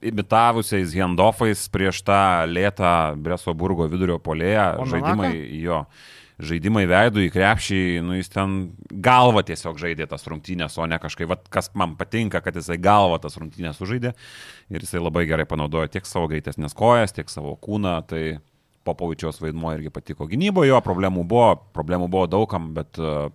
imitavusiais 0.00 0.94
handoffais 0.96 1.66
prieš 1.72 2.02
tą 2.04 2.20
lėtą 2.48 3.16
Breso 3.20 3.54
burgo 3.56 3.88
vidurio 3.88 4.18
Omenaka? 4.80 4.92
žaidimai 4.92 5.32
jo. 5.60 5.84
Žaidimai 6.46 6.86
veidų 6.88 7.24
į 7.26 7.30
krepšį, 7.34 7.80
nu 8.06 8.16
jis 8.16 8.30
ten 8.32 8.56
galva 9.04 9.42
tiesiog 9.46 9.80
žaidė 9.80 10.06
tas 10.10 10.26
rungtynės, 10.30 10.78
o 10.80 10.86
ne 10.88 10.98
kažkaip, 11.02 11.28
vat, 11.30 11.48
kas 11.52 11.70
man 11.78 11.96
patinka, 12.00 12.42
kad 12.44 12.56
jisai 12.56 12.78
galva 12.80 13.18
tas 13.22 13.36
rungtynės 13.40 13.80
sužaidė 13.80 14.14
ir 14.72 14.86
jisai 14.86 15.02
labai 15.02 15.26
gerai 15.28 15.48
panaudojo 15.48 15.90
tiek 15.92 16.08
savo 16.08 16.30
greitesnės 16.30 16.76
kojas, 16.76 17.16
tiek 17.16 17.30
savo 17.32 17.56
kūną, 17.60 17.98
tai 18.08 18.24
Popovičiaus 18.88 19.42
vaidmuo 19.42 19.74
irgi 19.76 19.92
patiko 19.92 20.24
gynyboje, 20.28 20.70
jo 20.70 20.78
problemų 20.80 21.26
buvo, 21.28 21.50
problemų 21.76 22.08
buvo 22.08 22.24
daugam, 22.32 22.70
bet 22.76 22.96
uh, 22.96 23.28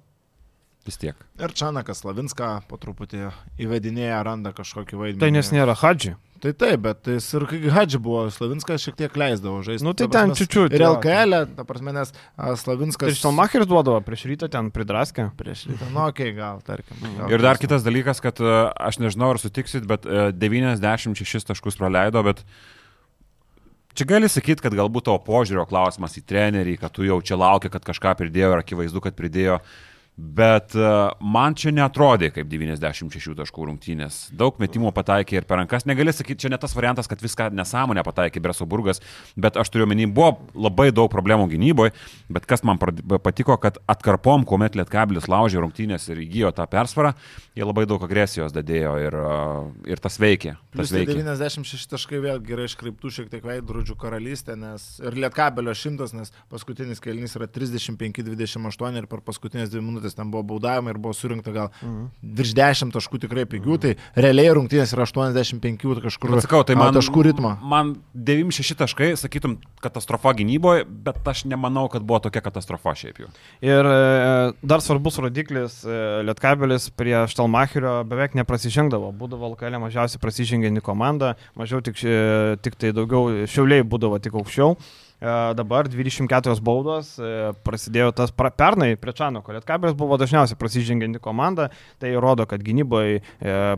vis 0.85 0.97
tiek. 1.01 1.19
Ir 1.37 1.53
Čanakas 1.53 2.01
Slavinską 2.01 2.49
po 2.69 2.79
truputį 2.81 3.27
įvedinėja, 3.61 4.23
randa 4.25 4.55
kažkokį 4.57 5.01
vaidmenį. 5.01 5.21
Tai 5.21 5.29
nes 5.33 5.51
nėra 5.53 5.77
Hadži. 5.77 6.15
Tai 6.43 6.51
taip, 6.51 6.81
bet 6.83 7.07
jis 7.07 7.25
ir 7.37 7.45
kai 7.47 7.59
Hadži 7.71 7.99
buvo, 8.03 8.25
Slavinskas 8.33 8.83
šiek 8.83 8.97
tiek 8.99 9.13
leisdavo 9.17 9.61
žaisti. 9.63 9.85
Nu, 9.87 9.93
tai 9.97 10.09
Ta 10.11 10.25
ten 10.25 10.33
čiut-čiut, 10.35 10.73
Ir. 10.75 10.83
LKL, 10.83 11.37
ta 11.55 11.63
prasme, 11.67 11.93
nes 11.95 12.11
Slavinskas... 12.61 13.13
Ir 13.13 13.17
Štelmacheris 13.17 13.69
duodavo 13.69 14.01
prieš 14.03 14.25
rytą 14.27 14.49
ten 14.51 14.67
pridraskę. 14.75 15.29
Prieš 15.39 15.65
rytą, 15.71 15.87
nu, 15.93 16.03
okei, 16.03 16.33
okay, 16.33 16.35
gal, 16.35 16.59
tarkim. 16.65 16.99
Gal, 17.01 17.31
Ir 17.31 17.45
dar 17.45 17.61
kitas 17.61 17.87
dalykas, 17.87 18.19
kad 18.23 18.41
e, 18.43 18.51
aš 18.75 18.99
nežinau, 18.99 19.31
ar 19.33 19.39
sutiksit, 19.39 19.87
bet 19.87 20.03
e, 20.03 20.27
96 20.35 21.47
taškus 21.47 21.79
praleido, 21.79 22.21
bet 22.27 22.43
čia 23.95 24.09
gali 24.11 24.29
sakyti, 24.29 24.65
kad 24.67 24.75
galbūt 24.75 25.07
tavo 25.07 25.23
požiūrio 25.23 25.63
klausimas 25.71 26.19
į 26.19 26.27
trenerį, 26.27 26.75
kad 26.83 26.93
tu 26.99 27.07
jau 27.07 27.21
čia 27.23 27.39
laukia, 27.39 27.71
kad 27.73 27.87
kažką 27.87 28.17
pridėjo 28.19 28.53
ir 28.53 28.65
akivaizdu, 28.65 29.07
kad 29.07 29.15
pridėjo. 29.15 29.61
Bet 30.15 30.71
e, 30.79 30.89
man 31.19 31.57
čia 31.59 31.73
netrodė 31.75 32.29
kaip 32.31 32.47
96 32.47 33.33
taškų 33.35 33.65
rungtynės. 33.67 34.19
Daug 34.31 34.55
metimų 34.63 34.93
pataikė 34.95 35.41
ir 35.41 35.47
per 35.47 35.59
rankas. 35.59 35.83
Negali 35.89 36.13
sakyti, 36.15 36.45
čia 36.45 36.51
ne 36.53 36.59
tas 36.61 36.71
variantas, 36.77 37.09
kad 37.11 37.19
viską 37.19 37.49
nesąmonę 37.51 38.03
pataikė 38.07 38.39
Bresoburgas, 38.43 39.01
bet 39.35 39.59
aš 39.59 39.73
turiu 39.73 39.89
menį, 39.91 40.07
buvo 40.15 40.37
labai 40.55 40.87
daug 40.95 41.09
problemų 41.11 41.49
gynyboje, 41.51 41.91
bet 42.31 42.47
kas 42.47 42.63
man 42.63 42.79
patiko, 42.79 43.57
kad 43.59 43.81
atkarpom, 43.91 44.45
kuomet 44.47 44.77
Lietkabilis 44.79 45.27
laužė 45.31 45.59
rungtynės 45.59 46.07
ir 46.13 46.23
įgyjo 46.23 46.53
tą 46.55 46.63
persvarą, 46.71 47.11
jie 47.59 47.67
labai 47.67 47.83
daug 47.89 48.07
agresijos 48.07 48.55
dadėjo 48.55 48.95
ir, 49.03 49.19
e, 49.19 49.91
ir 49.97 50.03
tas 50.03 50.15
veikė. 50.21 50.55
Plus 50.71 50.87
Tas 50.87 50.95
tai 50.95 51.03
veikė. 51.03 51.17
96 51.27 51.91
taškai 51.91 52.23
vėl 52.23 52.39
gerai 52.39 52.69
iškreiptų 52.69 53.11
šiek 53.19 53.29
tiek 53.35 53.43
veidrodžių 53.51 53.99
karalystė, 53.99 54.55
nes 54.63 54.87
ir 55.03 55.19
Lietkabelio 55.19 55.75
šimtas, 55.75 56.15
nes 56.15 56.31
paskutinis 56.51 57.03
kelnys 57.03 57.35
yra 57.35 57.51
35-28 57.51 59.03
ir 59.03 59.11
per 59.11 59.23
paskutinės 59.25 59.75
dvi 59.75 59.83
minutės 59.83 60.04
ten 60.13 60.29
buvo 60.29 60.43
baudavimai 60.43 60.91
ir 60.93 60.97
buvo 61.01 61.13
surinkta 61.17 61.51
gal 61.51 61.69
Mhm. 61.81 62.05
virš 62.35 62.53
10 62.53 62.91
taškų 62.93 63.19
tikrai 63.25 63.45
pigių, 63.49 63.79
tai 63.81 63.95
realiai 64.15 64.53
rungtynės 64.53 64.93
yra 64.93 65.05
85 65.09 66.01
kažkur 66.03 66.29
Bet 66.35 66.43
sakau, 66.45 66.63
tai 66.63 66.75
man, 66.75 66.93
taškų 66.93 67.23
ritmo. 67.23 67.57
man 67.63 67.95
96 68.13 68.75
taškai, 68.77 69.13
sakytum, 69.17 69.57
katastrofa 69.81 70.33
gynyboje, 70.35 70.85
bet 70.85 71.15
aš 71.25 71.45
nemanau, 71.45 71.89
kad 71.89 72.03
buvo 72.03 72.19
tokia 72.19 72.41
katastrofa 72.41 72.93
šiaip 72.95 73.17
jau. 73.23 73.29
Ir 73.61 73.85
e, 73.85 74.53
dar 74.61 74.79
svarbus 74.81 75.17
rodiklis, 75.17 75.83
e, 75.85 76.23
Lietkabelis 76.27 76.89
prie 76.91 77.15
Štelmacherio 77.27 78.03
beveik 78.05 78.35
neprasižengdavo. 78.35 79.13
Būdavo 79.15 79.55
LKL 79.55 79.79
mažiausiai 79.79 80.19
prasižengianti 80.19 80.81
komanda, 80.81 81.35
mažiau 81.55 81.81
tik, 81.81 81.95
ši- 81.95 82.59
tik 82.61 82.75
tai 82.75 82.91
daugiau, 82.91 83.45
šiauliai 83.47 83.83
būdavo 83.83 84.19
tik 84.21 84.33
aukščiau. 84.33 84.75
E, 85.21 85.53
Dabar 85.55 85.87
24 85.91 86.55
baudos, 86.65 87.15
e, 87.19 87.51
prasidėjo 87.65 88.11
tas 88.15 88.33
pra, 88.35 88.51
pernai 88.51 88.95
prie 88.99 89.13
Čanoko. 89.15 89.55
Lietkabelis 89.55 89.95
buvo 89.97 90.17
dažniausiai 90.21 90.59
prasižengianti 90.59 91.21
komanda, 91.23 91.69
tai 92.01 92.13
rodo, 92.19 92.47
kad 92.49 92.63
gynyboje 92.65 93.21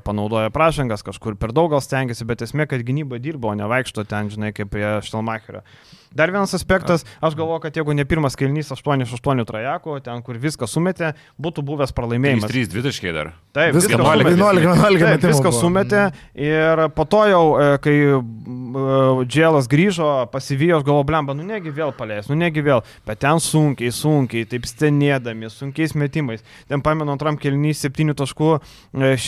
panaudoja 0.05 0.51
pražangas, 0.53 1.05
kažkur 1.05 1.37
per 1.39 1.53
daug 1.55 1.71
gal 1.73 1.83
stengiasi, 1.83 2.25
bet 2.27 2.43
esmė, 2.45 2.67
kad 2.69 2.83
gynyba 2.85 3.21
dirbo, 3.21 3.51
o 3.51 3.57
ne 3.57 3.67
vaikšto 3.69 4.07
ten, 4.09 4.31
žinai, 4.33 4.53
kaip 4.55 4.71
prie 4.73 4.97
Štelmacherio. 5.05 5.63
Dar 6.17 6.31
vienas 6.33 6.53
aspektas, 6.57 7.03
aš 7.21 7.35
galvoju, 7.37 7.61
kad 7.67 7.75
jeigu 7.77 7.93
ne 7.93 8.05
pirmas 8.09 8.33
kelnys 8.39 8.71
8-8 8.73 9.43
trajekų, 9.45 9.99
ten 10.01 10.23
kur 10.25 10.39
viską 10.41 10.65
sumetė, 10.65 11.11
būtų 11.37 11.61
buvęs 11.67 11.93
pralaimėjimas. 11.93 12.49
3 12.49 12.71
dvitaškai 12.71 13.13
dar. 13.13 13.35
Taip, 13.53 13.75
Viską 13.75 13.99
viską 13.99 14.01
11, 14.01 14.33
sumetė. 14.33 14.63
11, 14.63 14.97
11 14.97 15.21
Taip, 15.21 15.27
viską 15.35 15.51
sumetė 15.53 16.01
ir 16.33 16.81
po 16.97 17.05
to 17.05 17.21
jau, 17.29 17.43
e, 17.61 17.67
kai 17.83 17.95
Džėlas 19.29 19.69
grįžo, 19.69 20.07
pasivijo, 20.33 20.79
aš 20.79 20.87
galvoju, 20.87 21.05
blemba, 21.11 21.35
nu 21.37 21.45
negi 21.45 21.69
vėl 21.73 21.93
paleis, 21.97 22.31
nu 22.31 22.37
negi 22.39 22.65
vėl, 22.65 22.81
bet 23.05 23.21
ten 23.21 23.41
sunkiai, 23.43 23.93
sunkiai, 23.93 24.47
taip 24.49 24.65
stenėdami, 24.69 25.51
sunkiais 25.53 25.93
metimais. 25.97 26.41
Ten 26.69 26.81
pamenu, 26.85 27.13
antram 27.13 27.37
kelnys 27.41 27.85
7 27.85 28.17
taškų, 28.17 28.51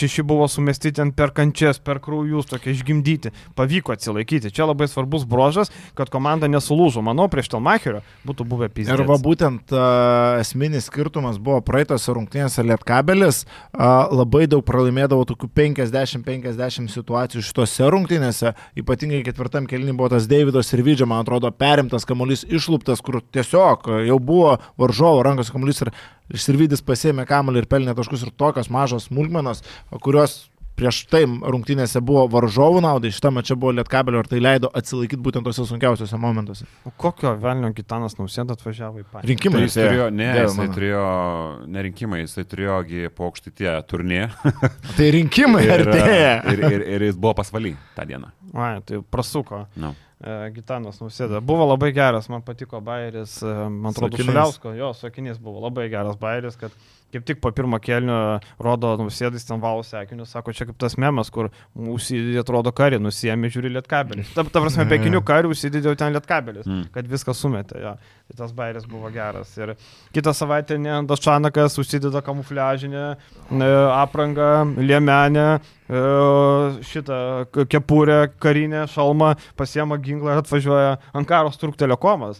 6 0.00 0.26
buvo 0.26 0.50
sumesti 0.50 0.90
ten 0.98 1.14
per 1.14 1.34
kančias, 1.36 1.78
per 1.78 2.02
kraujus, 2.02 2.50
tokie 2.50 2.74
išgimdyti. 2.74 3.30
Pavyko 3.58 3.94
atsilaikyti. 3.94 4.50
Čia 4.54 4.66
labai 4.72 4.90
svarbus 4.90 5.26
brožas, 5.28 5.70
kad 5.94 6.10
komanda 6.10 6.50
nesulūžo 6.50 6.79
lūžo, 6.80 7.02
manau, 7.04 7.28
prieš 7.30 7.50
Telmacherio 7.52 8.00
būtų 8.26 8.46
buvę 8.48 8.70
pizdas. 8.72 8.96
Ir 8.96 9.04
va 9.08 9.18
būtent 9.20 9.74
uh, 9.74 10.40
esminis 10.40 10.88
skirtumas 10.88 11.38
buvo 11.40 11.60
praeitose 11.64 12.14
rungtynėse 12.16 12.64
Lietkabelis 12.66 13.42
uh, 13.44 14.08
labai 14.10 14.46
daug 14.50 14.64
pralaimėdavo 14.66 15.26
tokių 15.30 15.50
50-50 15.60 16.92
situacijų 16.94 17.44
šitose 17.46 17.90
rungtynėse, 17.92 18.54
ypatingai 18.80 19.22
ketvirtam 19.26 19.68
kelniui 19.70 19.96
buvo 19.96 20.10
tas 20.14 20.28
Davidas 20.30 20.72
ir 20.74 20.84
Vydžio, 20.86 21.08
man 21.10 21.24
atrodo, 21.24 21.52
perimtas 21.52 22.08
kamuolys 22.08 22.46
išlūptas, 22.48 23.04
kur 23.04 23.20
tiesiog 23.34 23.90
jau 24.08 24.18
buvo 24.18 24.56
varžovo 24.80 25.22
rankos 25.26 25.52
kamuolys 25.52 25.84
ir 25.86 25.94
Sirvidis 26.38 26.82
pasėmė 26.86 27.24
kamuolį 27.26 27.64
ir 27.64 27.66
pelnė 27.66 27.94
taškus 27.98 28.22
ir 28.22 28.30
tokios 28.38 28.70
mažos 28.70 29.08
smulkmenos, 29.08 29.64
kurios 30.04 30.44
prieš 30.80 31.02
tai 31.12 31.22
rungtynėse 31.26 32.00
buvo 32.04 32.24
varžovų 32.32 32.80
naudai, 32.84 33.12
šitame 33.14 33.42
čia 33.46 33.56
buvo 33.60 33.74
lietkabelio 33.76 34.22
ir 34.22 34.30
tai 34.30 34.40
leido 34.40 34.70
atsilaikyti 34.80 35.20
būtent 35.20 35.46
tose 35.46 35.66
sunkiausiose 35.68 36.20
momentuose. 36.20 36.68
O 36.88 36.92
kokio 36.96 37.34
velnio 37.40 37.72
Gitanas 37.76 38.16
Nausėda 38.18 38.56
atvažiavo 38.56 39.02
į 39.02 39.06
patį? 39.12 39.30
Rinkimai 39.34 39.60
Tai 39.60 39.68
jis 39.68 39.78
turėjo, 39.78 40.10
ne, 40.16 40.28
Dieve 40.32 40.46
jisai 40.48 40.68
turėjo, 40.76 41.06
ne 41.70 41.86
rinkimai, 41.88 42.22
jisai 42.24 42.46
turėjogi 42.48 43.14
paukštį 43.16 43.54
tie 43.60 43.72
turnė. 43.90 44.22
Tai 44.96 45.10
rinkimai 45.16 45.64
ir, 45.66 45.74
artėja. 45.76 46.36
ir, 46.54 46.64
ir, 46.70 46.86
ir 46.96 47.08
jis 47.10 47.18
buvo 47.20 47.36
pasvaly 47.42 47.74
tą 47.96 48.06
dieną. 48.08 48.32
Ai, 48.56 48.78
tai 48.86 48.98
prasuko. 49.06 49.64
No. 49.78 49.92
E, 50.20 50.50
Gitanas 50.52 50.98
Nausėda. 51.00 51.40
Buvo 51.44 51.64
labai 51.70 51.92
geras, 51.96 52.26
man 52.32 52.42
patiko 52.44 52.80
bairis, 52.84 53.38
e, 53.44 53.52
man 53.70 53.92
atrodo. 53.94 54.18
Šuliausko, 54.20 54.74
jo, 54.76 54.90
su 54.96 55.06
akiniais 55.08 55.38
buvo 55.40 55.62
labai 55.64 55.86
geras 55.92 56.18
bairis, 56.20 56.58
kad 56.60 56.74
kaip 57.12 57.24
tik 57.26 57.40
po 57.42 57.50
pirmo 57.50 57.78
kelnio 57.82 58.38
rodo 58.62 58.92
Nausėdais 59.00 59.44
ten 59.48 59.60
valų 59.62 59.82
sekinius, 59.88 60.30
sako, 60.34 60.52
čia 60.54 60.66
kaip 60.68 60.76
tas 60.78 60.94
memas, 61.00 61.30
kur 61.34 61.48
užsidėdė, 61.74 62.38
atrodo, 62.44 62.70
karį, 62.76 63.00
nusijėmė, 63.02 63.50
žiūri 63.50 63.72
lietkabelį. 63.78 64.26
Ta, 64.34 64.44
ta 64.44 64.60
prasme, 64.62 64.84
Ne. 64.86 64.90
pekinių 64.92 65.22
karių 65.30 65.50
užsidėdė 65.54 65.96
ten 65.98 66.12
lietkabelis, 66.14 66.66
Mm. 66.70 66.84
kad 66.94 67.08
viską 67.10 67.34
sumetė, 67.34 67.80
jo. 67.82 67.94
Tai 68.30 68.36
tas 68.44 68.52
bairis 68.54 68.84
buvo 68.86 69.10
geras. 69.10 69.50
Ir 69.58 69.74
kitą 70.14 70.30
savaitę 70.36 70.78
Neandas 70.78 71.18
Čanakas 71.20 71.74
užsideda 71.82 72.22
kamufliažinę 72.22 73.04
e, 73.16 73.70
aprangą, 73.96 74.76
liemenę, 74.78 75.48
e, 75.90 76.00
šitą 76.86 77.18
kepurę, 77.68 78.28
karinę, 78.38 78.84
šalmą, 78.90 79.34
pasiema 79.58 79.98
ginklą 79.98 80.36
ir 80.36 80.42
atvažiuoja 80.44 80.96
Ankaros 81.12 81.58
Turk 81.58 81.76
Telekomas. 81.76 82.38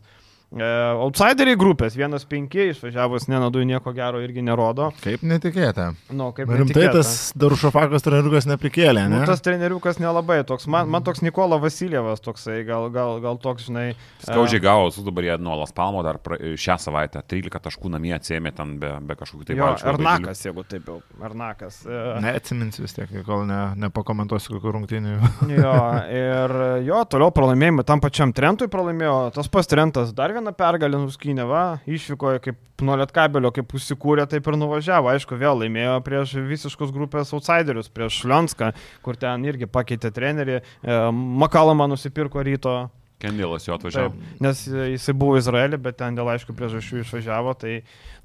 E, 0.51 0.67
outsideriai 0.99 1.55
grupės, 1.55 1.95
vienas 1.95 2.25
penki, 2.27 2.73
išvažiavus 2.73 3.29
nenadui 3.31 3.63
nieko 3.69 3.93
gero 3.95 4.19
irgi 4.19 4.43
nerodo. 4.43 4.89
Kaip 4.99 5.23
netikėta. 5.23 5.93
Nu, 6.11 6.33
kaip 6.35 6.51
Rimtai 6.51 6.89
netikėta. 6.89 7.05
tas 7.05 7.31
Darušofakas 7.39 8.03
trenirukas 8.03 8.49
neprikėlė, 8.51 9.05
ne? 9.07 9.21
Nu, 9.21 9.29
tas 9.31 9.45
treneriukas 9.47 10.01
nelabai 10.03 10.41
toks. 10.49 10.67
Man, 10.67 10.91
man 10.91 11.07
toks 11.07 11.23
Nikola 11.23 11.61
Vasiljevas 11.63 12.25
toksai, 12.25 12.65
gal, 12.67 12.89
gal, 12.91 13.21
gal 13.23 13.39
toks, 13.39 13.69
žinai. 13.69 13.93
Skaudžiai 14.25 14.65
gavo, 14.65 14.89
su 14.91 15.05
dabar 15.07 15.29
jie 15.29 15.37
nuo 15.39 15.61
Las 15.61 15.71
Palmo 15.77 16.03
dar 16.03 16.19
pra, 16.19 16.41
šią 16.59 16.77
savaitę 16.83 17.23
13 17.31 17.63
taškų 17.69 17.95
namie 17.95 18.17
atsėmė 18.19 18.51
ten 18.59 18.75
be, 18.83 18.91
be 19.07 19.19
kažkokių 19.23 19.47
tai 19.53 19.59
labai 19.61 19.79
Arnakas, 19.95 20.43
jeigu 20.49 20.67
taip 20.67 20.91
jau. 20.91 20.99
Arnakas. 21.31 21.79
E, 21.87 22.03
Neatsimins 22.27 22.83
vis 22.83 22.99
tiek, 22.99 23.15
kol 23.29 23.47
ne, 23.47 23.61
nepakomentuosiu 23.87 24.57
kokių 24.57 24.75
rungtynių. 24.81 25.15
Jo, 25.55 25.79
ir 26.11 26.59
jo, 26.91 27.01
toliau 27.11 27.31
pralaimėjimai 27.39 27.87
tam 27.87 28.03
pačiam 28.03 28.35
Trentui 28.35 28.67
pralaimėjo, 28.73 29.17
tas 29.39 29.47
pats 29.53 29.71
Trentas 29.71 30.11
dar 30.17 30.35
vieną 30.41 30.55
pergalę 30.57 30.99
nuskynė, 31.01 31.45
va, 31.49 31.65
išvyko 31.89 32.35
kaip 32.45 32.85
nuo 32.85 32.97
Lietkabelio, 33.01 33.51
kaip 33.55 33.75
užsikūrė, 33.77 34.27
taip 34.31 34.47
ir 34.49 34.57
nuvažiavo, 34.61 35.11
aišku, 35.13 35.37
vėl 35.41 35.61
laimėjo 35.63 35.99
prieš 36.07 36.37
visiškus 36.49 36.93
grupės 36.95 37.33
outsiderius, 37.37 37.91
prieš 37.93 38.23
Šlionską, 38.25 38.73
kur 39.05 39.19
ten 39.21 39.45
irgi 39.49 39.69
pakeitė 39.71 40.13
trenerį, 40.17 40.61
e, 40.61 41.03
Makalama 41.13 41.89
nusipirko 41.91 42.45
ryto. 42.47 42.79
Kendėlas 43.21 43.67
jo 43.67 43.77
atvažiavo. 43.77 44.15
Taip, 44.15 44.37
nes 44.41 44.63
jisai 44.95 45.13
buvo 45.13 45.37
Izraelį, 45.37 45.77
bet 45.85 45.99
ten 46.01 46.17
dėl 46.17 46.31
aišku 46.33 46.55
priežasčių 46.57 47.03
išvažiavo, 47.03 47.53
tai 47.61 47.75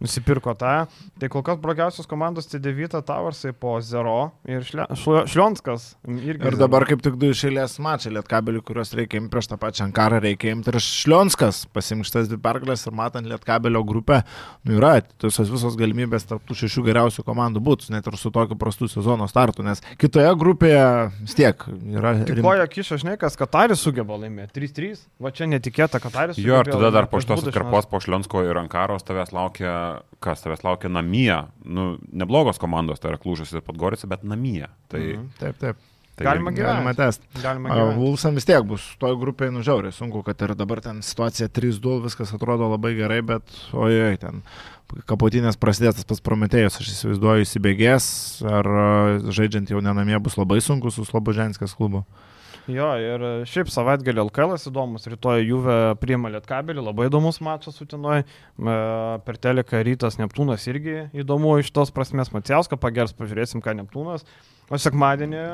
nusipirko 0.03 0.53
tą. 0.59 0.73
Tai 1.19 1.29
kol 1.31 1.43
kas 1.47 1.59
blogiausios 1.61 2.07
komandos 2.09 2.47
C9 2.51 3.01
Tavarsai 3.05 3.53
po 3.53 3.77
Zero 3.81 4.31
ir 4.47 4.63
Šle- 4.67 4.87
Šle- 4.97 5.25
Šlionskas. 5.31 5.95
Ir 6.07 6.39
dabar 6.59 6.85
kaip 6.89 7.01
tik 7.05 7.15
du 7.21 7.29
išėlės 7.33 7.77
mačiai 7.83 8.13
Lietkabelį, 8.17 8.61
kuriuos 8.65 8.93
reikia 8.97 9.21
imti 9.21 9.31
prieš 9.35 9.49
tą 9.53 9.57
pačią 9.61 9.85
Ankarą, 9.89 10.19
reikia 10.23 10.51
imti 10.55 10.71
ir 10.73 10.79
Šlionskas, 10.83 11.63
pasimštas 11.75 12.29
dvi 12.31 12.39
pergalės 12.41 12.85
ir 12.87 12.95
matant 12.97 13.27
Lietkabelio 13.29 13.83
grupę, 13.87 14.21
nu 14.65 14.77
yra, 14.79 14.95
tuos 15.21 15.39
visos 15.39 15.75
galimybės 15.79 16.25
tarp 16.29 16.43
tų 16.49 16.57
šešių 16.63 16.85
geriausių 16.89 17.23
komandų 17.27 17.61
būtų, 17.65 17.91
net 17.95 18.07
ir 18.09 18.17
su 18.19 18.31
tokiu 18.35 18.57
prastu 18.59 18.87
sezono 18.91 19.27
startu, 19.31 19.63
nes 19.65 19.81
kitoje 20.01 20.31
grupėje 20.39 20.83
vis 21.21 21.35
tiek 21.37 21.65
yra... 21.95 22.15
Tik 22.25 22.35
rim- 22.39 22.45
koja 22.47 22.67
kiša, 22.71 22.97
žinai, 23.03 23.17
kas 23.21 23.35
Kataris 23.39 23.81
sugeba 23.83 24.17
laimėti. 24.17 24.53
3-3. 24.55 25.01
Va 25.21 25.31
čia 25.35 25.45
netikėta, 25.49 25.99
Kataris. 26.01 26.37
Jo, 26.41 26.61
ir 26.63 26.71
tada 26.71 26.89
dar 26.93 27.07
po 27.11 27.19
šitos 27.23 27.43
atkarpos, 27.45 27.87
po 27.91 27.99
Šlionsko 28.03 28.43
ir 28.47 28.57
Ankaros 28.61 29.03
tavęs 29.05 29.33
laukia, 29.35 29.73
kas 30.23 30.41
tavęs 30.43 30.63
laukia 30.65 30.89
namie. 30.89 31.33
Nu, 31.65 31.97
neblogos 32.11 32.57
komandos, 32.61 32.99
tai 32.99 33.11
yra 33.13 33.19
Klūžas 33.21 33.51
ir 33.55 33.61
Podgorica, 33.65 34.07
bet 34.07 34.23
namie. 34.23 34.67
Tai, 34.89 34.99
Mhm. 35.01 35.27
Taip, 35.39 35.57
taip. 35.61 35.75
tai 36.15 36.25
Galima 36.25 36.51
irgi- 36.51 36.61
gyvent. 36.61 36.71
Galima 36.79 36.93
tęsti. 36.95 37.25
Galima 37.43 37.69
gyventi. 37.69 37.97
Vulsam 37.99 38.33
vis 38.39 38.45
tiek 38.47 38.63
bus, 38.65 38.85
toj 38.99 39.17
grupėje 39.19 39.51
nužiauriai 39.51 39.91
sunku, 39.93 40.23
kad 40.23 40.41
ir 40.41 40.55
dabar 40.55 40.79
ten 40.81 41.01
situacija 41.01 41.49
3-2, 41.49 41.99
viskas 42.03 42.31
atrodo 42.33 42.69
labai 42.71 42.93
gerai, 42.95 43.21
bet 43.21 43.43
ojoj, 43.73 44.17
ten 44.19 44.41
kapotinės 45.09 45.57
prasidės 45.57 45.95
tas 45.97 46.05
pats 46.05 46.21
Prometėjus, 46.21 46.77
aš 46.79 46.87
įsivaizduoju, 46.93 47.43
įsibėgės, 47.47 48.05
ar 48.47 48.63
žaidžiant 49.33 49.69
jau 49.73 49.81
nenamie 49.81 50.17
bus 50.21 50.37
labai 50.37 50.61
sunku 50.61 50.91
su 50.93 51.03
Sloboženskės 51.03 51.75
klubu. 51.75 52.05
Jo, 52.65 52.87
ir 52.97 53.23
šiaip 53.45 53.69
savaitgalį 53.69 54.23
LKL 54.23 54.55
įdomus, 54.57 55.03
rytoj 55.11 55.43
Juve 55.45 55.75
priima 56.01 56.31
Lietkabelį, 56.33 56.81
labai 56.87 57.09
įdomus 57.11 57.37
mačas 57.45 57.77
Utinoj, 57.83 58.23
per 58.57 59.37
teleką 59.41 59.83
Rytas 59.85 60.17
Neptūnas 60.17 60.65
irgi 60.71 61.03
įdomu 61.13 61.59
iš 61.61 61.69
tos 61.75 61.93
prasmės, 61.93 62.33
Maciauską 62.33 62.79
pagers, 62.81 63.13
pažiūrėsim, 63.17 63.61
ką 63.61 63.75
Neptūnas. 63.83 64.25
O 64.65 64.79
sekmadienį 64.81 65.37
e, 65.37 65.51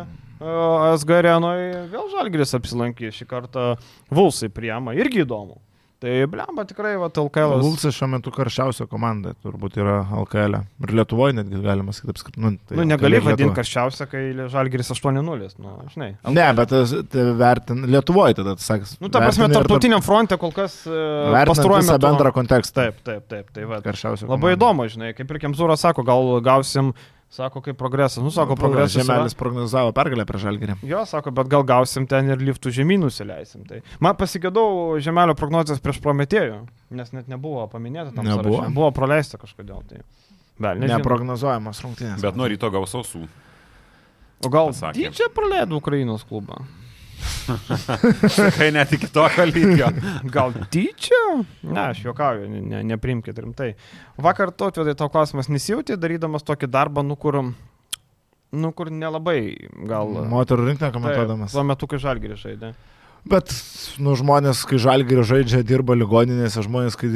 SG 0.95 1.17
arenoje 1.17 1.81
vėl 1.91 2.07
Žalgris 2.13 2.55
apsilankys, 2.55 3.17
šį 3.19 3.27
kartą 3.27 3.65
Vulsai 4.07 4.47
priema, 4.47 4.95
irgi 4.95 5.25
įdomu. 5.25 5.59
Tai 6.01 6.13
blemba 6.25 6.63
tikrai, 6.65 6.95
va, 6.97 7.11
LKL. 7.13 7.59
Vulsas 7.61 7.93
šiuo 7.93 8.07
metu 8.09 8.31
karščiausia 8.33 8.87
komanda, 8.89 9.35
turbūt 9.45 9.75
yra 9.77 9.99
LKL. 10.23 10.55
Ir 10.81 10.93
Lietuvoje 10.97 11.35
netgi 11.37 11.59
galima 11.61 11.93
sakyti 11.93 12.15
apskritai. 12.15 12.41
Nu, 12.41 12.51
tai 12.65 12.79
Nu, 12.79 12.85
negali 12.89 13.19
LKL 13.19 13.27
vadinti 13.29 13.57
karščiausia, 13.59 14.07
kai 14.09 14.23
Žalgiris 14.49 14.89
8-0, 14.95 15.21
nu, 15.61 15.75
žinai. 15.93 16.09
Ne, 16.33 16.47
bet 16.57 16.73
tas- 16.73 16.95
tai 17.13 17.27
vertin 17.37 17.85
Lietuvoje 17.85 18.39
tada, 18.41 18.55
sakas. 18.57 18.95
Nu, 18.97 19.11
ta 19.13 19.21
prasme, 19.21 19.45
tarptautiniam 19.53 20.01
fronte 20.01 20.39
kol 20.41 20.49
kas 20.57 20.79
e, 20.89 20.89
metu. 21.93 22.07
bendrą 22.09 22.33
kontekstą. 22.33 22.73
Taip, 22.81 23.03
taip, 23.05 23.27
taip, 23.29 23.53
tai 23.53 23.69
va. 23.69 23.81
Karščiausia. 23.85 24.25
Labai 24.25 24.55
komanda. 24.55 24.57
įdomu, 24.57 24.89
žinai, 24.89 25.13
kaip 25.13 25.29
ir 25.29 25.37
Kemzūras 25.45 25.85
sako, 25.85 26.01
gal 26.03 26.41
gausim, 26.41 26.95
sako, 27.31 27.61
kaip 27.63 27.77
progresas. 27.79 28.19
Nu, 28.23 28.29
sako, 28.31 28.55
progresas. 28.59 28.97
yra- 28.99 29.05
Žemelis 29.07 29.33
prognozavo 29.39 29.93
pergalę 29.95 30.25
prieš 30.27 30.43
Žalgirį. 30.45 30.75
Jo, 30.83 31.05
sako, 31.07 31.31
bet 31.31 31.47
gal 31.47 31.63
gausim 31.63 32.05
ten 32.07 32.27
ir 32.29 32.37
liftų 32.37 32.73
žemynų 32.75 33.07
nusileisim. 33.07 33.63
Tai 33.67 33.79
man 34.03 34.15
pasigėdau 34.19 34.99
žemelio 34.99 35.33
prognozijas 35.39 35.79
prieš 35.79 36.01
Prometėjų, 36.03 36.65
nes 36.91 37.13
net 37.15 37.27
nebuvo 37.31 37.63
paminėta 37.71 38.13
tam 38.15 38.25
Nebuvo? 38.27 38.59
sąraše. 38.61 38.73
Buvo 38.75 38.91
praleista 38.91 39.37
kažkodėl. 39.39 39.81
Tai. 39.87 40.03
Bel. 40.61 40.77
Neprognozuojamas 40.77 41.79
rungtynės. 41.81 42.21
Bet 42.21 42.35
nuo 42.35 42.45
ryto 42.51 42.69
gaus 42.69 42.91
sausų. 42.93 43.23
O 44.45 44.49
gal 44.49 44.69
tyčia 44.73 45.29
praleido 45.33 45.77
Ukrainos 45.77 46.23
klubą? 46.25 46.65
Kai 48.57 48.69
net 48.75 48.93
iki 48.95 49.09
tokio 49.13 49.45
lygio. 49.49 49.89
Gal 50.33 50.53
tyčia? 50.73 51.21
Ne, 51.63 51.87
aš 51.89 52.03
juokauju, 52.05 52.47
ne, 52.51 52.61
ne, 52.73 52.83
neprimkite 52.93 53.43
rimtai. 53.43 53.73
Vakar 54.21 54.53
tautvėdai 54.55 54.95
tau 54.99 55.09
klausimas 55.13 55.49
nesijauti, 55.51 55.97
darydamas 55.99 56.45
tokį 56.47 56.69
darbą, 56.71 57.03
nu 57.07 57.17
kur, 57.19 57.39
nu 58.51 58.73
kur 58.77 58.91
nelabai 58.93 59.39
gal... 59.89 60.15
Moterų 60.31 60.71
Taip, 60.75 60.93
komentuodamas. 60.97 61.55
Tuo 61.55 61.65
metu, 61.67 61.89
kai 61.91 62.01
žalgirį 62.03 62.39
žaidė. 62.41 62.73
Bet, 63.21 63.51
nu, 64.01 64.15
žmonės, 64.17 64.63
kai 64.65 64.79
žalgirį 64.81 65.21
žaidžia, 65.29 65.59
dirba 65.61 65.93
ligoninėse, 65.93 66.63
žmonės, 66.65 66.95
kai 66.97 67.09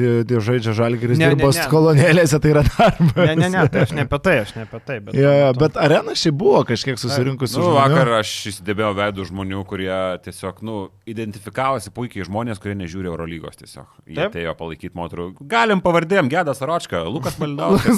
žaidžia 0.46 0.76
žalgirį, 0.78 1.16
Ne, 1.18 1.32
dirba 1.34 1.50
ne, 1.50 1.58
ne. 1.58 1.64
kolonėlėse, 1.72 2.38
tai 2.44 2.52
yra 2.54 2.62
darbas. 2.68 3.16
Ne, 3.18 3.34
ne, 3.40 3.48
ne, 3.50 3.64
tai 3.74 3.82
aš 3.88 3.94
ne 3.98 4.04
apie 4.06 4.20
tai, 4.22 4.36
aš 4.44 4.52
ne 4.56 4.66
apie 4.68 4.80
tai. 4.86 5.00
Bet, 5.02 5.16
tuo 5.18 5.24
metu- 5.26 5.60
bet 5.64 5.80
arena 5.82 6.14
šiaip 6.14 6.38
buvo 6.38 6.62
kažkiek 6.70 7.00
susirinkusi. 7.02 7.58
Nu, 7.58 7.64
žmonių. 7.66 7.80
vakar 7.80 8.12
aš 8.20 8.34
įsidėbėjau 8.54 8.92
veidų 9.02 9.26
žmonių, 9.32 9.64
kurie 9.66 9.98
tiesiog, 10.28 10.62
nu, 10.62 10.76
identifikavosi 11.10 11.90
puikiai 11.96 12.28
žmonės, 12.30 12.62
kurie 12.62 12.78
nežiūri 12.84 13.10
Eurolygos 13.10 13.58
tiesiog. 13.64 13.90
Jie 14.06 14.20
Taip. 14.22 14.30
atėjo 14.36 14.54
palaikyti 14.62 14.94
moterų. 15.02 15.28
Galim 15.42 15.82
pavardėm, 15.82 16.30
Gedas 16.30 16.62
Aročka, 16.62 17.02
Lukas 17.10 17.40
Malinauskas. 17.42 17.98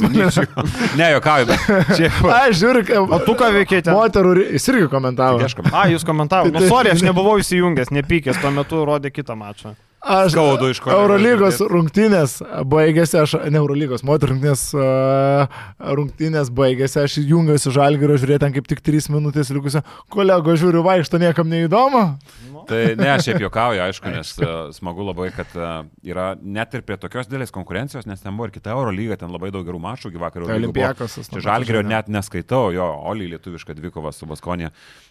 ne, 0.96 1.12
juokauju, 1.18 1.52
bet 1.52 1.92
šiaip. 2.00 2.24
Aš 2.40 2.56
žiūriu, 2.64 2.86
kaip... 2.88 3.12
O 3.12 3.20
tu 3.28 3.36
ką 3.36 3.52
veikėte? 3.60 3.92
Moterų, 3.92 4.34
jis 4.56 4.68
irgi 4.72 4.88
komentavo. 4.96 5.44
A, 5.76 5.86
jūs 5.92 6.08
komentavote. 6.08 6.54
Tai- 6.56 6.64
Nu, 6.68 6.72
sorry, 6.72 6.90
aš 6.96 7.02
nebuvau 7.06 7.38
įsijungęs, 7.42 7.92
nepykęs, 7.98 8.40
tuo 8.42 8.54
metu 8.56 8.86
rodė 8.88 9.14
kitą 9.14 9.36
mačą. 9.40 9.76
Aš 10.08 10.32
Skaudu 10.32 10.70
iš 10.70 10.80
kolegos 10.80 11.02
Eurolygos 11.02 11.58
rungtynės 11.72 12.36
baigėsi, 12.70 13.18
aš, 13.20 13.34
ne 13.50 13.58
Eurolygos, 13.60 14.04
moterų 14.08 14.36
rungtynės, 14.36 14.62
rungtynės 15.98 16.52
baigėsi, 16.54 17.00
aš 17.02 17.18
jungiausi 17.28 17.74
žalgerio 17.74 18.16
žiūrėti 18.22 18.44
ten 18.46 18.54
kaip 18.56 18.70
tik 18.70 18.84
3 18.86 19.10
minutės 19.16 19.50
likusio. 19.52 19.82
Kolego 20.14 20.54
žiūriu, 20.60 20.84
vaikšto 20.86 21.20
niekam 21.20 21.50
neįdomu. 21.52 22.04
Tai 22.70 22.82
ne, 23.00 23.08
aš 23.10 23.26
šiaip 23.28 23.42
juokauju, 23.48 23.82
aišku, 23.88 24.12
nes 24.14 24.34
smagu 24.78 25.06
labai, 25.08 25.32
kad 25.36 25.56
yra 26.06 26.28
net 26.40 26.76
ir 26.78 26.84
prie 26.88 27.00
tokios 27.02 27.28
didelės 27.28 27.54
konkurencijos, 27.56 28.08
nes 28.08 28.22
ten 28.22 28.36
buvo 28.36 28.50
ir 28.50 28.54
kita 28.56 28.76
Eurolyga, 28.76 29.18
ten 29.20 29.34
labai 29.34 29.50
daug 29.56 29.66
gerų 29.68 29.82
mačų, 29.82 30.12
gyvakar 30.14 30.46
Tai 30.48 30.60
nu, 30.62 30.74
žalgerio 30.76 31.82
pažiūrėjau. 31.82 31.88
net 31.90 32.12
neskaitau, 32.12 32.70
jo, 32.76 32.88
Oli 33.08 33.32
lietuviška 33.34 33.76
dvikova 33.76 34.14
su 34.16 34.28
Baskonė, 34.30 34.70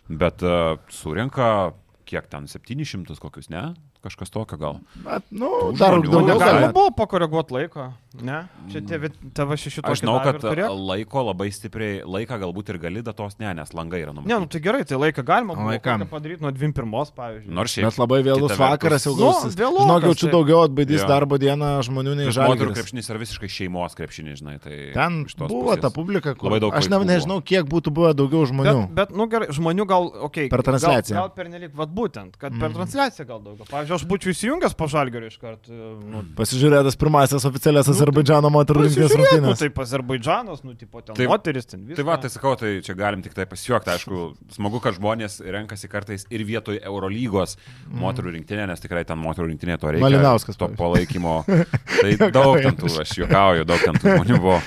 bet 0.09 0.45
uh, 0.47 0.77
surinka 0.93 1.73
kiek 2.07 2.29
ten, 2.31 2.47
700 2.51 3.21
kokius, 3.23 3.51
ne? 3.53 3.75
Kažkas 4.07 4.31
tokio 4.31 4.57
gal. 4.61 4.77
Bet, 5.03 5.25
nu, 5.35 5.49
Tų 5.73 5.79
dar 5.81 5.97
žmonių 5.99 6.11
daugiau 6.13 6.39
Galima 6.39 6.69
buvo 6.77 6.91
pakoreguoti 6.95 7.55
laiko, 7.57 7.89
ne? 8.23 8.45
Čia 8.71 8.81
tie 8.87 8.99
vi- 9.03 9.11
tavo 9.35 9.57
šeši 9.59 9.83
Aš 9.83 10.01
žinau, 10.05 10.21
kad 10.23 10.39
turėjo. 10.41 10.69
laiko 10.79 11.25
labai 11.27 11.49
stipriai, 11.51 12.05
laiką 12.07 12.39
galbūt 12.39 12.71
ir 12.71 12.79
gali 12.79 13.03
datos, 13.03 13.35
ne, 13.43 13.51
nes 13.59 13.73
langai 13.75 14.03
yra 14.05 14.13
Ne, 14.15 14.23
nu 14.23 14.23
numatyti. 14.23 14.49
tai 14.53 14.61
gerai, 14.63 14.85
tai 14.87 14.97
laiką 14.97 15.25
galima 15.27 15.57
Laikam. 15.59 16.07
padaryti 16.07 16.41
nuo 16.43 16.53
21, 16.55 17.11
pavyzdžiui. 17.17 17.51
Nors 17.51 17.75
šiaip. 17.75 17.85
Bet 17.91 17.99
labai 17.99 18.21
vėlus 18.23 18.55
vakaras 18.57 19.07
jau 19.07 19.17
Nu, 19.17 19.23
gausis. 19.27 19.55
vėlokas, 19.59 19.87
Žinok, 19.91 20.03
jaučiu 20.07 20.27
taip. 20.31 20.33
daugiau 20.37 20.61
atbaidys 20.69 21.03
Jo. 21.03 21.09
darbo 21.09 21.35
dieną 21.39 21.83
žmonių 21.83 22.15
nei 22.17 22.27
Iš 22.31 22.37
moterų 22.39 22.73
krepšinis 22.79 23.11
yra 23.11 23.19
visiškai 23.19 23.51
šeimos 23.51 23.95
krepšinis, 23.99 24.39
žinai. 24.41 24.61
Tai 24.63 24.77
Ten 24.95 25.25
buvo 25.49 25.75
pusės. 25.75 25.81
ta 25.83 25.91
publika, 25.91 26.35
kur 26.39 26.51
Labai 26.51 26.61
daug 26.61 26.73
Aš 26.79 26.89
ne, 26.89 26.99
nežinau, 27.03 27.43
kiek 27.43 27.67
būtų 27.67 27.91
buvę 27.91 28.15
daugiau 28.15 28.47
žmonių. 28.47 28.95
Bet, 28.95 29.09
bet, 29.09 29.17
nu 29.17 29.27
gerai, 29.27 29.49
žmonių 29.51 29.87
gal, 29.87 30.07
okei. 30.23 30.47
Okay, 30.47 30.51
Per 30.51 30.63
transliaciją. 30.63 31.15
Gal, 31.17 31.27
gal 31.27 31.31
per 31.35 31.49
nelik, 31.49 31.75
vad 31.75 31.91
būtent, 31.95 32.37
kad 32.39 32.53
per 32.61 32.71
transliaciją 32.71 33.27
gal 33.27 33.41
daugiau. 33.41 33.65
Pavyzdžiui, 33.67 33.96
aš 33.97 34.05
būčiau 34.09 34.33
įsijungęs 34.35 34.75
po 34.79 34.87
žalgerio 34.93 35.29
iš 35.33 35.39
karto. 35.43 35.73
Nu, 36.07 36.23
Pasižiūrėtas 36.39 36.97
pirmasis 37.01 37.45
oficialias 37.49 37.89
Nu, 37.91 37.95
Azerbaidžiano 37.97 38.51
moterų 38.55 38.85
rinktinės 38.87 39.15
Nu, 39.17 39.21
rungtynės. 39.25 39.63
taip, 39.65 39.81
Azerbaidžanas, 39.85 40.63
nu, 40.65 40.75
tipo, 40.79 41.03
ten 41.03 41.17
Tai- 41.19 41.27
moteris, 41.33 41.67
ten 41.67 41.83
viskas. 41.85 41.97
Tai 42.01 42.07
va, 42.11 42.17
tai 42.23 42.31
sakau, 42.33 42.55
tai 42.61 42.75
čia 42.87 42.95
galim 42.99 43.23
tik 43.25 43.35
tai 43.35 43.47
pasijuokti, 43.51 43.93
aišku, 43.97 44.23
smagu, 44.57 44.81
kad 44.85 44.95
žmonės 45.01 45.41
renkasi 45.45 45.89
kartais 45.93 46.27
ir 46.31 46.45
vietoj 46.49 46.79
Eurolygos 46.85 47.57
moterų 47.91 48.37
rinktinė, 48.39 48.67
nes 48.71 48.81
tikrai 48.85 49.05
ten 49.09 49.19
moterų 49.19 49.51
rinktinė 49.53 49.79
to 49.81 49.91
reikia. 49.91 50.05
Malinauskas, 50.07 50.57
To 50.61 50.69
palaikymo. 50.77 51.41
Tai 52.01 52.31
daug 52.31 52.61
ten 52.63 52.77
tų, 52.77 52.93
aš 53.03 53.17
juokauju, 53.25 53.65
daug 53.69 53.81
ten 53.83 53.95
tų 54.01 54.15
žmonių 54.17 54.39
buvo. 54.41 54.61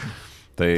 Tai 0.60 0.74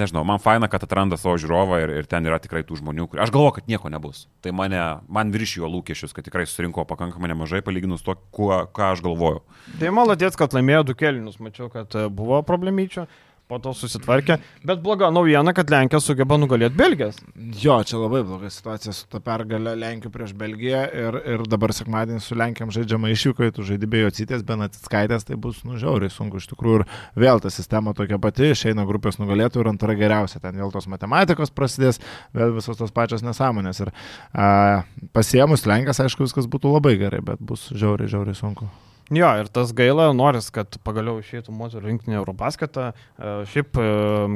nežinau, 0.00 0.24
man 0.26 0.40
faina, 0.42 0.68
kad 0.70 0.82
atranda 0.84 1.18
savo 1.20 1.36
žiūrovą 1.40 1.80
ir, 1.84 1.92
ir 2.00 2.08
ten 2.10 2.26
yra 2.28 2.38
tikrai 2.42 2.64
tų 2.66 2.80
žmonių, 2.80 3.08
kur... 3.10 3.22
aš 3.24 3.32
galvoju, 3.34 3.58
kad 3.58 3.70
nieko 3.70 3.90
nebus. 3.92 4.26
Tai 4.44 4.54
mane, 4.56 4.80
man 5.10 5.32
viršijo 5.34 5.70
lūkesčius, 5.70 6.14
kad 6.16 6.26
tikrai 6.26 6.46
surinko 6.48 6.86
pakankamai 6.88 7.30
nemažai 7.32 7.62
palyginus 7.66 8.04
to, 8.06 8.16
kuo, 8.34 8.52
ką 8.74 8.92
aš 8.94 9.04
galvojau. 9.06 9.44
Tai 9.80 9.94
maladėts, 9.94 10.38
kad 10.38 10.56
laimėjo 10.56 10.84
du 10.90 10.98
kelinius, 10.98 11.40
mačiau, 11.42 11.70
kad 11.72 11.94
e, 11.98 12.06
buvo 12.12 12.40
problemyčių, 12.46 13.06
po 13.48 13.58
to 13.62 13.72
susitvarkė. 13.76 14.36
Bet 14.66 14.82
bloga 14.84 15.08
naujiena, 15.14 15.54
kad 15.56 15.70
Lenkija 15.72 16.00
sugeba 16.04 16.36
nugalėti 16.40 16.76
Belgijas. 16.76 17.18
Jo, 17.62 17.78
čia 17.86 17.96
labai 18.00 18.20
bloga 18.26 18.50
situacija 18.52 18.92
su 18.92 19.06
ta 19.08 19.20
pergalė 19.24 19.72
Lenkijų 19.78 20.12
prieš 20.12 20.34
Belgiją 20.38 20.82
ir, 21.02 21.18
ir 21.34 21.44
dabar 21.48 21.72
sekmadienį 21.76 22.20
su 22.24 22.36
Lenkijam 22.38 22.72
žaidžiama 22.74 23.12
išvykoje, 23.14 23.54
tu 23.56 23.64
žaidži 23.68 23.88
be 23.90 24.02
Jocitės, 24.02 24.44
be 24.46 24.58
Natitskaitės, 24.60 25.24
tai 25.28 25.38
bus 25.40 25.62
nužiauriai 25.68 26.12
sunku 26.12 26.42
iš 26.42 26.48
tikrųjų 26.52 26.82
ir 26.82 26.86
vėl 27.24 27.40
ta 27.44 27.52
sistema 27.52 27.94
tokia 27.96 28.20
pati, 28.22 28.50
išeina 28.52 28.84
grupės 28.88 29.20
nugalėtų 29.22 29.62
ir 29.62 29.72
antra 29.72 29.96
geriausia, 29.98 30.42
ten 30.44 30.60
vėl 30.60 30.74
tos 30.74 30.88
matematikos 30.90 31.54
prasidės, 31.54 32.02
vėl 32.36 32.52
visos 32.58 32.80
tos 32.80 32.92
pačios 32.94 33.24
nesąmonės 33.24 33.80
ir 33.86 33.94
a, 34.32 34.84
pasiemus 35.16 35.64
Lenkas, 35.68 36.02
aišku, 36.04 36.28
viskas 36.28 36.50
būtų 36.50 36.76
labai 36.76 36.98
gerai, 37.00 37.24
bet 37.24 37.40
bus 37.40 37.70
žiauriai, 37.72 38.12
žiauriai 38.12 38.36
sunku. 38.36 38.68
Jo, 39.14 39.28
ir 39.40 39.48
tas 39.48 39.70
gaila, 39.76 40.10
noris, 40.16 40.50
kad 40.52 40.76
pagaliau 40.84 41.22
išeitų 41.22 41.52
moterų 41.54 41.88
rinktinė 41.88 42.18
Eurobasketą. 42.20 42.90
E, 42.92 43.30
Šiaip 43.48 43.78
e, 43.80 43.86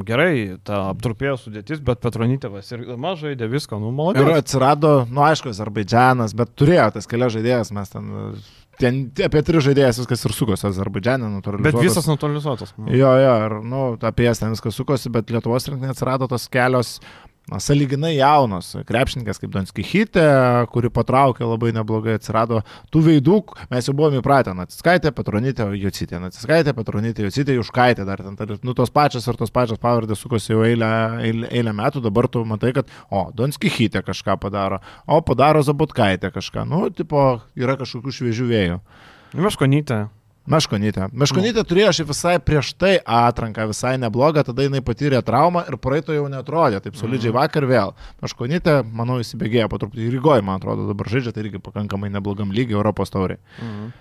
gerai, 0.08 0.32
ta 0.64 0.86
aptrupėjo 0.94 1.36
sudėtis, 1.42 1.82
bet 1.84 2.00
Petronytėvas 2.04 2.72
ir 2.72 2.86
mažai 2.96 3.32
žaidė 3.32 3.48
viską, 3.52 3.78
nu, 3.80 3.92
Ir 3.92 3.98
malonu. 3.98 4.34
atsirado, 4.38 4.92
nu 5.12 5.24
aišku, 5.26 5.52
Azerbaidžianas, 5.52 6.34
bet 6.38 6.54
turėjo 6.58 6.88
tas 6.96 7.08
kelias 7.10 7.34
žaidėjas, 7.36 7.72
mes 7.76 7.92
ten, 7.92 8.08
ten 8.80 9.00
apie 9.26 9.42
tris 9.46 9.66
žaidėjas 9.68 10.00
viskas 10.02 10.24
ir 10.26 10.34
sukosi 10.36 10.66
Azerbaidžianė, 10.70 11.28
natūraliai. 11.36 11.68
Bet 11.68 11.78
visas 11.84 12.08
neutralizuotas. 12.10 12.74
Nu. 12.78 12.88
Jo, 12.96 13.12
jo, 13.20 13.34
ir, 13.46 13.56
nu, 13.68 13.82
apie 14.00 14.26
jas 14.26 14.42
ten 14.42 14.56
viskas 14.56 14.76
sukosi, 14.78 15.12
bet 15.12 15.30
Lietuvos 15.32 15.68
rinktinė 15.68 15.92
atsirado 15.94 16.28
tos 16.32 16.48
kelios, 16.52 16.96
na, 17.50 17.58
saliginai 17.60 18.14
jaunos. 18.16 18.72
Krepšininkas 18.86 19.40
kaip 19.42 19.52
Donski 19.54 19.84
Hitė, 19.86 20.24
kuri 20.72 20.90
patraukė 20.94 21.46
labai 21.46 21.72
neblogai, 21.74 22.16
atsirado 22.18 22.62
tų 22.94 23.02
veidų, 23.08 23.38
mes 23.72 23.88
jau 23.88 23.94
buvome 23.98 24.20
įpratę, 24.22 24.54
Naciskaitė, 24.56 25.12
Petronytė, 25.16 25.66
Jocitė, 25.80 26.20
Naciskaitė, 26.22 26.74
Petronytė, 26.78 27.26
Jocitė, 27.26 27.56
Juškaitė, 27.58 28.06
dar 28.08 28.22
ten, 28.22 28.56
nu, 28.62 28.76
tos 28.78 28.94
pačios 28.94 29.26
ir 29.26 29.38
tos 29.40 29.52
pačios 29.54 29.82
pavardės 29.82 30.22
sukosi 30.22 30.54
jau 30.54 30.62
eilę, 30.68 30.92
eilę, 31.26 31.50
eilę 31.50 31.76
metų, 31.82 32.04
dabar 32.06 32.30
tu 32.32 32.44
matai, 32.48 32.74
kad, 32.78 32.90
o, 33.10 33.26
Donski 33.34 33.72
Hitė 33.72 34.04
kažką 34.06 34.38
padaro, 34.42 34.82
o, 35.06 35.20
padaro 35.26 35.64
Zabutkaitė 35.66 36.32
kažką, 36.34 36.66
nu, 36.68 36.86
tipo, 36.94 37.42
yra 37.58 37.78
kažkokių 37.80 38.18
šviežių 38.20 38.50
vėjų. 38.54 38.82
Meškonytė. 40.42 41.06
Meškonytė. 41.06 41.20
Meškonytė 41.22 41.62
turėjo 41.70 41.90
šiaip 41.98 42.08
visai 42.10 42.34
prieš 42.42 42.72
tai 42.74 42.96
atranką, 42.98 43.68
visai 43.70 43.94
neblogą, 44.02 44.42
tada 44.48 44.66
jinai 44.66 44.82
patyrė 44.82 45.20
traumą 45.22 45.62
ir 45.70 45.78
praeito 45.78 46.14
jau 46.16 46.24
netrodė, 46.30 46.80
taip 46.82 46.98
solidžiai 46.98 47.34
vakar 47.36 47.66
vėl. 47.70 47.94
Meškonytė, 48.24 48.80
manau, 48.90 49.20
įsibėgėjo 49.22 49.68
po 49.70 49.78
truputį 49.82 50.10
Rygoje, 50.16 50.42
man 50.46 50.58
atrodo, 50.58 50.88
dabar 50.90 51.10
žaidžia, 51.12 51.34
tai 51.36 51.46
irgi 51.46 51.62
pakankamai 51.62 52.10
neblogam 52.10 52.50
lygiai 52.50 52.80
Europos 52.80 53.14
tauriai. 53.14 53.38
Mhm. 53.60 53.92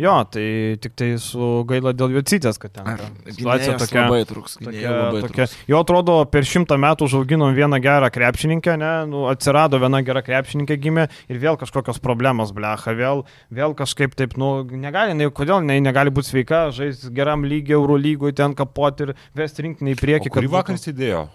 Jo, 0.00 0.14
tai 0.32 0.78
tik 0.80 0.94
tai 0.96 1.10
su 1.20 1.48
gaila 1.68 1.92
dėl 1.92 2.14
Jocytės, 2.16 2.56
kad 2.62 2.72
ten 2.72 2.86
ta 2.88 3.08
situacija 3.34 3.74
tokia. 3.82 4.04
truks, 4.30 4.54
Tokia, 4.60 4.92
tokia. 5.26 5.46
Jo 5.68 5.82
atrodo, 5.84 6.14
per 6.32 6.46
šimtą 6.48 6.78
metų 6.80 7.04
užauginom 7.10 7.52
vieną 7.56 7.80
gerą 7.84 8.08
krepšininkę, 8.14 8.78
ne, 8.80 8.92
nu, 9.10 9.26
atsirado 9.28 9.80
viena 9.82 10.00
gera 10.06 10.22
krepšininkė 10.24 10.78
gimė 10.80 11.04
ir 11.28 11.40
vėl 11.42 11.58
kažkokios 11.60 12.00
problemos, 12.00 12.54
blecha, 12.56 12.94
vėl, 12.96 13.24
vėl 13.52 13.76
kažkaip 13.76 14.16
taip, 14.16 14.38
nu, 14.40 14.62
negali, 14.64 15.12
ne, 15.18 15.28
kodėl 15.28 15.60
ne, 15.66 15.76
negali 15.84 16.10
būti 16.10 16.32
sveika, 16.32 16.70
žais 16.72 17.04
geram 17.12 17.44
lygiai, 17.44 17.76
euro 17.76 17.98
lygui, 18.00 18.32
ten 18.32 18.56
kapoti 18.56 19.10
ir 19.10 19.14
vesti 19.36 19.68
rinkinį 19.68 19.94
į 19.96 20.00
priekį. 20.00 20.32
Kurį 20.32 20.48
vakar 20.56 20.76
būtų- 20.76 20.80
įsidėjo? 20.80 21.28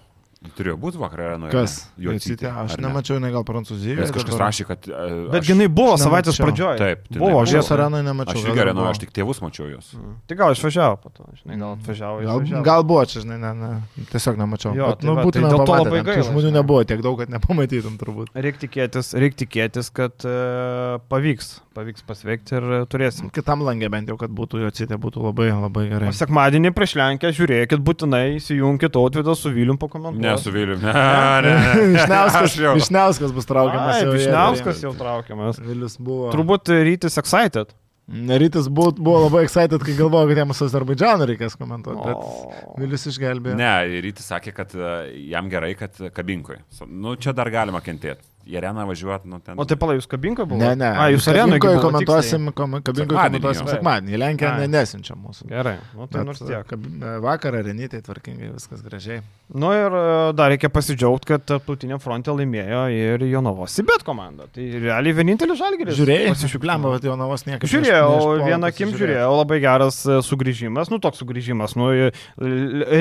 Turėjo 0.55 0.75
būti 0.79 0.99
vakar 1.01 1.21
arenoje. 1.25 1.51
Kas? 1.55 1.73
Jocitė. 1.97 2.47
Aš 2.51 2.75
ne? 2.77 2.85
nemačiau, 2.87 3.17
jinai 3.17 3.31
gal 3.33 3.43
Prancūzijoje. 3.47 3.97
Nes 4.03 4.13
kažkas 4.15 4.37
rašė, 4.39 4.65
kad... 4.69 4.85
e, 4.87 5.07
Bet 5.33 5.41
aš- 5.41 5.49
jinai 5.51 5.67
buvo 5.67 5.95
aš 5.95 6.03
savaitės 6.05 6.37
nemačiau. 6.37 6.45
pradžioje. 6.45 6.77
Taip, 6.81 7.01
tai 7.09 7.19
buvo, 7.23 7.41
Žies 7.41 7.51
žiūrėjau. 7.65 7.75
arenai 7.77 8.01
nemačiau. 8.05 8.37
Aš 8.37 8.47
irgi 8.51 8.63
arenoje, 8.65 8.89
aš 8.93 9.01
tik 9.03 9.11
tėvus 9.17 9.41
mačiau 9.43 9.67
jos. 9.73 9.89
Tai 10.29 10.37
gal 10.39 10.55
išvažiavo 10.55 10.95
po 11.03 11.09
to, 11.15 11.27
žinai, 11.41 11.59
gal 11.59 11.75
atvažiavo. 11.79 12.21
Gal, 12.29 12.63
gal 12.69 12.83
buvo 12.85 13.03
čia, 13.09 13.25
žinai, 13.25 13.39
ne, 13.41 13.51
ne, 13.57 13.71
tiesiog 14.13 14.37
nemačiau. 14.39 14.75
Jo, 14.77 14.93
Bet, 14.93 15.01
tai 15.01 15.09
nu, 15.09 15.15
tai 15.17 15.25
būtume 15.27 15.51
dėl 15.51 15.65
to 15.65 15.79
labai 15.81 16.03
gaila, 16.05 16.27
žmonių 16.29 16.53
nebuvo 16.61 16.85
tiek 16.85 17.01
daug, 17.01 17.17
kad 17.19 17.33
nepamatytum 17.33 17.97
turbūt. 18.01 18.31
Reikia 18.35 18.65
tikėtis, 18.67 19.13
reik 19.17 19.35
tikėtis, 19.41 19.89
kad 19.95 20.13
e, 20.27 20.99
pavyks, 21.09 21.55
pavyks 21.75 22.05
pasveikti 22.07 22.55
ir 22.57 22.65
e, 22.77 22.79
turėsim. 22.91 23.29
Kitam 23.35 23.63
langė 23.67 23.89
bent 23.93 24.09
jau, 24.11 24.17
kad 24.21 24.33
būtų 24.35 24.63
jo 24.63 24.71
citė, 24.75 24.97
būtų 25.01 25.23
labai, 25.27 25.49
labai 25.53 25.85
gerai. 25.91 26.09
O 26.11 26.15
sekmadienį 26.15 26.71
prieš 26.75 26.95
Lenkę 26.99 27.31
žiūrėkit, 27.35 27.83
būtinai 27.85 28.23
įsijunkit 28.39 28.97
Autvidą 28.99 29.35
su 29.37 29.51
Vilium 29.55 29.79
pakomentuoti. 29.81 30.25
Ne, 30.25 30.91
ne, 31.45 31.55
ne. 31.59 31.87
Višniauskas, 31.95 32.41
Aš 32.41 32.59
jau- 32.63 32.75
Višniauskas 32.79 33.35
bus 33.35 33.49
traukiamas. 33.49 33.95
Ai, 33.95 34.03
jau 34.05 34.13
eterį. 34.15 34.77
jau 34.87 34.93
traukiamas. 34.99 35.59
Vilius 35.65 35.97
buvo. 35.99 36.29
Turbūt 36.35 36.71
rytis 36.87 37.19
excited. 37.21 37.75
Rytis 38.05 38.67
buvo, 38.69 38.91
buvo 38.93 39.23
labai 39.23 39.47
excited, 39.47 39.81
kai 39.81 39.95
galvojo, 39.97 40.27
kad 40.29 40.37
jam 40.43 40.51
su 40.53 40.67
Azerbaidžanu 40.67 41.25
reikės 41.25 41.55
komentuoti, 41.57 42.03
bet 42.05 42.19
O. 42.21 42.75
Vilius 42.77 43.07
išgelbėjo. 43.09 43.57
Ne, 43.57 43.71
Rytis 44.05 44.27
sakė, 44.29 44.53
kad 44.53 44.75
e, 44.77 44.91
jam 45.31 45.49
gerai, 45.49 45.71
kad 45.79 45.97
kabinkui. 46.13 46.59
Nu, 46.85 47.15
čia 47.17 47.33
dar 47.33 47.49
galima 47.49 47.81
kentėti. 47.81 48.21
Į 48.45 48.59
areną 48.59 48.83
važiuoti, 48.85 49.25
nu 49.25 49.39
ten. 49.41 49.57
O 49.57 49.63
tai 49.65 49.73
pala, 49.81 49.95
jūs 49.97 50.05
kabinkoje 50.05 50.45
buvo? 50.45 50.59
Ne, 50.61 50.75
ne. 50.77 50.85
A, 50.93 51.07
jūs 51.09 51.25
arenoje 51.31 51.57
komentuosim, 51.81 52.51
kom- 52.53 52.75
kabinkoje 52.85 53.07
Sekmadienį 53.17 53.39
komentuosim 53.41 53.69
sekmadienį. 53.71 54.11
Į 54.13 54.19
Lenkiją 54.21 54.49
Ai. 54.51 54.59
ne, 54.61 54.67
nesinčia 54.75 55.15
mūsų. 55.17 55.47
Gerai, 55.49 55.73
nu 55.95 56.05
tai 56.05 56.19
Bet, 56.19 56.27
nors 56.29 56.41
tiek. 56.43 56.67
kab- 56.69 56.85
Vakarą 57.25 57.63
renytai 57.65 58.03
tvarkingai, 58.05 58.51
viskas 58.53 58.83
gražiai. 58.85 59.23
Nu 59.49 59.71
ir 59.73 59.89
e, 59.97 60.33
dar 60.37 60.51
reikia 60.53 60.69
pasidžiaugti, 60.69 61.25
kad 61.31 61.45
tarptautinė 61.49 61.97
frontė 62.01 62.35
laimėjo 62.37 62.83
ir 62.93 63.25
Jonovos 63.31 63.73
Sibet 63.73 64.05
komanda. 64.05 64.45
Tai 64.53 64.61
realiai 64.61 65.13
vienintelis 65.17 65.57
žalgeris. 65.57 65.97
Pasišiukšliavo. 65.97 66.33
pasišiukliamą, 66.37 66.93
bet 66.99 67.03
jo 67.09 67.15
navos 67.17 67.45
niekas. 67.49 67.69
Žiūrėjau, 67.73 68.45
vieną 68.45 68.69
akim 68.69 68.93
žiūrėjau, 68.93 69.31
labai 69.41 69.59
geras 69.65 70.03
e, 70.05 70.19
sugrįžimas, 70.21 70.93
nu 70.93 71.01
toks 71.01 71.21
sugrįžimas, 71.23 71.73
nu 71.81 71.89
e, 71.97 72.11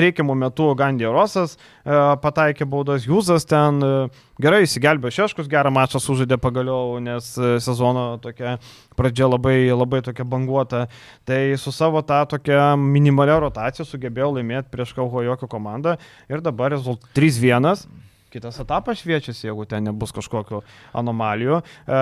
reikiamų 0.05 0.35
metų 0.45 0.71
Gandija 0.79 1.13
Rosas 1.13 1.55
e, 1.57 1.93
pataikė 2.25 2.65
baudas, 2.69 3.05
Jūzas 3.05 3.45
ten 3.45 3.81
e, 3.85 3.93
gerai 4.41 4.63
įsigelbėjo 4.65 5.13
Šeškus, 5.35 5.49
gerą 5.51 5.67
mačą 5.75 5.99
sužaidė 5.99 6.37
pagaliau, 6.39 6.95
nes 7.03 7.25
e, 7.35 7.57
sezono 7.59 8.15
tokia 8.23 8.53
pradžia 8.95 9.27
labai, 9.27 9.67
labai 9.67 9.99
tokia 9.99 10.23
banguota. 10.23 10.85
Tai 11.27 11.39
su 11.59 11.73
savo 11.75 11.99
tą 12.07 12.21
tokia 12.31 12.77
minimalia 12.79 13.41
rotacija 13.43 13.83
sugebėjau 13.83 14.31
laimėti 14.37 14.71
prieš 14.71 14.93
Kauho 14.95 15.25
jokio 15.25 15.49
komandą 15.51 15.97
ir 16.31 16.39
dabar 16.39 16.71
rezultatas 16.71 17.11
3-1. 17.19 17.83
kitas 18.31 18.59
etapas 18.59 18.99
šviečiasi, 18.99 19.49
jeigu 19.49 19.65
ten 19.67 19.83
nebus 19.83 20.15
kažkokių 20.15 20.61
anomalijų. 20.95 21.59
E, 21.59 21.99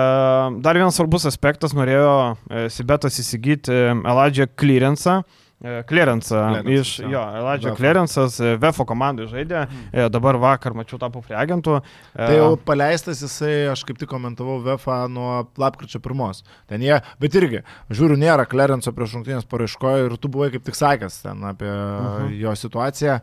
dar 0.62 0.78
vienas 0.78 0.94
svarbus 0.94 1.26
aspektas, 1.26 1.74
norėjo 1.74 2.36
e, 2.50 2.68
Sibetas 2.70 3.18
įsigyti 3.18 3.74
Eladžią 3.98 4.46
Clearance'ą. 4.54 5.24
Clearance'ą 5.62 6.62
iš, 6.68 6.98
jo. 6.98 7.08
jo, 7.14 7.20
Eladžio 7.38 7.70
Vefo. 7.70 7.78
Clearance'as 7.78 8.36
e, 8.42 8.50
Vefo 8.60 8.84
komandai 8.84 9.28
žaidė, 9.30 9.62
e, 9.92 10.06
dabar 10.12 10.36
vakar 10.42 10.74
mačiau 10.76 10.98
tapo 11.00 11.22
prie 11.24 11.36
agentų. 11.40 11.78
E, 12.12 12.18
Tai 12.18 12.34
jau 12.36 12.50
paleistas 12.60 13.22
jisai, 13.24 13.70
aš 13.72 13.84
kaip 13.88 14.00
tik 14.00 14.10
komentavau 14.10 14.58
VFA 14.64 15.04
nuo 15.08 15.46
lapkričio 15.60 16.02
pirmos. 16.04 16.42
Ten 16.68 16.84
jie, 16.84 16.98
bet 17.22 17.38
irgi, 17.40 17.62
žiūriu, 17.88 18.18
nėra 18.20 18.44
Klerenco 18.50 18.92
prieš 18.92 19.16
rungtynės 19.16 19.48
paraiškoje 19.48 20.10
ir 20.10 20.18
tu 20.20 20.32
buvai 20.32 20.50
kaip 20.52 20.66
tik 20.68 20.76
sakęs 20.78 21.22
ten 21.24 21.48
apie 21.48 21.70
uh 21.70 22.10
-huh. 22.20 22.34
jo 22.42 22.54
situaciją. 22.58 23.20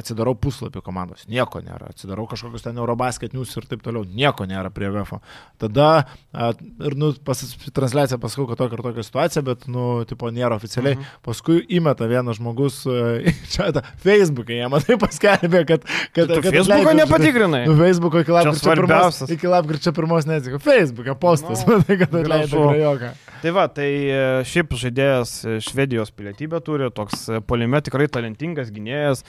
Atsidarau 0.00 0.34
puslapį 0.38 0.82
komandos, 0.84 1.26
nieko 1.30 1.62
nėra. 1.64 1.90
Atsidarau 1.94 2.26
kažkokius 2.30 2.64
ten 2.64 2.78
Eurobasket 2.80 3.34
news 3.36 3.52
ir 3.58 3.66
taip 3.70 3.84
toliau, 3.84 4.04
nieko 4.04 4.46
nėra 4.48 4.72
prie 4.74 4.90
VFO. 4.92 5.20
Tada 5.60 5.88
a, 6.32 6.50
ir, 6.56 6.96
nu, 6.98 7.12
pas 7.26 7.42
transliaciją 7.76 8.20
pasakau, 8.22 8.48
kad 8.50 8.62
tokia 8.62 8.78
ir 8.78 8.84
tokia 8.86 9.06
situacija, 9.06 9.44
bet, 9.46 9.66
nu, 9.70 9.86
tipo, 10.08 10.30
nėra 10.34 10.58
oficialiai. 10.58 10.98
Mhm. 10.98 11.20
Paskui 11.26 11.60
įmeta 11.78 12.08
vienas 12.10 12.40
žmogus 12.40 12.82
e, 12.88 13.34
čia, 13.52 13.70
tą 13.76 13.84
Facebook'e, 14.02 14.58
jie 14.58 14.70
matai 14.72 14.98
paskelbė, 15.00 15.64
kad... 15.68 15.86
kad 16.16 16.30
kad 16.30 16.50
Facebook'o 16.50 16.96
nepatikrinai. 16.96 17.64
Nu, 17.68 17.76
Facebook'o 17.78 18.24
iki 18.24 18.34
lapkričio 18.34 18.76
pirmos. 18.80 19.22
Iki 19.36 19.52
lapkričio 19.54 19.94
pirmos 19.96 20.28
neatsiko. 20.30 20.62
Facebook'e 20.64 21.16
postas, 21.20 21.60
Nu, 21.66 21.72
no, 21.74 21.78
matai, 21.78 21.98
kad 21.98 22.14
atleido 22.14 22.28
gražu. 22.28 23.10
Tai 23.40 23.50
va, 23.56 23.62
tai 23.72 23.88
e, 23.88 24.16
šiaip 24.44 24.74
žaidėjas 24.76 25.30
e, 25.48 25.52
Švedijos 25.64 26.10
pilietybę 26.12 26.58
turi, 26.64 26.90
toks 26.92 27.22
e, 27.32 27.38
polime 27.40 27.78
tikrai 27.80 28.04
talentingas 28.12 28.68
gynėjas, 28.74 29.22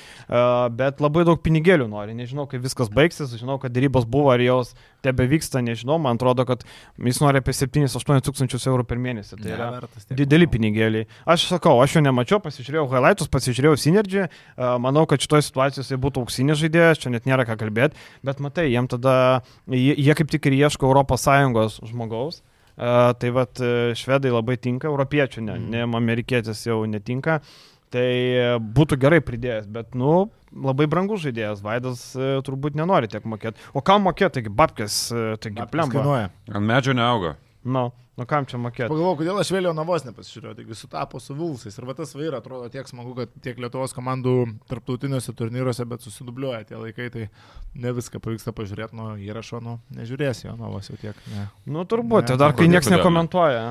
bet 0.76 1.00
labai 1.04 1.24
daug 1.28 1.40
pinigėlių 1.44 1.88
nori. 1.88 2.16
Nežinau, 2.18 2.44
kaip 2.52 2.64
viskas 2.66 2.92
baigsis, 2.92 3.32
žinau, 3.40 3.56
kad 3.62 3.72
dėrybos 3.72 4.04
buvo, 4.12 4.34
ar 4.34 4.44
jos 4.44 4.74
tebe 5.06 5.24
vyksta, 5.32 5.62
nežinau, 5.64 5.96
man 6.02 6.20
atrodo, 6.20 6.44
kad 6.50 6.66
jis 7.00 7.22
nori 7.24 7.40
apie 7.40 7.56
7-8 7.56 8.28
tūkstančius 8.28 8.68
eurų 8.68 8.86
per 8.90 9.00
mėnesį. 9.00 9.40
Tai 9.40 9.56
yra 9.56 9.70
dideli 10.12 10.50
pinigėliai. 10.52 11.08
Aš 11.24 11.48
sakau, 11.54 11.78
aš 11.84 11.96
jo 11.96 12.04
nemačiau, 12.04 12.42
pasižiūrėjau 12.44 12.90
highlightus, 12.92 13.32
pasižiūrėjau 13.32 13.80
Synergy, 13.80 14.28
manau, 14.60 15.08
kad 15.10 15.24
šitoje 15.24 15.48
situacijoje 15.48 15.88
jisai 15.88 16.02
būtų 16.04 16.26
auksinis 16.26 16.60
žaidėjas, 16.60 17.02
čia 17.06 17.16
net 17.16 17.30
nėra 17.30 17.48
ką 17.48 17.58
kalbėti, 17.64 18.00
bet 18.28 18.44
matai, 18.44 18.68
jiem 18.74 18.92
tada, 18.92 19.16
jie, 19.72 19.96
jie 19.96 20.20
kaip 20.20 20.36
tik 20.36 20.52
ir 20.52 20.60
ieško 20.66 20.92
ES 21.02 21.82
žmogaus. 21.88 22.44
Tai 22.82 23.30
vad 23.36 23.60
švedai 23.94 24.32
labai 24.34 24.56
tinka, 24.58 24.90
europiečių, 24.90 25.44
ne, 25.46 25.58
ne 25.70 25.84
amerikietis 25.86 26.64
jau 26.66 26.80
netinka. 26.90 27.36
Tai 27.92 28.08
e, 28.08 28.44
būtų 28.78 28.98
gerai 29.02 29.20
pridėjęs, 29.28 29.66
bet, 29.72 29.96
nu, 30.00 30.30
labai 30.56 30.88
brangus 30.92 31.26
žaidėjas, 31.26 31.64
Vaidas 31.66 32.04
e, 32.16 32.38
turbūt 32.48 32.78
nenori 32.80 33.10
tiek 33.12 33.26
mokėti. 33.28 33.60
O 33.76 33.84
kam 33.84 34.06
mokėti, 34.08 34.38
taigi 34.38 34.54
babkės, 34.62 35.00
e, 35.12 35.24
taigi 35.44 35.66
plemba. 35.74 36.22
Ant 36.48 36.68
medžio 36.70 36.96
neauga. 36.96 37.36
Nu, 37.68 37.90
nu 38.20 38.26
kam 38.30 38.46
čia 38.50 38.58
mokėti? 38.62 38.90
Pagalvojau, 38.92 39.18
kodėl 39.22 39.40
aš 39.42 39.52
vėliau 39.56 39.72
navos 39.78 40.04
nepasižiūrėjau, 40.08 40.56
taigi 40.60 40.76
sutapo 40.78 41.20
su 41.24 41.36
Vulsais. 41.38 41.78
Ir 41.80 41.86
va 41.88 41.96
tas 41.98 42.12
vaira 42.18 42.42
atrodo 42.42 42.68
tiek 42.74 42.88
smagu, 42.90 43.14
kad 43.18 43.32
tiek 43.42 43.58
Lietuvos 43.64 43.96
komandų 43.98 44.34
tarptautiniuose 44.70 45.34
turnyruose, 45.38 45.86
bet 45.90 46.04
susidubliuoja 46.06 46.64
tie 46.70 46.80
laikai, 46.82 47.08
tai 47.14 47.28
ne 47.76 47.94
viską 47.98 48.20
pavyksta 48.24 48.52
pažiūrėti 48.58 48.98
nuo 49.00 49.14
įrašo, 49.22 49.62
nu, 49.64 49.78
nežiūrės 49.98 50.44
jo 50.46 50.58
navos 50.60 50.92
jau 50.92 51.00
tiek. 51.02 51.16
Ne. 51.34 51.48
Nu, 51.66 51.86
turbūt, 51.88 52.26
Ne, 52.26 52.34
tai 52.34 52.38
dar 52.44 52.54
kai 52.58 52.68
niekas 52.68 52.90
kodėl 52.90 52.98
ne? 52.98 53.02
nekomentuoja. 53.04 53.64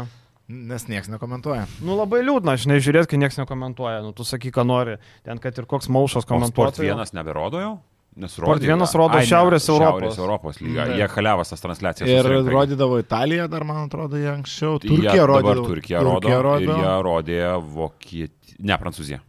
Nes 0.50 0.88
niekas 0.90 1.06
nekomentuoja. 1.12 1.68
Nu, 1.86 1.94
labai 1.94 2.24
liūdna, 2.26 2.56
žinai, 2.58 2.80
žiūrėti, 2.82 3.12
kai 3.12 3.18
niekas 3.22 3.36
nekomentuoja. 3.38 4.00
Nu, 4.02 4.10
tu 4.16 4.24
sakyk, 4.26 4.56
ką 4.56 4.64
nori. 4.66 4.96
Ten, 5.22 5.38
kad 5.38 5.54
ir 5.60 5.68
koks 5.70 5.86
maušas 5.86 6.24
O 6.24 6.26
Sport 6.26 6.32
komentuoja. 6.32 6.88
vienas 6.88 7.12
neberodo 7.14 7.60
jau? 7.62 7.76
Nes 8.16 8.34
rodė- 8.42 8.66
vienas 8.66 8.92
rodo 8.94 9.14
Ai, 9.14 9.22
ne, 9.22 9.30
Šiaurės 9.30 9.68
Europos. 9.70 10.02
Šiaurės 10.02 10.18
Europos 10.18 10.60
lyga. 10.60 10.86
Taip. 10.88 10.96
Jie 10.98 11.08
kaliavas 11.08 11.52
tas 11.52 11.60
transliacijas. 11.62 12.08
Ir 12.08 12.22
susirenka. 12.26 12.50
rodydavo 12.50 12.98
Italiją 12.98 13.48
dar, 13.48 13.64
man 13.64 13.86
atrodo, 13.86 14.18
jie 14.18 14.28
anksčiau. 14.32 14.80
Jie 14.82 14.90
Turkija 14.90 15.14
dabar 15.14 15.30
rodydavo. 15.30 15.66
Turkija 15.66 16.02
rodo. 16.02 16.28
Ir 16.60 16.68
jie 16.68 16.94
rodė 17.06 17.40
Vokietiją. 17.76 18.56
Ne, 18.60 18.76
Prancūziją. 18.76 19.20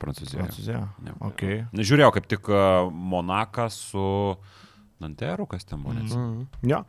Prancūziją. 0.00 0.46
Prancūzija. 0.48 0.80
Ne. 1.04 1.12
Okay. 1.28 1.62
Žiūrėjau 1.76 2.12
kaip 2.16 2.26
tik 2.26 2.48
uh, 2.48 2.88
Monaką 2.90 3.68
su 3.70 4.36
Nanteru, 5.02 5.46
kas 5.46 5.64
ten 5.64 5.82
buvo. 5.82 5.94
Mm. 5.94 6.08
Mhm. 6.08 6.70
Jo. 6.70 6.82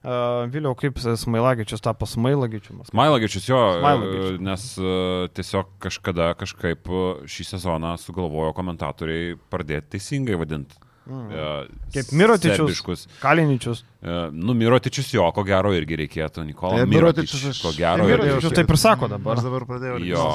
Uh, 0.00 0.46
Vėliau 0.48 0.72
kaip 0.80 0.96
Smailagičius 0.96 1.82
tapo 1.84 2.06
Smailagičiu. 2.08 2.78
Smailagičius 2.88 3.48
jo, 3.50 3.58
Smailagičius. 3.80 4.38
e, 4.38 4.44
nes 4.46 4.62
e, 4.80 4.92
tiesiog 5.36 5.74
kažkada 5.84 6.30
kažkaip 6.40 6.88
e, 6.88 7.02
šį 7.28 7.46
sezoną 7.50 7.90
sugalvojo 8.00 8.54
komentatoriai 8.56 9.34
pradėti 9.52 9.98
teisingai 9.98 10.38
vadinti. 10.40 10.80
Mhm. 11.06 11.66
Kaip 11.94 12.12
Mirotičius. 12.12 13.06
Kaliničius. 13.20 13.82
Nu, 14.32 14.54
Mirotičius 14.54 15.12
jo, 15.14 15.24
ko 15.32 15.42
gero 15.44 15.72
irgi 15.74 15.96
reikėtų. 15.96 16.44
Nikola 16.46 16.76
Tai 16.82 16.86
Mirotičius, 16.86 17.40
Mirotičius 17.40 17.50
aš- 17.50 17.62
ko 17.62 17.70
Tai 17.72 17.78
gero. 17.78 18.04
irgi 18.08 18.26
Mirotičius 18.28 18.52
taip 18.54 18.70
ir 18.70 18.76
sako 18.76 19.08
dabar. 19.08 19.36
Aš 19.36 19.42
dabar 19.44 19.64
pradėjau. 19.66 19.98
Jo, 20.06 20.26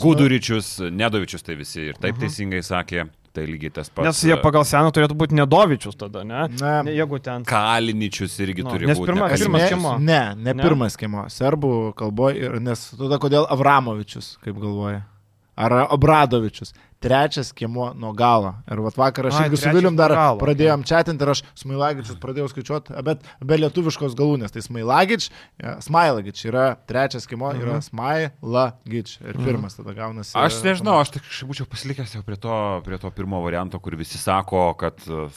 Guduričius, 0.00 0.78
Nedovičius 0.90 1.42
tai 1.42 1.54
visi 1.54 1.80
ir 1.90 1.94
taip 2.00 2.16
teisingai 2.18 2.62
sakė, 2.64 3.08
tai 3.34 3.46
lygiai 3.46 3.72
tas 3.72 3.88
pats. 3.88 4.00
Mhm. 4.02 4.06
Nes 4.10 4.22
jie 4.24 4.32
e, 4.34 4.42
pagal 4.42 4.64
seną 4.64 4.90
turėtų 4.94 5.14
būti 5.18 5.34
Nedovičius 5.38 5.96
tada, 5.96 6.24
ne? 6.24 6.48
Ne. 6.48 6.92
jeigu 6.96 7.20
ten. 7.22 7.44
Kaliničius 7.44 8.38
irgi 8.40 8.62
Nu, 8.64 8.70
turi 8.70 8.86
nes 8.86 8.98
būti. 8.98 9.06
pirma- 9.12 9.30
ne 9.30 9.36
pirmas 9.36 9.62
skimo. 9.70 9.98
Ne, 10.00 10.34
ne, 10.34 10.52
Ne? 10.54 10.62
pirmas 10.62 10.92
skimo. 10.96 11.24
Serbų 11.30 11.94
kalboje, 11.94 12.36
ir- 12.42 12.60
nes 12.60 12.90
tada 12.96 13.18
kodėl 13.18 13.46
Avramovičius, 13.48 14.38
kaip 14.42 14.54
galvoja? 14.56 15.04
Ar 15.56 15.86
Obradovičius? 15.94 16.72
Trečias 17.04 17.50
skimo 17.52 17.90
nuo 17.98 18.12
galo. 18.16 18.54
Ir 18.70 18.80
vat 18.84 18.96
vakar 18.98 19.28
aš 19.30 19.38
Ai, 19.40 19.48
irgi 19.48 19.60
su 19.60 19.72
Vilium 19.74 19.98
dar 19.98 20.14
galo, 20.16 20.40
pradėjom 20.40 20.86
chatinti 20.88 21.26
ir 21.26 21.34
aš 21.34 21.44
Smailagičius 21.60 22.20
pradėjau 22.22 22.48
skaičiuoti, 22.52 22.96
bet 23.06 23.26
be 23.44 23.58
lietuviškos 23.60 24.16
galūnės. 24.18 24.54
Tai 24.54 24.64
Smailagič, 24.64 25.28
e, 25.60 25.76
Smailagič 25.84 26.44
yra 26.48 26.66
trečias 26.88 27.28
skimo, 27.28 27.52
yra 27.58 27.80
Smailagič. 27.84 29.18
Ir 29.24 29.40
pirmas 29.40 29.76
tada 29.76 29.92
gaunasi. 29.96 30.32
Aš 30.38 30.62
nežinau, 30.64 30.96
aš 31.02 31.14
tik 31.18 31.28
būčiau 31.48 31.68
pasilikęs 31.70 32.16
jau 32.16 32.24
prie 32.26 32.40
to, 32.40 32.56
prie 32.86 33.00
to 33.02 33.12
pirmo 33.14 33.42
varianto, 33.44 33.80
kur 33.82 33.98
visi 34.00 34.20
sako, 34.20 34.66
kad 34.80 35.04
e, 35.04 35.28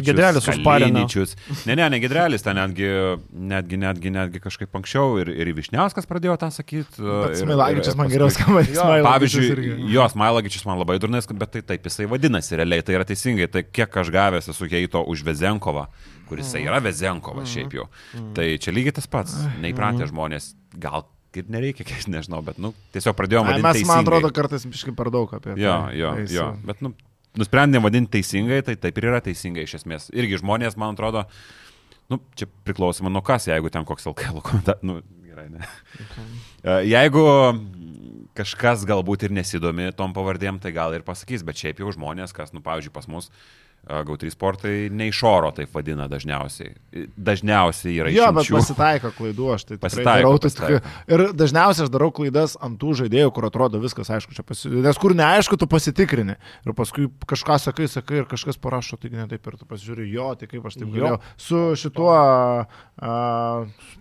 Giedrelis 0.00 0.48
užparino. 0.48 1.02
Kaliničius. 1.02 1.36
Ne, 1.66 1.76
ne, 1.76 1.88
ne 1.90 2.00
Gedrelis, 2.02 2.42
ten 2.44 2.56
netgi, 2.58 2.88
netgi, 3.32 3.78
netgi, 3.80 4.12
netgi 4.14 4.42
kažkaip 4.42 4.74
anksčiau 4.78 5.18
ir, 5.22 5.30
ir 5.32 5.50
Višniauskas 5.56 6.08
pradėjo 6.08 6.36
tą 6.40 6.50
sakyti. 6.54 7.02
Bet 7.02 7.36
Smailagičius 7.40 7.98
man 7.98 8.10
geriau 8.12 8.30
skamba. 8.32 8.64
Pavyzdžiui, 9.06 9.76
jo, 9.92 10.06
Smailagičius 10.12 10.66
man 10.68 10.80
labai 10.82 10.98
durnais, 11.02 11.26
bet 11.26 11.52
tai 11.56 11.62
taip 11.72 11.86
jisai 11.88 12.06
vadinasi 12.10 12.58
realiai, 12.60 12.84
tai 12.86 12.96
yra 12.98 13.06
teisingai, 13.08 13.48
tai 13.52 13.62
kiek 13.66 13.96
aš 14.02 14.10
gavęs 14.14 14.50
esu 14.52 14.68
Keito 14.70 15.02
už 15.12 15.24
Vezenkovą, 15.26 15.86
kuris 16.30 16.48
jisai 16.48 16.64
yra 16.68 16.80
Vezenkovas 16.84 17.50
šiaip 17.52 17.74
jau. 17.76 17.88
Tai 18.36 18.46
čia 18.62 18.74
lygiai 18.74 18.94
tas 19.00 19.10
pats, 19.10 19.34
neįpratę 19.62 20.08
žmonės, 20.10 20.52
gal 20.80 21.06
ir 21.36 21.48
nereikia, 21.52 21.86
kiek 21.88 22.06
nežinau, 22.12 22.42
bet, 22.44 22.58
nu, 22.62 22.74
tiesiog 22.94 23.16
pradėjome 23.18 23.54
vadinti. 23.54 23.64
Mes, 23.64 23.86
man 23.88 24.02
teisingai. 24.02 24.04
atrodo, 24.04 24.32
kartais 24.36 24.66
biškai 24.68 24.94
per 24.98 25.10
daug 25.14 25.32
apie 25.32 25.54
tai. 25.54 25.62
Jo, 25.62 25.78
jo, 25.96 26.12
Tai 26.18 26.28
jo, 26.36 26.46
bet, 26.68 26.82
nu, 26.84 26.92
nusprendėm 27.40 27.84
vadinti 27.86 28.18
teisingai, 28.18 28.60
tai 28.66 28.76
taip 28.80 29.00
ir 29.00 29.08
yra 29.08 29.22
teisingai 29.24 29.64
iš 29.64 29.78
esmės. 29.80 30.10
Irgi 30.12 30.42
žmonės, 30.42 30.76
man 30.80 30.92
atrodo, 30.92 31.24
nu, 32.12 32.20
čia 32.36 32.48
priklausoma 32.68 33.08
nuo 33.12 33.24
kas, 33.24 33.48
jeigu 33.48 33.72
ten 33.72 33.88
koks 33.88 34.10
LKL 34.12 34.42
komentaras, 34.44 34.84
nu, 34.84 35.00
gerai, 35.28 35.48
ne. 35.52 35.64
E, 36.62 36.74
Jeigu 36.86 37.22
kažkas 38.38 38.86
galbūt 38.88 39.26
ir 39.26 39.34
nesidomi 39.34 39.90
tom 39.96 40.14
pavardėm, 40.16 40.60
tai 40.62 40.72
gal 40.76 40.94
ir 40.96 41.04
pasakys, 41.06 41.44
bet 41.46 41.60
šiaip 41.60 41.82
jau 41.82 41.92
žmonės, 41.94 42.34
kas, 42.36 42.54
nu, 42.56 42.62
pavyzdžiui, 42.64 42.94
pas 42.94 43.08
mus 43.10 43.30
GAU3 43.82 44.30
sportai 44.30 44.74
ne 44.94 45.08
iš 45.10 45.18
oro 45.26 45.48
taip 45.50 45.72
vadina 45.74 46.04
dažniausiai. 46.08 46.70
Dažniausiai 47.18 47.96
yra 47.98 48.12
Jo, 48.14 48.28
bet 48.36 48.46
pasitaiko 48.54 49.10
klaidų, 49.16 49.48
aš 49.56 49.64
tai 49.66 49.74
tikrai 49.76 49.88
Pasitaiko, 49.88 50.28
darau. 50.28 50.38
Tai 50.38 50.48
pasitaiko. 50.48 50.78
tikrai, 50.78 51.16
ir 51.16 51.34
dažniausiai 51.40 51.86
aš 51.88 51.90
darau 51.90 52.10
klaidas 52.14 52.54
ant 52.62 52.78
tų 52.78 52.92
žaidėjų, 53.02 53.32
kur 53.34 53.48
atrodo 53.50 53.80
viskas 53.82 54.12
aišku. 54.14 54.36
Čia 54.38 54.44
pasi... 54.46 54.70
Nes 54.86 55.00
kur 55.02 55.16
neaišku, 55.18 55.58
tu 55.58 55.66
pasitikrini. 55.66 56.36
Ir 56.62 56.76
paskui 56.78 57.08
kažką 57.26 57.58
sakai, 57.58 57.88
sakai 57.90 58.22
ir 58.22 58.28
kažkas 58.30 58.60
parašo, 58.62 58.96
tai 59.02 59.10
ne 59.10 59.26
taip 59.30 59.50
ir 59.50 59.58
tu 59.58 59.66
pasižiūri, 59.66 60.06
jo, 60.14 60.30
tai 60.38 60.46
kaip 60.52 60.70
aš 60.70 60.78
taip 60.78 60.86
Jo. 60.86 60.94
galėjau. 60.94 61.20
Su 61.42 61.62
šituo 61.82 62.14
a, 62.14 63.12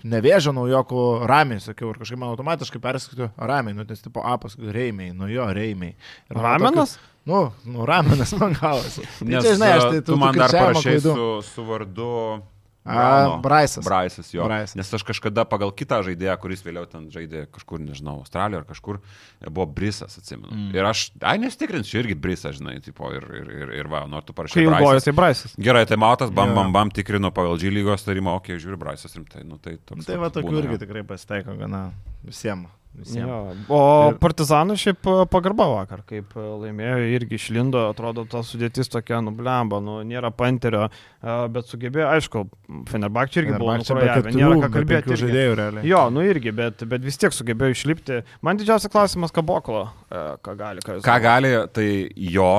nevėžio 0.06 0.54
naujoku 0.56 1.06
ramiai, 1.30 1.62
sakiau, 1.64 1.90
ir 1.94 2.00
kažkaip 2.02 2.22
man 2.22 2.32
automatiškai 2.36 2.82
perskaitiu 2.84 3.32
ramiai, 3.38 3.74
nu, 3.78 3.86
nes 3.90 4.02
tipo 4.06 4.22
A 4.22 4.38
paskui 4.38 4.70
reimiai, 4.72 5.10
nu 5.18 5.28
jo, 5.32 5.50
reimiai. 5.54 5.96
Ramenas? 6.30 6.96
tokiu- 6.98 7.08
Nu, 7.26 7.52
nu, 7.70 7.86
ramenas 7.86 8.34
man 8.40 8.56
gavosi. 8.58 9.04
Tai 9.20 9.28
Nes 9.30 9.46
čia, 9.46 9.54
žinai, 9.54 9.74
aš 9.78 9.84
tai 9.90 10.00
e, 10.02 10.06
tu 10.06 10.18
man 10.18 10.38
dar 10.38 10.54
parašai 10.56 10.98
su, 11.04 11.28
su 11.46 11.68
vardu. 11.68 12.42
A. 12.84 13.38
Braisas. 13.44 13.86
Braisas, 13.86 14.34
jo. 14.34 14.46
Braisas. 14.46 14.74
Nes 14.76 14.90
aš 14.94 15.04
kažkada 15.06 15.44
pagal 15.46 15.70
kitą 15.78 16.00
žaidėją, 16.02 16.34
kuris 16.42 16.64
vėliau 16.66 16.88
ten 16.90 17.04
žaidė 17.14 17.44
kažkur, 17.54 17.78
nežinau, 17.84 18.16
Australijoje 18.24 18.64
ar 18.64 18.66
kažkur, 18.66 18.98
buvo 19.46 19.68
Brisas, 19.70 20.18
atsimenu. 20.18 20.50
Mm. 20.50 20.72
Ir 20.80 20.90
aš, 20.90 21.04
ai, 21.22 21.36
nestikrinsiu 21.44 22.02
irgi 22.02 22.18
Brisas, 22.18 22.58
žinai, 22.58 22.80
tipo, 22.82 23.14
ir, 23.14 23.30
ir, 23.38 23.54
ir, 23.60 23.76
ir 23.84 23.92
va, 23.92 24.02
nors 24.10 24.26
tu 24.26 24.34
Kai 24.34 24.42
parašai. 24.42 24.66
ilgojas, 24.66 24.82
Braisas. 24.82 25.06
tai 25.06 25.16
Braisas. 25.22 25.56
Gerai, 25.70 25.86
tai 25.94 26.02
matas, 26.02 26.34
bam, 26.34 26.56
bam, 26.58 26.74
bam, 26.74 26.90
tikrinu 26.90 27.30
pagal 27.38 27.62
G 27.62 27.70
lygos 27.70 28.02
tarimą, 28.08 28.40
okei, 28.42 28.58
okay, 28.58 28.66
žiūriu 28.66 28.82
Braisas 28.82 29.14
rimtai, 29.14 29.46
nu 29.46 29.62
tai 29.62 29.78
toks. 29.78 30.10
Tai 30.10 30.18
va 30.26 30.34
tokių 30.34 30.58
irgi 30.66 30.82
tikrai 30.82 31.06
pasitaiko 31.06 31.54
gana 31.62 31.92
visiems. 32.26 32.81
Visiems. 32.98 33.28
Jo. 33.28 33.38
O 33.72 33.80
Ir- 34.12 34.18
Partizanų 34.22 34.76
šiaip 34.80 35.08
e, 35.08 35.14
pagarba 35.32 35.68
vakar, 35.72 36.02
kaip 36.10 36.34
e, 36.36 36.44
laimėjo, 36.66 36.98
irgi 37.16 37.38
išlindo, 37.40 37.86
atrodo, 37.94 38.26
ta 38.30 38.42
sudėtis 38.46 38.92
tokia 38.92 39.22
nublemba, 39.24 39.80
nu, 39.84 40.00
nėra 40.08 40.32
panterio, 40.36 40.90
e, 41.24 41.38
bet 41.56 41.72
sugebėjo, 41.72 42.10
aišku, 42.18 42.44
Fenerbakčiai 42.92 43.44
irgi 43.46 43.56
buvo 43.58 43.72
be 43.74 43.82
nukrojavę, 43.84 44.18
keturių, 44.28 44.38
nėra 44.42 44.60
ką 44.66 44.72
kalbėti. 44.76 45.18
žaidėjų 45.24 45.56
realiai. 45.62 45.88
Jo, 45.92 46.04
nu 46.14 46.26
irgi, 46.28 46.54
bet, 46.56 46.84
bet 46.92 47.02
vis 47.08 47.18
tiek 47.22 47.36
sugebėjo 47.36 47.76
išlipti. 47.78 48.22
Man 48.42 48.60
didžiausias 48.62 48.92
klausimas, 48.94 49.32
ką 49.36 49.44
Boklo, 49.46 49.88
ką 50.12 50.56
gali, 50.60 50.84
ką 50.86 50.98
jūs. 51.00 51.06
Ką 51.08 51.18
gali, 51.24 51.54
tai 51.74 51.88
jo, 52.16 52.52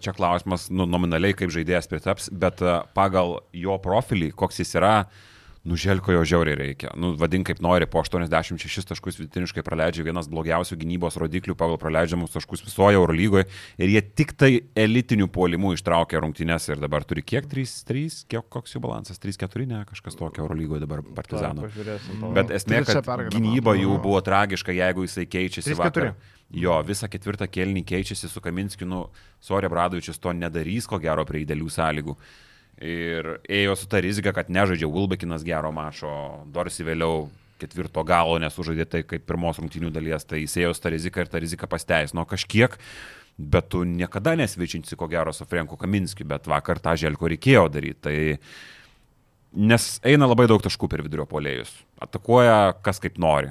čia 0.00 0.14
klausimas, 0.16 0.70
nu, 0.72 0.86
nominaliai 0.88 1.34
kaip 1.36 1.50
žaidėjas 1.52 1.90
pritaps, 1.90 2.30
bet 2.32 2.62
pagal 2.96 3.40
jo 3.52 3.76
profilį, 3.84 4.30
koks 4.38 4.62
jis 4.62 4.74
yra, 4.80 4.94
nuželko 5.66 6.12
jo 6.14 6.22
žiauriai 6.26 6.56
reikia. 6.58 6.92
Nu, 6.98 7.12
vadink 7.18 7.48
kaip 7.48 7.60
nori, 7.64 7.86
po 7.90 8.02
86 8.02 8.86
taškus 8.88 9.18
vidutiniškai 9.20 9.64
praleidžia 9.66 10.06
vienas 10.06 10.28
blogiausių 10.30 10.78
gynybos 10.80 11.18
rodiklių 11.20 11.56
pagal 11.58 11.78
praleidžiamus 11.80 12.34
taškus 12.34 12.64
visoje 12.66 12.98
Eurolygoje 12.98 13.48
ir 13.80 13.92
jie 13.94 14.02
tik 14.20 14.34
tai 14.38 14.50
elitinių 14.78 15.28
puolimų 15.34 15.74
ištraukė 15.78 16.22
rungtynės 16.24 16.70
ir 16.70 16.82
dabar 16.82 17.06
turi 17.08 17.24
kiek? 17.26 17.48
3-3, 17.50 18.24
kiek 18.30 18.48
koks 18.52 18.76
jų 18.76 18.82
balansas? 18.86 19.20
3-4, 19.22 19.68
ne, 19.68 19.84
kažkas 19.90 20.18
tokio 20.18 20.46
Eurolygoje 20.46 20.84
dabar. 20.86 21.04
Pažiūrėsim. 21.18 22.26
Bet 22.36 22.54
esmė, 22.54 22.82
kad 22.88 23.28
gynyba 23.34 23.76
jų 23.78 24.00
buvo 24.02 24.22
tragiška, 24.24 24.74
jeigu 24.76 25.06
jisai 25.08 25.26
keičiasi 25.28 25.74
3-4. 25.74 25.80
vakar. 25.82 26.12
Jo, 26.48 26.78
visą 26.80 27.10
ketvirtą 27.12 27.44
kelnį 27.52 27.82
keičiasi 27.84 28.28
su 28.32 28.40
Kaminskiu, 28.40 28.86
nu, 28.88 29.02
Sorė 29.44 29.68
Bradovičius 29.68 30.16
to 30.16 30.32
nedarys, 30.32 30.86
ko 30.88 30.96
gero, 31.02 31.26
prie 31.28 31.42
idealių 31.44 31.68
sąlygų. 31.74 32.14
Ir 32.84 33.30
ėjo 33.50 33.74
su 33.78 33.88
ta 33.90 34.00
rizika, 34.04 34.32
kad 34.36 34.50
nežaidžia 34.54 34.86
Wilbekinas 34.90 35.44
gero 35.46 35.72
mačo, 35.74 36.10
Dorsi 36.54 36.86
vėliau 36.86 37.26
ketvirto 37.58 38.04
galo 38.06 38.36
nesužaidė 38.38 38.86
tai 38.86 39.02
kaip 39.02 39.24
pirmos 39.26 39.58
rungtynių 39.58 39.90
dalies, 39.90 40.26
tai 40.28 40.44
jis 40.44 40.54
ėjo 40.62 40.74
su 40.76 40.84
ta 40.84 40.92
rizika 40.94 41.24
ir 41.24 41.30
ta 41.32 41.40
rizika 41.42 41.66
pasteisino 41.66 42.22
kažkiek, 42.28 42.76
bet 43.38 43.70
tu 43.74 43.82
niekada 43.82 44.36
nesvičinsi 44.38 44.98
ko 44.98 45.10
gero 45.10 45.34
su 45.34 45.46
Franku 45.46 45.78
Kaminskiu, 45.80 46.26
bet 46.30 46.46
vakar 46.46 46.78
tą 46.82 46.94
želko 46.98 47.30
reikėjo 47.34 47.66
daryti. 47.74 48.02
Tai 48.06 48.18
Nes 49.56 49.96
eina 50.04 50.26
labai 50.28 50.44
daug 50.44 50.60
taškų 50.60 50.90
per 50.92 51.00
vidurio 51.00 51.24
polėjus. 51.24 51.70
Atakuoja 52.04 52.74
kas 52.84 53.00
kaip 53.00 53.16
nori. 53.16 53.48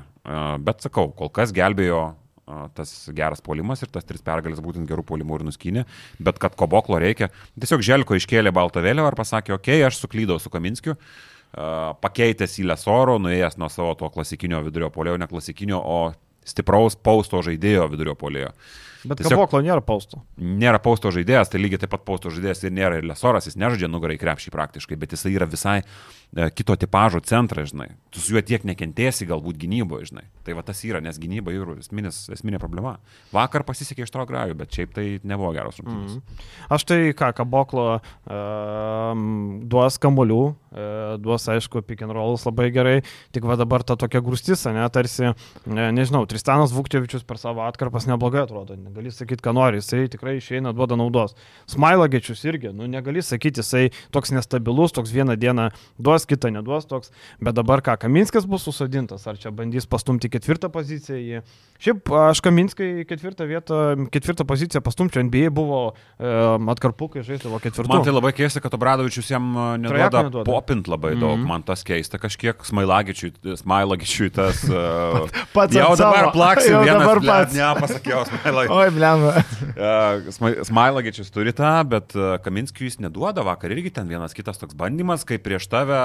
Bet 0.62 0.84
sakau, 0.86 1.10
kol 1.18 1.32
kas 1.34 1.50
gelbėjo 1.56 2.12
tas 2.78 2.92
geras 3.16 3.42
polimas 3.44 3.82
ir 3.84 3.92
tas 3.92 4.06
tris 4.08 4.24
pergalės 4.24 4.62
būtent 4.64 4.88
gerų 4.90 5.04
polimų 5.08 5.40
ir 5.40 5.48
nuskynė. 5.50 5.86
Bet 6.24 6.40
kad 6.42 6.56
koboklo 6.60 7.00
reikia, 7.04 7.30
tiesiog 7.60 7.84
Želko 7.86 8.18
iškėlė 8.20 8.54
baltą 8.56 8.84
vėliavą 8.86 9.12
ir 9.12 9.20
pasakė, 9.20 9.56
okei, 9.58 9.82
okay, 9.82 9.88
aš 9.88 10.00
suklydau 10.04 10.40
su 10.40 10.52
Kaminskiu, 10.54 10.96
pakeitęs 12.04 12.60
į 12.62 12.68
Lesoro, 12.72 13.18
nuėjęs 13.24 13.60
nuo 13.60 13.70
savo 13.72 13.94
to 14.00 14.10
klasikinio 14.14 14.62
vidurio 14.66 14.92
polėjo, 14.94 15.20
ne 15.20 15.30
klasikinio, 15.30 15.80
o 15.80 16.00
stipraus 16.48 16.96
pausto 16.96 17.42
žaidėjo 17.44 17.88
vidurio 17.92 18.16
polėjo. 18.20 18.54
Bet 19.08 19.24
Kaboklo 19.26 19.62
nėra 19.66 19.82
paustų. 19.86 20.20
Nėra 20.38 20.80
pausto 20.84 21.12
žaidėjas, 21.14 21.52
tai 21.52 21.62
lygiai 21.62 21.82
taip 21.84 21.94
pat 21.94 22.04
pausto 22.08 22.32
žaidėjas 22.34 22.66
ir 22.68 22.74
nėra 22.76 23.00
ir 23.00 23.08
Lesoras, 23.08 23.48
jis 23.50 23.58
nežaidžia 23.60 23.90
nugarai 23.92 24.18
krepšį 24.20 24.54
praktiškai, 24.54 24.98
bet 25.00 25.16
jisai 25.16 25.34
yra 25.36 25.48
visai 25.50 25.78
e, 25.82 26.50
kito 26.56 26.76
tipožo 26.80 27.22
centras, 27.26 27.72
žinai. 27.74 27.90
Tu 28.14 28.24
su 28.24 28.36
juo 28.36 28.44
tiek 28.46 28.66
nekentėsi 28.68 29.28
galbūt 29.30 29.60
gynyboje, 29.62 30.12
žinai. 30.12 30.26
Tai 30.48 30.58
va 30.58 30.66
tas 30.68 30.84
yra, 30.88 31.02
nes 31.04 31.20
gynyba 31.22 31.54
yra 31.56 31.78
esminis, 31.80 32.26
esminė 32.34 32.62
problema. 32.64 32.98
Vakar 33.36 33.66
pasisekė 33.68 34.06
iš 34.06 34.14
to 34.16 34.28
grajų, 34.30 34.58
bet 34.60 34.78
šiaip 34.78 34.94
tai 34.96 35.08
nebuvo 35.28 35.54
geros 35.56 35.80
rungtynės. 35.82 36.20
Mm. 36.20 36.46
Aš 36.78 36.88
tai 36.88 37.00
ką, 37.18 37.32
Kaboklo 37.38 37.88
um, 37.98 39.26
duos 39.70 40.00
kamolių, 40.02 40.42
uh, 40.48 41.16
duos, 41.22 41.48
aišku, 41.52 41.84
pick 41.88 42.04
and 42.06 42.16
rolls 42.16 42.46
labai 42.48 42.70
gerai, 42.76 42.98
tik 43.36 43.48
va 43.48 43.58
dabar 43.60 43.86
ta 43.88 43.98
tokia 44.00 44.22
grūstis, 44.24 44.66
ne, 44.74 44.86
tarsi, 44.94 45.34
ne, 45.66 45.90
nežinau, 45.96 46.26
Tristanas 46.30 46.74
Vukčevičius 46.76 47.26
per 47.28 47.40
savo 47.42 47.64
atkarpas 47.68 48.08
neblogai 48.10 48.44
atrodo, 48.46 48.78
negali 48.98 49.12
sakyti, 49.14 49.44
ką 49.46 49.54
nori, 49.54 49.78
jisai 49.78 50.08
tikrai 50.10 50.38
išeina, 50.40 50.74
duoda 50.74 50.98
naudos. 50.98 51.36
Smailagečius 51.70 52.42
irgi, 52.48 52.72
nu, 52.74 52.88
negali 52.90 53.22
sakyti, 53.22 53.62
jisai 53.62 53.92
toks 54.12 54.32
nestabilus, 54.34 54.92
toks 54.96 55.12
vieną 55.14 55.38
dieną 55.38 55.70
duos, 56.00 56.26
kitą 56.26 56.50
neduos 56.52 56.88
toks, 56.90 57.12
bet 57.40 57.56
dabar 57.58 57.84
ką, 57.86 57.98
Kaminskas 58.02 58.48
bus 58.50 58.66
susodintas, 58.66 59.28
ar 59.28 59.38
čia 59.38 59.52
bandys 59.54 59.86
pastumti 59.86 60.30
ketvirtą 60.34 60.72
poziciją. 60.74 61.44
Šiaip 61.78 62.10
aš 62.10 62.42
Kaminskai 62.42 63.06
ketvirtą 63.10 63.46
vietą, 63.46 63.82
ketvirtą 64.14 64.48
poziciją 64.50 64.82
pastumčiau, 64.82 65.22
NBA 65.28 65.52
buvo 65.54 65.82
e, 66.18 66.32
atkarpukai 66.74 67.22
žaisdavo 67.28 67.62
ketvirtą. 67.62 67.92
Man 67.94 68.06
tai 68.08 68.16
labai 68.16 68.34
keista, 68.34 68.64
kad 68.64 68.74
Obradovičius 68.74 69.30
jam 69.30 69.52
e, 69.54 69.68
neduoda 69.86 70.24
neduoda. 70.26 70.48
popint 70.50 70.90
labai 70.90 71.14
daug. 71.16 71.38
Mm. 71.38 71.44
-hmm. 71.44 71.48
Man 71.54 71.64
tas 71.68 71.84
keista 71.86 72.18
kažkiek. 72.18 72.66
Smailagičiui, 72.66 73.34
Smailagičiui 73.62 74.30
tas... 74.34 74.64
Uh, 74.66 75.30
Pats 75.56 75.76
jau 75.76 75.94
dabar 76.00 76.32
plaksiu 76.34 76.74
Jau 76.78 76.84
vienas, 76.84 77.04
dabar 77.04 77.22
pats. 77.26 77.54
Ne, 77.54 77.68
pasakiau, 77.82 78.26
Smailagičiui. 78.26 78.78
Oi, 78.88 78.94
blemba. 78.96 79.42
Smailagičius 80.70 81.30
turi 81.34 81.52
tą, 81.56 81.70
bet 81.92 82.14
e, 82.16 82.38
Kaminskiui 82.44 82.88
jis 82.88 83.00
neduoda. 83.04 83.44
Vakar 83.44 83.74
irgi 83.76 83.92
ten 83.98 84.08
vienas 84.08 84.36
kitas 84.36 84.62
toks 84.62 84.78
bandymas, 84.80 85.26
kai 85.28 85.40
prieš 85.44 85.68
tave 85.72 85.98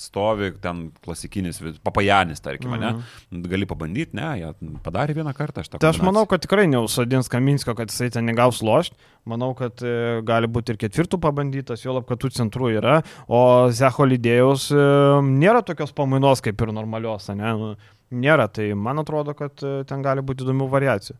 stovi 0.00 0.50
ten 0.62 0.88
klasikinis 1.04 1.60
papajanis, 1.86 2.42
tarkim, 2.42 2.74
mm. 2.74 2.82
-hmm. 2.82 3.46
Gali 3.52 3.68
pabandyti, 3.70 4.16
ne, 4.18 4.32
jie 4.40 4.50
padarė 4.82 5.14
vieną 5.20 5.34
kartą. 5.36 5.62
aš 5.62 5.70
tą 5.70 5.78
Tai 5.78 5.92
aš 5.92 6.02
manau, 6.02 6.26
kad 6.26 6.42
tikrai 6.42 6.66
neusodins 6.66 7.30
Kaminsko, 7.30 7.74
kad 7.74 7.88
jisai 7.90 8.10
ten 8.10 8.26
negaus 8.26 8.62
lošti. 8.62 8.96
Manau, 9.24 9.54
kad 9.54 9.82
e, 9.82 10.20
gali 10.26 10.46
būti 10.46 10.74
ir 10.74 10.76
ketvirtų 10.76 11.20
pabandytas, 11.20 11.84
jo 11.84 11.94
lab, 11.94 12.08
kad 12.08 12.18
tų 12.18 12.34
centrų 12.34 12.74
yra. 12.80 13.02
O 13.28 13.70
Zeho 13.70 14.04
lydėjus 14.04 14.70
e, 14.74 14.82
nėra 15.22 15.62
tokios 15.62 15.92
pamainos 15.92 16.42
kaip 16.42 16.60
ir 16.60 16.72
normalios, 16.72 17.28
ne? 17.28 17.54
Nu, 17.56 17.74
nėra. 18.10 18.48
Tai 18.48 18.74
man 18.74 18.98
atrodo, 18.98 19.34
kad 19.34 19.54
ten 19.86 20.02
gali 20.02 20.20
būti 20.20 20.42
įdomių 20.44 20.68
variacijų. 20.68 21.16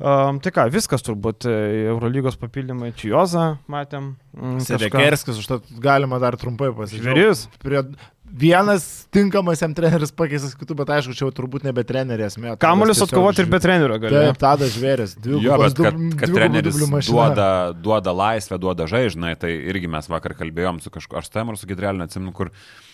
Um, 0.00 0.38
tai 0.42 0.50
ką, 0.54 0.64
viskas 0.72 1.04
turbūt 1.06 1.46
e, 1.46 1.52
Eurolygos 1.92 2.38
papildymai 2.40 2.90
Čijozą 2.98 3.44
matėm. 3.70 4.14
mm. 4.34 4.62
Sedekerskis, 4.66 5.38
užtat 5.42 5.68
galima 5.84 6.18
dar 6.22 6.34
trumpai 6.40 6.72
pasižiūrėti. 6.74 7.12
Žvėris. 7.12 7.44
Prie 7.62 7.84
vienas 8.32 9.06
tinkamas 9.12 9.60
jam 9.62 9.74
treneris 9.76 10.12
pakeistas 10.16 10.54
kitų, 10.56 10.76
bet 10.80 10.92
aišku, 10.96 11.14
čia 11.16 11.26
jau 11.26 11.32
turbūt 11.36 11.66
nebe 11.66 11.84
treneris. 11.86 12.38
Kamuolius 12.62 13.02
atkovoti 13.04 13.44
ir 13.44 13.50
be 13.52 13.60
trenerio 13.62 13.98
gali. 14.00 14.22
Taip, 14.28 14.38
tada 14.40 14.68
žvėris. 14.72 15.16
Jo, 15.20 15.58
bet 15.60 15.76
kad, 15.76 15.98
kad 16.22 16.32
treneris 16.32 16.78
duoda. 16.80 17.02
duoda, 17.08 17.48
duoda 17.84 18.16
laisvę, 18.16 18.58
duoda 18.62 18.88
žaižnai, 18.90 19.34
tai 19.40 19.52
irgi 19.72 19.90
mes 19.92 20.08
vakar 20.08 20.36
kalbėjom 20.38 20.80
su 20.82 20.92
kažkuo, 20.94 21.20
aš 21.20 21.28
tam 21.34 21.52
ar 21.52 21.60
su 21.60 21.68
Gidrelė, 21.68 22.00
neatsimenu, 22.00 22.32
kur 22.36 22.50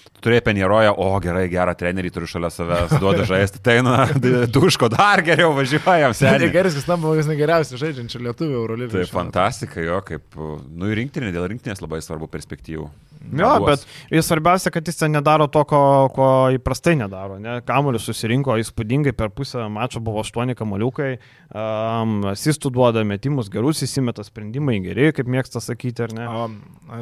tu 0.09 0.25
turėjai 0.25 0.43
penjeroją, 0.49 0.95
o 0.99 1.09
gerai, 1.23 1.47
gerą 1.53 1.75
trenerį 1.79 2.11
turiu 2.15 2.31
šalia 2.31 2.51
savęs, 2.51 2.97
duoda 2.99 3.27
žaisti, 3.29 3.63
tai 3.63 3.79
na, 3.87 4.09
duško 4.57 4.91
dar 4.91 5.23
geriau 5.27 5.53
važiuojam, 5.57 6.17
seniai. 6.17 6.41
Sedekerskis 6.41 6.89
tampa 6.89 7.13
vienas 7.13 7.31
negeriausių 7.31 7.79
žaidžiančių 7.85 8.25
lietuvių 8.27 8.59
Eurolygoje. 8.59 9.07
Tai 9.07 9.13
fantastika, 9.13 9.83
jo, 9.85 10.01
kaip, 10.07 10.27
nu, 10.39 10.91
ir 10.91 10.99
rinktinė, 11.03 11.31
dėl 11.35 11.47
rinktinės 11.53 11.85
labai 11.85 12.03
svarbu 12.03 12.31
perspektyvų. 12.33 12.89
Jo, 13.19 13.51
bet 13.67 13.83
jis 14.15 14.27
svarbiausia, 14.29 14.71
kad 14.73 14.87
jis 14.87 15.01
ten 15.01 15.13
nedaro 15.13 15.49
to, 15.53 15.65
ko, 15.69 15.81
ko 16.15 16.27
įprastai 16.55 16.95
nedaro. 17.01 17.39
Ne? 17.43 17.59
Kamuolius 17.67 18.07
susirinko 18.09 18.57
įspūdingai, 18.63 19.13
per 19.17 19.33
pusę 19.35 19.67
mačo 19.73 20.01
buvo 20.05 20.23
aštuoni 20.23 20.55
kamuoliukai, 20.59 21.11
um, 21.51 22.15
asistų 22.31 22.73
duoda 22.75 23.03
metimus 23.09 23.51
gerus, 23.53 23.83
įsimeta 23.85 24.25
sprendimai 24.27 24.79
geri, 24.85 25.11
kaip 25.17 25.31
mėgsta 25.31 25.63
sakyti, 25.65 26.07
ar 26.07 26.15
ne? 26.17 26.29
Um, 26.29 26.55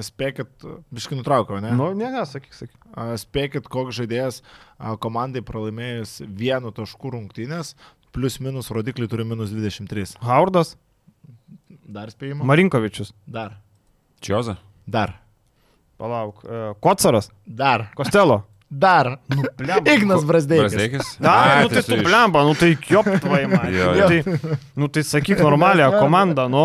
spėkit, 0.06 0.66
biškai 0.94 1.20
nutraukiau, 1.20 1.60
ne? 1.64 1.74
Nu, 1.76 1.90
ne, 1.98 2.08
ne, 2.14 2.24
sakyk, 2.28 2.56
sakyk. 2.56 2.80
A, 2.96 3.10
Spėkit, 3.20 3.68
koks 3.72 3.98
žaidėjas 3.98 4.40
a, 4.40 4.96
komandai 5.02 5.44
pralaimėjus 5.46 6.22
vienu 6.26 6.72
tašku 6.74 7.12
rungtynės, 7.12 7.74
plus 8.16 8.40
minus 8.40 8.72
rodikliai 8.72 9.10
turi 9.12 9.28
minus 9.28 9.52
23. 9.52 10.16
Haudas, 10.24 10.74
Dar 11.86 12.10
spėjimo? 12.10 12.42
Marinkovičius, 12.48 13.12
Dar. 13.30 13.60
Čioza? 14.24 14.56
Dar. 14.90 15.20
Palauk, 15.98 16.42
uh, 16.44 16.74
Kocaras, 16.80 17.30
Dar. 17.46 17.90
Kostelo. 17.96 18.42
Dar. 18.68 19.12
blemba. 19.56 19.92
Ignas 19.94 20.24
Brasdeikis. 20.26 20.72
Brazdėkis? 20.74 21.10
Na, 21.22 21.62
nu 21.62 21.68
tai 21.70 21.82
tu 21.86 21.98
blemba, 22.02 22.42
nu 22.48 22.54
tai 22.58 22.72
kioptvai 22.74 23.44
man. 23.46 23.68
Jo, 23.70 23.92
Nu 23.94 24.00
jo. 24.00 24.08
tai, 24.10 24.48
nu 24.82 24.88
tai 24.90 25.04
sakyk 25.06 25.38
normalią 25.44 25.92
komandą, 26.02 26.48
nu, 26.50 26.64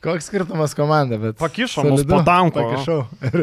Koks 0.00 0.30
skirtumas 0.30 0.72
komanda, 0.74 1.18
bet. 1.20 1.36
pakišo 1.36 1.82
mus 1.84 2.06
po 2.08 2.22
tanko. 2.24 2.62
Pakišau. 2.64 3.02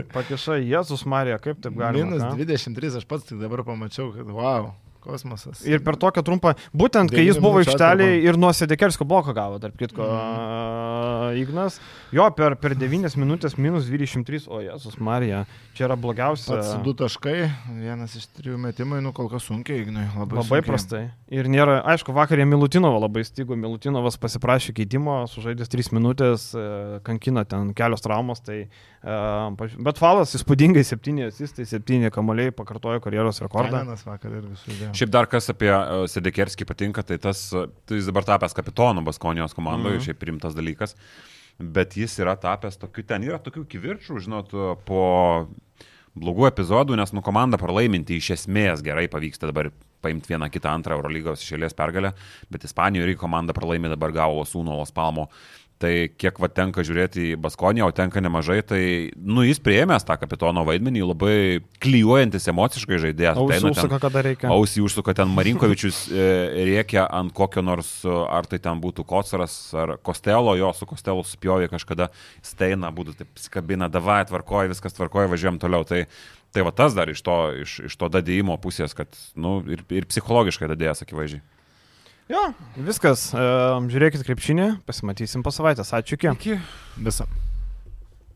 Pakišai, 0.09 0.63
Jėzus 0.65 1.03
Marija, 1.05 1.37
kaip 1.37 1.59
taip 1.61 1.75
galima. 1.77 2.07
minus 2.09 2.23
ką? 2.25 2.31
23, 2.39 2.95
aš 2.97 3.05
pats 3.05 3.27
tik 3.29 3.37
dabar 3.37 3.61
pamačiau, 3.67 4.09
kad 4.15 4.25
wow, 4.33 4.71
kosmosas. 5.07 5.63
Ir 5.67 5.79
per 5.85 5.95
tokią 5.99 6.23
trumpą, 6.27 6.53
būtent 6.75 7.13
kai 7.15 7.23
jis 7.25 7.39
buvo 7.41 7.63
aikštelėje 7.63 8.21
ir 8.27 8.37
nuo 8.39 8.51
Sedekerskio 8.53 9.07
bloko 9.07 9.33
gavo, 9.37 9.59
tarp 9.63 9.79
kitko, 9.79 10.03
Mhm. 10.07 11.37
Ignas, 11.41 11.79
jo 12.13 12.25
per, 12.35 12.55
per 12.59 12.73
9 12.77 13.15
minutės 13.19 13.57
minus 13.59 13.87
23, 13.89 14.47
o 14.47 14.59
Jėzus 14.63 14.97
Marija, 15.03 15.43
čia 15.77 15.85
yra 15.87 15.97
blogiausia. 15.99 16.55
Pats 16.55 16.71
du 16.85 16.93
taškai, 16.97 17.35
vienas 17.81 18.15
iš 18.17 18.27
trijų 18.37 18.57
metimų, 18.63 19.01
nu 19.03 19.11
kol 19.15 19.29
kas 19.31 19.45
sunkiai, 19.49 19.81
Ignai, 19.83 20.07
labai, 20.15 20.39
Labai 20.39 20.47
sunkiai. 20.61 20.65
prastai. 20.67 21.01
Ir 21.29 21.49
nėra, 21.51 21.79
aišku, 21.93 22.13
vakar 22.15 22.39
jie 22.41 22.47
Milutinovą 22.49 23.01
labai 23.03 23.23
stigo, 23.27 23.57
Milutinovas 23.59 24.17
pasiprašė 24.21 24.73
keitimo, 24.77 25.19
sužaidęs 25.31 25.69
3 25.73 25.91
minutės, 25.97 26.47
e, 26.57 26.99
kankina 27.07 27.43
ten 27.45 27.73
kelios 27.77 28.01
traumos, 28.01 28.41
tai, 28.41 28.63
e, 29.03 29.77
bet 29.83 29.99
falas 30.01 30.33
įspūdingai 30.39 30.85
7 30.87 31.27
asistai, 31.27 31.65
7 31.69 32.09
kamoliai 32.11 32.51
pakartojo 32.55 33.01
karjeros 33.03 33.41
rekordą. 33.43 33.83
Kainenas 33.83 34.05
vakar 34.07 34.31
irgi 34.39 34.55
sužaidė. 34.63 34.93
Šiaip 34.97 35.13
dar 35.13 35.29
kas 35.29 35.51
apie 35.53 35.69
uh, 35.71 36.05
Sedekerskį 36.09 36.67
patinka, 36.69 37.03
tai 37.05 37.19
tas, 37.21 37.47
uh, 37.53 37.69
tai 37.85 37.99
jis 37.99 38.09
dabar 38.09 38.25
tapęs 38.27 38.55
kapitonu 38.57 39.03
Baskonijos 39.05 39.55
komandoje, 39.57 39.99
mm. 39.99 40.05
šiaip 40.07 40.27
rimtas 40.29 40.57
dalykas, 40.57 40.97
bet 41.57 41.97
jis 41.99 42.17
yra 42.23 42.37
tapęs 42.41 42.79
tokiu, 42.81 43.05
ten 43.07 43.25
yra 43.27 43.39
tokių 43.43 43.65
kivirčių, 43.69 44.21
žinot, 44.25 44.55
po 44.87 45.03
blogų 46.17 46.47
epizodų, 46.49 46.97
nes 46.97 47.13
nu 47.13 47.21
komanda 47.25 47.59
pralaiminti 47.61 48.17
iš 48.17 48.31
esmės 48.37 48.81
gerai 48.85 49.05
pavyksta 49.11 49.49
dabar 49.49 49.69
paimti 50.01 50.33
vieną 50.33 50.49
kitą 50.53 50.71
antrą 50.71 50.97
Eurolygos 50.97 51.43
išėlės 51.43 51.75
pergalę, 51.77 52.13
bet 52.53 52.65
Ispanijoje 52.67 53.09
irgi 53.09 53.21
komanda 53.21 53.55
pralaimė 53.57 53.91
dabar 53.93 54.13
gavo 54.15 54.45
Sūno 54.47 54.77
Los 54.77 54.93
Palmo 54.95 55.27
Tai 55.77 55.91
kiek 56.17 56.39
va 56.41 56.47
tenka 56.49 56.81
žiūrėti 56.81 57.21
į 57.21 57.37
Baskonį, 57.37 57.83
o 57.85 57.91
tenka 57.93 58.17
nemažai, 58.23 58.63
tai, 58.65 58.79
nu, 59.13 59.43
jis 59.45 59.59
prieėmęs 59.61 60.07
tą 60.07 60.15
kapitono 60.17 60.63
vaidmenį, 60.65 61.03
labai 61.05 61.35
klyjuojantis 61.83 62.49
emociškai 62.49 62.97
žaidėjas. 63.03 63.37
Ausį 63.37 63.59
Ateina 63.59 63.73
užsuka, 63.75 63.99
kada 64.01 64.23
reikia. 64.25 64.49
Ausį 64.55 64.81
užsuka 64.87 65.13
ten 65.19 65.29
Marinkovičius 65.37 65.99
e, 66.09 66.29
rėkia 66.71 67.03
ant 67.19 67.29
kokio 67.37 67.61
nors, 67.61 67.91
ar 68.09 68.49
tai 68.49 68.57
ten 68.63 68.81
būtų 68.81 69.05
Kocaras 69.05 69.59
ar 69.77 69.93
Kostelo, 70.01 70.55
jo 70.57 70.71
su 70.73 70.87
Kostelu 70.89 71.21
supjovė 71.29 71.69
kažkada, 71.69 72.09
steina, 72.41 72.89
būtų 72.89 73.13
taip 73.19 73.43
skabina, 73.43 73.85
davai, 73.93 74.23
tvarkoja, 74.31 74.71
viskas 74.73 74.97
tvarkoja, 74.97 75.29
važiuojam 75.29 75.61
toliau. 75.61 75.85
Tai, 75.85 76.07
tai 76.57 76.65
va 76.65 76.73
tas 76.73 76.97
dar 76.97 77.13
iš 77.13 77.21
to, 77.21 77.37
iš, 77.67 77.77
iš 77.91 77.99
to 78.01 78.09
dadėjimo 78.17 78.57
pusės, 78.65 78.97
kad, 78.97 79.13
nu, 79.37 79.59
ir, 79.69 79.85
ir 79.93 80.09
psichologiškai 80.09 80.73
dadėjęs 80.73 81.05
akivaizdžiai. 81.05 81.45
Jo, 82.27 82.43
viskas. 82.83 83.29
Žiūrėkit 83.31 84.25
krepšinį, 84.27 84.69
pasimatysim 84.87 85.45
po 85.45 85.53
savaitės. 85.55 85.93
Ačiū 85.95 86.19
iki. 86.19 86.33
Iki. 86.35 86.57
Visą. 87.07 87.27